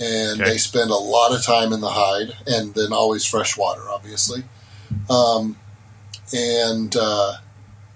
And 0.00 0.40
Okay. 0.40 0.50
they 0.50 0.58
spend 0.58 0.90
a 0.90 0.96
lot 0.96 1.32
of 1.32 1.44
time 1.44 1.72
in 1.72 1.80
the 1.80 1.90
hide, 1.90 2.34
and 2.46 2.74
then 2.74 2.92
always 2.92 3.24
fresh 3.24 3.56
water, 3.56 3.88
obviously. 3.88 4.42
Um, 5.08 5.56
and 6.34 6.96
uh, 6.96 7.34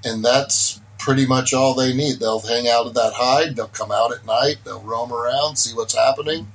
and 0.04 0.24
that's 0.24 0.80
pretty 0.98 1.26
much 1.26 1.52
all 1.52 1.74
they 1.74 1.92
need. 1.92 2.20
They'll 2.20 2.40
hang 2.40 2.68
out 2.68 2.86
at 2.86 2.94
that 2.94 3.14
hide. 3.14 3.56
They'll 3.56 3.68
come 3.68 3.90
out 3.90 4.12
at 4.12 4.26
night. 4.26 4.58
They'll 4.64 4.82
roam 4.82 5.12
around, 5.12 5.56
see 5.56 5.74
what's 5.74 5.96
happening, 5.96 6.52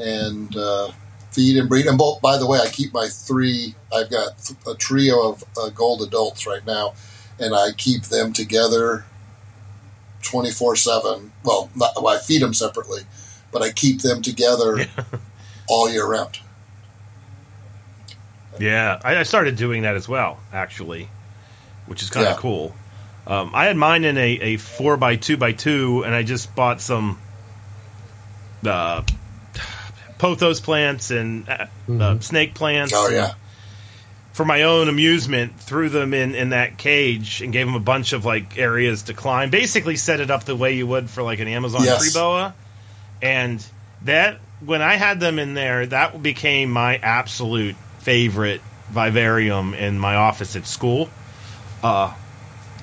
and 0.00 0.56
uh, 0.56 0.90
feed 1.30 1.56
and 1.58 1.68
breed. 1.68 1.86
And 1.86 1.98
both, 1.98 2.20
by 2.20 2.38
the 2.38 2.46
way, 2.46 2.58
I 2.58 2.68
keep 2.68 2.92
my 2.92 3.06
three. 3.08 3.74
I've 3.94 4.10
got 4.10 4.50
a 4.66 4.74
trio 4.74 5.28
of 5.30 5.44
uh, 5.60 5.68
gold 5.70 6.02
adults 6.02 6.46
right 6.46 6.64
now, 6.66 6.94
and 7.38 7.54
I 7.54 7.72
keep 7.76 8.02
them 8.04 8.32
together 8.32 9.04
twenty 10.22 10.50
four 10.50 10.74
seven. 10.76 11.32
Well, 11.44 11.70
not, 11.76 11.92
well, 11.96 12.08
I 12.08 12.18
feed 12.18 12.42
them 12.42 12.54
separately, 12.54 13.02
but 13.52 13.62
I 13.62 13.70
keep 13.72 14.00
them 14.00 14.22
together 14.22 14.86
all 15.68 15.88
year 15.90 16.06
round. 16.06 16.40
Yeah, 18.58 19.00
I, 19.04 19.18
I 19.18 19.22
started 19.22 19.56
doing 19.56 19.82
that 19.82 19.96
as 19.96 20.08
well, 20.08 20.38
actually, 20.52 21.08
which 21.86 22.02
is 22.02 22.10
kind 22.10 22.26
of 22.26 22.34
Yeah. 22.34 22.40
cool. 22.40 22.74
Um, 23.26 23.52
I 23.54 23.66
had 23.66 23.76
mine 23.76 24.04
in 24.04 24.18
a, 24.18 24.30
a 24.40 24.56
four 24.56 24.96
by 24.96 25.16
two 25.16 25.36
by 25.36 25.52
two, 25.52 26.02
and 26.04 26.14
I 26.14 26.22
just 26.22 26.54
bought 26.54 26.80
some 26.80 27.18
uh, 28.66 29.02
pothos 30.20 30.60
plants 30.60 31.10
and 31.10 31.48
uh, 31.48 31.66
uh, 31.90 32.18
snake 32.20 32.54
plants. 32.54 32.92
Oh 32.94 33.08
yeah, 33.08 33.34
for 34.32 34.44
my 34.44 34.62
own 34.62 34.88
amusement, 34.88 35.58
threw 35.58 35.88
them 35.88 36.12
in 36.14 36.34
in 36.34 36.50
that 36.50 36.76
cage 36.78 37.40
and 37.42 37.52
gave 37.52 37.66
them 37.66 37.74
a 37.74 37.80
bunch 37.80 38.12
of 38.12 38.24
like 38.24 38.58
areas 38.58 39.02
to 39.04 39.14
climb. 39.14 39.50
Basically, 39.50 39.96
set 39.96 40.20
it 40.20 40.30
up 40.30 40.44
the 40.44 40.54
way 40.56 40.76
you 40.76 40.86
would 40.86 41.08
for 41.10 41.22
like 41.22 41.40
an 41.40 41.48
Amazon 41.48 41.84
Yes. 41.84 41.98
tree 42.00 42.10
boa, 42.12 42.54
and 43.22 43.64
that 44.02 44.38
when 44.64 44.82
I 44.82 44.94
had 44.96 45.20
them 45.20 45.38
in 45.38 45.54
there, 45.54 45.86
that 45.86 46.22
became 46.22 46.70
my 46.70 46.96
absolute 46.98 47.76
favorite 48.00 48.60
vivarium 48.90 49.72
in 49.74 49.98
my 49.98 50.16
office 50.16 50.54
at 50.56 50.66
school, 50.66 51.08
uh, 51.82 52.12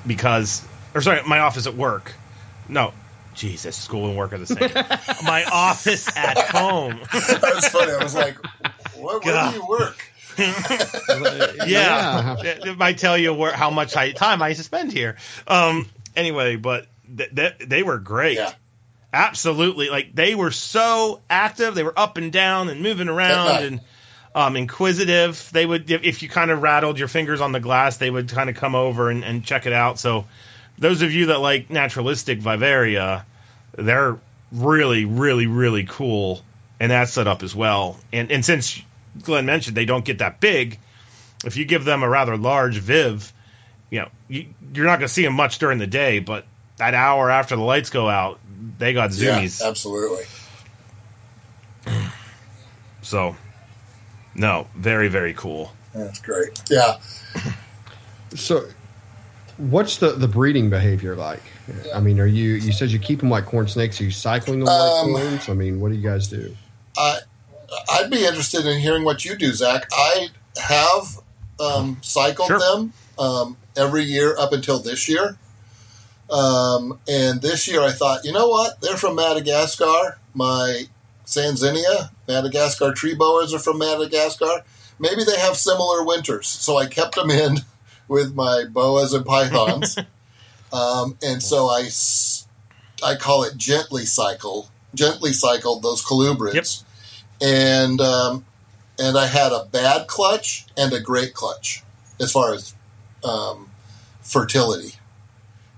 because 0.06 0.64
or 0.94 1.00
sorry, 1.02 1.22
my 1.26 1.38
office 1.38 1.66
at 1.66 1.74
work. 1.74 2.14
No, 2.68 2.92
Jesus, 3.38 3.76
school 3.76 4.06
and 4.08 4.16
work 4.16 4.32
are 4.32 4.38
the 4.38 4.46
same. 4.46 4.70
my 5.24 5.44
office 5.44 6.08
at 6.16 6.38
home. 6.50 6.98
that 7.12 7.52
was 7.54 7.68
funny. 7.68 7.92
I 7.92 8.02
was 8.02 8.14
like, 8.14 8.36
what, 8.96 9.24
where 9.24 9.50
do 9.50 9.56
you 9.56 9.66
work? 9.66 9.96
yeah, 11.66 12.36
it, 12.40 12.78
might 12.78 12.98
tell 12.98 13.18
you 13.18 13.34
where 13.34 13.52
how 13.52 13.70
much 13.70 13.96
I, 13.96 14.12
time 14.12 14.40
I 14.42 14.48
used 14.48 14.58
to 14.58 14.64
spend 14.64 14.92
here. 14.92 15.16
Um, 15.46 15.88
anyway, 16.14 16.56
but 16.56 16.86
th- 17.16 17.34
th- 17.34 17.54
they 17.58 17.82
were 17.82 17.98
great. 17.98 18.36
Yeah. 18.36 18.52
Absolutely, 19.12 19.88
like 19.88 20.14
they 20.14 20.34
were 20.34 20.50
so 20.50 21.22
active. 21.30 21.74
They 21.74 21.82
were 21.82 21.98
up 21.98 22.18
and 22.18 22.30
down 22.30 22.68
and 22.68 22.82
moving 22.82 23.08
around 23.08 23.64
and 23.64 23.80
um, 24.34 24.54
inquisitive. 24.54 25.48
They 25.52 25.64
would, 25.64 25.90
if, 25.90 26.04
if 26.04 26.22
you 26.22 26.28
kind 26.28 26.50
of 26.50 26.60
rattled 26.60 26.98
your 26.98 27.08
fingers 27.08 27.40
on 27.40 27.52
the 27.52 27.60
glass, 27.60 27.96
they 27.96 28.10
would 28.10 28.28
kind 28.28 28.50
of 28.50 28.56
come 28.56 28.74
over 28.74 29.08
and, 29.10 29.24
and 29.24 29.42
check 29.44 29.64
it 29.64 29.72
out. 29.72 29.98
So, 29.98 30.26
those 30.76 31.00
of 31.00 31.10
you 31.10 31.26
that 31.26 31.38
like 31.38 31.70
naturalistic 31.70 32.40
Vivaria, 32.40 33.24
they're 33.78 34.18
really, 34.52 35.04
really, 35.04 35.46
really 35.46 35.84
cool 35.84 36.42
in 36.80 36.90
that 36.90 37.08
setup 37.08 37.42
as 37.42 37.54
well. 37.54 37.98
And 38.12 38.30
and 38.30 38.44
since 38.44 38.82
Glen 39.22 39.46
mentioned 39.46 39.76
they 39.76 39.84
don't 39.84 40.04
get 40.04 40.18
that 40.18 40.40
big, 40.40 40.78
if 41.44 41.56
you 41.56 41.64
give 41.64 41.84
them 41.84 42.02
a 42.02 42.08
rather 42.08 42.36
large 42.36 42.78
Viv, 42.78 43.32
you 43.90 44.00
know 44.00 44.08
you, 44.28 44.46
you're 44.74 44.86
not 44.86 44.98
going 44.98 45.08
to 45.08 45.14
see 45.14 45.24
them 45.24 45.34
much 45.34 45.58
during 45.58 45.78
the 45.78 45.86
day, 45.86 46.18
but 46.18 46.44
that 46.76 46.94
hour 46.94 47.30
after 47.30 47.56
the 47.56 47.62
lights 47.62 47.90
go 47.90 48.08
out, 48.08 48.38
they 48.78 48.92
got 48.92 49.10
zoomies. 49.10 49.60
Yeah, 49.60 49.68
absolutely. 49.68 50.24
So, 53.00 53.36
no, 54.34 54.66
very, 54.74 55.08
very 55.08 55.32
cool. 55.32 55.72
That's 55.94 56.20
great. 56.20 56.60
Yeah. 56.68 56.98
So, 58.34 58.66
what's 59.56 59.96
the, 59.96 60.10
the 60.12 60.28
breeding 60.28 60.68
behavior 60.68 61.16
like? 61.16 61.40
I 61.94 62.00
mean, 62.00 62.18
are 62.20 62.26
you 62.26 62.54
you 62.54 62.72
said 62.72 62.90
you 62.90 62.98
keep 62.98 63.20
them 63.20 63.30
like 63.30 63.46
corn 63.46 63.68
snakes? 63.68 64.00
Are 64.00 64.04
you 64.04 64.10
cycling 64.10 64.60
them 64.60 64.66
like 64.66 64.92
Um, 65.04 65.12
corns? 65.12 65.48
I 65.48 65.54
mean, 65.54 65.80
what 65.80 65.90
do 65.90 65.96
you 65.98 66.02
guys 66.08 66.28
do? 66.28 66.56
I, 66.96 67.18
I'd 67.92 68.10
be 68.10 68.24
interested 68.24 68.66
in 68.66 68.80
hearing 68.80 69.04
what 69.04 69.24
you 69.24 69.36
do, 69.36 69.52
Zac. 69.52 69.86
I 69.92 70.28
have 70.62 71.18
um, 71.60 71.98
cycled 72.02 72.48
Sure. 72.48 72.58
them 72.58 72.92
um, 73.18 73.56
every 73.76 74.02
year 74.04 74.36
up 74.38 74.52
until 74.52 74.78
this 74.78 75.08
year. 75.08 75.36
Um, 76.30 76.98
and 77.08 77.40
this 77.40 77.66
year 77.68 77.80
I 77.82 77.90
thought, 77.90 78.24
you 78.24 78.32
know 78.32 78.48
what? 78.48 78.80
They're 78.80 78.96
from 78.96 79.14
Madagascar. 79.14 80.18
My 80.34 80.84
Sanzinia, 81.26 82.10
Madagascar 82.26 82.92
tree 82.92 83.14
boas 83.14 83.52
are 83.54 83.58
from 83.58 83.78
Madagascar. 83.78 84.64
Maybe 84.98 85.24
they 85.24 85.38
have 85.38 85.56
similar 85.56 86.04
winters. 86.04 86.48
So 86.48 86.76
I 86.76 86.86
kept 86.86 87.14
them 87.14 87.30
in 87.30 87.58
with 88.08 88.34
my 88.34 88.64
boas 88.70 89.12
and 89.12 89.24
pythons. 89.24 89.98
um, 90.72 91.16
and 91.22 91.42
so 91.42 91.66
I, 91.66 91.88
I 93.04 93.16
call 93.16 93.44
it 93.44 93.56
gently 93.56 94.04
cycle, 94.04 94.70
gently 94.94 95.32
cycled 95.32 95.82
those 95.82 96.04
colubrids. 96.04 96.84
And, 97.40 98.00
um, 98.00 98.44
and 98.98 99.16
I 99.16 99.26
had 99.26 99.52
a 99.52 99.64
bad 99.70 100.08
clutch 100.08 100.66
and 100.76 100.92
a 100.92 101.00
great 101.00 101.34
clutch 101.34 101.82
as 102.20 102.32
far 102.32 102.52
as 102.52 102.74
um, 103.24 103.70
fertility. 104.20 104.94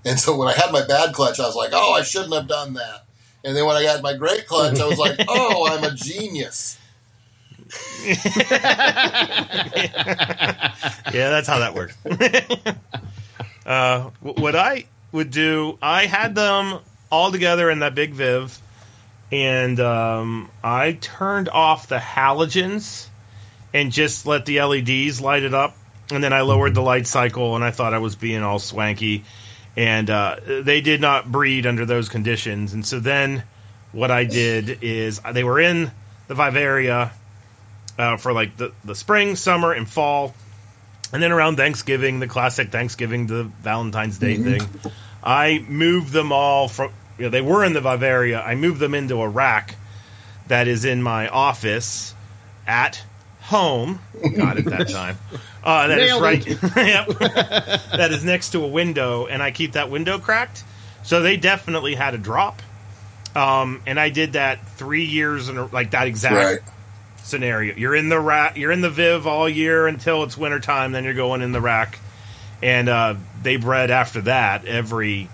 And 0.03 0.19
so 0.19 0.35
when 0.35 0.47
I 0.47 0.53
had 0.53 0.71
my 0.71 0.85
bad 0.85 1.13
clutch, 1.13 1.39
I 1.39 1.45
was 1.45 1.55
like, 1.55 1.69
oh, 1.73 1.93
I 1.93 2.01
shouldn't 2.01 2.33
have 2.33 2.47
done 2.47 2.73
that. 2.73 3.05
And 3.43 3.55
then 3.55 3.65
when 3.65 3.75
I 3.75 3.83
got 3.83 4.01
my 4.01 4.15
great 4.15 4.47
clutch, 4.47 4.79
I 4.79 4.87
was 4.87 4.97
like, 4.97 5.19
oh, 5.27 5.67
I'm 5.71 5.83
a 5.83 5.91
genius. 5.95 6.77
yeah, 8.05 8.17
that's 11.13 11.47
how 11.47 11.59
that 11.59 11.73
works. 11.73 11.95
uh, 13.65 14.09
what 14.21 14.55
I 14.55 14.85
would 15.11 15.31
do, 15.31 15.77
I 15.81 16.05
had 16.05 16.35
them 16.35 16.79
all 17.11 17.31
together 17.31 17.69
in 17.69 17.79
that 17.79 17.95
big 17.95 18.13
Viv, 18.13 18.59
and 19.31 19.79
um, 19.79 20.49
I 20.63 20.93
turned 20.93 21.49
off 21.49 21.87
the 21.87 21.97
halogens 21.97 23.07
and 23.73 23.91
just 23.91 24.25
let 24.25 24.45
the 24.45 24.61
LEDs 24.61 25.21
light 25.21 25.43
it 25.43 25.53
up. 25.53 25.77
And 26.11 26.21
then 26.21 26.33
I 26.33 26.41
lowered 26.41 26.73
the 26.73 26.81
light 26.81 27.07
cycle, 27.07 27.55
and 27.55 27.63
I 27.63 27.71
thought 27.71 27.93
I 27.93 27.99
was 27.99 28.15
being 28.15 28.43
all 28.43 28.59
swanky. 28.59 29.23
And 29.77 30.09
uh, 30.09 30.35
they 30.45 30.81
did 30.81 30.99
not 30.99 31.31
breed 31.31 31.65
under 31.65 31.85
those 31.85 32.09
conditions. 32.09 32.73
And 32.73 32.85
so 32.85 32.99
then 32.99 33.43
what 33.93 34.11
I 34.11 34.25
did 34.25 34.83
is 34.83 35.21
they 35.31 35.45
were 35.45 35.59
in 35.59 35.91
the 36.27 36.33
Vivaria 36.33 37.11
uh, 37.97 38.17
for 38.17 38.33
like 38.33 38.57
the, 38.57 38.73
the 38.83 38.95
spring, 38.95 39.37
summer, 39.37 39.71
and 39.71 39.89
fall. 39.89 40.33
And 41.13 41.21
then 41.21 41.31
around 41.31 41.57
Thanksgiving, 41.57 42.19
the 42.19 42.27
classic 42.27 42.69
Thanksgiving 42.69 43.27
to 43.27 43.43
Valentine's 43.61 44.17
Day 44.17 44.37
thing, 44.37 44.61
I 45.23 45.65
moved 45.67 46.13
them 46.13 46.31
all 46.31 46.67
from. 46.67 46.91
You 47.17 47.25
know, 47.25 47.29
they 47.31 47.41
were 47.41 47.63
in 47.63 47.73
the 47.73 47.81
Vivaria. 47.81 48.43
I 48.43 48.55
moved 48.55 48.79
them 48.79 48.95
into 48.95 49.21
a 49.21 49.27
rack 49.27 49.75
that 50.47 50.67
is 50.67 50.85
in 50.85 51.03
my 51.03 51.27
office 51.27 52.15
at 52.65 53.03
home. 53.41 53.99
Got 54.35 54.57
it 54.57 54.65
that 54.65 54.89
time. 54.89 55.17
Uh, 55.63 55.87
that 55.87 55.99
is 55.99 56.09
Nailed 56.09 56.21
right. 56.23 56.47
yep. 56.75 57.07
that 57.07 58.09
is 58.11 58.23
next 58.23 58.51
to 58.51 58.63
a 58.63 58.67
window, 58.67 59.27
and 59.27 59.43
I 59.43 59.51
keep 59.51 59.73
that 59.73 59.89
window 59.89 60.17
cracked. 60.17 60.63
So 61.03 61.21
they 61.21 61.37
definitely 61.37 61.95
had 61.95 62.13
a 62.13 62.17
drop. 62.17 62.61
Um, 63.35 63.81
and 63.85 63.99
I 63.99 64.09
did 64.09 64.33
that 64.33 64.67
three 64.71 65.05
years 65.05 65.49
in 65.49 65.57
a, 65.57 65.65
like 65.67 65.91
that 65.91 66.07
exact 66.07 66.35
Right. 66.35 66.59
Scenario. 67.23 67.75
You're 67.75 67.95
in 67.95 68.09
the 68.09 68.19
rack. 68.19 68.57
You're 68.57 68.71
in 68.71 68.81
the 68.81 68.89
Viv 68.89 69.27
all 69.27 69.49
year 69.49 69.87
until 69.87 70.23
it's 70.23 70.37
wintertime. 70.37 70.91
Then 70.91 71.03
you're 71.03 71.13
going 71.13 71.41
in 71.41 71.51
the 71.51 71.61
rack, 71.61 71.99
and 72.61 72.89
uh, 72.89 73.15
they 73.41 73.57
bred 73.57 73.91
after 73.91 74.21
that 74.21 74.65
every 74.65 75.29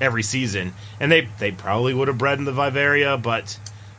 every 0.00 0.22
season. 0.22 0.72
And 1.00 1.10
they 1.10 1.28
they 1.38 1.52
probably 1.52 1.94
would 1.94 2.08
have 2.08 2.18
bred 2.18 2.38
in 2.38 2.44
the 2.44 2.52
Vivaria, 2.52 3.20
but 3.20 3.58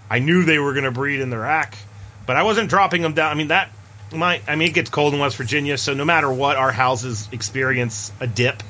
I 0.10 0.20
knew 0.20 0.44
they 0.44 0.60
were 0.60 0.74
going 0.74 0.86
to 0.86 0.92
breed 0.92 1.20
in 1.20 1.30
the 1.30 1.38
rack. 1.38 1.78
But 2.26 2.36
I 2.36 2.44
wasn't 2.44 2.70
dropping 2.70 3.02
them 3.02 3.14
down. 3.14 3.32
I 3.32 3.36
mean 3.36 3.50
that 3.50 3.70
my 4.14 4.42
I 4.48 4.56
mean 4.56 4.70
it 4.70 4.74
gets 4.74 4.90
cold 4.90 5.14
in 5.14 5.20
West 5.20 5.38
Virginia, 5.38 5.78
so 5.78 5.94
no 5.94 6.06
matter 6.06 6.32
what, 6.32 6.58
our 6.58 6.72
houses 6.72 7.28
experience 7.32 8.12
a 8.20 8.28
dip 8.28 8.64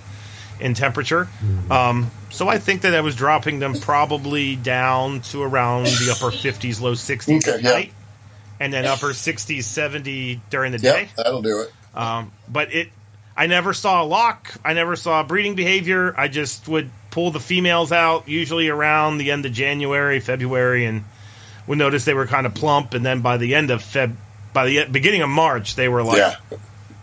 in 0.59 0.73
temperature. 0.73 1.25
Mm-hmm. 1.25 1.71
Um, 1.71 2.11
so 2.29 2.47
I 2.47 2.57
think 2.57 2.81
that 2.81 2.95
I 2.95 3.01
was 3.01 3.15
dropping 3.15 3.59
them 3.59 3.73
probably 3.75 4.55
down 4.55 5.21
to 5.21 5.43
around 5.43 5.85
the 5.85 6.15
upper 6.15 6.35
50s, 6.35 6.81
low 6.81 6.93
60s 6.93 7.47
okay, 7.47 7.67
at 7.67 7.85
yeah. 7.85 7.91
And 8.63 8.71
then 8.71 8.85
upper 8.87 9.07
60s, 9.07 9.63
70 9.63 10.41
during 10.49 10.71
the 10.71 10.77
day. 10.77 11.09
that'll 11.17 11.41
do 11.41 11.61
it. 11.61 11.73
Um, 11.93 12.31
but 12.47 12.73
it, 12.73 12.89
I 13.35 13.47
never 13.47 13.73
saw 13.73 14.03
a 14.03 14.05
lock. 14.05 14.53
I 14.63 14.73
never 14.73 14.95
saw 14.95 15.21
breeding 15.23 15.55
behavior. 15.55 16.13
I 16.17 16.29
just 16.29 16.67
would 16.69 16.89
pull 17.11 17.31
the 17.31 17.41
females 17.41 17.91
out, 17.91 18.27
usually 18.29 18.69
around 18.69 19.17
the 19.17 19.31
end 19.31 19.45
of 19.45 19.51
January, 19.51 20.21
February, 20.21 20.85
and 20.85 21.03
would 21.67 21.77
notice 21.77 22.05
they 22.05 22.13
were 22.13 22.25
kind 22.25 22.47
of 22.47 22.55
plump. 22.55 22.93
And 22.93 23.05
then 23.05 23.21
by 23.21 23.35
the 23.37 23.53
end 23.53 23.69
of 23.69 23.81
Feb, 23.81 24.15
by 24.53 24.65
the 24.65 24.85
beginning 24.85 25.21
of 25.21 25.29
March, 25.29 25.75
they 25.75 25.89
were 25.89 26.01
like, 26.01 26.17
yeah. 26.17 26.57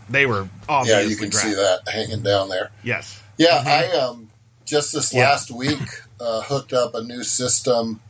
they 0.08 0.24
were 0.24 0.48
obviously. 0.68 1.02
Yeah, 1.02 1.08
you 1.10 1.16
can 1.16 1.32
see 1.32 1.52
that 1.54 1.82
hanging 1.86 2.22
down 2.22 2.48
there. 2.48 2.70
Yes. 2.82 3.22
Yeah, 3.36 3.58
mm-hmm. 3.58 3.68
I 3.68 3.98
um 3.98 4.30
just 4.64 4.94
this 4.94 5.12
yeah. 5.12 5.28
last 5.28 5.50
week 5.50 5.80
uh, 6.20 6.42
hooked 6.42 6.72
up 6.72 6.94
a 6.94 7.02
new 7.02 7.22
system 7.22 8.00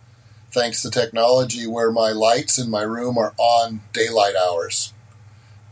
thanks 0.53 0.83
to 0.83 0.91
technology 0.91 1.67
where 1.67 1.93
my 1.93 2.11
lights 2.11 2.59
in 2.59 2.71
my 2.71 2.83
room 2.83 3.17
are 3.19 3.35
on 3.39 3.81
daylight 3.93 4.35
hours. 4.37 4.93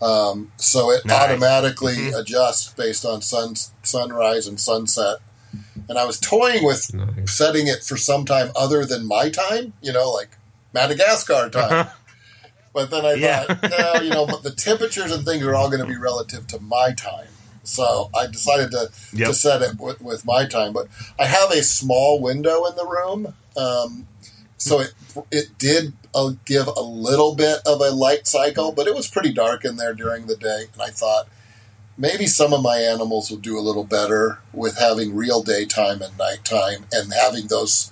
Um, 0.01 0.53
so 0.57 0.91
it 0.91 1.05
nice. 1.05 1.21
automatically 1.21 1.97
mm-hmm. 1.97 2.21
adjusts 2.21 2.73
based 2.75 3.05
on 3.05 3.21
sun, 3.23 3.55
sunrise 3.83 4.47
and 4.47 4.61
sunset. 4.61 5.19
And 5.89 5.99
I 5.99 6.05
was 6.05 6.21
toying 6.21 6.65
with 6.65 6.93
nice. 6.95 7.33
setting 7.33 7.67
it 7.67 7.83
for 7.83 7.97
some 7.97 8.25
time 8.25 8.51
other 8.55 8.85
than 8.85 9.07
my 9.07 9.31
time, 9.31 9.73
you 9.81 9.93
know, 9.93 10.11
like 10.11 10.37
Madagascar 10.73 11.49
time. 11.53 11.73
Uh-huh. 11.73 11.95
But 12.75 12.91
then 12.91 13.05
I 13.05 13.15
yeah. 13.15 13.45
thought, 13.45 13.71
no, 13.71 14.01
you 14.03 14.11
know, 14.11 14.27
but 14.27 14.43
the 14.43 14.53
temperatures 14.53 15.11
and 15.11 15.25
things 15.25 15.43
are 15.43 15.55
all 15.55 15.69
going 15.69 15.81
to 15.81 15.87
be 15.87 15.97
relative 15.97 16.47
to 16.49 16.61
my 16.61 16.93
time. 16.93 17.27
So 17.65 18.11
I 18.15 18.27
decided 18.27 18.71
to, 18.71 18.91
yep. 19.13 19.29
to 19.29 19.35
set 19.35 19.63
it 19.63 19.79
with, 19.81 20.01
with, 20.01 20.25
my 20.25 20.47
time. 20.47 20.73
But 20.73 20.89
I 21.19 21.27
have 21.27 21.51
a 21.51 21.63
small 21.63 22.21
window 22.21 22.65
in 22.67 22.77
the 22.77 22.87
room. 22.87 23.35
Um, 23.57 24.07
so 24.59 24.81
it, 24.81 24.93
it 25.31 25.59
did 25.59 25.95
uh, 26.15 26.33
give 26.45 26.67
a 26.67 26.83
little 26.83 27.35
bit 27.35 27.61
of 27.65 27.81
a 27.81 27.91
light 27.91 28.27
cycle, 28.27 28.73
but 28.73 28.87
it 28.87 28.95
was 28.95 29.09
pretty 29.09 29.33
dark 29.33 29.65
in 29.65 29.77
there 29.77 29.95
during 29.95 30.27
the 30.27 30.37
day. 30.37 30.67
And 30.73 30.83
I 30.83 30.89
thought 30.89 31.29
maybe 31.97 32.27
some 32.27 32.53
of 32.53 32.63
my 32.63 32.77
animals 32.77 33.31
will 33.31 33.39
do 33.39 33.59
a 33.59 33.61
little 33.63 33.85
better 33.85 34.41
with 34.53 34.79
having 34.79 35.17
real 35.17 35.43
daytime 35.43 36.03
and 36.03 36.19
nighttime 36.19 36.87
and 36.93 37.13
having 37.13 37.47
those, 37.47 37.91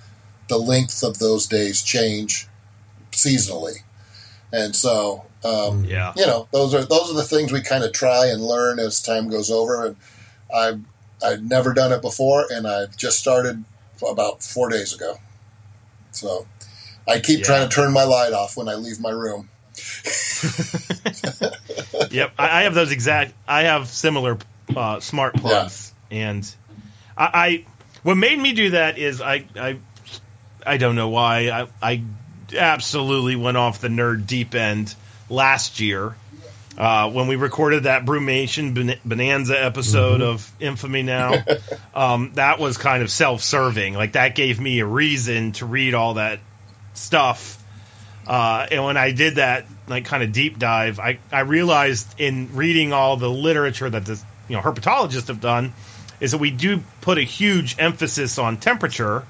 the 0.49 0.57
length 0.57 1.03
of 1.03 1.19
those 1.19 1.47
days 1.47 1.81
change 1.81 2.47
seasonally. 3.11 3.77
And 4.51 4.75
so 4.75 5.25
um, 5.43 5.85
yeah, 5.85 6.13
you 6.15 6.25
know, 6.25 6.47
those 6.51 6.73
are 6.73 6.83
those 6.83 7.11
are 7.11 7.15
the 7.15 7.23
things 7.23 7.51
we 7.51 7.61
kind 7.61 7.83
of 7.83 7.93
try 7.93 8.27
and 8.27 8.41
learn 8.41 8.79
as 8.79 9.01
time 9.01 9.29
goes 9.29 9.51
over. 9.51 9.85
And 9.85 9.95
I've 10.53 10.81
I've 11.23 11.43
never 11.43 11.73
done 11.73 11.91
it 11.91 12.01
before, 12.01 12.45
and 12.51 12.67
I've 12.67 12.97
just 12.97 13.19
started 13.19 13.63
about 14.07 14.43
four 14.43 14.69
days 14.69 14.93
ago. 14.93 15.17
So 16.11 16.47
I 17.07 17.19
keep 17.19 17.39
yeah. 17.39 17.45
trying 17.45 17.69
to 17.69 17.73
turn 17.73 17.93
my 17.93 18.03
light 18.03 18.33
off 18.33 18.57
when 18.57 18.67
I 18.67 18.75
leave 18.75 18.99
my 18.99 19.11
room. 19.11 19.49
yep, 22.11 22.33
I, 22.37 22.59
I, 22.59 22.63
have 22.63 22.73
those 22.73 22.91
exact. 22.91 23.33
I 23.47 23.63
have 23.63 23.87
similar 23.87 24.37
uh, 24.75 24.99
smart 24.99 25.35
plugs, 25.35 25.93
yeah. 26.09 26.17
and 26.17 26.55
I, 27.17 27.29
I. 27.33 27.65
What 28.03 28.15
made 28.15 28.39
me 28.39 28.53
do 28.53 28.71
that 28.71 28.97
is 28.97 29.21
I 29.21 29.45
I 29.55 29.77
I 30.65 30.77
don't 30.77 30.95
know 30.95 31.09
why 31.09 31.49
I 31.49 31.67
I 31.81 32.03
absolutely 32.55 33.35
went 33.35 33.57
off 33.57 33.81
the 33.81 33.87
nerd 33.87 34.27
deep 34.27 34.55
end 34.55 34.95
last 35.29 35.79
year 35.79 36.15
uh, 36.77 37.09
when 37.09 37.27
we 37.27 37.35
recorded 37.35 37.83
that 37.83 38.05
Brumation 38.05 38.99
Bonanza 39.03 39.61
episode 39.61 40.21
mm-hmm. 40.21 40.29
of 40.29 40.51
Infamy 40.59 41.03
Now. 41.03 41.43
um, 41.95 42.31
that 42.35 42.59
was 42.59 42.77
kind 42.77 43.01
of 43.01 43.11
self 43.11 43.41
serving. 43.41 43.95
Like, 43.95 44.13
that 44.13 44.35
gave 44.35 44.59
me 44.59 44.79
a 44.79 44.85
reason 44.85 45.53
to 45.53 45.65
read 45.65 45.93
all 45.93 46.15
that 46.15 46.39
stuff. 46.97 47.63
Uh, 48.25 48.67
and 48.71 48.83
when 48.83 48.97
I 48.97 49.11
did 49.11 49.35
that, 49.35 49.65
like, 49.87 50.05
kind 50.05 50.21
of 50.21 50.31
deep 50.31 50.59
dive, 50.59 50.99
I, 50.99 51.19
I 51.31 51.41
realized 51.41 52.19
in 52.19 52.53
reading 52.55 52.91
all 52.91 53.15
the 53.17 53.29
literature 53.29 53.89
that 53.89 54.05
the 54.05 54.21
you 54.49 54.55
know 54.55 54.61
herpetologists 54.61 55.27
have 55.27 55.41
done 55.41 55.73
is 56.19 56.31
that 56.31 56.39
we 56.39 56.51
do 56.51 56.81
put 57.01 57.17
a 57.17 57.21
huge 57.21 57.75
emphasis 57.79 58.37
on 58.37 58.57
temperature 58.57 59.25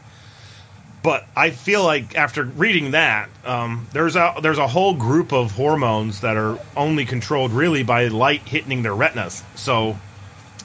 but 1.08 1.26
I 1.38 1.52
feel 1.52 1.86
like 1.86 2.18
after 2.18 2.44
reading 2.44 2.92
that, 2.92 3.30
um, 3.46 3.88
there's 3.94 4.18
a 4.18 4.36
there's 4.42 4.58
a 4.58 4.68
whole 4.68 4.94
group 4.94 5.32
of 5.32 5.52
hormones 5.52 6.20
that 6.20 6.36
are 6.36 6.60
only 6.76 7.06
controlled 7.06 7.52
really 7.52 7.84
by 7.84 8.08
light 8.08 8.42
hitting 8.42 8.82
their 8.82 8.94
retinas. 8.94 9.42
So 9.56 9.98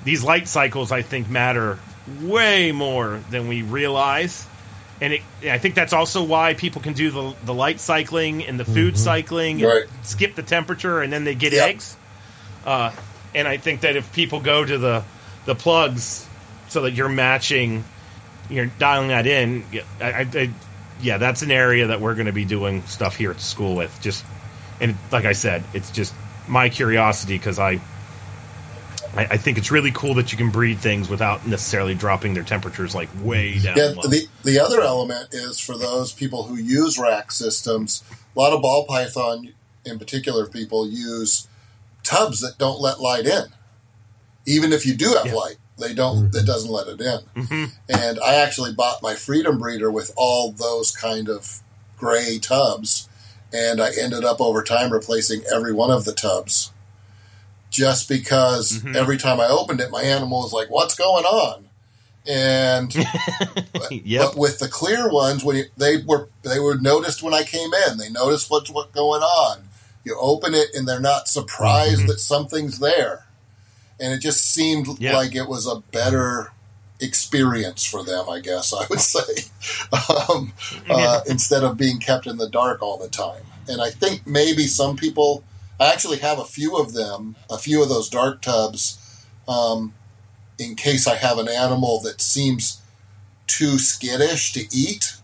these 0.02 0.24
light 0.24 0.48
cycles, 0.48 0.90
I 0.90 1.02
think, 1.02 1.30
matter 1.30 1.78
way 2.20 2.72
more 2.72 3.20
than 3.30 3.46
we 3.46 3.62
realize. 3.62 4.44
And 5.02 5.14
it, 5.14 5.22
I 5.42 5.58
think 5.58 5.74
that's 5.74 5.92
also 5.92 6.22
why 6.22 6.54
people 6.54 6.80
can 6.80 6.92
do 6.92 7.10
the, 7.10 7.34
the 7.44 7.52
light 7.52 7.80
cycling 7.80 8.46
and 8.46 8.58
the 8.58 8.64
food 8.64 8.94
mm-hmm. 8.94 9.02
cycling, 9.02 9.60
right. 9.60 9.84
skip 10.02 10.36
the 10.36 10.44
temperature, 10.44 11.00
and 11.00 11.12
then 11.12 11.24
they 11.24 11.34
get 11.34 11.52
yep. 11.52 11.70
eggs. 11.70 11.96
Uh, 12.64 12.92
and 13.34 13.48
I 13.48 13.56
think 13.56 13.80
that 13.80 13.96
if 13.96 14.12
people 14.12 14.40
go 14.40 14.64
to 14.64 14.78
the 14.78 15.04
the 15.44 15.56
plugs 15.56 16.26
so 16.68 16.82
that 16.82 16.92
you're 16.92 17.08
matching 17.08 17.84
you're 18.48 18.66
dialing 18.66 19.08
that 19.08 19.26
in, 19.26 19.64
I, 20.00 20.28
I, 20.34 20.50
yeah, 21.00 21.18
that's 21.18 21.42
an 21.42 21.50
area 21.50 21.88
that 21.88 22.00
we're 22.00 22.14
going 22.14 22.26
to 22.26 22.32
be 22.32 22.44
doing 22.44 22.82
stuff 22.82 23.16
here 23.16 23.30
at 23.30 23.38
the 23.38 23.42
school 23.42 23.74
with. 23.74 23.96
Just 24.00 24.24
and 24.80 24.96
like 25.10 25.24
I 25.24 25.32
said, 25.32 25.64
it's 25.74 25.90
just 25.90 26.14
my 26.48 26.68
curiosity 26.68 27.38
because 27.38 27.58
I, 27.58 27.80
I, 29.16 29.22
I 29.30 29.36
think 29.36 29.58
it's 29.58 29.70
really 29.70 29.90
cool 29.92 30.14
that 30.14 30.32
you 30.32 30.38
can 30.38 30.50
breed 30.50 30.78
things 30.78 31.08
without 31.08 31.46
necessarily 31.46 31.94
dropping 31.94 32.34
their 32.34 32.42
temperatures 32.42 32.94
like 32.94 33.08
way 33.22 33.58
down. 33.58 33.76
Yeah, 33.76 33.92
low. 33.96 34.02
the 34.08 34.26
the 34.44 34.60
other 34.60 34.80
element 34.80 35.28
is 35.32 35.58
for 35.58 35.76
those 35.76 36.12
people 36.12 36.44
who 36.44 36.56
use 36.56 36.98
rack 36.98 37.32
systems. 37.32 38.02
A 38.34 38.38
lot 38.38 38.52
of 38.52 38.62
ball 38.62 38.86
python, 38.86 39.52
in 39.84 39.98
particular, 39.98 40.46
people 40.46 40.88
use 40.88 41.46
tubs 42.02 42.40
that 42.40 42.58
don't 42.58 42.80
let 42.80 43.00
light 43.00 43.26
in, 43.26 43.44
even 44.46 44.72
if 44.72 44.86
you 44.86 44.94
do 44.94 45.14
have 45.14 45.26
yeah. 45.26 45.34
light. 45.34 45.56
They 45.78 45.94
don't. 45.94 46.26
Mm-hmm. 46.28 46.36
It 46.36 46.46
doesn't 46.46 46.70
let 46.70 46.86
it 46.86 47.00
in. 47.00 47.42
Mm-hmm. 47.42 47.64
And 47.88 48.20
I 48.20 48.36
actually 48.36 48.72
bought 48.72 49.02
my 49.02 49.14
Freedom 49.14 49.58
breeder 49.58 49.90
with 49.90 50.12
all 50.16 50.52
those 50.52 50.94
kind 50.94 51.28
of 51.28 51.60
gray 51.96 52.38
tubs, 52.38 53.08
and 53.52 53.80
I 53.80 53.90
ended 53.98 54.24
up 54.24 54.40
over 54.40 54.62
time 54.62 54.92
replacing 54.92 55.42
every 55.52 55.72
one 55.72 55.90
of 55.90 56.04
the 56.04 56.12
tubs, 56.12 56.71
just 57.72 58.08
because 58.08 58.78
mm-hmm. 58.78 58.94
every 58.94 59.18
time 59.18 59.40
I 59.40 59.48
opened 59.48 59.80
it, 59.80 59.90
my 59.90 60.02
animal 60.02 60.42
was 60.42 60.52
like, 60.52 60.70
"What's 60.70 60.94
going 60.94 61.24
on?" 61.24 61.68
And 62.28 62.94
yep. 63.90 64.22
but 64.22 64.36
with 64.36 64.60
the 64.60 64.68
clear 64.68 65.10
ones, 65.10 65.42
when 65.42 65.56
you, 65.56 65.64
they 65.76 65.96
were 65.96 66.28
they 66.42 66.60
were 66.60 66.76
noticed 66.76 67.24
when 67.24 67.34
I 67.34 67.42
came 67.42 67.70
in, 67.88 67.98
they 67.98 68.10
noticed 68.10 68.48
what's 68.48 68.70
what 68.70 68.92
going 68.92 69.22
on. 69.22 69.64
You 70.04 70.16
open 70.20 70.54
it, 70.54 70.68
and 70.74 70.86
they're 70.86 71.00
not 71.00 71.26
surprised 71.26 72.00
mm-hmm. 72.00 72.08
that 72.08 72.20
something's 72.20 72.78
there 72.78 73.26
and 74.02 74.12
it 74.12 74.18
just 74.18 74.44
seemed 74.44 74.98
yeah. 74.98 75.16
like 75.16 75.34
it 75.34 75.48
was 75.48 75.66
a 75.66 75.80
better 75.92 76.52
experience 77.00 77.84
for 77.84 78.02
them, 78.02 78.28
I 78.28 78.40
guess 78.40 78.74
I 78.74 78.84
would 78.90 79.00
say, 79.00 79.44
um, 80.28 80.52
uh, 80.90 81.20
instead 81.28 81.62
of 81.62 81.76
being 81.76 81.98
kept 81.98 82.26
in 82.26 82.36
the 82.36 82.48
dark 82.48 82.82
all 82.82 82.98
the 82.98 83.08
time. 83.08 83.44
And 83.68 83.80
I 83.80 83.90
think 83.90 84.26
maybe 84.26 84.66
some 84.66 84.96
people, 84.96 85.44
I 85.80 85.92
actually 85.92 86.18
have 86.18 86.38
a 86.38 86.44
few 86.44 86.76
of 86.76 86.92
them, 86.92 87.36
a 87.50 87.58
few 87.58 87.82
of 87.82 87.88
those 87.88 88.08
dark 88.08 88.40
tubs, 88.42 89.26
um, 89.48 89.94
in 90.58 90.76
case 90.76 91.06
I 91.06 91.16
have 91.16 91.38
an 91.38 91.48
animal 91.48 92.00
that 92.02 92.20
seems 92.20 92.80
too 93.46 93.78
skittish 93.78 94.52
to 94.52 94.60
eat. 94.72 95.16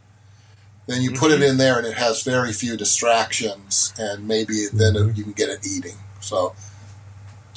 Then 0.86 1.02
you 1.02 1.10
mm-hmm. 1.10 1.18
put 1.18 1.30
it 1.30 1.36
mm-hmm. 1.36 1.50
in 1.50 1.56
there 1.58 1.78
and 1.78 1.86
it 1.86 1.94
has 1.94 2.22
very 2.22 2.52
few 2.52 2.76
distractions, 2.76 3.92
and 3.98 4.26
maybe 4.26 4.66
then 4.72 4.94
you 5.14 5.22
can 5.22 5.32
get 5.32 5.50
it 5.50 5.66
eating. 5.66 5.96
So 6.20 6.54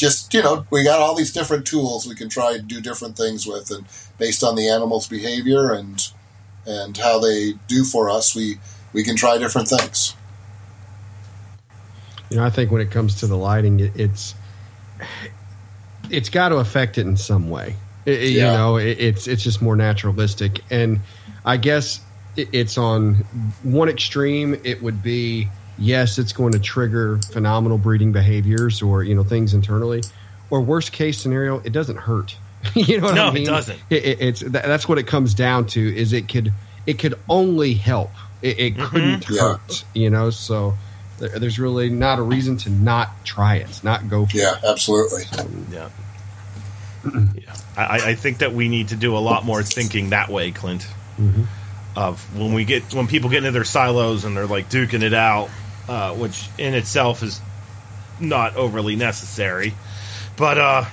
just 0.01 0.33
you 0.33 0.41
know 0.41 0.65
we 0.71 0.83
got 0.83 0.99
all 0.99 1.13
these 1.13 1.31
different 1.31 1.65
tools 1.65 2.07
we 2.07 2.15
can 2.15 2.27
try 2.27 2.55
and 2.55 2.67
do 2.67 2.81
different 2.81 3.15
things 3.15 3.45
with 3.45 3.69
and 3.69 3.85
based 4.17 4.43
on 4.43 4.55
the 4.55 4.67
animal's 4.67 5.07
behavior 5.07 5.71
and 5.71 6.11
and 6.65 6.97
how 6.97 7.19
they 7.19 7.53
do 7.67 7.83
for 7.83 8.09
us 8.09 8.35
we 8.35 8.57
we 8.93 9.03
can 9.03 9.15
try 9.15 9.37
different 9.37 9.67
things 9.67 10.15
you 12.31 12.37
know 12.37 12.43
i 12.43 12.49
think 12.49 12.71
when 12.71 12.81
it 12.81 12.89
comes 12.89 13.19
to 13.19 13.27
the 13.27 13.35
lighting 13.37 13.79
it, 13.79 13.91
it's 13.95 14.33
it's 16.09 16.29
got 16.29 16.49
to 16.49 16.57
affect 16.57 16.97
it 16.97 17.05
in 17.05 17.17
some 17.17 17.49
way 17.49 17.75
it, 18.05 18.21
yeah. 18.31 18.51
you 18.51 18.57
know 18.57 18.77
it, 18.77 18.99
it's 18.99 19.27
it's 19.27 19.43
just 19.43 19.61
more 19.61 19.75
naturalistic 19.75 20.61
and 20.71 20.99
i 21.45 21.57
guess 21.57 22.01
it's 22.37 22.77
on 22.77 23.15
one 23.63 23.89
extreme 23.89 24.59
it 24.63 24.81
would 24.81 25.03
be 25.03 25.47
yes, 25.77 26.17
it's 26.17 26.31
going 26.31 26.53
to 26.53 26.59
trigger 26.59 27.19
phenomenal 27.33 27.77
breeding 27.77 28.13
behaviors 28.13 28.81
or 28.81 29.03
you 29.03 29.13
know 29.13 29.23
things 29.23 29.53
internally. 29.53 30.01
Or 30.49 30.61
worst 30.61 30.93
case 30.93 31.17
scenario, 31.17 31.59
it 31.59 31.73
doesn't 31.73 31.97
hurt. 31.97 32.37
you 32.73 33.01
know 33.01 33.07
what 33.07 33.15
No, 33.15 33.27
I 33.31 33.35
it 33.35 33.45
doesn't. 33.45 33.79
It, 33.89 34.05
it, 34.05 34.21
it's 34.21 34.39
that, 34.41 34.63
that's 34.63 34.87
what 34.87 34.97
it 34.97 35.07
comes 35.07 35.33
down 35.33 35.65
to. 35.67 35.95
Is 35.95 36.13
it 36.13 36.29
could 36.29 36.53
it 36.87 36.99
could 36.99 37.15
only 37.27 37.73
help. 37.73 38.11
It, 38.41 38.59
it 38.59 38.73
Mm-hmm. 38.75 38.85
couldn't 38.85 39.29
Yeah. 39.29 39.41
hurt. 39.41 39.83
You 39.93 40.09
know, 40.09 40.29
so 40.29 40.75
there, 41.19 41.29
there's 41.39 41.59
really 41.59 41.89
not 41.89 42.19
a 42.19 42.21
reason 42.23 42.57
to 42.57 42.69
not 42.69 43.25
try 43.25 43.55
it, 43.57 43.83
not 43.83 44.09
go 44.09 44.25
for 44.25 44.37
it. 44.37 44.41
Yeah, 44.41 44.55
absolutely. 44.63 45.23
Yeah. 45.71 45.89
yeah. 47.35 47.55
I, 47.77 48.09
I 48.11 48.15
think 48.15 48.39
that 48.39 48.53
we 48.53 48.67
need 48.69 48.89
to 48.89 48.95
do 48.95 49.15
a 49.15 49.19
lot 49.19 49.45
more 49.45 49.63
thinking 49.63 50.09
that 50.11 50.29
way, 50.29 50.51
Clint. 50.51 50.85
Of 51.95 52.37
when 52.37 52.53
we 52.53 52.63
get 52.65 52.93
when 52.93 53.07
people 53.07 53.29
get 53.29 53.39
into 53.39 53.51
their 53.51 53.63
silos 53.65 54.23
and 54.25 54.35
they're 54.35 54.47
like 54.47 54.69
duking 54.69 55.03
it 55.03 55.13
out, 55.13 55.49
uh, 55.89 56.13
which 56.15 56.47
in 56.57 56.73
itself 56.73 57.21
is 57.21 57.39
not 58.19 58.55
overly 58.55 58.95
necessary. 58.95 59.73
But 60.37 60.57
uh, 60.57 60.85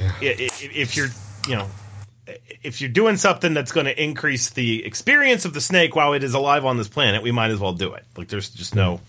Yeah. 0.00 0.12
i- 0.22 0.24
i- 0.24 0.50
if 0.74 0.96
you're 0.96 1.10
you 1.46 1.56
know 1.56 1.66
if 2.62 2.80
you're 2.80 2.90
doing 2.90 3.16
something 3.18 3.52
that's 3.54 3.72
going 3.72 3.86
to 3.86 4.02
increase 4.02 4.50
the 4.50 4.84
experience 4.84 5.44
of 5.44 5.52
the 5.54 5.60
snake 5.60 5.94
while 5.94 6.12
it 6.14 6.24
is 6.24 6.34
alive 6.34 6.64
on 6.64 6.76
this 6.76 6.88
planet, 6.88 7.22
we 7.22 7.30
might 7.30 7.50
as 7.50 7.60
well 7.60 7.72
do 7.74 7.92
it. 7.94 8.04
Like 8.16 8.28
there's 8.28 8.48
just 8.48 8.74
no 8.74 9.00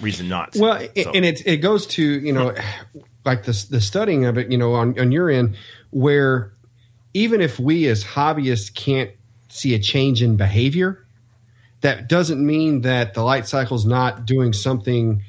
reason 0.00 0.28
not. 0.28 0.52
to. 0.52 0.60
Well, 0.60 0.80
So- 0.80 1.12
and 1.12 1.24
it 1.24 1.46
it 1.46 1.58
goes 1.58 1.86
to 1.88 2.02
you 2.02 2.32
know, 2.32 2.54
like 3.24 3.44
the 3.44 3.66
the 3.70 3.80
studying 3.80 4.24
of 4.24 4.38
it, 4.38 4.50
you 4.50 4.58
know, 4.58 4.74
on 4.74 4.98
on 4.98 5.12
your 5.12 5.30
end, 5.30 5.56
where 5.90 6.52
even 7.14 7.40
if 7.40 7.58
we 7.58 7.86
as 7.86 8.04
hobbyists 8.04 8.74
can't 8.74 9.10
see 9.48 9.74
a 9.74 9.78
change 9.78 10.22
in 10.22 10.36
behavior, 10.36 11.06
that 11.80 12.08
doesn't 12.08 12.44
mean 12.44 12.82
that 12.82 13.14
the 13.14 13.22
light 13.22 13.46
cycle 13.46 13.76
is 13.76 13.86
not 13.86 14.26
doing 14.26 14.52
something 14.52 15.22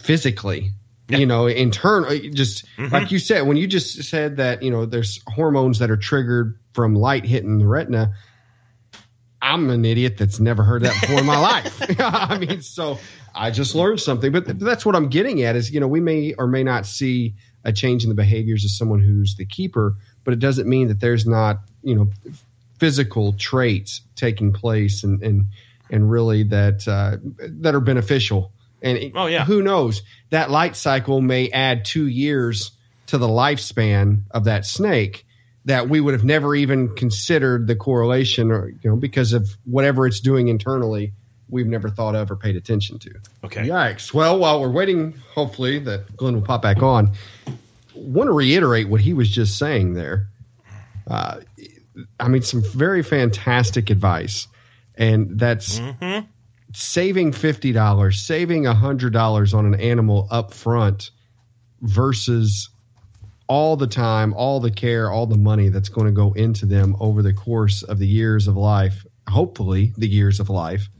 physically. 0.00 0.72
You 1.10 1.24
know, 1.24 1.46
internal, 1.46 2.10
uh, 2.10 2.18
just 2.34 2.66
mm-hmm. 2.76 2.92
like 2.92 3.10
you 3.10 3.18
said, 3.18 3.46
when 3.46 3.56
you 3.56 3.66
just 3.66 4.02
said 4.04 4.36
that, 4.36 4.62
you 4.62 4.70
know, 4.70 4.84
there's 4.84 5.22
hormones 5.26 5.78
that 5.78 5.90
are 5.90 5.96
triggered 5.96 6.58
from 6.74 6.94
light 6.94 7.24
hitting 7.24 7.58
the 7.58 7.66
retina. 7.66 8.12
I'm 9.40 9.70
an 9.70 9.86
idiot 9.86 10.18
that's 10.18 10.38
never 10.38 10.62
heard 10.62 10.82
that 10.82 11.00
before 11.00 11.20
in 11.20 11.24
my 11.24 11.38
life. 11.38 11.80
I 11.98 12.36
mean, 12.36 12.60
so 12.60 12.98
I 13.34 13.50
just 13.50 13.74
learned 13.74 14.00
something. 14.00 14.32
But 14.32 14.58
that's 14.58 14.84
what 14.84 14.94
I'm 14.96 15.08
getting 15.08 15.42
at 15.42 15.56
is, 15.56 15.70
you 15.70 15.80
know, 15.80 15.88
we 15.88 16.00
may 16.00 16.34
or 16.34 16.46
may 16.46 16.64
not 16.64 16.86
see 16.86 17.34
a 17.64 17.72
change 17.72 18.02
in 18.02 18.08
the 18.08 18.14
behaviors 18.14 18.64
of 18.64 18.70
someone 18.70 19.00
who's 19.00 19.36
the 19.36 19.44
keeper, 19.44 19.96
but 20.24 20.32
it 20.32 20.40
doesn't 20.40 20.68
mean 20.68 20.88
that 20.88 21.00
there's 21.00 21.26
not, 21.26 21.58
you 21.82 21.94
know, 21.94 22.10
physical 22.78 23.32
traits 23.32 24.02
taking 24.14 24.52
place 24.52 25.02
and 25.02 25.22
and 25.22 25.46
and 25.90 26.10
really 26.10 26.44
that 26.44 26.86
uh, 26.86 27.16
that 27.60 27.74
are 27.74 27.80
beneficial. 27.80 28.52
And 28.82 29.12
Oh, 29.14 29.26
yeah. 29.26 29.44
who 29.44 29.62
knows? 29.62 30.02
That 30.30 30.50
light 30.50 30.76
cycle 30.76 31.20
may 31.20 31.50
add 31.50 31.84
two 31.84 32.06
years 32.06 32.70
to 33.06 33.18
the 33.18 33.26
lifespan 33.26 34.22
of 34.30 34.44
that 34.44 34.66
snake 34.66 35.24
that 35.64 35.88
we 35.88 36.00
would 36.00 36.14
have 36.14 36.24
never 36.24 36.54
even 36.54 36.94
considered 36.94 37.66
the 37.66 37.74
correlation 37.74 38.50
or 38.50 38.68
you 38.68 38.90
know 38.90 38.96
because 38.96 39.32
of 39.32 39.56
whatever 39.64 40.06
it's 40.06 40.20
doing 40.20 40.48
internally 40.48 41.12
we've 41.48 41.66
never 41.66 41.88
thought 41.88 42.14
of 42.14 42.30
or 42.30 42.36
paid 42.36 42.56
attention 42.56 42.98
to. 42.98 43.14
Okay. 43.44 43.66
yikes. 43.66 44.12
Well 44.12 44.38
while 44.38 44.60
we're 44.60 44.70
waiting 44.70 45.14
hopefully 45.34 45.78
that 45.80 46.16
Glen 46.16 46.34
will 46.34 46.42
pop 46.42 46.62
back 46.62 46.82
on 46.82 47.12
want 47.94 48.28
to 48.28 48.32
reiterate 48.32 48.88
what 48.88 49.00
he 49.00 49.12
was 49.12 49.28
just 49.28 49.58
saying 49.58 49.94
there. 49.94 50.28
Uh, 51.06 51.40
i 52.20 52.28
mean 52.28 52.42
some 52.42 52.62
very 52.62 53.02
fantastic 53.02 53.90
advice 53.90 54.46
and 54.96 55.38
that's 55.38 55.80
saving 56.74 57.32
$50 57.32 58.14
saving 58.14 58.64
$100 58.64 59.54
on 59.54 59.66
an 59.66 59.74
animal 59.80 60.28
up 60.30 60.52
front 60.52 61.10
versus 61.80 62.68
all 63.48 63.76
the 63.76 63.86
time, 63.86 64.34
all 64.34 64.60
the 64.60 64.70
care, 64.70 65.10
all 65.10 65.26
the 65.26 65.38
money 65.38 65.70
that's 65.70 65.88
going 65.88 66.06
to 66.06 66.12
go 66.12 66.32
into 66.34 66.66
them 66.66 66.94
over 67.00 67.22
the 67.22 67.32
course 67.32 67.82
of 67.82 67.98
the 67.98 68.06
years 68.06 68.46
of 68.46 68.56
life, 68.56 69.06
hopefully 69.26 69.94
the 69.96 70.08
years 70.08 70.38
of 70.38 70.50
life 70.50 70.90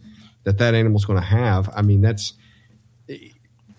that 0.49 0.57
that 0.57 0.75
animal's 0.75 1.05
going 1.05 1.21
to 1.21 1.27
have. 1.27 1.69
I 1.77 1.83
mean, 1.83 2.01
that's 2.01 2.33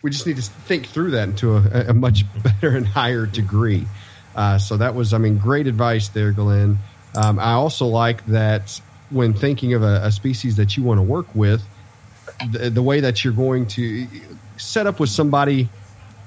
we 0.04 0.12
just 0.12 0.28
need 0.28 0.36
to 0.36 0.44
think 0.44 0.86
through 0.86 1.12
that 1.12 1.30
into 1.30 1.58
a, 1.58 1.90
a 1.90 1.94
much 1.96 2.24
better 2.44 2.78
and 2.78 2.88
higher 2.88 3.26
degree. 3.26 3.88
Uh, 4.36 4.60
so 4.60 4.78
that 4.78 4.94
was, 4.94 5.12
I 5.12 5.18
mean, 5.18 5.40
great 5.40 5.66
advice 5.66 6.10
there, 6.10 6.32
Glen. 6.32 6.78
Um, 7.16 7.40
I 7.40 7.54
also 7.54 7.88
like 7.88 8.24
that 8.28 8.80
when 9.10 9.34
thinking 9.34 9.74
of 9.74 9.82
a, 9.82 10.02
a 10.04 10.12
species 10.12 10.58
that 10.58 10.78
you 10.78 10.84
want 10.84 11.00
to 11.00 11.02
work 11.02 11.34
with, 11.34 11.64
the, 12.52 12.70
the 12.70 12.84
way 12.84 13.00
that 13.00 13.24
you're 13.24 13.34
going 13.34 13.66
to 13.66 14.08
set 14.58 14.86
up 14.86 15.00
with 15.00 15.10
somebody 15.10 15.70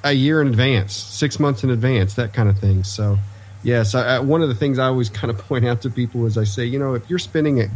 a 0.03 0.13
year 0.13 0.43
in 0.43 0.49
advance, 0.49 0.93
six 0.93 1.39
months 1.39 1.63
in 1.63 1.71
advance, 1.71 2.15
that 2.15 2.35
kind 2.35 2.49
of 2.49 2.59
thing. 2.59 2.83
So, 2.83 3.17
yes, 3.63 3.95
one 3.95 4.43
of 4.43 4.49
the 4.49 4.57
things 4.57 4.81
I 4.81 4.87
always 4.87 5.09
kind 5.21 5.31
of 5.31 5.39
point 5.39 5.65
out 5.65 5.83
to 5.83 5.91
people 5.91 6.27
is 6.27 6.37
I 6.37 6.45
say, 6.45 6.65
you 6.65 6.81
know, 6.81 6.95
if 6.95 7.09
you're 7.09 7.21
spending 7.21 7.71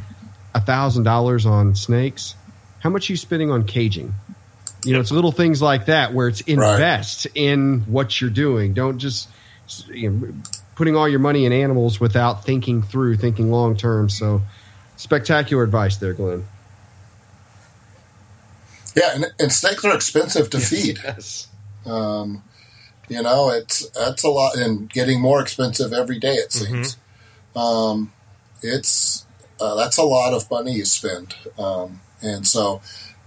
a 0.52 0.60
thousand 0.60 1.04
dollars 1.04 1.46
on 1.46 1.76
snakes, 1.76 2.34
how 2.86 2.90
much 2.90 3.10
are 3.10 3.12
you 3.12 3.16
spending 3.16 3.50
on 3.50 3.64
caging? 3.64 4.14
You 4.84 4.92
know, 4.92 5.00
it's 5.00 5.10
little 5.10 5.32
things 5.32 5.60
like 5.60 5.86
that 5.86 6.14
where 6.14 6.28
it's 6.28 6.40
invest 6.42 7.26
in 7.34 7.80
what 7.80 8.20
you're 8.20 8.30
doing. 8.30 8.74
Don't 8.74 9.00
just 9.00 9.28
you 9.88 10.08
know, 10.08 10.32
putting 10.76 10.94
all 10.94 11.08
your 11.08 11.18
money 11.18 11.46
in 11.46 11.52
animals 11.52 11.98
without 11.98 12.44
thinking 12.44 12.82
through, 12.82 13.16
thinking 13.16 13.50
long 13.50 13.76
term. 13.76 14.08
So, 14.08 14.42
spectacular 14.96 15.64
advice 15.64 15.96
there, 15.96 16.12
Glen. 16.12 16.46
Yeah, 18.94 19.16
and, 19.16 19.26
and 19.40 19.52
snakes 19.52 19.84
are 19.84 19.92
expensive 19.92 20.48
to 20.50 20.58
Yes, 20.58 20.70
feed. 20.70 21.00
Yes. 21.02 21.48
Um, 21.86 22.44
you 23.08 23.20
know, 23.20 23.50
it's 23.50 23.90
that's 23.90 24.22
a 24.22 24.30
lot, 24.30 24.54
and 24.56 24.88
getting 24.88 25.20
more 25.20 25.40
expensive 25.40 25.92
every 25.92 26.20
day. 26.20 26.34
It 26.34 26.52
seems. 26.52 26.96
Um, 27.56 28.12
it's 28.62 29.26
uh, 29.60 29.74
that's 29.74 29.98
a 29.98 30.04
lot 30.04 30.34
of 30.34 30.48
money 30.52 30.74
you 30.74 30.84
spend, 30.84 31.34
um, 31.58 32.00
and 32.22 32.46
so 32.46 32.80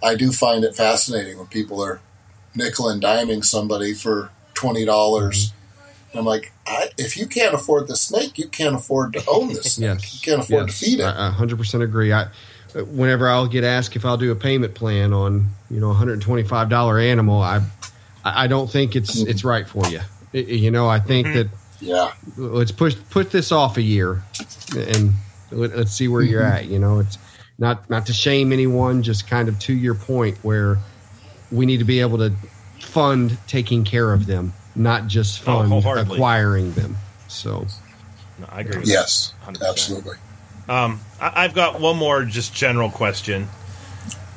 I 0.03 0.15
do 0.15 0.31
find 0.31 0.63
it 0.63 0.75
fascinating 0.75 1.37
when 1.37 1.47
people 1.47 1.83
are 1.83 2.01
nickel 2.55 2.89
and 2.89 3.01
diming 3.01 3.43
somebody 3.43 3.93
for 3.93 4.31
twenty 4.53 4.85
dollars. 4.85 5.49
Mm-hmm. 5.49 6.17
I'm 6.17 6.25
like, 6.25 6.51
I, 6.65 6.89
if 6.97 7.15
you 7.17 7.27
can't 7.27 7.53
afford 7.53 7.87
the 7.87 7.95
snake, 7.95 8.39
you 8.39 8.47
can't 8.47 8.75
afford 8.75 9.13
to 9.13 9.23
own 9.27 9.49
this 9.49 9.73
snake. 9.75 9.99
Yes. 10.01 10.13
You 10.15 10.19
can't 10.21 10.41
afford 10.41 10.67
Yes. 10.67 10.79
to 10.79 10.85
feed 10.85 10.99
it. 10.99 11.03
I 11.03 11.27
I 11.27 11.31
100% 11.31 11.83
agree. 11.83 12.11
I, 12.11 12.27
whenever 12.73 13.29
I'll 13.29 13.47
get 13.47 13.63
asked 13.63 13.95
if 13.95 14.05
I'll 14.05 14.17
do 14.17 14.31
a 14.31 14.35
payment 14.35 14.73
plan 14.73 15.13
on, 15.13 15.49
you 15.69 15.79
know, 15.79 15.93
$125 15.93 17.03
animal, 17.11 17.41
I, 17.41 17.61
I 18.23 18.47
don't 18.47 18.69
think 18.69 18.95
it's, 18.95 19.19
mm-hmm. 19.21 19.29
it's 19.29 19.43
right 19.43 19.67
for 19.67 19.85
you. 19.87 19.99
I- 20.33 20.37
you 20.37 20.71
know, 20.71 20.87
I 20.87 20.99
think 20.99 21.27
mm-hmm. 21.27 21.37
that 21.37 21.47
yeah, 21.81 22.13
let's 22.37 22.71
push, 22.71 22.95
put 23.09 23.31
this 23.31 23.51
off 23.51 23.77
a 23.77 23.81
year 23.81 24.21
and 24.75 25.13
let, 25.51 25.71
us 25.71 25.91
see 25.95 26.07
where 26.07 26.21
you're 26.21 26.43
at. 26.43 26.65
You 26.65 26.77
know, 26.77 26.99
it's 26.99 27.17
not, 27.59 27.87
not 27.89 28.07
to 28.07 28.13
shame 28.13 28.51
anyone, 28.51 29.03
just 29.03 29.27
kind 29.27 29.47
of 29.49 29.59
to 29.59 29.73
your 29.73 29.93
point 29.95 30.37
where 30.41 30.79
we 31.51 31.65
need 31.67 31.77
to 31.77 31.85
be 31.85 31.99
able 31.99 32.17
to 32.19 32.33
fund 32.79 33.37
taking 33.47 33.83
care 33.83 34.11
of 34.13 34.25
them, 34.25 34.53
not 34.75 35.07
just 35.07 35.41
Oh, 35.41 35.57
fund 35.59 35.69
wholeheartedly. 35.69 36.15
acquiring 36.15 36.71
them. 36.73 36.97
So, 37.27 37.67
No, 38.39 38.47
I 38.49 38.61
agree 38.61 38.79
with 38.79 38.87
yes, 38.87 39.33
that. 39.45 39.55
100%. 39.55 39.69
absolutely. 39.69 40.15
Um, 40.67 40.99
I, 41.19 41.43
I've 41.45 41.53
got 41.53 41.79
one 41.81 41.97
more 41.97 42.23
just 42.23 42.53
general 42.55 42.89
question, 42.89 43.47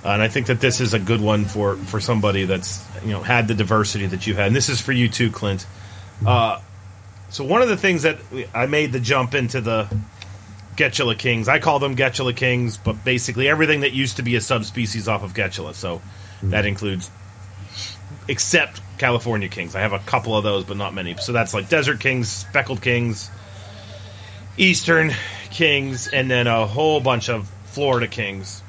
uh, 0.05 0.09
and 0.09 0.23
I 0.23 0.29
think 0.29 0.47
that 0.49 0.61
this 0.61 0.81
is 0.81 0.95
a 0.95 0.99
good 0.99 1.21
one 1.21 1.45
for 1.45 1.77
for 1.77 2.01
somebody 2.01 2.45
that's 2.45 2.83
you 3.05 3.11
know 3.13 3.23
had 3.23 3.49
the 3.49 3.55
diversity 3.55 4.07
that 4.07 4.27
you 4.27 4.35
had, 4.35 4.47
and 4.49 4.57
this 4.57 4.69
is 4.71 4.81
for 4.81 4.93
you 4.93 5.09
too, 5.09 5.31
Clint. 5.31 5.67
Uh, 6.27 6.59
so 7.29 7.45
one 7.45 7.61
of 7.63 7.69
the 7.69 7.77
things 7.77 8.03
that 8.03 8.17
we, 8.33 8.47
I 8.55 8.65
made 8.67 8.93
the 8.93 9.01
jump 9.01 9.35
into 9.35 9.61
the 9.61 9.95
Getula 10.77 11.19
kings. 11.19 11.49
I 11.49 11.59
call 11.59 11.79
them 11.79 11.97
Getula 11.97 12.35
kings, 12.35 12.79
but 12.79 13.05
basically 13.05 13.49
everything 13.49 13.81
that 13.81 13.93
used 13.93 14.17
to 14.17 14.23
be 14.23 14.37
a 14.37 14.41
subspecies 14.41 15.09
off 15.09 15.23
of 15.23 15.35
Getula. 15.35 15.75
So 15.75 16.01
that 16.43 16.67
includes 16.67 17.11
except 18.29 18.81
California 18.99 19.49
kings. 19.49 19.75
I 19.75 19.81
have 19.81 19.93
a 19.93 19.99
couple 19.99 20.37
of 20.37 20.45
those, 20.45 20.65
but 20.65 20.77
not 20.77 20.95
many. 20.95 21.17
So 21.17 21.33
that's 21.33 21.55
like 21.55 21.69
desert 21.69 22.01
kings, 22.01 22.31
speckled 22.31 22.81
kings, 22.81 23.31
eastern 24.57 25.13
kings, 25.51 26.09
and 26.09 26.31
then 26.31 26.47
a 26.47 26.67
whole 26.67 27.01
bunch 27.01 27.29
of 27.29 27.49
Florida 27.67 28.07
kings. 28.07 28.63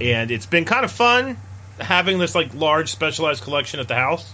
And 0.00 0.30
it's 0.30 0.46
been 0.46 0.64
kind 0.64 0.84
of 0.84 0.90
fun 0.90 1.36
having 1.78 2.18
this 2.18 2.34
like 2.34 2.54
large 2.54 2.90
specialized 2.90 3.42
collection 3.42 3.80
at 3.80 3.88
the 3.88 3.94
house. 3.94 4.32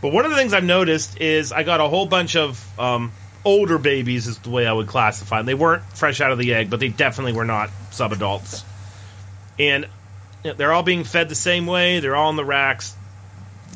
But 0.00 0.12
one 0.12 0.24
of 0.24 0.30
the 0.30 0.36
things 0.36 0.54
I've 0.54 0.64
noticed 0.64 1.20
is 1.20 1.52
I 1.52 1.62
got 1.62 1.80
a 1.80 1.88
whole 1.88 2.06
bunch 2.06 2.36
of 2.36 2.78
um, 2.78 3.12
older 3.44 3.78
babies, 3.78 4.26
is 4.26 4.38
the 4.38 4.50
way 4.50 4.66
I 4.66 4.72
would 4.72 4.86
classify 4.86 5.38
them. 5.38 5.46
They 5.46 5.54
weren't 5.54 5.82
fresh 5.94 6.20
out 6.20 6.32
of 6.32 6.38
the 6.38 6.54
egg, 6.54 6.70
but 6.70 6.80
they 6.80 6.88
definitely 6.88 7.32
were 7.32 7.44
not 7.44 7.70
sub-adults. 7.90 8.64
And 9.58 9.86
they're 10.42 10.72
all 10.72 10.82
being 10.82 11.04
fed 11.04 11.28
the 11.28 11.34
same 11.34 11.66
way. 11.66 12.00
They're 12.00 12.16
all 12.16 12.30
in 12.30 12.36
the 12.36 12.44
racks, 12.44 12.94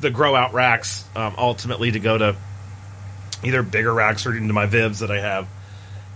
the 0.00 0.10
grow 0.10 0.34
out 0.34 0.54
racks, 0.54 1.04
um, 1.14 1.34
ultimately 1.36 1.90
to 1.90 2.00
go 2.00 2.16
to 2.16 2.36
either 3.42 3.62
bigger 3.62 3.92
racks 3.92 4.26
or 4.26 4.34
into 4.34 4.54
my 4.54 4.66
Vivs 4.66 5.00
that 5.00 5.10
I 5.10 5.20
have. 5.20 5.48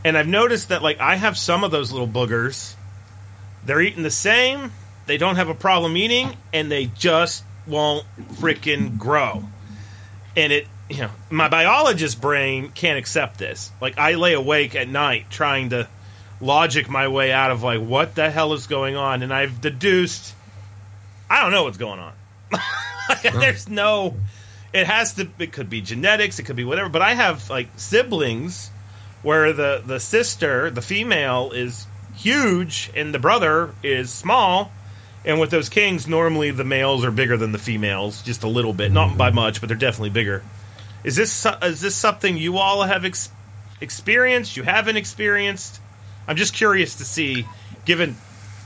And 0.05 0.17
I've 0.17 0.29
noticed 0.29 0.71
that 0.71 0.83
like 0.83 1.01
I 1.01 1.17
have 1.17 1.37
some 1.37 1.65
of 1.65 1.71
those 1.71 1.93
little 1.93 2.09
boogers. 2.09 2.75
They're 3.65 3.81
eating 3.81 4.03
the 4.03 4.11
same. 4.11 4.73
They 5.07 5.19
don't 5.19 5.37
have 5.37 5.49
a 5.49 5.55
problem 5.55 5.97
eating, 5.97 6.37
and 6.53 6.71
they 6.71 6.87
just 6.87 7.45
won't 7.67 8.07
freaking 8.35 8.99
grow. 8.99 9.45
And 10.37 10.53
it, 10.53 10.67
you 10.89 10.99
know, 10.99 11.11
my 11.31 11.49
biologist 11.49 12.21
brain 12.21 12.71
can't 12.71 12.99
accept 12.99 13.39
this. 13.39 13.71
Like, 13.81 13.99
I 13.99 14.15
lay 14.15 14.33
awake 14.33 14.75
at 14.75 14.89
night 14.89 15.27
trying 15.31 15.71
to 15.71 15.89
logic 16.41 16.89
my 16.89 17.09
way 17.09 17.33
out 17.33 17.51
of, 17.51 17.63
like, 17.63 17.81
what 17.81 18.15
the 18.15 18.31
hell 18.31 18.53
is 18.53 18.67
going 18.67 18.97
on? 18.97 19.23
And 19.23 19.33
I've 19.33 19.61
deduced, 19.61 20.35
I 21.29 21.43
don't 21.43 21.53
know 21.53 21.65
what's 21.65 21.79
going 21.79 22.01
on. 22.01 22.13
There's 23.23 23.69
no, 23.69 24.17
it 24.73 24.87
has 24.87 25.15
to, 25.15 25.29
it 25.39 25.53
could 25.53 25.69
be 25.69 25.81
genetics, 25.81 26.39
it 26.39 26.45
could 26.45 26.57
be 26.57 26.65
whatever, 26.65 26.89
but 26.89 27.03
I 27.03 27.15
have, 27.15 27.51
like, 27.51 27.69
siblings 27.77 28.71
where 29.23 29.53
the, 29.53 29.83
the 29.85 30.01
sister, 30.01 30.71
the 30.71 30.83
female, 30.83 31.51
is 31.53 31.87
huge 32.15 32.91
and 32.97 33.13
the 33.15 33.19
brother 33.19 33.75
is 33.83 34.11
small 34.11 34.73
and 35.25 35.41
with 35.41 35.51
those 35.51 35.69
kings, 35.69 36.07
normally 36.07 36.51
the 36.51 36.65
males 36.65 37.05
are 37.05 37.11
bigger 37.11 37.37
than 37.37 37.53
the 37.53 37.59
females, 37.59 38.23
just 38.23 38.45
a 38.45 38.49
little 38.49 38.73
bit, 38.73 38.93
not 38.93 39.09
mm-hmm. 39.09 39.19
by 39.19 39.31
much, 39.31 39.61
but 39.61 39.69
they're 39.69 39.77
definitely 39.77 40.11
bigger. 40.11 40.43
Is 41.09 41.17
this 41.17 41.47
is 41.63 41.81
this 41.81 41.95
something 41.95 42.37
you 42.37 42.59
all 42.59 42.83
have 42.83 43.07
ex- 43.07 43.31
experienced? 43.81 44.59
You 44.59 44.63
haven't 44.63 44.99
experienced? 44.99 45.81
I'm 46.27 46.37
just 46.37 46.53
curious 46.53 46.97
to 46.97 47.05
see, 47.07 47.47
given 47.87 48.15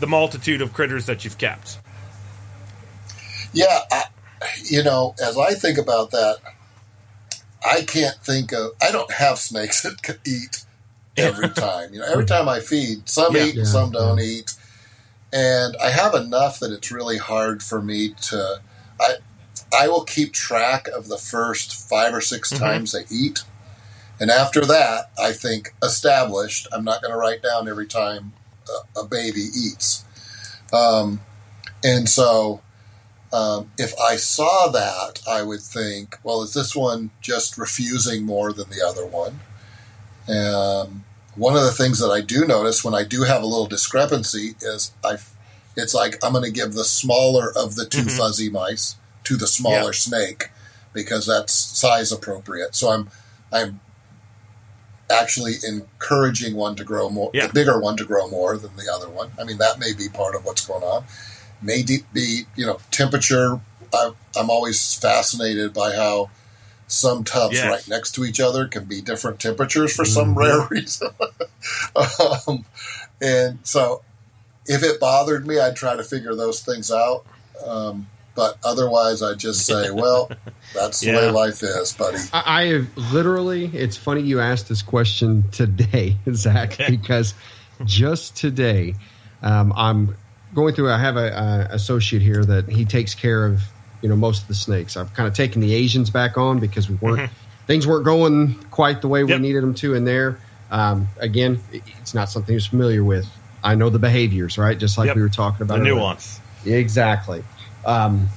the 0.00 0.08
multitude 0.08 0.60
of 0.60 0.72
critters 0.72 1.06
that 1.06 1.24
you've 1.24 1.38
kept. 1.38 1.78
Yeah, 3.52 3.78
I, 3.92 4.04
you 4.68 4.82
know, 4.82 5.14
as 5.22 5.38
I 5.38 5.54
think 5.54 5.78
about 5.78 6.10
that, 6.10 6.38
I 7.64 7.82
can't 7.82 8.16
think 8.16 8.50
of. 8.52 8.72
I 8.82 8.90
don't 8.90 9.12
have 9.12 9.38
snakes 9.38 9.82
that 9.82 10.02
can 10.02 10.16
eat 10.26 10.64
every 11.16 11.48
time. 11.54 11.94
You 11.94 12.00
know, 12.00 12.10
every 12.10 12.26
time 12.26 12.48
I 12.48 12.58
feed, 12.58 13.08
some 13.08 13.36
Yeah. 13.36 13.44
eat 13.44 13.48
and 13.50 13.58
Yeah. 13.58 13.72
some 13.72 13.92
don't 13.92 14.18
eat, 14.18 14.52
and 15.32 15.76
I 15.80 15.90
have 15.90 16.16
enough 16.16 16.58
that 16.58 16.72
it's 16.72 16.90
really 16.90 17.18
hard 17.18 17.62
for 17.62 17.80
me 17.80 18.16
to. 18.22 18.60
I 19.00 19.14
I 19.78 19.88
will 19.88 20.04
keep 20.04 20.32
track 20.32 20.88
of 20.88 21.08
the 21.08 21.18
first 21.18 21.74
five 21.88 22.14
or 22.14 22.20
6 22.20 22.52
Mhm. 22.52 22.58
times 22.58 22.92
they 22.92 23.04
eat, 23.10 23.44
and 24.20 24.30
after 24.30 24.62
that, 24.66 25.10
I 25.18 25.32
think 25.32 25.74
established. 25.82 26.68
I'm 26.72 26.84
not 26.84 27.02
going 27.02 27.12
to 27.12 27.18
write 27.18 27.42
down 27.42 27.68
every 27.68 27.86
time 27.86 28.32
a, 28.96 29.00
a 29.00 29.04
baby 29.04 29.48
eats, 29.54 30.04
um, 30.72 31.20
and 31.84 32.08
so. 32.08 32.60
Um, 33.32 33.70
if 33.78 33.98
I 33.98 34.16
saw 34.16 34.68
that, 34.68 35.20
I 35.26 35.42
would 35.42 35.62
think, 35.62 36.18
well, 36.22 36.42
is 36.42 36.52
this 36.52 36.76
one 36.76 37.12
just 37.22 37.56
refusing 37.56 38.24
more 38.24 38.52
than 38.52 38.68
the 38.68 38.86
other 38.86 39.06
one? 39.06 39.40
Um, 40.28 41.04
one 41.34 41.56
of 41.56 41.62
the 41.64 41.72
things 41.72 41.98
that 42.00 42.10
I 42.10 42.20
do 42.20 42.46
notice 42.46 42.84
when 42.84 42.94
I 42.94 43.04
do 43.04 43.22
have 43.22 43.42
a 43.42 43.46
little 43.46 43.66
discrepancy 43.66 44.54
is 44.60 44.92
I, 45.04 45.16
it's 45.76 45.94
like 45.94 46.22
I'm 46.22 46.32
going 46.32 46.44
to 46.44 46.50
give 46.50 46.74
the 46.74 46.84
smaller 46.84 47.50
of 47.56 47.74
the 47.74 47.86
2 47.86 48.02
Mhm. 48.04 48.10
fuzzy 48.18 48.50
mice 48.50 48.96
to 49.24 49.36
the 49.36 49.46
smaller 49.46 49.92
snake 49.92 50.48
because 50.92 51.26
that's 51.26 51.52
size 51.52 52.12
appropriate. 52.12 52.74
So 52.74 52.90
I'm 52.90 53.10
I'm 53.52 53.80
actually 55.10 55.54
encouraging 55.66 56.54
one 56.56 56.74
to 56.76 56.84
grow 56.84 57.10
more, 57.10 57.30
Yeah. 57.34 57.46
the 57.48 57.52
bigger 57.52 57.78
one 57.78 57.96
to 57.98 58.04
grow 58.04 58.28
more 58.28 58.56
than 58.56 58.76
the 58.76 58.90
other 58.92 59.08
one. 59.08 59.32
I 59.38 59.44
mean 59.44 59.58
that 59.58 59.78
may 59.78 59.92
be 59.92 60.08
part 60.08 60.34
of 60.34 60.44
what's 60.44 60.66
going 60.66 60.82
on. 60.82 61.04
May 61.60 61.82
de- 61.82 62.04
be 62.12 62.46
you 62.56 62.66
know 62.66 62.78
temperature. 62.90 63.60
I, 63.94 64.12
I'm 64.36 64.48
always 64.48 64.94
fascinated 64.94 65.74
by 65.74 65.94
how 65.94 66.30
some 66.88 67.24
tubs 67.24 67.54
Yes. 67.54 67.66
right 67.66 67.88
next 67.88 68.12
to 68.12 68.24
each 68.24 68.40
other 68.40 68.66
can 68.66 68.84
be 68.84 69.00
different 69.02 69.38
temperatures 69.40 69.94
for 69.94 70.04
some 70.04 70.34
Mhm. 70.34 70.38
rare 70.38 70.66
reason. 70.70 71.08
um, 71.96 72.64
and 73.20 73.58
so, 73.62 74.02
if 74.66 74.82
it 74.82 74.98
bothered 75.00 75.46
me, 75.46 75.58
I'd 75.58 75.76
try 75.76 75.94
to 75.96 76.02
figure 76.02 76.34
those 76.34 76.60
things 76.62 76.90
out. 76.90 77.24
Um, 77.66 78.08
but 78.34 78.58
otherwise, 78.64 79.22
I'd 79.22 79.38
just 79.38 79.66
say, 79.66 79.90
well, 79.92 80.30
that's 80.74 81.00
the 81.00 81.12
way 81.12 81.30
life 81.30 81.62
is, 81.62 81.92
buddy. 81.92 82.18
I, 82.32 82.42
I 82.62 82.66
have 82.74 82.96
literally. 83.12 83.66
It's 83.66 83.96
funny 83.96 84.22
you 84.22 84.40
asked 84.40 84.68
this 84.68 84.82
question 84.82 85.44
today, 85.52 86.16
Zac, 86.34 86.76
because 86.88 87.34
just 87.84 88.36
today, 88.36 88.94
um, 89.42 89.72
I'm 89.76 90.16
going 90.54 90.74
through. 90.74 90.90
I 90.90 90.98
have 90.98 91.16
a, 91.16 91.68
a 91.70 91.74
associate 91.74 92.22
here 92.22 92.44
that 92.44 92.68
he 92.68 92.84
takes 92.84 93.14
care 93.14 93.44
of. 93.46 93.62
You 94.02 94.08
know, 94.08 94.16
most 94.16 94.42
of 94.42 94.48
the 94.48 94.54
snakes. 94.54 94.96
I've 94.96 95.14
kind 95.14 95.28
of 95.28 95.34
taken 95.34 95.60
the 95.60 95.72
Asians 95.74 96.10
back 96.10 96.36
on 96.36 96.58
because 96.58 96.88
we 96.88 96.96
weren't 96.96 97.30
things 97.68 97.86
weren't 97.86 98.04
going 98.04 98.54
quite 98.72 99.00
the 99.00 99.06
way 99.06 99.22
we 99.22 99.38
needed 99.38 99.62
them 99.62 99.74
to 99.74 99.94
in 99.94 100.04
there. 100.04 100.40
Um, 100.72 101.06
again, 101.18 101.60
it's 101.72 102.12
not 102.12 102.28
something 102.28 102.52
he's 102.52 102.66
familiar 102.66 103.04
with. 103.04 103.26
I 103.62 103.76
know 103.76 103.90
the 103.90 104.00
behaviors, 104.00 104.58
right? 104.58 104.76
Just 104.76 104.98
like 104.98 105.06
Yep. 105.06 105.16
we 105.16 105.22
were 105.22 105.28
talking 105.28 105.58
The 105.58 105.64
about 105.74 105.80
earlier. 105.80 105.94
nuance. 105.94 106.40
Exactly. 106.66 107.44
Um, 107.84 108.28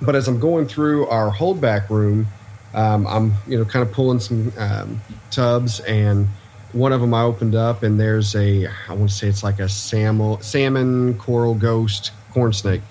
but 0.00 0.14
as 0.14 0.28
I'm 0.28 0.40
going 0.40 0.66
through 0.66 1.06
our 1.06 1.30
holdback 1.32 1.88
room, 1.90 2.26
um, 2.74 3.06
I'm 3.06 3.34
you 3.46 3.58
know 3.58 3.64
kind 3.64 3.86
of 3.86 3.92
pulling 3.92 4.20
some 4.20 4.52
um, 4.58 5.00
tubs, 5.30 5.80
and 5.80 6.28
one 6.72 6.92
of 6.92 7.00
them 7.00 7.14
I 7.14 7.22
opened 7.22 7.54
up, 7.54 7.82
and 7.82 7.98
there's 7.98 8.34
a 8.34 8.66
I 8.66 8.92
want 8.92 9.10
to 9.10 9.14
say 9.14 9.28
it's 9.28 9.42
like 9.42 9.60
a 9.60 9.68
salmon, 9.68 10.42
salmon 10.42 11.14
coral 11.18 11.54
ghost 11.54 12.12
corn 12.32 12.52
snake, 12.52 12.82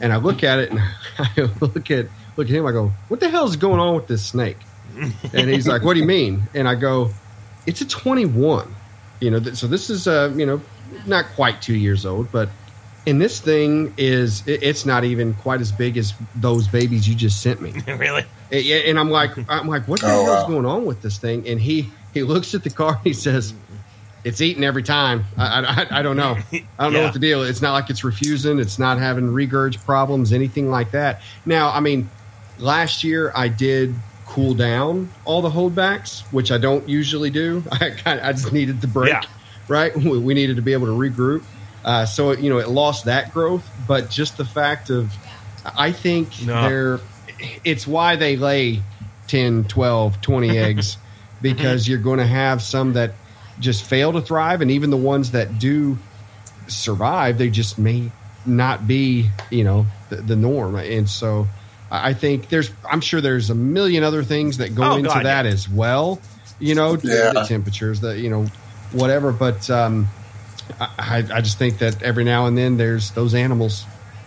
and 0.00 0.12
I 0.12 0.16
look 0.16 0.42
at 0.42 0.58
it 0.58 0.70
and 0.70 0.80
I 1.18 1.48
look 1.60 1.90
at 1.90 2.06
look 2.36 2.48
at 2.48 2.54
him. 2.54 2.66
I 2.66 2.72
go, 2.72 2.92
"What 3.08 3.20
the 3.20 3.28
hell 3.28 3.44
is 3.44 3.56
going 3.56 3.80
on 3.80 3.94
with 3.94 4.06
this 4.06 4.24
snake?" 4.24 4.58
And 5.32 5.50
he's 5.50 5.68
like, 5.68 5.82
"What 5.82 5.94
do 5.94 6.00
you 6.00 6.06
mean?" 6.06 6.42
And 6.54 6.66
I 6.66 6.74
go, 6.74 7.10
"It's 7.66 7.82
a 7.82 7.86
21." 7.86 8.74
You 9.20 9.30
know, 9.30 9.40
th- 9.40 9.56
so 9.56 9.66
this 9.66 9.90
is 9.90 10.08
uh, 10.08 10.32
you 10.34 10.46
know 10.46 10.60
not 11.06 11.26
quite 11.34 11.60
two 11.60 11.74
years 11.76 12.06
old, 12.06 12.32
but 12.32 12.48
and 13.06 13.20
this 13.20 13.40
thing 13.40 13.94
is 13.96 14.42
it's 14.46 14.84
not 14.86 15.04
even 15.04 15.34
quite 15.34 15.60
as 15.60 15.70
big 15.72 15.96
as 15.96 16.14
those 16.34 16.66
babies 16.68 17.08
you 17.08 17.14
just 17.14 17.40
sent 17.42 17.60
me. 17.60 17.72
Really? 17.86 18.24
and 18.52 18.64
and 18.66 18.98
i'm 18.98 19.10
like 19.10 19.32
i'm 19.50 19.66
like 19.68 19.88
what 19.88 20.00
the 20.00 20.06
Oh, 20.06 20.24
hell's 20.24 20.42
wow. 20.42 20.48
going 20.48 20.66
on 20.66 20.84
with 20.84 21.02
this 21.02 21.18
thing? 21.18 21.46
And 21.48 21.60
he 21.60 21.90
he 22.14 22.22
looks 22.22 22.54
at 22.54 22.62
the 22.64 22.70
car 22.70 22.94
and 22.96 23.04
he 23.04 23.12
says 23.12 23.52
it's 24.24 24.40
eating 24.40 24.64
every 24.64 24.82
time. 24.82 25.24
I 25.36 25.86
i, 25.90 25.98
I 25.98 26.02
don't 26.02 26.16
know. 26.16 26.36
I 26.52 26.84
don't 26.84 26.92
know 26.94 27.02
what 27.04 27.12
the 27.12 27.18
deal. 27.20 27.42
Is 27.42 27.50
it's 27.50 27.62
not 27.62 27.72
like 27.74 27.90
it's 27.90 28.02
refusing. 28.02 28.58
It's 28.58 28.78
not 28.78 28.98
having 28.98 29.28
regurg 29.28 29.76
problems 29.84 30.32
anything 30.32 30.68
like 30.70 30.90
that. 30.92 31.22
Now 31.44 31.70
i 31.70 31.80
mean 31.80 32.08
last 32.58 33.04
year 33.04 33.30
i 33.36 33.48
did 33.48 33.94
cool 34.26 34.54
down 34.54 35.08
all 35.24 35.40
the 35.42 35.50
holdbacks 35.50 36.22
which 36.32 36.50
i 36.50 36.58
don't 36.58 36.88
usually 36.88 37.30
do. 37.30 37.62
I, 37.72 37.94
I 38.06 38.32
just 38.32 38.52
needed 38.52 38.80
the 38.80 38.88
break 38.88 39.10
Yeah. 39.12 39.22
right? 39.68 39.94
We 39.96 40.18
we 40.18 40.34
needed 40.34 40.56
to 40.56 40.62
be 40.62 40.72
able 40.72 40.86
to 40.86 40.92
regroup 40.92 41.44
uh, 41.86 42.04
so 42.04 42.32
you 42.32 42.50
know 42.50 42.58
it 42.58 42.68
lost 42.68 43.06
that 43.06 43.32
growth 43.32 43.66
but 43.88 44.10
just 44.10 44.36
the 44.36 44.44
fact 44.44 44.90
of 44.90 45.14
i 45.78 45.90
think 45.92 46.28
No. 46.44 46.68
they're 46.68 47.00
it's 47.64 47.86
why 47.86 48.16
they 48.16 48.36
lay 48.36 48.82
10 49.28 49.64
12 49.64 50.20
20 50.20 50.58
eggs 50.58 50.98
because 51.40 51.86
you're 51.88 51.98
going 51.98 52.18
to 52.18 52.26
have 52.26 52.60
some 52.62 52.92
that 52.94 53.12
just 53.60 53.84
fail 53.84 54.12
to 54.12 54.20
thrive 54.20 54.60
and 54.60 54.70
even 54.70 54.90
the 54.90 54.96
ones 54.96 55.30
that 55.30 55.58
do 55.58 55.96
survive 56.68 57.38
they 57.38 57.48
just 57.50 57.78
may 57.78 58.10
not 58.44 58.86
be 58.86 59.28
you 59.50 59.64
know 59.64 59.86
the, 60.10 60.16
the 60.16 60.36
norm 60.36 60.74
and 60.76 61.08
so 61.08 61.46
i 61.90 62.10
I 62.10 62.14
think 62.14 62.48
there's 62.48 62.70
i'm 62.90 63.00
sure 63.00 63.20
there's 63.20 63.48
a 63.50 63.54
million 63.54 64.02
other 64.02 64.24
things 64.24 64.58
that 64.58 64.74
go 64.74 64.82
Oh, 64.82 64.96
into 64.96 65.08
God, 65.08 65.24
that 65.24 65.44
yeah. 65.44 65.52
as 65.52 65.68
well 65.68 66.20
you 66.58 66.74
know 66.74 66.96
the- 66.96 67.08
Yeah. 67.08 67.32
the 67.32 67.44
temperatures 67.44 68.00
the 68.00 68.18
you 68.18 68.28
know 68.30 68.46
whatever 68.92 69.30
but 69.32 69.68
um 69.70 70.08
I, 70.80 71.24
I 71.32 71.40
just 71.40 71.58
think 71.58 71.78
that 71.78 72.02
every 72.02 72.24
now 72.24 72.46
and 72.46 72.56
then 72.58 72.76
there's 72.76 73.10
those 73.12 73.34
animals 73.34 73.84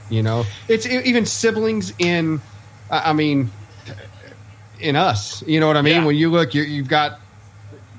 you 0.10 0.24
know 0.24 0.46
it's 0.68 0.86
e- 0.86 1.02
even 1.06 1.26
siblings 1.26 1.94
in 2.00 2.42
i 2.90 3.10
I 3.12 3.14
mean 3.14 3.52
in 4.80 4.96
us 4.96 5.44
you 5.46 5.60
know 5.60 5.68
what 5.68 5.78
i 5.78 5.82
mean 5.82 5.98
Yeah. 6.02 6.06
when 6.06 6.16
you 6.16 6.30
look 6.32 6.54
you 6.54 6.64
you've 6.64 6.88
got 6.88 7.20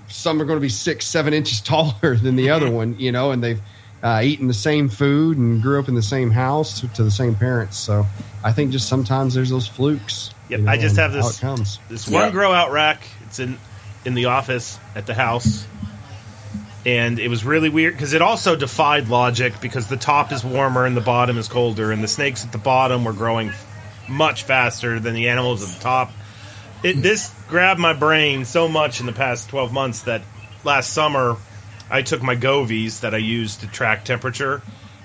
some 0.08 0.40
are 0.40 0.44
going 0.44 0.56
to 0.56 0.60
be 0.62 0.68
six 0.70 1.06
seven 1.06 1.34
inches 1.34 1.60
taller 1.72 2.16
than 2.16 2.36
the 2.36 2.50
other 2.50 2.70
one 2.70 2.96
you 2.98 3.12
know 3.12 3.30
and 3.32 3.42
they've 3.42 3.60
uh, 4.02 4.22
eaten 4.24 4.46
the 4.48 4.54
same 4.54 4.88
food 4.88 5.36
and 5.36 5.60
grew 5.60 5.78
up 5.78 5.86
in 5.86 5.94
the 5.94 6.02
same 6.02 6.30
house 6.30 6.80
to, 6.80 6.88
to 6.94 7.04
the 7.04 7.10
same 7.10 7.34
parents 7.34 7.76
so 7.76 8.06
i 8.42 8.50
think 8.50 8.70
just 8.72 8.88
sometimes 8.88 9.34
there's 9.34 9.50
those 9.50 9.68
flukes 9.68 10.30
Yep, 10.48 10.58
you 10.60 10.64
know, 10.66 10.72
I 10.72 10.78
just 10.78 10.96
have 10.96 11.12
how 11.12 11.18
this- 11.18 11.36
it 11.38 11.40
comes 11.42 11.78
This 11.88 12.08
Yeah. 12.08 12.22
one 12.22 12.32
grow 12.32 12.52
out 12.52 12.72
rack. 12.72 13.02
It's 13.26 13.38
in 13.38 13.56
in 14.04 14.14
the 14.14 14.24
office 14.24 14.78
at 14.96 15.06
the 15.06 15.14
house, 15.14 15.64
and 16.86 17.18
it 17.18 17.28
was 17.28 17.44
really 17.44 17.68
weird 17.68 17.94
because 17.94 18.12
it 18.12 18.22
also 18.22 18.56
defied 18.56 19.08
logic 19.08 19.60
because 19.60 19.88
the 19.88 19.96
top 19.96 20.32
is 20.32 20.44
warmer 20.44 20.86
and 20.86 20.96
the 20.96 21.00
bottom 21.00 21.38
is 21.38 21.48
colder, 21.48 21.92
and 21.92 22.02
the 22.02 22.08
snakes 22.08 22.44
at 22.44 22.52
the 22.52 22.58
bottom 22.58 23.04
were 23.04 23.12
growing 23.12 23.52
much 24.08 24.42
faster 24.42 24.98
than 24.98 25.14
the 25.14 25.28
animals 25.28 25.62
at 25.62 25.68
the 25.76 25.82
top. 25.82 26.10
It, 26.82 27.02
this 27.02 27.34
grabbed 27.48 27.78
my 27.78 27.92
brain 27.92 28.44
so 28.44 28.66
much 28.66 29.00
in 29.00 29.06
the 29.06 29.12
past 29.12 29.48
twelve 29.50 29.72
months 29.72 30.02
that 30.02 30.22
last 30.64 30.92
summer 30.92 31.36
I 31.90 32.02
took 32.02 32.22
my 32.22 32.36
Govees 32.36 33.00
that 33.00 33.14
I 33.14 33.18
used 33.18 33.60
to 33.60 33.66
track 33.66 34.04
temperature. 34.04 34.62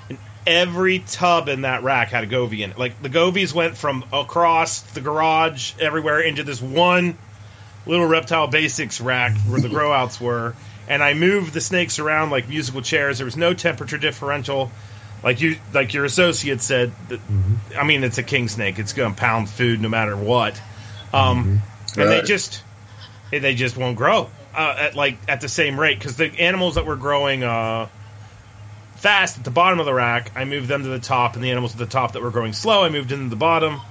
and 0.08 0.18
Every 0.48 1.00
tub 1.00 1.50
in 1.50 1.62
that 1.62 1.84
rack 1.84 2.10
had 2.10 2.24
a 2.24 2.28
Govee 2.28 2.62
in 2.62 2.72
it. 2.72 2.78
Like 2.78 3.02
the 3.02 3.10
Govees 3.10 3.54
went 3.54 3.76
from 3.76 4.06
across 4.14 4.82
the 4.82 5.02
garage 5.02 5.74
everywhere 5.80 6.20
into 6.20 6.44
this 6.44 6.62
one 6.62 7.18
little 7.88 8.06
reptile 8.06 8.48
basics 8.48 9.02
rack 9.02 9.36
where 9.48 9.60
the 9.60 9.70
grow 9.70 9.92
outs 9.92 10.22
were, 10.22 10.56
and 10.88 11.04
I 11.04 11.14
moved 11.14 11.54
the 11.54 11.62
snakes 11.62 12.00
around 12.00 12.30
like 12.30 12.48
musical 12.48 12.82
chairs. 12.82 13.18
There 13.18 13.26
was 13.26 13.38
no 13.38 13.54
temperature 13.54 13.98
differential. 13.98 14.72
like 15.24 15.42
you 15.42 15.58
like 15.74 15.94
your 15.94 16.06
associate 16.06 16.62
said. 16.62 16.92
That, 17.10 17.20
I 17.78 17.84
mean, 17.84 18.04
it's 18.04 18.18
a 18.18 18.24
king 18.24 18.48
snake. 18.48 18.80
It's 18.80 18.94
going 18.94 19.14
to 19.14 19.20
pound 19.20 19.50
food 19.50 19.82
no 19.82 19.90
matter 19.90 20.16
what. 20.16 20.62
Um, 21.14 21.62
and 21.98 22.10
they 22.10 22.22
just 22.22 22.64
they 23.32 23.56
just 23.56 23.78
won't 23.78 23.98
grow 23.98 24.30
uh, 24.54 24.76
at 24.78 24.96
like 24.96 25.18
at 25.28 25.42
the 25.42 25.50
same 25.50 25.80
rate 25.80 25.98
because 26.00 26.18
the 26.18 26.32
animals 26.40 26.76
that 26.76 26.86
were 26.86 26.96
growing 26.96 27.44
uh, 27.44 27.88
fast 28.96 29.38
at 29.38 29.44
the 29.44 29.52
bottom 29.52 29.80
of 29.80 29.86
the 29.86 29.94
rack, 29.94 30.32
I 30.36 30.46
moved 30.46 30.68
them 30.68 30.84
to 30.84 30.90
the 30.90 31.00
top, 31.00 31.36
and 31.36 31.44
the 31.44 31.52
animals 31.52 31.74
at 31.74 31.80
the 31.80 31.86
top 31.86 32.14
that 32.14 32.22
were 32.22 32.32
growing 32.32 32.54
slow, 32.54 32.84
I 32.84 32.90
moved 32.90 33.12
into 33.12 33.30
the 33.30 33.36
bottom. 33.36 33.82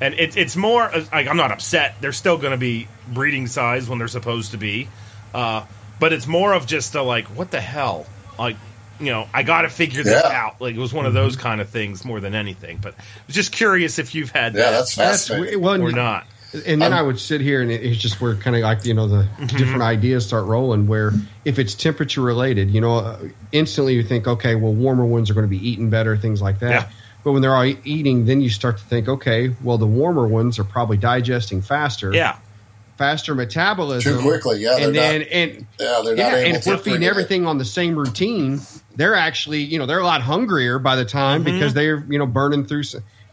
And 0.00 0.14
it, 0.14 0.36
it's 0.36 0.56
more 0.56 0.82
uh, 0.82 1.04
like 1.12 1.28
I'm 1.28 1.36
not 1.36 1.52
upset. 1.52 1.96
They're 2.00 2.12
still 2.12 2.36
going 2.36 2.50
to 2.50 2.56
be 2.58 2.88
breeding 3.08 3.46
size 3.46 3.88
when 3.88 3.98
they're 3.98 4.08
supposed 4.08 4.50
to 4.50 4.56
be, 4.58 4.88
uh, 5.32 5.64
but 6.00 6.12
it's 6.12 6.26
more 6.26 6.52
of 6.52 6.66
just 6.66 6.94
a 6.94 7.02
like, 7.02 7.26
what 7.28 7.50
the 7.50 7.60
hell? 7.60 8.06
Like, 8.38 8.56
you 9.00 9.06
know, 9.06 9.28
I 9.34 9.42
got 9.42 9.62
to 9.62 9.68
figure 9.68 10.02
this 10.02 10.22
Yeah. 10.24 10.44
out. 10.46 10.60
Like 10.60 10.74
it 10.74 10.78
was 10.78 10.92
one 10.92 11.06
of 11.06 11.14
those 11.14 11.36
kind 11.36 11.60
of 11.60 11.68
things 11.68 12.04
more 12.04 12.20
than 12.20 12.34
anything. 12.34 12.78
But 12.80 12.94
I 12.94 13.02
was 13.26 13.34
just 13.36 13.52
curious 13.52 13.98
if 13.98 14.14
you've 14.14 14.30
had 14.30 14.54
Yeah, 14.54 14.62
that 14.62 14.70
that's 14.70 14.94
That's 14.94 15.28
fascinating. 15.28 15.60
well, 15.60 15.80
or 15.82 15.90
not. 15.92 16.26
And 16.66 16.80
then 16.80 16.92
Um, 16.92 16.98
I 17.00 17.02
would 17.02 17.18
sit 17.18 17.40
here, 17.40 17.60
and 17.62 17.70
it's 17.72 17.96
just 18.00 18.20
where 18.20 18.36
kind 18.36 18.54
of 18.54 18.62
like 18.62 18.84
you 18.84 18.94
know 18.94 19.08
the 19.08 19.24
Mm-hmm. 19.38 19.56
different 19.56 19.82
ideas 19.82 20.24
start 20.24 20.44
rolling. 20.46 20.86
Where 20.86 21.12
if 21.44 21.58
it's 21.58 21.74
temperature 21.74 22.20
related, 22.20 22.70
you 22.70 22.80
know, 22.80 22.98
uh, 22.98 23.18
instantly 23.50 23.94
you 23.94 24.04
think, 24.04 24.28
okay, 24.28 24.54
well, 24.54 24.72
warmer 24.72 25.04
ones 25.04 25.28
are 25.30 25.34
going 25.34 25.46
to 25.46 25.50
be 25.50 25.68
eating 25.68 25.90
better, 25.90 26.16
things 26.16 26.40
like 26.40 26.60
that. 26.60 26.70
Yeah. 26.70 26.86
But 27.24 27.32
when 27.32 27.42
they're 27.42 27.56
all 27.56 27.64
eating, 27.84 28.26
then 28.26 28.40
you 28.40 28.50
start 28.50 28.78
to 28.78 28.84
think, 28.84 29.08
okay, 29.08 29.52
well, 29.64 29.78
the 29.78 29.86
warmer 29.86 30.28
ones 30.28 30.58
are 30.60 30.64
probably 30.64 30.96
digesting 30.98 31.60
faster, 31.62 32.12
Yeah, 32.14 32.36
faster 32.96 33.34
metabolism 33.34 34.16
Too 34.18 34.22
quickly, 34.22 34.62
yeah, 34.62 34.76
and 34.76 34.94
then 34.94 35.20
not- 35.20 35.28
and 35.32 35.66
Yeah, 35.80 36.00
they're 36.04 36.16
yeah, 36.16 36.30
not 36.30 36.34
able 36.38 36.46
and 36.48 36.56
if 36.56 36.66
we're 36.66 36.76
feeding 36.78 36.92
regulate. 36.94 37.08
everything 37.10 37.46
on 37.46 37.58
the 37.58 37.64
same 37.64 37.96
routine, 37.96 38.60
they're 38.96 39.14
actually, 39.16 39.62
you 39.62 39.78
know, 39.78 39.86
they're 39.86 39.98
a 39.98 40.04
lot 40.04 40.22
hungrier 40.22 40.78
by 40.78 40.96
the 40.96 41.04
time 41.04 41.44
Mm-hmm. 41.44 41.54
because 41.54 41.74
they're, 41.74 42.04
you 42.08 42.18
know, 42.18 42.26
burning 42.26 42.64
through. 42.64 42.82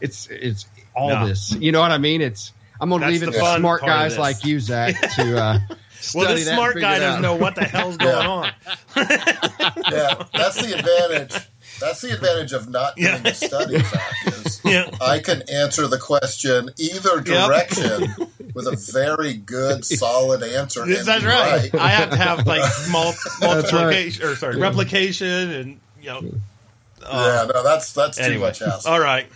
It's 0.00 0.26
it's 0.30 0.66
all 0.94 1.10
No. 1.10 1.26
this. 1.28 1.52
You 1.52 1.70
know 1.72 1.80
what 1.80 1.92
I 1.92 1.98
mean? 1.98 2.20
It's 2.22 2.52
I'm 2.80 2.88
going 2.88 3.00
to 3.02 3.06
leave 3.08 3.22
it 3.22 3.26
to 3.32 3.56
smart 3.58 3.82
guys 3.82 4.18
like 4.18 4.44
you, 4.44 4.58
Zac, 4.58 4.94
to. 5.14 5.38
Uh, 5.40 5.58
well, 5.68 6.24
study 6.24 6.34
this 6.40 6.48
smart 6.48 6.80
guy 6.80 6.98
doesn't 6.98 7.22
know 7.22 7.36
what 7.36 7.54
the 7.54 7.62
hell's 7.64 7.96
going 7.96 8.10
Yeah. 8.16 8.28
on. 8.28 8.52
yeah, 9.92 10.24
that's 10.32 10.60
the 10.60 10.74
advantage. 10.76 11.46
That's 11.80 12.00
the 12.00 12.12
advantage 12.12 12.52
of 12.52 12.68
not 12.68 12.96
doing 12.96 13.08
Yeah. 13.08 13.18
the 13.18 13.32
study. 13.34 13.78
Zac, 13.78 14.12
is 14.26 14.51
Yeah. 14.64 14.90
I 15.00 15.18
can 15.18 15.42
answer 15.50 15.86
the 15.88 15.98
question 15.98 16.70
either 16.78 17.20
direction 17.20 18.14
with 18.54 18.66
a 18.66 18.76
very 18.92 19.34
good, 19.34 19.84
solid 19.84 20.42
answer. 20.42 20.86
That's 20.86 21.22
be 21.22 21.26
right. 21.26 21.74
I 21.74 21.88
have 21.88 22.10
to 22.10 22.16
have 22.16 22.46
like 22.46 22.62
mul- 22.90 23.12
That's 23.40 23.72
right. 23.72 23.80
multiplication 23.82 24.24
or 24.26 24.36
sorry, 24.36 24.56
replication 24.58 25.50
and 25.50 25.80
you 26.00 26.08
know. 26.08 26.20
yeah, 27.02 27.46
no, 27.52 27.62
that's 27.62 27.92
that's 27.92 28.18
too 28.18 28.38
much 28.38 28.60
hassle. 28.60 28.92
all 28.92 29.00
right. 29.00 29.26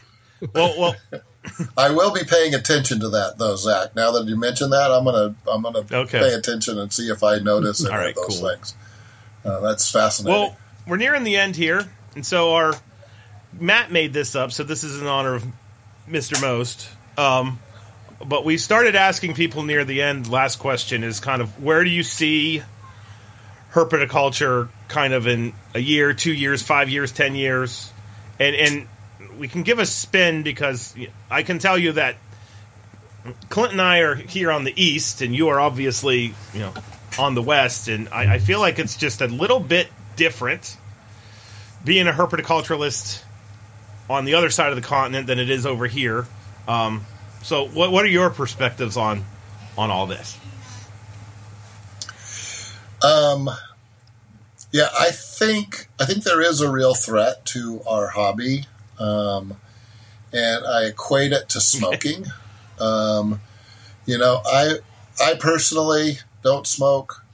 Well, 0.54 0.74
well, 0.78 0.96
I 1.78 1.90
will 1.90 2.12
be 2.12 2.22
paying 2.24 2.54
attention 2.54 3.00
to 3.00 3.08
that 3.10 3.38
though, 3.38 3.56
Zac. 3.56 3.96
Now 3.96 4.10
that 4.12 4.26
you 4.26 4.36
mentioned 4.36 4.72
that, 4.72 4.90
I'm 4.90 5.04
gonna 5.04 5.34
I'm 5.50 5.62
gonna 5.62 5.84
Okay. 5.90 6.18
pay 6.20 6.34
attention 6.34 6.78
and 6.78 6.92
see 6.92 7.08
if 7.08 7.22
I 7.22 7.38
notice 7.38 7.84
any 7.84 7.94
right, 7.94 8.10
of 8.10 8.14
those 8.28 8.40
cool. 8.40 8.48
things. 8.50 8.74
Uh, 9.44 9.60
that's 9.60 9.90
fascinating. 9.90 10.40
well, 10.40 10.56
we're 10.86 10.96
nearing 10.96 11.24
the 11.24 11.36
end 11.36 11.56
here, 11.56 11.88
and 12.14 12.24
so 12.26 12.52
our 12.54 12.74
Matt 13.60 13.90
made 13.90 14.12
this 14.12 14.34
up, 14.34 14.52
so 14.52 14.64
this 14.64 14.84
is 14.84 15.00
in 15.00 15.06
honor 15.06 15.34
of 15.34 15.46
Mister 16.06 16.40
Most. 16.40 16.88
Um, 17.16 17.60
but 18.24 18.44
we 18.44 18.56
started 18.58 18.96
asking 18.96 19.34
people 19.34 19.62
near 19.62 19.84
the 19.84 20.02
end. 20.02 20.28
Last 20.28 20.56
question 20.56 21.04
is 21.04 21.20
kind 21.20 21.42
of 21.42 21.62
where 21.62 21.84
do 21.84 21.90
you 21.90 22.02
see 22.02 22.62
herpetoculture 23.72 24.68
kind 24.88 25.12
of 25.12 25.26
in 25.26 25.52
a 25.74 25.78
year, 25.78 26.14
two 26.14 26.32
years, 26.32 26.62
five 26.62 26.88
years, 26.88 27.12
ten 27.12 27.34
years, 27.34 27.92
and 28.38 28.56
and 28.56 28.88
we 29.38 29.48
can 29.48 29.62
give 29.62 29.78
a 29.78 29.86
spin 29.86 30.42
because 30.42 30.94
I 31.30 31.42
can 31.42 31.58
tell 31.58 31.76
you 31.76 31.92
that 31.92 32.16
Clint 33.50 33.72
and 33.72 33.82
I 33.82 33.98
are 33.98 34.14
here 34.14 34.50
on 34.50 34.64
the 34.64 34.72
east, 34.82 35.20
and 35.20 35.34
you 35.34 35.48
are 35.48 35.60
obviously 35.60 36.34
you 36.54 36.60
know 36.60 36.72
on 37.18 37.34
the 37.34 37.42
west, 37.42 37.88
and 37.88 38.08
I, 38.10 38.34
I 38.34 38.38
feel 38.38 38.60
like 38.60 38.78
it's 38.78 38.96
just 38.96 39.20
a 39.20 39.26
little 39.26 39.60
bit 39.60 39.88
different 40.16 40.76
being 41.84 42.08
a 42.08 42.12
herpetoculturalist 42.12 43.22
on 44.08 44.24
the 44.24 44.34
other 44.34 44.50
side 44.50 44.70
of 44.70 44.76
the 44.76 44.82
continent 44.82 45.26
than 45.26 45.38
it 45.38 45.50
is 45.50 45.66
over 45.66 45.86
here. 45.86 46.26
Um, 46.68 47.06
so, 47.42 47.66
what 47.66 47.92
what 47.92 48.04
are 48.04 48.08
your 48.08 48.30
perspectives 48.30 48.96
on 48.96 49.24
on 49.76 49.90
all 49.90 50.06
this? 50.06 50.38
Um, 53.02 53.50
yeah, 54.72 54.88
I 54.98 55.10
think 55.10 55.88
I 56.00 56.06
think 56.06 56.24
there 56.24 56.40
is 56.40 56.60
a 56.60 56.70
real 56.70 56.94
threat 56.94 57.44
to 57.46 57.82
our 57.86 58.08
hobby, 58.08 58.66
um, 58.98 59.56
and 60.32 60.66
I 60.66 60.84
equate 60.84 61.32
it 61.32 61.48
to 61.50 61.60
smoking. 61.60 62.26
um, 62.80 63.40
you 64.06 64.18
know, 64.18 64.40
I 64.44 64.78
I 65.20 65.34
personally 65.34 66.18
don't 66.42 66.66
smoke, 66.66 67.24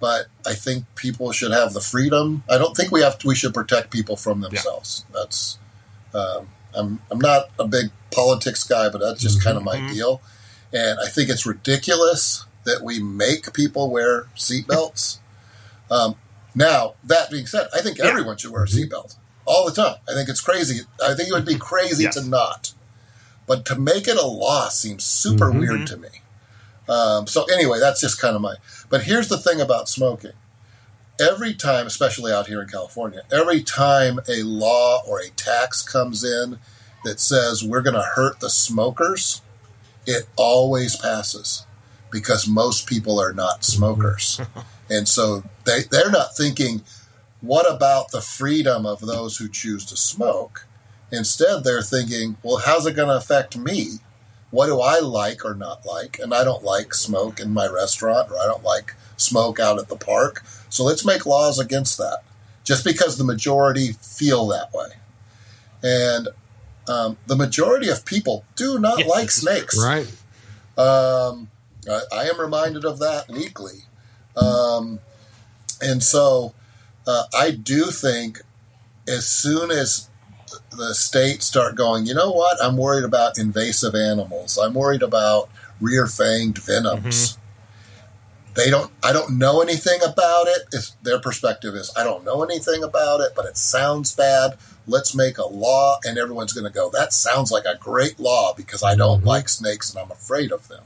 but 0.00 0.26
I 0.46 0.54
think 0.54 0.84
people 0.96 1.32
should 1.32 1.52
have 1.52 1.72
the 1.72 1.80
freedom. 1.80 2.44
I 2.50 2.58
don't 2.58 2.76
think 2.76 2.92
we 2.92 3.02
have 3.02 3.18
to, 3.18 3.28
we 3.28 3.34
should 3.34 3.54
protect 3.54 3.90
people 3.90 4.16
from 4.16 4.40
themselves. 4.40 5.04
That's 5.12 5.58
um, 6.14 6.48
I'm 6.74 7.00
I'm 7.10 7.18
not 7.18 7.50
a 7.58 7.66
big 7.66 7.90
politics 8.10 8.64
guy, 8.64 8.88
but 8.88 8.98
that's 9.00 9.20
just 9.20 9.42
kind 9.42 9.56
of 9.56 9.64
my 9.64 9.78
deal. 9.92 10.20
And 10.72 10.98
I 11.00 11.08
think 11.08 11.28
it's 11.28 11.44
ridiculous 11.46 12.44
that 12.64 12.82
we 12.82 13.02
make 13.02 13.52
people 13.52 13.90
wear 13.90 14.24
seatbelts. 14.36 15.18
Um, 15.90 16.14
now, 16.54 16.94
that 17.04 17.30
being 17.30 17.44
said, 17.46 17.68
I 17.74 17.82
think 17.82 17.98
Yeah. 17.98 18.06
everyone 18.06 18.38
should 18.38 18.50
wear 18.50 18.62
a 18.62 18.66
seatbelt 18.66 19.16
all 19.44 19.66
the 19.66 19.72
time. 19.72 19.96
I 20.08 20.14
think 20.14 20.30
it's 20.30 20.40
crazy. 20.40 20.86
I 21.04 21.12
think 21.14 21.28
it 21.28 21.32
would 21.34 21.44
be 21.44 21.56
crazy 21.56 22.04
Yes. 22.04 22.14
to 22.14 22.22
not. 22.26 22.72
But 23.46 23.66
to 23.66 23.74
make 23.78 24.08
it 24.08 24.16
a 24.16 24.24
law 24.26 24.70
seems 24.70 25.04
super 25.04 25.50
Mhm. 25.52 25.58
weird 25.60 25.86
to 25.88 25.98
me. 25.98 26.08
Um, 26.88 27.26
so 27.26 27.44
anyway, 27.44 27.78
that's 27.78 28.00
just 28.00 28.18
kind 28.18 28.34
of 28.34 28.40
my. 28.40 28.54
But 28.88 29.02
here's 29.02 29.28
the 29.28 29.36
thing 29.36 29.60
about 29.60 29.86
smoking. 29.90 30.32
Every 31.22 31.54
time, 31.54 31.86
especially 31.86 32.32
out 32.32 32.48
here 32.48 32.62
in 32.62 32.68
California, 32.68 33.22
every 33.30 33.62
time 33.62 34.18
a 34.28 34.42
law 34.42 35.02
or 35.06 35.20
a 35.20 35.30
tax 35.30 35.82
comes 35.82 36.24
in 36.24 36.58
that 37.04 37.20
says 37.20 37.64
we're 37.64 37.82
going 37.82 37.94
to 37.94 38.02
hurt 38.14 38.40
the 38.40 38.50
smokers, 38.50 39.40
it 40.06 40.26
always 40.36 40.96
passes 40.96 41.64
because 42.10 42.48
most 42.48 42.86
people 42.86 43.20
are 43.20 43.32
not 43.32 43.60
mm-hmm. 43.60 43.76
smokers. 43.76 44.40
and 44.90 45.08
so 45.08 45.44
they, 45.64 45.82
they're 45.90 46.10
not 46.10 46.36
thinking, 46.36 46.82
what 47.40 47.72
about 47.72 48.10
the 48.10 48.20
freedom 48.20 48.86
of 48.86 49.00
those 49.00 49.36
who 49.36 49.48
choose 49.48 49.84
to 49.86 49.96
smoke? 49.96 50.66
Instead, 51.10 51.62
they're 51.62 51.82
thinking, 51.82 52.36
well, 52.42 52.58
how's 52.58 52.86
it 52.86 52.96
going 52.96 53.08
to 53.08 53.16
affect 53.16 53.56
me? 53.56 53.98
What 54.50 54.66
do 54.66 54.80
I 54.80 54.98
like 54.98 55.44
or 55.44 55.54
not 55.54 55.84
like? 55.86 56.18
And 56.18 56.34
I 56.34 56.44
don't 56.44 56.62
like 56.62 56.94
smoke 56.94 57.40
in 57.40 57.52
my 57.52 57.66
restaurant, 57.66 58.30
or 58.30 58.38
I 58.38 58.46
don't 58.46 58.64
like 58.64 58.94
smoke 59.22 59.58
out 59.60 59.78
at 59.78 59.88
the 59.88 59.96
park. 59.96 60.42
So 60.68 60.84
let's 60.84 61.04
make 61.04 61.26
laws 61.26 61.58
against 61.58 61.98
that, 61.98 62.22
just 62.64 62.84
because 62.84 63.18
the 63.18 63.24
majority 63.24 63.92
feel 63.92 64.46
that 64.48 64.72
way. 64.72 64.88
And 65.82 66.28
um, 66.88 67.16
the 67.26 67.36
majority 67.36 67.88
of 67.88 68.04
people 68.04 68.44
do 68.56 68.78
not 68.78 68.98
Yes, 69.00 69.08
like 69.08 69.30
snakes. 69.30 69.78
right? 69.82 70.06
Um, 70.76 71.50
I, 71.88 72.00
I 72.12 72.22
am 72.24 72.40
reminded 72.40 72.84
of 72.84 72.98
that 73.00 73.28
weekly. 73.28 73.84
Um, 74.36 75.00
and 75.80 76.02
so 76.02 76.54
uh, 77.06 77.24
I 77.34 77.50
do 77.50 77.86
think 77.86 78.40
as 79.06 79.26
soon 79.26 79.70
as 79.70 80.08
the 80.70 80.94
states 80.94 81.46
start 81.46 81.74
going, 81.74 82.06
you 82.06 82.14
know 82.14 82.30
what? 82.30 82.56
I'm 82.62 82.76
worried 82.76 83.04
about 83.04 83.38
invasive 83.38 83.94
animals. 83.94 84.58
I'm 84.58 84.74
worried 84.74 85.02
about 85.02 85.50
rear 85.80 86.06
fanged 86.06 86.58
venoms. 86.58 87.36
They 88.54 88.68
don't. 88.70 88.90
I 89.02 89.12
don't 89.12 89.38
know 89.38 89.62
anything 89.62 90.00
about 90.02 90.46
it. 90.46 90.62
It's, 90.72 90.90
their 91.02 91.18
perspective 91.18 91.74
is, 91.74 91.90
I 91.96 92.04
don't 92.04 92.24
know 92.24 92.42
anything 92.42 92.82
about 92.82 93.20
it, 93.20 93.32
but 93.34 93.46
it 93.46 93.56
sounds 93.56 94.14
bad. 94.14 94.58
Let's 94.86 95.14
make 95.14 95.38
a 95.38 95.46
law, 95.46 95.98
and 96.04 96.18
everyone's 96.18 96.52
going 96.52 96.66
to 96.70 96.72
go. 96.72 96.90
That 96.90 97.12
sounds 97.12 97.50
like 97.50 97.64
a 97.64 97.78
great 97.78 98.20
law 98.20 98.52
because 98.54 98.82
I 98.82 98.94
don't 98.94 99.22
Mhm. 99.22 99.26
like 99.26 99.48
snakes 99.48 99.90
and 99.90 100.00
I'm 100.00 100.10
afraid 100.10 100.52
of 100.52 100.68
them. 100.68 100.84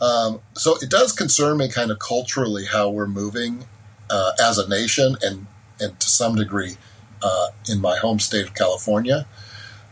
Um, 0.00 0.40
so 0.54 0.76
it 0.80 0.88
does 0.90 1.12
concern 1.12 1.58
me, 1.58 1.68
kind 1.68 1.90
of 1.90 1.98
culturally, 1.98 2.66
how 2.66 2.88
we're 2.88 3.06
moving 3.06 3.66
uh, 4.08 4.32
as 4.42 4.58
a 4.58 4.68
nation, 4.68 5.16
and 5.22 5.46
and 5.78 5.98
to 6.00 6.08
some 6.10 6.34
degree, 6.34 6.76
uh, 7.22 7.48
in 7.68 7.80
my 7.80 7.96
home 7.96 8.18
state 8.18 8.44
of 8.46 8.54
California, 8.54 9.24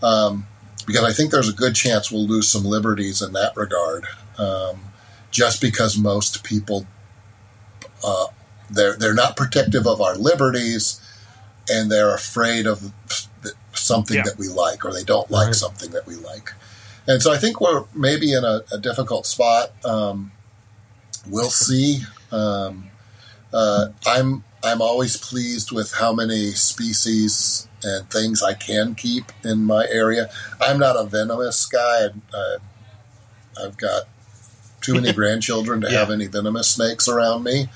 um, 0.03 0.47
because 0.87 1.05
I 1.05 1.13
think 1.13 1.31
there's 1.31 1.49
a 1.49 1.53
good 1.53 1.75
chance 1.75 2.11
we'll 2.11 2.27
lose 2.27 2.49
some 2.49 2.65
liberties 2.65 3.23
in 3.23 3.33
that 3.35 3.57
regard, 3.57 4.07
um, 4.37 4.93
just 5.39 5.61
because 5.61 5.97
most 5.97 6.43
people 6.43 6.85
uh, 8.05 8.27
they're 8.69 8.97
they're 8.97 9.15
not 9.15 9.37
protective 9.37 9.87
of 9.87 10.01
our 10.01 10.17
liberties, 10.17 11.01
and 11.71 11.91
they're 11.93 12.13
afraid 12.15 12.67
of 12.67 12.93
something 13.73 14.17
Yeah. 14.17 14.25
that 14.25 14.37
we 14.37 14.49
like, 14.49 14.85
or 14.85 14.93
they 14.93 15.05
don't 15.05 15.31
like 15.31 15.47
Right. 15.47 15.55
something 15.55 15.91
that 15.93 16.07
we 16.07 16.17
like, 16.17 16.53
and 17.07 17.23
so 17.23 17.33
I 17.33 17.39
think 17.39 17.61
we're 17.61 17.85
maybe 17.95 18.33
in 18.33 18.45
a, 18.45 18.63
a 18.73 18.79
difficult 18.79 19.27
spot. 19.27 19.71
Um, 19.85 20.33
we'll 21.27 21.51
see. 21.51 22.01
Um, 22.33 22.91
uh, 23.53 23.87
I'm 24.07 24.43
I'm 24.65 24.83
always 24.83 25.17
pleased 25.17 25.71
with 25.71 25.93
how 25.95 26.13
many 26.13 26.51
species 26.51 27.69
and 27.85 28.11
things 28.11 28.43
I 28.43 28.55
can 28.55 28.97
keep 28.97 29.27
in 29.45 29.65
my 29.65 29.87
area. 29.89 30.29
I'm 30.61 30.79
not 30.79 30.97
a 30.97 31.05
venomous 31.05 31.65
guy. 31.67 32.09
I, 32.35 32.57
I've 33.63 33.77
got 33.77 34.03
too 34.89 34.95
many 35.01 35.13
grandchildren 35.13 35.81
to 35.83 35.91
Yeah. 35.91 35.99
have 35.99 36.11
any 36.11 36.27
venomous 36.27 36.69
snakes 36.71 37.09
around 37.09 37.45
me, 37.45 37.69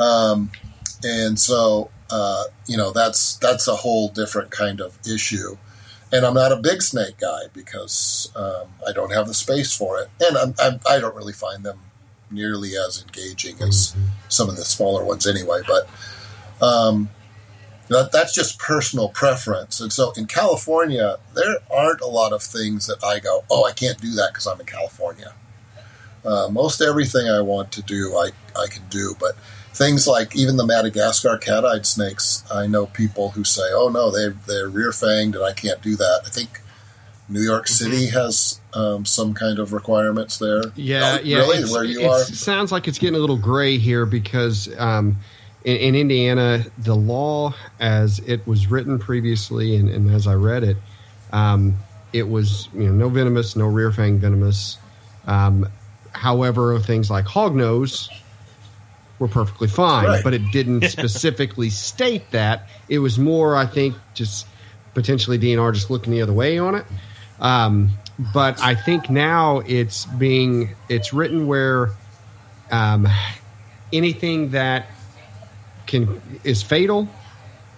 um, 0.00 0.50
and 1.04 1.38
so 1.38 1.90
uh, 2.10 2.44
you 2.66 2.76
know 2.76 2.90
that's 2.90 3.36
that's 3.36 3.68
a 3.68 3.76
whole 3.76 4.08
different 4.08 4.50
kind 4.50 4.80
of 4.80 4.98
issue. 5.06 5.56
And 6.10 6.24
I'm 6.24 6.32
not 6.32 6.52
a 6.52 6.56
big 6.56 6.80
snake 6.80 7.18
guy 7.18 7.48
because 7.52 8.32
um, 8.34 8.68
I 8.88 8.92
don't 8.92 9.12
have 9.12 9.26
the 9.26 9.34
space 9.34 9.76
for 9.76 9.98
it, 10.00 10.08
and 10.20 10.38
I'm, 10.38 10.54
I'm, 10.58 10.80
I 10.88 10.98
don't 11.00 11.14
really 11.14 11.34
find 11.34 11.64
them 11.64 11.80
nearly 12.30 12.70
as 12.78 13.02
engaging 13.02 13.60
as 13.60 13.94
some 14.28 14.48
of 14.48 14.56
the 14.56 14.64
smaller 14.64 15.04
ones 15.04 15.26
anyway. 15.26 15.60
But 15.66 15.86
um, 16.66 17.10
that, 17.88 18.10
that's 18.10 18.34
just 18.34 18.58
personal 18.58 19.10
preference. 19.10 19.82
And 19.82 19.92
so 19.92 20.12
in 20.12 20.26
California, 20.26 21.18
there 21.34 21.56
aren't 21.70 22.00
a 22.00 22.06
lot 22.06 22.32
of 22.32 22.42
things 22.42 22.86
that 22.86 23.04
I 23.04 23.18
go, 23.18 23.44
oh, 23.50 23.66
I 23.66 23.72
can't 23.72 24.00
do 24.00 24.12
that 24.12 24.30
because 24.32 24.46
I'm 24.46 24.60
in 24.60 24.66
California. 24.66 25.34
Uh, 26.24 26.48
most 26.50 26.80
everything 26.80 27.28
I 27.28 27.40
want 27.40 27.72
to 27.72 27.82
do, 27.82 28.14
I, 28.16 28.30
I 28.58 28.66
can 28.68 28.82
do. 28.88 29.14
But 29.18 29.36
things 29.72 30.06
like 30.06 30.34
even 30.36 30.56
the 30.56 30.66
Madagascar 30.66 31.38
cat-eyed 31.38 31.86
snakes, 31.86 32.44
I 32.52 32.66
know 32.66 32.86
people 32.86 33.30
who 33.30 33.44
say, 33.44 33.62
oh, 33.72 33.88
no, 33.88 34.10
they, 34.10 34.34
they're 34.46 34.68
rear-fanged 34.68 35.36
and 35.36 35.44
I 35.44 35.52
can't 35.52 35.80
do 35.80 35.96
that. 35.96 36.22
I 36.26 36.28
think 36.28 36.60
New 37.28 37.42
York 37.42 37.68
City 37.68 38.06
has 38.06 38.60
um, 38.74 39.04
some 39.04 39.34
kind 39.34 39.58
of 39.58 39.72
requirements 39.72 40.38
there. 40.38 40.62
Yeah, 40.76 41.18
yeah. 41.20 41.38
Really? 41.38 41.70
Where 41.70 41.84
you 41.84 42.08
are? 42.08 42.20
It 42.20 42.34
sounds 42.34 42.72
like 42.72 42.88
it's 42.88 42.98
getting 42.98 43.16
a 43.16 43.18
little 43.18 43.36
gray 43.36 43.78
here 43.78 44.06
because 44.06 44.68
um, 44.78 45.18
in, 45.64 45.76
in 45.76 45.94
Indiana, 45.94 46.64
the 46.78 46.96
law 46.96 47.54
as 47.78 48.18
it 48.20 48.46
was 48.46 48.66
written 48.68 48.98
previously 48.98 49.76
and, 49.76 49.88
and 49.88 50.10
as 50.10 50.26
I 50.26 50.34
read 50.34 50.64
it, 50.64 50.76
um, 51.32 51.76
it 52.12 52.26
was 52.26 52.70
you 52.74 52.84
know 52.84 52.92
no 52.92 53.08
venomous, 53.10 53.54
no 53.54 53.66
rear 53.66 53.92
fang 53.92 54.18
venomous. 54.18 54.78
Um, 55.26 55.68
however, 56.18 56.78
things 56.78 57.10
like 57.10 57.24
hognose 57.26 58.08
were 59.18 59.28
perfectly 59.28 59.68
fine, 59.68 60.04
Right. 60.06 60.24
but 60.24 60.34
it 60.34 60.42
didn't 60.52 60.84
specifically 60.90 61.70
state 61.70 62.30
that. 62.32 62.68
It 62.88 62.98
was 63.00 63.18
more, 63.18 63.56
I 63.56 63.66
think, 63.66 63.94
just 64.14 64.46
potentially 64.94 65.38
DNR 65.38 65.72
just 65.74 65.90
looking 65.90 66.12
the 66.12 66.22
other 66.22 66.32
way 66.32 66.58
on 66.58 66.74
it. 66.74 66.84
Um, 67.40 67.90
but 68.34 68.60
I 68.62 68.74
think 68.74 69.10
now 69.10 69.58
it's 69.60 70.06
being 70.06 70.74
it's 70.88 71.12
written 71.12 71.46
where 71.46 71.90
um, 72.70 73.06
anything 73.92 74.50
that 74.50 74.86
can 75.86 76.20
is 76.44 76.62
fatal 76.62 77.08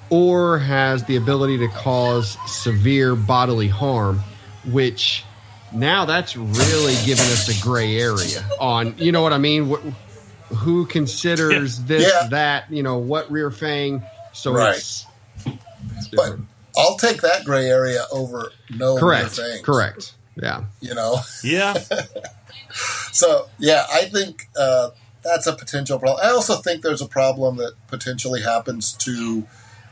or 0.09 0.59
has 0.59 1.05
the 1.05 1.17
ability 1.17 1.59
to 1.59 1.69
cause 1.69 2.37
severe 2.47 3.15
bodily 3.15 3.69
harm, 3.69 4.21
which 4.67 5.25
now 5.73 6.05
that's 6.05 6.37
really 6.37 6.95
giving 7.05 7.25
us 7.27 7.49
a 7.49 7.63
gray 7.63 7.97
area 8.01 8.45
on 8.59 8.95
you 8.99 9.13
know 9.13 9.23
what 9.23 9.33
I 9.33 9.39
mean. 9.39 9.71
Wh- 9.71 10.55
Who 10.57 10.85
considers 10.87 11.79
this 11.81 12.11
Yeah. 12.13 12.29
that 12.31 12.71
you 12.71 12.83
know 12.83 12.99
what 12.99 13.31
rear 13.31 13.51
fang? 13.51 14.03
So 14.33 14.53
Right. 14.53 14.77
it's, 14.77 15.07
it's 15.47 16.09
But. 16.09 16.37
I'll 16.77 16.97
take 16.97 17.21
that 17.23 17.45
gray 17.45 17.67
area 17.67 18.05
over 18.13 18.53
no 18.71 18.97
correct, 18.97 19.37
rear 19.39 19.49
fangs, 19.49 19.63
correct, 19.67 20.13
yeah. 20.41 20.65
You 20.81 20.95
know, 20.95 21.19
Yeah. 21.43 21.75
so 23.13 23.49
yeah, 23.59 23.85
I 23.93 24.05
think 24.05 24.49
uh, 24.57 24.91
that's 25.23 25.47
a 25.47 25.53
potential 25.53 25.99
problem. 25.99 26.25
I 26.25 26.31
also 26.31 26.57
think 26.57 26.83
there's 26.83 27.03
a 27.03 27.09
problem 27.09 27.57
that 27.57 27.73
potentially 27.89 28.43
happens 28.43 28.93
to 28.95 29.47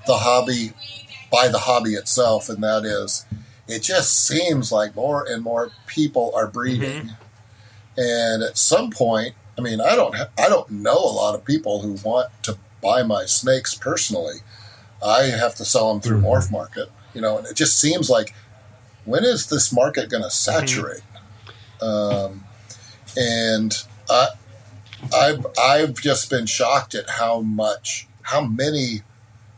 the 0.06 0.16
hobby 0.18 0.72
by 1.30 1.48
the 1.48 1.58
hobby 1.58 1.94
itself, 1.94 2.48
and 2.48 2.62
that 2.62 2.84
is, 2.84 3.26
it 3.68 3.82
just 3.82 4.26
seems 4.26 4.72
like 4.72 4.96
more 4.96 5.24
and 5.28 5.42
more 5.42 5.70
people 5.86 6.32
are 6.34 6.46
breeding, 6.46 7.02
mm-hmm. 7.02 8.00
and 8.00 8.42
at 8.42 8.58
some 8.58 8.90
point, 8.90 9.34
I 9.56 9.60
mean, 9.60 9.80
I 9.80 9.94
don't, 9.94 10.14
ha- 10.14 10.30
I 10.38 10.48
don't 10.48 10.70
know 10.70 10.96
a 10.96 11.14
lot 11.14 11.34
of 11.34 11.44
people 11.44 11.82
who 11.82 11.92
want 12.02 12.30
to 12.44 12.56
buy 12.82 13.02
my 13.02 13.26
snakes 13.26 13.74
personally. 13.74 14.38
I 15.04 15.24
have 15.24 15.54
to 15.56 15.64
sell 15.64 15.92
them 15.92 16.00
through 16.00 16.18
mm-hmm. 16.18 16.26
Morph 16.26 16.50
Market, 16.50 16.90
you 17.14 17.20
know, 17.20 17.38
and 17.38 17.46
it 17.46 17.54
just 17.54 17.78
seems 17.78 18.08
like 18.08 18.34
when 19.04 19.24
is 19.24 19.48
this 19.48 19.72
market 19.72 20.10
going 20.10 20.22
to 20.22 20.28
mm-hmm. 20.28 20.60
saturate? 20.60 21.02
Um, 21.80 22.44
and 23.16 23.74
I, 24.10 24.28
I've 25.14 25.46
I've 25.58 25.94
just 25.94 26.30
been 26.30 26.46
shocked 26.46 26.94
at 26.94 27.08
how 27.08 27.40
much, 27.40 28.08
how 28.22 28.42
many 28.42 29.02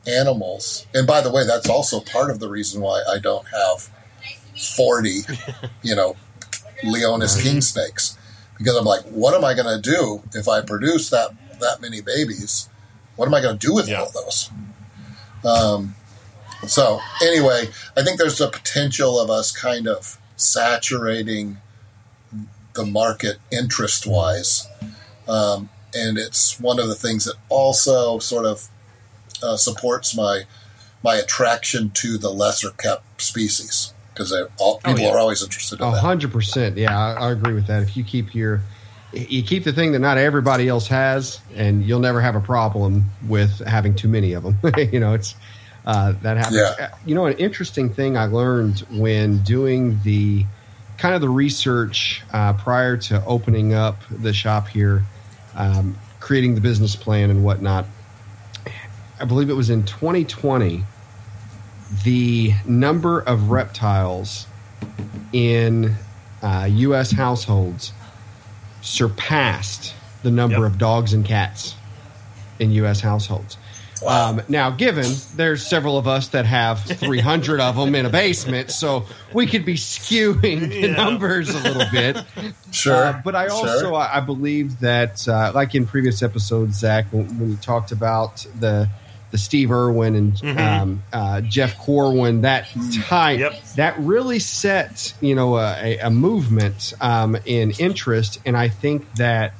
animals. 0.06 0.86
And 0.94 1.06
by 1.06 1.20
the 1.20 1.30
way, 1.30 1.46
that's 1.46 1.68
also 1.68 2.00
part 2.00 2.30
of 2.30 2.40
the 2.40 2.48
reason 2.48 2.80
why 2.80 3.02
I 3.08 3.18
don't 3.18 3.46
have 3.48 3.90
forty, 4.76 5.20
you 5.82 5.94
know, 5.94 6.16
Leonis 6.84 7.42
king 7.42 7.60
snakes, 7.60 8.16
because 8.58 8.76
I'm 8.76 8.84
like, 8.84 9.02
what 9.04 9.34
am 9.34 9.44
I 9.44 9.54
going 9.54 9.74
to 9.74 9.80
do 9.80 10.22
if 10.34 10.48
I 10.48 10.60
produce 10.62 11.10
that 11.10 11.30
that 11.60 11.80
many 11.80 12.00
babies? 12.00 12.68
What 13.16 13.26
am 13.26 13.34
I 13.34 13.40
going 13.40 13.58
to 13.58 13.66
do 13.66 13.74
with 13.74 13.88
Yeah. 13.88 14.00
all 14.02 14.10
those? 14.10 14.50
Um, 15.44 15.94
so 16.66 17.00
anyway, 17.22 17.68
I 17.96 18.02
think 18.02 18.18
there's 18.18 18.40
a 18.40 18.48
potential 18.48 19.18
of 19.20 19.30
us 19.30 19.50
kind 19.52 19.86
of 19.88 20.18
saturating 20.36 21.58
the 22.74 22.84
market 22.86 23.38
interest 23.50 24.06
wise. 24.06 24.66
Um, 25.28 25.68
and 25.94 26.18
it's 26.18 26.58
one 26.60 26.78
of 26.78 26.88
the 26.88 26.94
things 26.94 27.24
that 27.24 27.34
also 27.48 28.18
sort 28.18 28.46
of 28.46 28.68
uh, 29.42 29.56
supports 29.56 30.14
my 30.16 30.42
my 31.02 31.16
attraction 31.16 31.90
to 31.90 32.18
the 32.18 32.30
lesser 32.30 32.70
kept 32.70 33.22
species 33.22 33.94
because 34.20 34.48
all 34.58 34.78
people 34.80 35.00
yeah. 35.00 35.12
are 35.12 35.18
always 35.18 35.42
interested 35.42 35.80
in 35.80 35.86
A 35.86 35.90
that. 35.92 36.00
hundred 36.00 36.30
percent. 36.30 36.76
Yeah, 36.76 36.96
I, 36.96 37.28
I 37.28 37.30
agree 37.32 37.54
with 37.54 37.66
that. 37.68 37.82
If 37.82 37.96
you 37.96 38.04
keep 38.04 38.34
your, 38.34 38.60
you 39.12 39.42
keep 39.42 39.64
the 39.64 39.72
thing 39.72 39.92
that 39.92 40.00
not 40.00 40.18
everybody 40.18 40.68
else 40.68 40.88
has, 40.88 41.40
and 41.54 41.82
you'll 41.82 42.00
never 42.00 42.20
have 42.20 42.36
a 42.36 42.40
problem 42.40 43.04
with 43.26 43.60
having 43.66 43.94
too 43.94 44.08
many 44.08 44.34
of 44.34 44.42
them. 44.42 44.58
you 44.92 45.00
know, 45.00 45.14
it's 45.14 45.34
uh, 45.86 46.12
that 46.22 46.36
happens. 46.36 46.56
Yeah. 46.56 46.94
You 47.06 47.14
know, 47.14 47.26
an 47.26 47.38
interesting 47.38 47.88
thing 47.88 48.18
I 48.18 48.26
learned 48.26 48.80
when 48.90 49.38
doing 49.38 49.98
the 50.04 50.44
kind 50.98 51.14
of 51.14 51.22
the 51.22 51.30
research 51.30 52.22
uh, 52.30 52.52
prior 52.52 52.98
to 52.98 53.24
opening 53.24 53.72
up 53.72 54.02
the 54.10 54.34
shop 54.34 54.68
here, 54.68 55.02
um, 55.54 55.96
creating 56.20 56.56
the 56.56 56.60
business 56.60 56.94
plan 56.94 57.30
and 57.30 57.42
whatnot. 57.42 57.86
I 59.18 59.24
believe 59.24 59.48
it 59.48 59.54
was 59.54 59.70
in 59.70 59.84
2020. 59.84 60.84
The 62.04 62.54
number 62.66 63.20
of 63.20 63.50
reptiles 63.50 64.46
in 65.32 65.96
uh, 66.42 66.68
U.S. 66.70 67.10
households 67.12 67.92
surpassed 68.82 69.94
the 70.22 70.30
number 70.30 70.62
Yep. 70.62 70.72
of 70.72 70.78
dogs 70.78 71.12
and 71.12 71.24
cats 71.24 71.74
in 72.58 72.70
U.S. 72.72 73.00
households. 73.00 73.56
Wow. 74.02 74.30
Um, 74.30 74.42
now, 74.48 74.70
given 74.70 75.04
there's 75.36 75.66
several 75.66 75.98
of 75.98 76.08
us 76.08 76.28
that 76.28 76.46
have 76.46 76.80
300 76.80 77.60
of 77.60 77.76
them 77.76 77.94
in 77.94 78.06
a 78.06 78.08
basement, 78.08 78.70
so 78.70 79.04
we 79.34 79.46
could 79.46 79.66
be 79.66 79.74
skewing 79.74 80.70
the 80.70 80.88
Yeah. 80.88 80.94
numbers 80.96 81.50
a 81.50 81.58
little 81.58 81.84
bit. 81.92 82.16
Sure, 82.70 82.94
Uh, 83.08 83.20
but 83.22 83.34
I 83.36 83.48
also 83.48 83.94
I 83.94 84.16
I 84.16 84.20
believe 84.20 84.80
that, 84.80 85.28
uh, 85.28 85.52
like 85.54 85.74
in 85.74 85.86
previous 85.86 86.22
episodes, 86.22 86.78
Zac, 86.78 87.06
when, 87.12 87.26
when 87.38 87.50
you 87.50 87.56
talked 87.56 87.92
about 87.92 88.46
the 88.58 88.88
the 89.30 89.38
Steve 89.38 89.70
Irwin 89.70 90.16
and 90.16 90.58
um, 90.58 91.02
uh, 91.12 91.40
Jeff 91.42 91.78
Corwin, 91.78 92.42
that 92.42 92.66
type, 93.04 93.38
Yep. 93.40 93.62
that 93.76 93.98
really 94.00 94.38
set 94.40 95.14
you 95.20 95.34
know 95.34 95.56
a, 95.58 95.98
a 95.98 96.10
movement 96.10 96.92
um, 97.00 97.36
in 97.44 97.70
interest, 97.78 98.38
and 98.44 98.56
I 98.56 98.68
think 98.68 99.12
that 99.14 99.54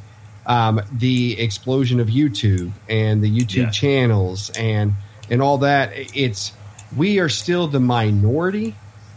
um, 0.47 0.81
the 0.93 1.39
explosion 1.41 2.01
of 2.01 2.09
YouTube 2.09 2.73
and 2.89 3.23
the 3.23 3.31
YouTube 3.31 3.55
Yeah. 3.65 3.71
channels 3.71 4.51
and 4.59 4.95
and 5.31 5.41
all 5.41 5.59
that, 5.59 5.93
it's 5.95 6.53
we 6.97 7.21
are 7.21 7.29
still 7.29 7.69
the 7.69 7.79
minority 7.81 8.75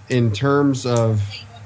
in 0.09 0.31
terms 0.31 0.85
of 0.85 1.23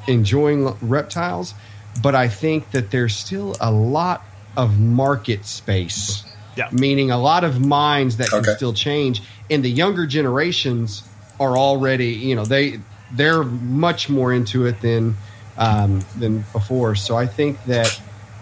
enjoying 0.07 0.65
reptiles, 0.81 1.53
but 2.01 2.15
I 2.15 2.29
think 2.29 2.71
that 2.71 2.91
there's 2.91 3.13
still 3.15 3.57
a 3.59 3.71
lot 3.71 4.23
of 4.55 4.79
market 4.79 5.45
space. 5.45 6.23
Yeah. 6.57 6.69
Meaning 6.71 7.11
a 7.11 7.17
lot 7.17 7.43
of 7.43 7.63
minds 7.63 8.17
that 8.17 8.29
can 8.29 8.43
still 8.43 8.73
change. 8.73 9.21
And 9.49 9.63
the 9.63 9.69
younger 9.69 10.05
generations 10.05 11.03
are 11.39 11.57
already, 11.57 12.09
you 12.09 12.35
know, 12.35 12.45
they 12.45 12.79
they're 13.11 13.43
much 13.43 14.09
more 14.09 14.33
into 14.33 14.65
it 14.65 14.81
than 14.81 15.15
um, 15.57 16.01
than 16.17 16.43
before. 16.53 16.95
So 16.95 17.15
I 17.15 17.27
think 17.27 17.63
that 17.65 17.99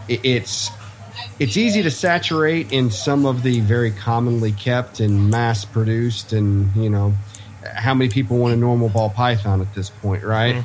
it's 0.07 0.71
it's 1.39 1.57
easy 1.57 1.83
to 1.83 1.91
saturate 1.91 2.71
in 2.71 2.91
some 2.91 3.25
of 3.25 3.43
the 3.43 3.59
very 3.61 3.91
commonly 3.91 4.51
kept 4.51 4.99
and 4.99 5.29
mass 5.29 5.65
produced 5.65 6.33
and 6.33 6.73
you 6.75 6.89
know 6.89 7.13
how 7.73 7.93
many 7.93 8.09
people 8.09 8.37
want 8.37 8.53
a 8.53 8.57
normal 8.57 8.89
ball 8.89 9.09
python 9.09 9.61
at 9.61 9.73
this 9.73 9.89
point 9.89 10.23
right 10.23 10.63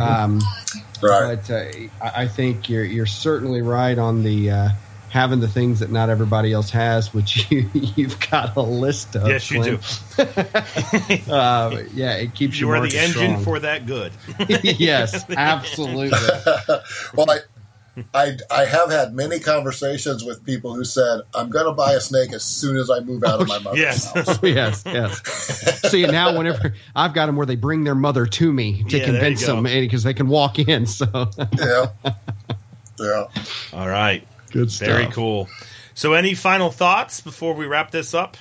um, 0.00 0.40
right. 1.02 1.38
but 1.46 1.50
uh, 1.50 1.64
I 2.00 2.22
I 2.22 2.28
think 2.28 2.68
you're 2.68 2.84
you're 2.84 3.06
certainly 3.06 3.62
right 3.62 3.98
on 3.98 4.22
the 4.22 4.50
uh, 4.50 4.68
having 5.10 5.40
the 5.40 5.48
things 5.48 5.80
that 5.80 5.90
not 5.90 6.10
everybody 6.10 6.52
else 6.52 6.70
has, 6.70 7.14
which 7.14 7.50
you 7.50 7.70
you've 7.72 8.18
got 8.30 8.56
a 8.56 8.62
list 8.62 9.14
of. 9.16 9.28
Yes, 9.28 9.50
you 9.50 9.62
do. 9.62 9.78
Uh, 11.32 11.82
yeah, 11.94 12.14
it 12.16 12.34
keeps 12.34 12.58
You 12.60 12.68
your 12.68 12.76
are 12.76 12.86
the 12.88 12.98
engine 12.98 13.12
strong. 13.30 13.44
for 13.44 13.58
that 13.60 13.86
good. 13.86 14.12
yes, 14.48 15.24
absolutely. 15.30 16.10
well, 17.14 17.30
I, 17.30 17.38
I, 18.12 18.36
I 18.50 18.64
have 18.66 18.90
had 18.90 19.14
many 19.14 19.38
conversations 19.40 20.22
with 20.22 20.44
people 20.44 20.74
who 20.74 20.84
said, 20.84 21.20
I'm 21.34 21.48
going 21.48 21.64
to 21.64 21.72
buy 21.72 21.92
a 21.94 22.00
snake 22.00 22.32
as 22.34 22.44
soon 22.44 22.76
as 22.76 22.90
I 22.90 23.00
move 23.00 23.24
out 23.24 23.40
of 23.40 23.48
my 23.48 23.58
mother's 23.58 23.80
Yes. 23.80 24.12
house. 24.12 24.38
yes, 24.42 24.82
yes. 24.84 25.90
See, 25.90 26.04
now 26.06 26.36
whenever 26.36 26.74
I've 26.94 27.14
got 27.14 27.26
them 27.26 27.36
where 27.36 27.46
they 27.46 27.56
bring 27.56 27.84
their 27.84 27.94
mother 27.94 28.26
to 28.26 28.52
me 28.52 28.84
to 28.90 28.98
Yeah, 28.98 29.04
convince 29.06 29.46
go. 29.46 29.54
them 29.54 29.62
because 29.64 30.02
they 30.02 30.12
can 30.14 30.28
walk 30.28 30.58
in. 30.58 30.86
So 30.86 31.06
Yeah. 31.58 31.86
Yeah. 32.98 33.26
All 33.72 33.88
right. 33.88 34.26
Good 34.56 34.70
stuff. 34.72 34.88
Very 34.88 35.06
cool. 35.06 35.48
So, 35.94 36.12
any 36.12 36.34
final 36.34 36.70
thoughts 36.70 37.20
before 37.20 37.54
we 37.54 37.66
wrap 37.66 37.90
this 37.90 38.12
up? 38.14 38.36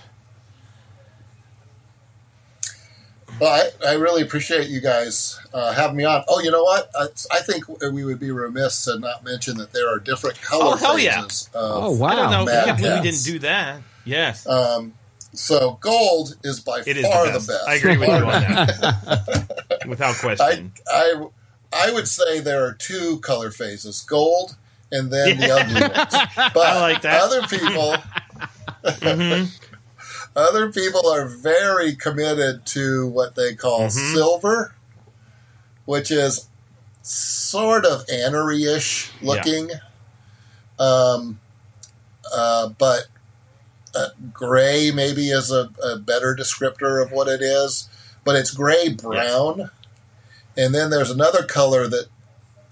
Well, 3.40 3.70
I, 3.84 3.90
I 3.90 3.94
really 3.96 4.22
appreciate 4.22 4.70
you 4.70 4.80
guys 4.80 5.38
uh, 5.54 5.74
having 5.74 5.98
me 5.98 6.06
on. 6.06 6.24
Oh, 6.30 6.40
you 6.40 6.52
know 6.52 6.64
what? 6.64 6.90
I, 6.98 7.08
I 7.34 7.40
think 7.42 7.68
we 7.92 8.06
would 8.06 8.20
be 8.20 8.32
remiss 8.32 8.86
to 8.86 8.98
not 8.98 9.26
mention 9.26 9.58
that 9.58 9.74
there 9.74 9.90
are 9.94 10.00
different 10.00 10.42
color 10.42 10.74
Oh, 10.74 10.76
hell 10.78 10.98
yeah. 10.98 11.22
phases. 11.24 11.50
Oh 11.54 11.94
Of, 11.94 12.00
wow! 12.00 12.08
I 12.08 12.16
don't 12.16 12.32
know. 12.46 12.52
I 12.52 12.64
can't 12.66 12.78
believe 12.78 13.04
we 13.04 13.12
didn't 13.12 13.24
do 13.26 13.40
that. 13.40 13.82
Yes. 14.06 14.48
um, 14.48 14.94
so 15.34 15.78
gold 15.82 16.38
is 16.46 16.62
by 16.62 16.80
It 16.86 16.96
is 16.96 17.04
the 17.04 17.10
far 17.10 17.26
best. 17.26 17.48
the 17.48 17.54
best. 17.54 17.68
I 17.68 17.74
agree 17.76 17.98
with 17.98 18.08
you 18.08 18.14
on 18.16 18.22
that. 18.26 19.82
Without 19.88 20.16
I, 20.16 20.20
question. 20.20 20.72
I, 20.88 21.26
I 21.74 21.92
would 21.92 22.08
say 22.08 22.40
there 22.40 22.64
are 22.66 22.72
two 22.74 23.20
color 23.20 23.52
phases: 23.52 24.02
gold 24.02 24.56
and 24.96 25.12
then 25.12 25.38
the 25.38 25.52
ugly 25.52 25.82
ones. 25.82 26.54
But 26.54 26.68
I 26.68 26.82
like 26.82 27.02
that. 27.02 27.22
other 27.22 27.42
people, 27.48 27.96
Mhm. 28.84 29.50
other 30.36 30.72
people 30.72 31.08
are 31.10 31.28
very 31.28 31.96
committed 31.96 32.66
to 32.68 33.08
what 33.08 33.36
they 33.36 33.54
call 33.56 33.82
Mhm. 33.88 34.14
silver, 34.14 34.74
which 35.86 36.12
is 36.12 36.48
sort 37.02 37.86
of 37.86 38.06
anery-ish 38.08 39.12
looking. 39.22 39.72
Um, 40.80 41.40
uh, 42.34 42.70
but 42.70 43.06
uh, 43.96 44.10
gray 44.34 44.92
maybe 44.92 45.30
is 45.30 45.52
a, 45.52 45.70
a 45.82 45.98
better 45.98 46.36
descriptor 46.38 47.02
of 47.04 47.12
what 47.12 47.28
it 47.28 47.42
is, 47.42 47.88
but 48.26 48.36
it's 48.36 48.52
gray 48.52 48.90
brown. 48.90 49.70
And 50.58 50.74
then 50.76 50.90
there's 50.90 51.10
another 51.12 51.44
color 51.44 51.88
that 51.88 52.08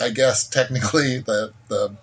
I 0.01 0.09
guess 0.09 0.45
technically 0.47 1.19
the 1.19 1.53
the 1.69 1.95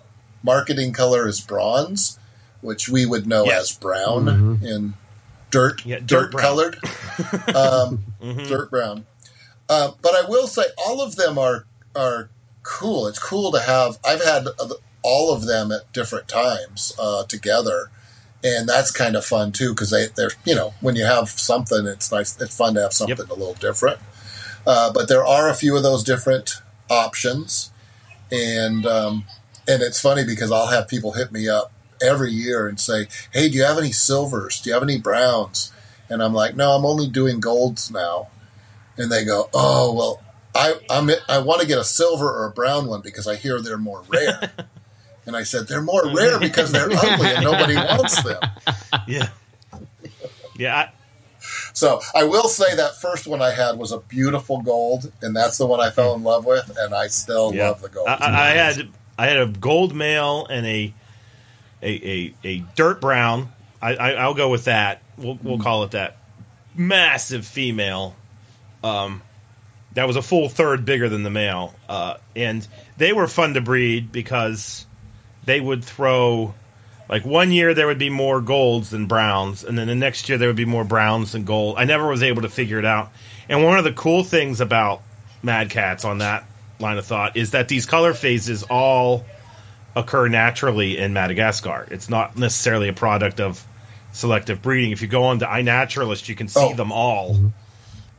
marketing 0.43 0.93
color 0.93 1.27
is 1.27 1.41
bronze, 1.41 2.17
which 2.61 2.89
we 2.89 3.05
would 3.05 3.27
know 3.27 3.45
Yes. 3.45 3.71
as 3.71 3.77
brown 3.77 4.25
Mhm. 4.25 4.63
in 4.63 4.93
dirt 5.49 5.85
Yeah, 5.85 5.99
dirt 5.99 6.31
dirt, 6.31 6.39
colored 6.41 6.77
um, 7.55 8.05
Mhm. 8.23 8.47
dirt 8.47 8.69
brown. 8.71 9.05
Uh, 9.69 9.91
but 10.01 10.13
I 10.15 10.21
will 10.29 10.47
say 10.47 10.63
all 10.77 11.01
of 11.01 11.15
them 11.15 11.37
are 11.37 11.65
are 11.95 12.29
cool. 12.63 13.07
It's 13.07 13.19
cool 13.19 13.51
to 13.51 13.59
have. 13.59 13.97
I've 14.05 14.23
had 14.23 14.47
all 15.01 15.33
of 15.33 15.45
them 15.45 15.71
at 15.71 15.91
different 15.93 16.27
times 16.27 16.93
uh, 16.99 17.23
together, 17.23 17.89
and 18.43 18.67
that's 18.69 18.91
kind 18.91 19.15
of 19.15 19.25
fun 19.25 19.51
too 19.51 19.73
because 19.73 19.89
they 19.89 20.07
they're 20.15 20.31
you 20.45 20.55
know 20.55 20.73
when 20.81 20.95
you 20.95 21.05
have 21.05 21.29
something, 21.29 21.85
it's 21.87 22.11
nice. 22.11 22.37
It's 22.39 22.55
fun 22.55 22.75
to 22.75 22.81
have 22.81 22.93
something 22.93 23.25
a 23.29 23.33
little 23.33 23.55
different. 23.55 23.99
Uh, 24.65 24.91
but 24.93 25.07
there 25.07 25.25
are 25.25 25.49
a 25.49 25.55
few 25.55 25.75
of 25.75 25.83
those 25.83 26.03
different 26.03 26.61
options, 26.89 27.71
and 28.31 28.85
um, 28.85 29.25
and 29.67 29.81
it's 29.81 30.01
funny 30.01 30.23
because 30.25 30.51
I'll 30.51 30.67
have 30.67 30.87
people 30.87 31.13
hit 31.13 31.31
me 31.31 31.47
up 31.47 31.71
every 32.01 32.31
year 32.31 32.67
and 32.67 32.79
say, 32.79 33.07
"Hey, 33.31 33.49
do 33.49 33.57
you 33.57 33.63
have 33.63 33.77
any 33.77 33.91
silvers? 33.91 34.59
Do 34.59 34.69
you 34.69 34.73
have 34.73 34.83
any 34.83 34.97
browns?" 34.97 35.71
And 36.09 36.21
I'm 36.21 36.33
like, 36.33 36.55
"No, 36.55 36.71
I'm 36.71 36.85
only 36.85 37.07
doing 37.07 37.39
golds 37.39 37.91
now." 37.91 38.27
And 38.97 39.11
they 39.11 39.23
go, 39.23 39.49
"Oh, 39.53 39.93
well, 39.93 40.21
I 40.55 40.75
I'm, 40.89 41.09
I 41.29 41.39
want 41.39 41.61
to 41.61 41.67
get 41.67 41.77
a 41.77 41.83
silver 41.83 42.27
or 42.27 42.45
a 42.45 42.51
brown 42.51 42.87
one 42.87 43.01
because 43.01 43.27
I 43.27 43.35
hear 43.35 43.61
they're 43.61 43.77
more 43.77 44.03
rare." 44.09 44.51
and 45.25 45.35
I 45.35 45.43
said, 45.43 45.67
"They're 45.67 45.81
more 45.81 46.13
rare 46.13 46.39
because 46.47 46.71
they're 46.71 46.91
ugly 46.91 47.27
and 47.27 47.43
nobody 47.43 47.75
wants 47.75 48.21
them." 48.23 48.41
Yeah. 49.07 49.29
Yeah. 50.57 50.77
I, 50.77 50.89
So 51.73 52.01
I 52.13 52.23
will 52.23 52.47
say 52.47 52.75
that 52.75 53.01
first 53.01 53.25
one 53.25 53.41
I 53.41 53.51
had 53.51 53.77
was 53.77 53.91
a 53.91 53.99
beautiful 53.99 54.61
gold, 54.61 55.11
and 55.21 55.35
that's 55.35 55.57
the 55.57 55.65
one 55.65 55.79
I 55.79 55.89
fell 55.89 56.13
hmm. 56.13 56.19
in 56.19 56.23
love 56.23 56.45
with, 56.45 56.75
and 56.77 56.93
I 56.93 57.07
still 57.07 57.53
yeah. 57.53 57.69
love 57.69 57.81
the 57.81 57.89
gold. 57.89 58.07
I, 58.07 58.13
I, 58.13 58.49
I 58.49 58.49
had 58.49 58.89
I 59.17 59.27
had 59.27 59.37
a 59.37 59.47
gold 59.47 59.95
male 59.95 60.45
and 60.49 60.65
a 60.65 60.93
a, 61.81 61.87
a, 61.87 62.33
a 62.43 62.59
dirt 62.75 63.01
brown. 63.01 63.51
I, 63.81 63.95
I 63.95 64.11
I'll 64.13 64.33
go 64.33 64.49
with 64.49 64.65
that. 64.65 65.01
We'll 65.17 65.37
we'll 65.41 65.59
call 65.59 65.83
it 65.83 65.91
that. 65.91 66.17
Massive 66.75 67.45
female. 67.45 68.15
Um, 68.83 69.21
that 69.93 70.07
was 70.07 70.15
a 70.15 70.21
full 70.21 70.47
third 70.47 70.85
bigger 70.85 71.09
than 71.09 71.23
the 71.23 71.29
male, 71.29 71.73
uh, 71.89 72.15
and 72.35 72.65
they 72.97 73.13
were 73.13 73.27
fun 73.27 73.53
to 73.55 73.61
breed 73.61 74.11
because 74.11 74.85
they 75.45 75.59
would 75.59 75.83
throw. 75.83 76.53
Like 77.09 77.25
one 77.25 77.51
year 77.51 77.73
there 77.73 77.87
would 77.87 77.99
be 77.99 78.09
more 78.09 78.39
golds 78.39 78.89
than 78.89 79.05
browns, 79.05 79.65
and 79.65 79.77
then 79.77 79.87
the 79.87 79.95
next 79.95 80.29
year 80.29 80.37
there 80.37 80.47
would 80.47 80.55
be 80.55 80.65
more 80.65 80.85
browns 80.85 81.33
than 81.33 81.43
gold. 81.43 81.75
I 81.77 81.83
never 81.83 82.07
was 82.07 82.23
able 82.23 82.43
to 82.43 82.49
figure 82.49 82.79
it 82.79 82.85
out. 82.85 83.11
And 83.49 83.65
one 83.65 83.77
of 83.77 83.83
the 83.83 83.91
cool 83.91 84.23
things 84.23 84.61
about 84.61 85.01
Mad 85.43 85.69
Cats 85.69 86.05
on 86.05 86.19
that 86.19 86.45
line 86.81 86.97
of 86.97 87.05
thought 87.05 87.37
is 87.37 87.51
that 87.51 87.67
these 87.67 87.85
color 87.85 88.13
phases 88.13 88.63
all 88.63 89.25
occur 89.95 90.27
naturally 90.27 90.97
in 90.97 91.13
Madagascar. 91.13 91.87
It's 91.91 92.09
not 92.09 92.37
necessarily 92.37 92.87
a 92.89 92.93
product 92.93 93.39
of 93.39 93.65
selective 94.13 94.61
breeding. 94.61 94.91
If 94.91 95.01
you 95.01 95.07
go 95.07 95.23
on 95.25 95.39
to 95.39 95.45
iNaturalist, 95.45 96.27
you 96.29 96.35
can 96.35 96.47
see 96.47 96.59
Oh. 96.59 96.73
them 96.73 96.91
all, 96.91 97.35
mm-hmm. 97.35 97.47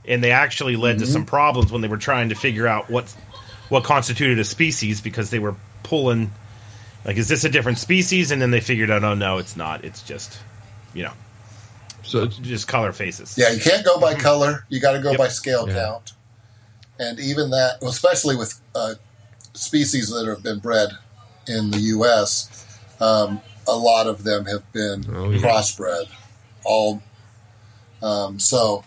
and 0.06 0.22
they 0.24 0.30
actually 0.30 0.76
led 0.76 0.98
to 1.00 1.06
some 1.06 1.22
mm-hmm. 1.22 1.28
problems 1.28 1.72
when 1.72 1.80
they 1.82 1.88
were 1.88 1.96
trying 1.98 2.28
to 2.30 2.34
figure 2.34 2.66
out 2.66 2.90
what 2.90 3.14
what 3.68 3.84
constituted 3.84 4.38
a 4.38 4.44
species 4.44 5.00
because 5.00 5.30
they 5.30 5.38
were 5.38 5.54
pulling 5.82 6.30
like, 7.04 7.16
is 7.16 7.28
this 7.28 7.42
a 7.44 7.48
different 7.48 7.78
species? 7.78 8.30
And 8.30 8.40
then 8.40 8.50
they 8.50 8.60
figured 8.60 8.90
out, 8.90 9.02
oh 9.02 9.14
no, 9.14 9.38
it's 9.38 9.56
not. 9.56 9.84
It's 9.84 10.02
just 10.02 10.38
you 10.94 11.02
know 11.04 11.12
So 12.02 12.24
it's- 12.24 12.38
just 12.38 12.68
color 12.68 12.92
faces. 12.92 13.36
Yeah, 13.38 13.50
you 13.50 13.60
can't 13.60 13.84
go 13.84 13.98
by 13.98 14.12
mm-hmm. 14.12 14.22
color. 14.22 14.66
You 14.68 14.80
got 14.80 14.92
to 14.92 14.98
go 15.00 15.10
Yep. 15.10 15.18
by 15.18 15.28
scale 15.28 15.66
Yeah. 15.68 15.74
count. 15.74 16.12
And 16.98 17.18
even 17.18 17.50
that, 17.50 17.82
especially 17.82 18.36
with 18.36 18.60
uh, 18.74 18.94
species 19.54 20.10
that 20.10 20.26
have 20.26 20.42
been 20.42 20.58
bred 20.60 20.90
in 21.48 21.70
the 21.70 21.78
U.S., 21.78 22.66
um, 23.00 23.40
a 23.66 23.76
lot 23.76 24.06
of 24.06 24.24
them 24.24 24.46
have 24.46 24.70
been 24.72 25.04
Oh, 25.14 25.30
yeah. 25.30 25.38
crossbred. 25.40 26.08
All 26.64 27.02
um, 28.02 28.38
so, 28.38 28.84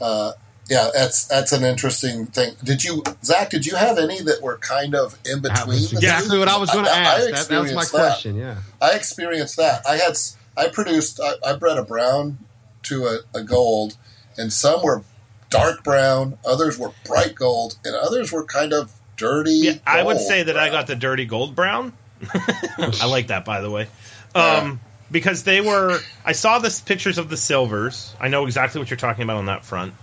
uh, 0.00 0.32
yeah, 0.68 0.90
that's 0.92 1.26
that's 1.26 1.52
an 1.52 1.64
interesting 1.64 2.26
thing. 2.26 2.54
Did 2.62 2.84
you, 2.84 3.02
Zac? 3.24 3.50
Did 3.50 3.64
you 3.66 3.76
have 3.76 3.98
any 3.98 4.20
that 4.22 4.42
were 4.42 4.58
kind 4.58 4.94
of 4.94 5.16
in 5.24 5.40
between? 5.40 5.78
exactly 5.78 6.30
two? 6.36 6.38
what 6.40 6.48
I 6.48 6.58
was 6.58 6.70
going 6.70 6.84
to 6.84 6.90
I- 6.90 6.94
I 6.94 6.98
ask. 7.30 7.30
That, 7.30 7.48
that 7.48 7.60
was 7.62 7.72
my 7.72 7.84
that. 7.84 7.90
question. 7.90 8.36
Yeah. 8.36 8.56
I 8.82 8.90
experienced 8.92 9.56
that. 9.56 9.82
I 9.88 9.96
had 9.96 10.16
I 10.56 10.68
produced 10.68 11.20
I, 11.22 11.34
I 11.52 11.56
bred 11.56 11.78
a 11.78 11.82
brown 11.84 12.38
to 12.84 13.06
a, 13.06 13.18
a 13.34 13.42
gold, 13.42 13.96
and 14.36 14.52
some 14.52 14.82
were 14.82 15.02
dark 15.50 15.82
brown, 15.84 16.38
others 16.44 16.78
were 16.78 16.92
bright 17.06 17.34
gold, 17.34 17.78
and 17.84 17.94
others 17.96 18.32
were 18.32 18.44
kind 18.44 18.72
of 18.72 18.92
dirty. 19.16 19.50
Yeah, 19.52 19.72
I 19.86 20.02
would 20.02 20.20
say 20.20 20.42
that 20.44 20.56
I 20.58 20.70
got 20.70 20.86
the 20.86 20.96
dirty 20.96 21.24
gold 21.26 21.54
brown. 21.54 21.92
I 22.78 23.06
like 23.06 23.28
that, 23.28 23.44
by 23.44 23.60
the 23.60 23.70
way, 23.70 23.86
Yeah. 24.34 24.42
um, 24.56 24.80
because 25.10 25.44
they 25.44 25.60
were. 25.60 26.00
I 26.24 26.32
saw 26.32 26.58
the 26.58 26.82
pictures 26.84 27.16
of 27.18 27.28
the 27.30 27.36
silvers. 27.36 28.14
I 28.20 28.28
know 28.28 28.44
exactly 28.46 28.80
what 28.80 28.90
you're 28.90 28.96
talking 28.96 29.22
about 29.22 29.36
on 29.36 29.46
that 29.46 29.64
front, 29.64 29.94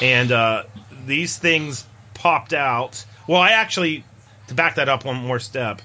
and 0.00 0.30
uh, 0.32 0.64
these 1.06 1.38
things 1.38 1.84
popped 2.14 2.52
out. 2.52 3.04
Well, 3.28 3.40
I 3.40 3.50
actually 3.50 4.04
to 4.48 4.54
back 4.54 4.74
that 4.74 4.88
up 4.88 5.04
one 5.04 5.16
more 5.16 5.38
step. 5.38 5.80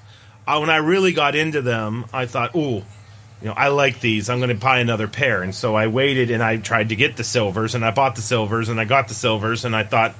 Uh, 0.47 0.57
when 0.59 0.69
I 0.69 0.77
really 0.77 1.11
got 1.13 1.35
into 1.35 1.61
them, 1.61 2.05
I 2.13 2.25
thought, 2.25 2.55
"Ooh, 2.55 2.83
you 3.41 3.47
know, 3.47 3.53
I 3.55 3.67
like 3.69 3.99
these. 3.99 4.29
I'm 4.29 4.39
going 4.39 4.49
to 4.49 4.55
buy 4.55 4.79
another 4.79 5.07
pair." 5.07 5.43
And 5.43 5.53
so 5.53 5.75
I 5.75 5.87
waited 5.87 6.31
and 6.31 6.43
I 6.43 6.57
tried 6.57 6.89
to 6.89 6.95
get 6.95 7.17
the 7.17 7.23
silvers, 7.23 7.75
and 7.75 7.85
I 7.85 7.91
bought 7.91 8.15
the 8.15 8.21
silvers, 8.21 8.69
and 8.69 8.79
I 8.79 8.85
got 8.85 9.07
the 9.07 9.13
silvers, 9.13 9.65
and 9.65 9.75
I 9.75 9.83
thought, 9.83 10.15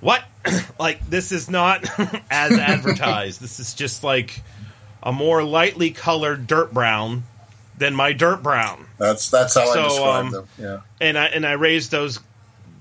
what? 0.00 0.22
like 0.78 1.08
this 1.08 1.32
is 1.32 1.48
not 1.48 1.84
as 2.30 2.52
advertised. 2.52 3.40
this 3.40 3.60
is 3.60 3.74
just 3.74 4.02
like 4.02 4.42
a 5.02 5.12
more 5.12 5.42
lightly 5.42 5.90
colored 5.90 6.46
dirt 6.46 6.72
brown 6.72 7.24
than 7.78 7.94
my 7.94 8.12
dirt 8.12 8.42
brown. 8.42 8.86
That's 8.98 9.30
that's 9.30 9.54
how 9.54 9.72
So, 9.72 9.80
I 9.80 9.88
describe 9.88 10.24
um, 10.24 10.30
them. 10.30 10.48
Yeah. 10.58 10.80
And 11.00 11.18
I 11.18 11.26
and 11.26 11.46
I 11.46 11.52
raised 11.52 11.90
those 11.90 12.20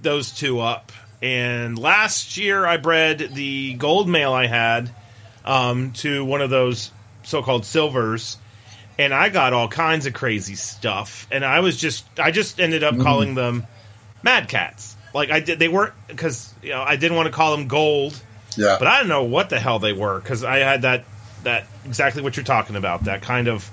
those 0.02 0.32
two 0.32 0.60
up. 0.60 0.92
And 1.22 1.78
last 1.78 2.38
year 2.38 2.66
I 2.66 2.78
bred 2.78 3.20
the 3.34 3.76
gold 3.76 4.10
male 4.10 4.34
I 4.34 4.48
had 4.48 4.90
um, 5.46 5.92
to 5.94 6.26
one 6.26 6.42
of 6.42 6.50
those 6.50 6.92
so-called 7.24 7.66
silvers 7.66 8.38
and 9.02 9.14
I 9.14 9.30
got 9.30 9.54
all 9.54 9.68
kinds 9.68 10.06
of 10.06 10.14
crazy 10.14 10.56
stuff 10.56 11.28
and 11.32 11.44
I 11.44 11.60
was 11.60 11.76
just 11.78 12.06
I 12.20 12.32
just 12.32 12.60
ended 12.60 12.84
up 12.84 12.98
calling 13.00 13.36
them 13.36 13.66
mad 14.24 14.48
cats. 14.48 14.96
Like 15.14 15.32
I 15.32 15.40
did 15.40 15.60
they 15.60 15.68
weren't 15.68 15.94
cuz 16.16 16.54
you 16.62 16.70
know 16.70 16.82
I 16.82 16.96
didn't 16.96 17.18
want 17.18 17.28
to 17.28 17.32
call 17.34 17.56
them 17.58 17.68
gold 17.68 18.20
Yeah. 18.56 18.76
but 18.80 18.88
I 18.88 19.00
don't 19.00 19.08
know 19.10 19.24
what 19.24 19.50
the 19.50 19.60
hell 19.60 19.80
they 19.80 19.94
were 19.94 20.20
because 20.20 20.44
I 20.44 20.60
had 20.60 20.84
that 20.84 21.04
that 21.44 21.66
exactly 21.86 22.22
what 22.22 22.38
you're 22.38 22.44
talking 22.46 22.76
about. 22.76 23.06
That 23.06 23.22
kind 23.22 23.48
of 23.48 23.70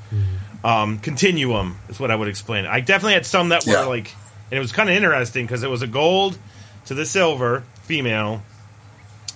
um, 0.64 0.98
continuum 0.98 1.78
is 1.88 2.00
what 2.00 2.10
I 2.10 2.16
would 2.16 2.28
explain. 2.28 2.64
I 2.66 2.80
definitely 2.80 3.12
had 3.14 3.26
some 3.26 3.50
that 3.50 3.64
were 3.66 3.72
Yeah. 3.74 3.84
like, 3.84 4.14
and 4.50 4.56
it 4.56 4.60
was 4.60 4.72
kind 4.72 4.88
of 4.88 4.96
interesting 4.96 5.44
because 5.46 5.62
it 5.62 5.70
was 5.70 5.82
a 5.82 5.86
gold 5.86 6.38
to 6.86 6.94
the 6.94 7.05
silver 7.06 7.62
female, 7.82 8.42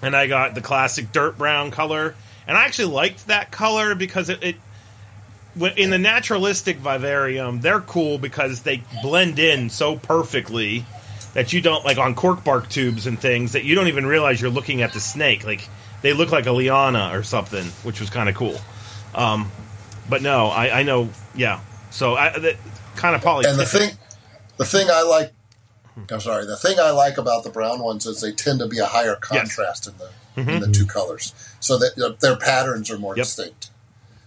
and 0.00 0.16
I 0.16 0.26
got 0.26 0.54
the 0.54 0.60
classic 0.62 1.12
dirt 1.12 1.36
brown 1.38 1.70
color, 1.70 2.14
and 2.46 2.56
I 2.58 2.64
actually 2.64 2.92
liked 2.92 3.26
that 3.28 3.50
color 3.52 3.94
because 3.94 4.28
it. 4.30 4.42
it 4.42 4.56
in 5.76 5.90
the 5.90 5.98
naturalistic 5.98 6.78
vivarium, 6.78 7.60
they're 7.60 7.80
cool 7.80 8.18
because 8.18 8.62
they 8.62 8.82
blend 9.02 9.38
in 9.38 9.68
so 9.70 9.96
perfectly 9.96 10.84
that 11.34 11.52
you 11.52 11.60
don't 11.60 11.84
like 11.84 11.98
on 11.98 12.14
cork 12.14 12.44
bark 12.44 12.68
tubes 12.68 13.06
and 13.06 13.18
things 13.18 13.52
that 13.52 13.64
you 13.64 13.74
don't 13.74 13.88
even 13.88 14.06
realize 14.06 14.40
you're 14.40 14.50
looking 14.50 14.82
at 14.82 14.92
the 14.92 15.00
snake. 15.00 15.44
Like 15.44 15.68
they 16.02 16.12
look 16.12 16.30
like 16.30 16.46
a 16.46 16.52
liana 16.52 17.10
or 17.12 17.22
something, 17.22 17.64
which 17.84 18.00
was 18.00 18.10
kind 18.10 18.28
of 18.28 18.34
cool. 18.34 18.56
Um, 19.14 19.50
but 20.08 20.22
no, 20.22 20.46
I, 20.46 20.80
I 20.80 20.82
know, 20.82 21.08
yeah. 21.34 21.60
So 21.90 22.16
I 22.16 22.56
kind 22.96 23.14
of 23.14 23.22
poly. 23.22 23.46
And 23.46 23.58
the 23.58 23.66
thing, 23.66 23.90
the 24.56 24.64
thing 24.64 24.88
I 24.90 25.02
like, 25.02 25.32
I'm 26.10 26.20
sorry, 26.20 26.46
the 26.46 26.56
thing 26.56 26.78
I 26.80 26.90
like 26.90 27.18
about 27.18 27.44
the 27.44 27.50
brown 27.50 27.80
ones 27.80 28.06
is 28.06 28.20
they 28.20 28.32
tend 28.32 28.60
to 28.60 28.66
be 28.66 28.78
a 28.78 28.86
higher 28.86 29.14
contrast 29.16 29.86
in 29.86 29.94
the 29.98 30.10
in 30.34 30.60
the 30.60 30.68
two 30.68 30.86
colors, 30.86 31.34
so 31.60 31.76
that 31.76 32.16
their 32.20 32.36
patterns 32.36 32.90
are 32.90 32.96
more 32.96 33.14
Yep. 33.14 33.26
distinct. 33.26 33.70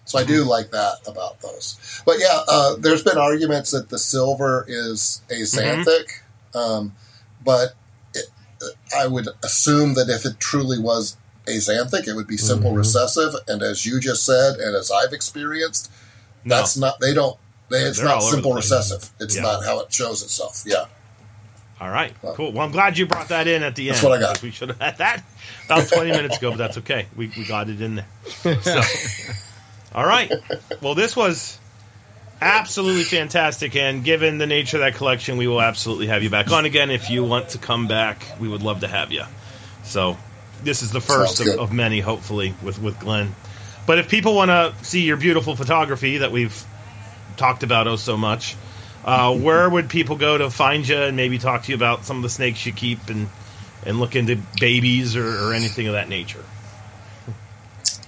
So 0.05 0.19
I 0.19 0.23
do 0.23 0.43
like 0.43 0.71
that 0.71 0.97
about 1.07 1.41
those. 1.41 2.01
But 2.05 2.17
yeah, 2.19 2.41
uh, 2.47 2.75
there's 2.77 3.03
been 3.03 3.17
arguments 3.17 3.71
that 3.71 3.89
the 3.89 3.97
silver 3.97 4.63
is 4.67 5.21
axanthic, 5.29 6.21
um, 6.53 6.93
but 7.43 7.73
it, 8.13 8.25
I 8.95 9.07
would 9.07 9.27
assume 9.43 9.95
that 9.95 10.07
if 10.09 10.25
it 10.25 10.39
truly 10.39 10.79
was 10.79 11.17
axanthic, 11.47 12.07
it 12.07 12.13
would 12.13 12.27
be 12.27 12.37
simple 12.37 12.73
recessive. 12.73 13.33
And 13.47 13.61
as 13.63 13.85
you 13.85 13.99
just 13.99 14.25
said, 14.25 14.57
and 14.57 14.75
as 14.75 14.91
I've 14.91 15.11
experienced, 15.11 15.91
no. 16.43 16.55
that's 16.55 16.77
not 16.77 16.99
they 16.99 17.13
don't 17.13 17.37
they, 17.69 17.79
it's 17.79 17.97
They're 17.97 18.07
not 18.07 18.21
simple 18.21 18.53
recessive 18.53 19.09
it's 19.19 19.35
Yeah. 19.35 19.41
not 19.41 19.65
how 19.65 19.79
it 19.79 19.91
shows 19.91 20.21
itself 20.21 20.63
yeah 20.67 20.85
All 21.81 21.89
right, 21.89 22.13
cool. 22.35 22.51
Well, 22.53 22.63
I'm 22.65 22.71
glad 22.71 22.97
you 22.97 23.05
brought 23.05 23.27
that 23.29 23.47
in 23.47 23.61
at 23.63 23.75
the 23.75 23.89
end. 23.89 23.95
That's 23.95 24.03
what 24.03 24.17
I 24.17 24.21
got. 24.21 24.41
We 24.41 24.51
should 24.51 24.69
have 24.69 24.79
had 24.79 24.97
that 24.99 25.23
about 25.65 25.89
20 25.89 26.11
minutes 26.11 26.37
ago, 26.37 26.51
but 26.51 26.57
that's 26.57 26.77
okay. 26.77 27.07
We, 27.17 27.29
we 27.35 27.43
got 27.43 27.67
it 27.69 27.81
in 27.81 27.95
there. 27.95 28.07
So, 28.61 28.81
all 29.95 30.05
right. 30.05 30.31
Well, 30.81 30.93
this 30.93 31.15
was 31.15 31.59
absolutely 32.41 33.05
fantastic, 33.05 33.75
and 33.75 34.03
given 34.03 34.37
the 34.37 34.45
nature 34.45 34.77
of 34.77 34.81
that 34.81 34.95
collection, 34.95 35.37
we 35.37 35.47
will 35.47 35.61
absolutely 35.61 36.07
have 36.07 36.21
you 36.21 36.29
back 36.29 36.51
on 36.51 36.65
again. 36.65 36.91
If 36.91 37.09
you 37.09 37.23
want 37.23 37.49
to 37.49 37.57
come 37.57 37.87
back, 37.87 38.23
we 38.39 38.47
would 38.47 38.61
love 38.61 38.81
to 38.81 38.87
have 38.87 39.11
you. 39.11 39.23
So, 39.83 40.17
this 40.63 40.83
is 40.83 40.91
the 40.91 41.01
first 41.01 41.39
of, 41.39 41.47
of 41.59 41.73
many, 41.73 41.99
hopefully, 42.01 42.53
with 42.61 42.79
with 42.79 42.99
Glen. 42.99 43.33
But 43.87 43.97
if 43.99 44.09
people 44.09 44.35
want 44.35 44.49
to 44.49 44.73
see 44.83 45.01
your 45.01 45.17
beautiful 45.17 45.55
photography 45.55 46.17
that 46.17 46.31
we've 46.31 46.65
talked 47.35 47.63
about 47.63 47.87
oh 47.87 47.95
so 47.95 48.17
much. 48.17 48.55
Uh, 49.03 49.37
where 49.37 49.69
would 49.69 49.89
people 49.89 50.15
go 50.15 50.37
to 50.37 50.49
find 50.49 50.87
you 50.87 50.97
and 50.97 51.15
maybe 51.15 51.37
talk 51.37 51.63
to 51.63 51.71
you 51.71 51.75
about 51.75 52.05
some 52.05 52.17
of 52.17 52.23
the 52.23 52.29
snakes 52.29 52.65
you 52.65 52.71
keep 52.71 53.07
and 53.07 53.29
and 53.85 53.99
look 53.99 54.15
into 54.15 54.35
babies 54.59 55.15
or, 55.15 55.27
or 55.27 55.53
anything 55.53 55.87
of 55.87 55.93
that 55.93 56.09
nature? 56.09 56.43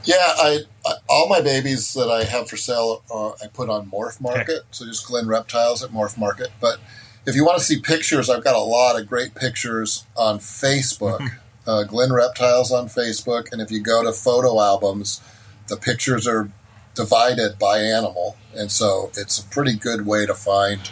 Yeah 0.08 0.16
I, 0.38 0.60
I 0.86 0.94
all 1.08 1.28
my 1.28 1.42
babies 1.42 1.94
that 1.94 2.10
i 2.10 2.24
have 2.24 2.50
for 2.50 2.58
sale 2.58 3.04
uh, 3.14 3.32
i 3.44 3.48
put 3.54 3.70
on 3.70 3.92
morph 3.92 4.20
market. 4.22 4.64
So 4.72 4.86
just 4.86 5.06
glen 5.06 5.28
reptiles 5.28 5.84
at 5.84 5.92
morph 5.92 6.18
market. 6.18 6.50
But 6.60 6.80
if 7.26 7.36
you 7.36 7.46
want 7.46 7.60
to 7.60 7.64
see 7.64 7.80
pictures 7.80 8.30
i've 8.30 8.44
got 8.44 8.56
a 8.56 8.60
lot 8.60 9.00
of 9.00 9.08
great 9.08 9.36
pictures 9.36 10.06
on 10.16 10.40
facebook 10.40 11.30
uh, 11.68 11.84
glen 11.84 12.14
reptiles 12.14 12.72
on 12.72 12.88
facebook. 12.88 13.52
And 13.52 13.62
if 13.62 13.70
you 13.70 13.82
go 13.82 14.04
to 14.04 14.14
photo 14.14 14.60
albums 14.62 15.22
the 15.68 15.76
pictures 15.76 16.26
are 16.26 16.50
divided 16.96 17.60
by 17.60 17.80
animal. 17.80 18.38
And 18.56 18.72
so 18.72 19.12
it's 19.18 19.38
a 19.38 19.44
pretty 19.46 19.76
good 19.76 20.06
way 20.06 20.26
to 20.26 20.34
find 20.34 20.90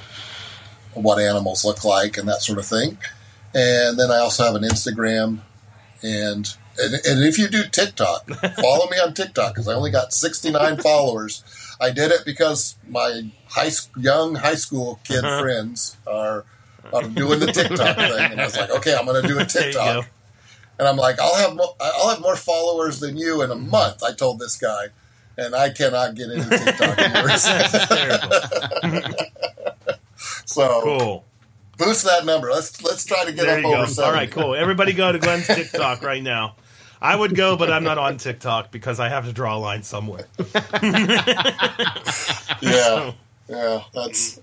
what 0.93 1.19
animals 1.19 1.63
look 1.63 1.83
like 1.85 2.17
and 2.17 2.27
that 2.27 2.41
sort 2.41 2.59
of 2.59 2.65
thing. 2.65 2.97
And 3.53 3.97
then 3.97 4.11
i 4.11 4.17
also 4.17 4.43
have 4.43 4.55
an 4.55 4.63
instagram 4.63 5.39
and 6.03 6.57
and, 6.79 6.93
and 7.05 7.23
if 7.23 7.37
you 7.37 7.47
do 7.47 7.63
TikTok, 7.71 8.27
follow 8.55 8.89
me 8.89 8.97
on 8.97 9.13
TikTok 9.13 9.53
because 9.53 9.67
I 9.67 9.73
only 9.73 9.91
got 9.91 10.13
69 10.13 10.77
followers. 10.77 11.43
I 11.79 11.91
did 11.91 12.11
it 12.11 12.21
because 12.25 12.75
my 12.87 13.29
high 13.49 13.71
young 13.97 14.35
high 14.35 14.55
school 14.55 14.99
kid 15.03 15.23
Uh-huh. 15.25 15.41
friends 15.41 15.97
are, 16.07 16.45
are 16.93 17.03
doing 17.03 17.39
the 17.39 17.47
TikTok 17.51 17.97
thing, 17.97 18.31
and 18.31 18.41
I 18.41 18.45
was 18.45 18.55
like, 18.57 18.69
okay, 18.71 18.95
I'm 18.95 19.05
going 19.05 19.21
to 19.21 19.27
do 19.27 19.35
a 19.35 19.39
go. 19.41 19.45
TikTok. 19.45 20.07
And 20.77 20.87
I'm 20.87 20.97
like, 20.97 21.19
I'll 21.19 21.35
have 21.35 21.55
mo- 21.55 21.75
I'll 21.79 22.09
have 22.09 22.21
more 22.21 22.35
followers 22.35 22.99
than 22.99 23.17
you 23.17 23.41
in 23.41 23.49
a 23.51 23.55
month. 23.55 24.03
I 24.03 24.11
told 24.13 24.39
this 24.39 24.57
guy, 24.57 24.87
and 25.37 25.55
I 25.55 25.69
cannot 25.69 26.15
get 26.15 26.29
any 26.31 26.43
TikTok 26.43 26.97
viewers. 27.13 27.43
So 30.45 30.81
Cool. 30.83 31.25
boost 31.77 32.03
that 32.05 32.25
number. 32.25 32.51
Let's 32.51 32.81
let's 32.83 33.05
try 33.05 33.25
to 33.25 33.31
get 33.33 33.45
There 33.45 33.57
up 33.57 33.63
go. 33.63 33.75
over 33.75 33.87
70. 33.87 34.01
All 34.07 34.13
right, 34.13 34.31
cool. 34.31 34.55
Everybody 34.55 34.93
go 34.93 35.11
to 35.11 35.19
Glen's 35.19 35.47
TikTok 35.47 36.01
right 36.03 36.23
now. 36.23 36.55
I 37.05 37.15
would 37.15 37.35
go, 37.35 37.55
but 37.55 37.71
I'm 37.71 37.83
not 37.83 37.99
on 37.99 38.17
TikTok 38.17 38.71
because 38.71 38.99
I 38.99 39.09
have 39.09 39.25
to 39.25 39.31
draw 39.31 39.55
a 39.55 39.59
line 39.59 39.83
somewhere. 39.83 40.25
Yeah, 42.61 43.11
yeah, 43.49 43.83
that's 43.93 44.39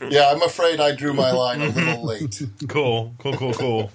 yeah. 0.00 0.30
I'm 0.30 0.42
afraid 0.42 0.78
I 0.78 0.94
drew 0.94 1.14
my 1.14 1.32
line 1.32 1.62
a 1.62 1.68
little 1.68 2.04
late. 2.04 2.42
Cool, 2.68 3.14
cool, 3.18 3.36
cool, 3.36 3.54
cool. 3.54 3.90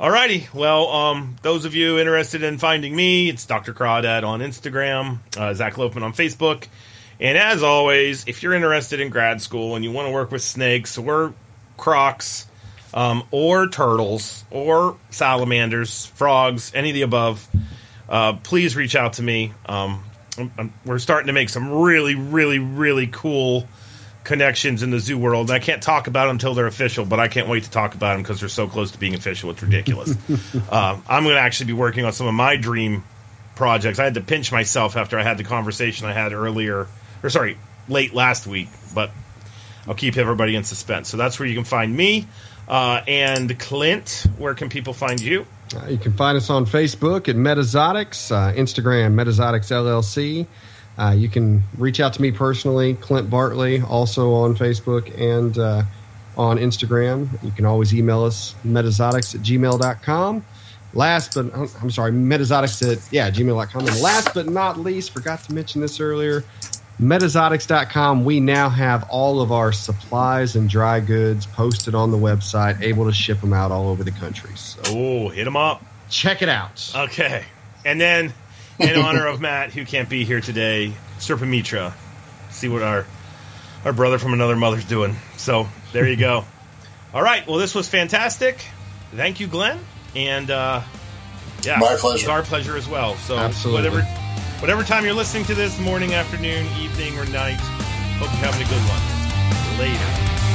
Alrighty, 0.00 0.52
well, 0.52 0.88
um, 0.88 1.36
those 1.42 1.64
of 1.64 1.74
you 1.74 1.98
interested 1.98 2.42
in 2.42 2.58
finding 2.58 2.94
me, 2.94 3.28
it's 3.28 3.46
Dr. 3.46 3.72
Crawdad 3.72 4.24
on 4.24 4.40
Instagram, 4.40 5.18
uh, 5.36 5.54
Zac 5.54 5.74
Loughman 5.74 6.02
on 6.02 6.12
Facebook, 6.12 6.66
and 7.20 7.38
as 7.38 7.62
always, 7.62 8.24
if 8.26 8.42
you're 8.42 8.52
interested 8.54 9.00
in 9.00 9.10
grad 9.10 9.40
school 9.40 9.76
and 9.76 9.84
you 9.84 9.92
want 9.92 10.08
to 10.08 10.12
work 10.12 10.32
with 10.32 10.42
snakes 10.42 10.98
or 10.98 11.34
crocs, 11.76 12.47
um, 12.94 13.22
or 13.30 13.68
turtles, 13.68 14.44
or 14.50 14.96
salamanders, 15.10 16.06
frogs, 16.06 16.72
any 16.74 16.90
of 16.90 16.94
the 16.94 17.02
above, 17.02 17.46
uh, 18.08 18.34
please 18.34 18.76
reach 18.76 18.96
out 18.96 19.14
to 19.14 19.22
me. 19.22 19.52
Um, 19.66 20.04
I'm- 20.38 20.52
I'm- 20.58 20.72
we're 20.84 20.98
starting 20.98 21.26
to 21.26 21.32
make 21.32 21.48
some 21.48 21.70
really, 21.70 22.14
really, 22.14 22.58
really 22.58 23.06
cool 23.08 23.68
connections 24.24 24.82
in 24.82 24.90
the 24.90 25.00
zoo 25.00 25.16
world. 25.18 25.48
And 25.50 25.56
I 25.56 25.58
can't 25.58 25.82
talk 25.82 26.06
about 26.06 26.26
them 26.26 26.36
until 26.36 26.54
they're 26.54 26.66
official, 26.66 27.04
but 27.06 27.18
I 27.18 27.28
can't 27.28 27.48
wait 27.48 27.64
to 27.64 27.70
talk 27.70 27.94
about 27.94 28.12
them 28.12 28.22
because 28.22 28.40
they're 28.40 28.48
so 28.48 28.66
close 28.68 28.90
to 28.92 28.98
being 28.98 29.14
official. 29.14 29.50
It's 29.50 29.62
ridiculous. 29.62 30.10
um, 30.70 31.02
I'm 31.08 31.22
going 31.24 31.34
to 31.34 31.40
actually 31.40 31.66
be 31.66 31.72
working 31.72 32.04
on 32.04 32.12
some 32.12 32.26
of 32.26 32.34
my 32.34 32.56
dream 32.56 33.04
projects. 33.54 33.98
I 33.98 34.04
had 34.04 34.14
to 34.14 34.20
pinch 34.20 34.52
myself 34.52 34.96
after 34.96 35.18
I 35.18 35.22
had 35.22 35.38
the 35.38 35.44
conversation 35.44 36.06
I 36.06 36.12
had 36.12 36.32
earlier, 36.32 36.86
or 37.22 37.30
sorry, 37.30 37.56
late 37.88 38.12
last 38.14 38.46
week, 38.46 38.68
but 38.94 39.10
I'll 39.86 39.94
keep 39.94 40.16
everybody 40.18 40.54
in 40.56 40.62
suspense. 40.64 41.08
So 41.08 41.16
that's 41.16 41.38
where 41.40 41.48
you 41.48 41.54
can 41.54 41.64
find 41.64 41.96
me. 41.96 42.26
Uh, 42.68 43.02
and 43.08 43.58
Clint, 43.58 44.26
where 44.36 44.54
can 44.54 44.68
people 44.68 44.92
find 44.92 45.20
you? 45.20 45.46
Uh, 45.74 45.86
you 45.86 45.98
can 45.98 46.12
find 46.12 46.36
us 46.36 46.50
on 46.50 46.66
Facebook 46.66 47.28
at 47.28 47.36
Metazotics, 47.36 48.30
uh, 48.30 48.52
Instagram 48.54 49.14
Metazotics 49.14 49.70
LLC. 49.70 50.46
Uh, 50.98 51.12
you 51.12 51.28
can 51.28 51.62
reach 51.76 52.00
out 52.00 52.12
to 52.12 52.22
me 52.22 52.32
personally, 52.32 52.94
Clint 52.94 53.30
Bartley, 53.30 53.80
also 53.80 54.32
on 54.32 54.56
Facebook 54.56 55.16
and 55.18 55.56
uh, 55.56 55.82
on 56.36 56.58
Instagram. 56.58 57.42
You 57.42 57.52
can 57.52 57.64
always 57.64 57.94
email 57.94 58.24
us, 58.24 58.54
metazotics 58.66 59.34
at 59.34 59.42
gmail.com. 59.42 60.44
Last 60.94 61.34
but, 61.34 61.54
I'm 61.54 61.90
sorry, 61.90 62.12
metazotics 62.12 62.82
at, 62.90 63.12
yeah, 63.12 63.30
gmail.com. 63.30 63.86
And 63.86 64.00
last 64.00 64.32
but 64.34 64.48
not 64.48 64.78
least, 64.78 65.12
forgot 65.12 65.44
to 65.44 65.54
mention 65.54 65.80
this 65.80 66.00
earlier, 66.00 66.44
metazotics.com. 67.00 68.24
We 68.24 68.40
now 68.40 68.68
have 68.68 69.08
all 69.10 69.40
of 69.40 69.52
our 69.52 69.72
supplies 69.72 70.56
and 70.56 70.68
dry 70.68 71.00
goods 71.00 71.46
posted 71.46 71.94
on 71.94 72.10
the 72.10 72.18
website, 72.18 72.82
able 72.82 73.04
to 73.06 73.12
ship 73.12 73.40
them 73.40 73.52
out 73.52 73.70
all 73.70 73.88
over 73.88 74.04
the 74.04 74.10
country. 74.12 74.50
So 74.56 74.80
Oh, 74.86 75.28
hit 75.28 75.44
them 75.44 75.56
up. 75.56 75.82
check 76.10 76.42
it 76.42 76.48
out. 76.48 76.90
Okay. 76.94 77.44
And 77.84 78.00
then, 78.00 78.32
in 78.78 78.96
honor 78.96 79.26
of 79.26 79.40
Matt, 79.40 79.72
who 79.72 79.84
can't 79.84 80.08
be 80.08 80.24
here 80.24 80.40
today, 80.40 80.92
Sarpamitra. 81.18 81.92
See 82.50 82.68
what 82.68 82.82
our 82.82 83.06
our 83.84 83.92
brother 83.92 84.18
from 84.18 84.32
another 84.32 84.56
mother's 84.56 84.84
doing. 84.84 85.16
So 85.36 85.68
there 85.92 86.06
you 86.08 86.16
go. 86.16 86.44
All 87.14 87.22
right. 87.22 87.46
Well, 87.46 87.58
this 87.58 87.74
was 87.74 87.88
fantastic. 87.88 88.62
Thank 89.14 89.40
you, 89.40 89.46
Glen. 89.46 89.78
And 90.16 90.50
uh, 90.50 90.82
yeah, 91.62 91.76
My 91.78 91.94
pleasure. 91.96 92.18
It's 92.18 92.28
our 92.28 92.42
pleasure 92.42 92.76
as 92.76 92.88
well. 92.88 93.14
So 93.16 93.38
Absolutely. 93.38 93.90
whatever 93.90 94.27
whatever 94.60 94.82
time 94.82 95.04
you're 95.04 95.14
listening 95.14 95.44
to 95.44 95.54
this, 95.54 95.78
morning, 95.78 96.14
afternoon, 96.14 96.66
evening, 96.78 97.18
or 97.18 97.26
night, 97.26 97.60
hope 98.18 98.30
you're 98.30 98.50
having 98.50 98.66
a 98.66 98.68
good 98.68 98.82
one. 98.88 99.78
Later. 99.78 100.47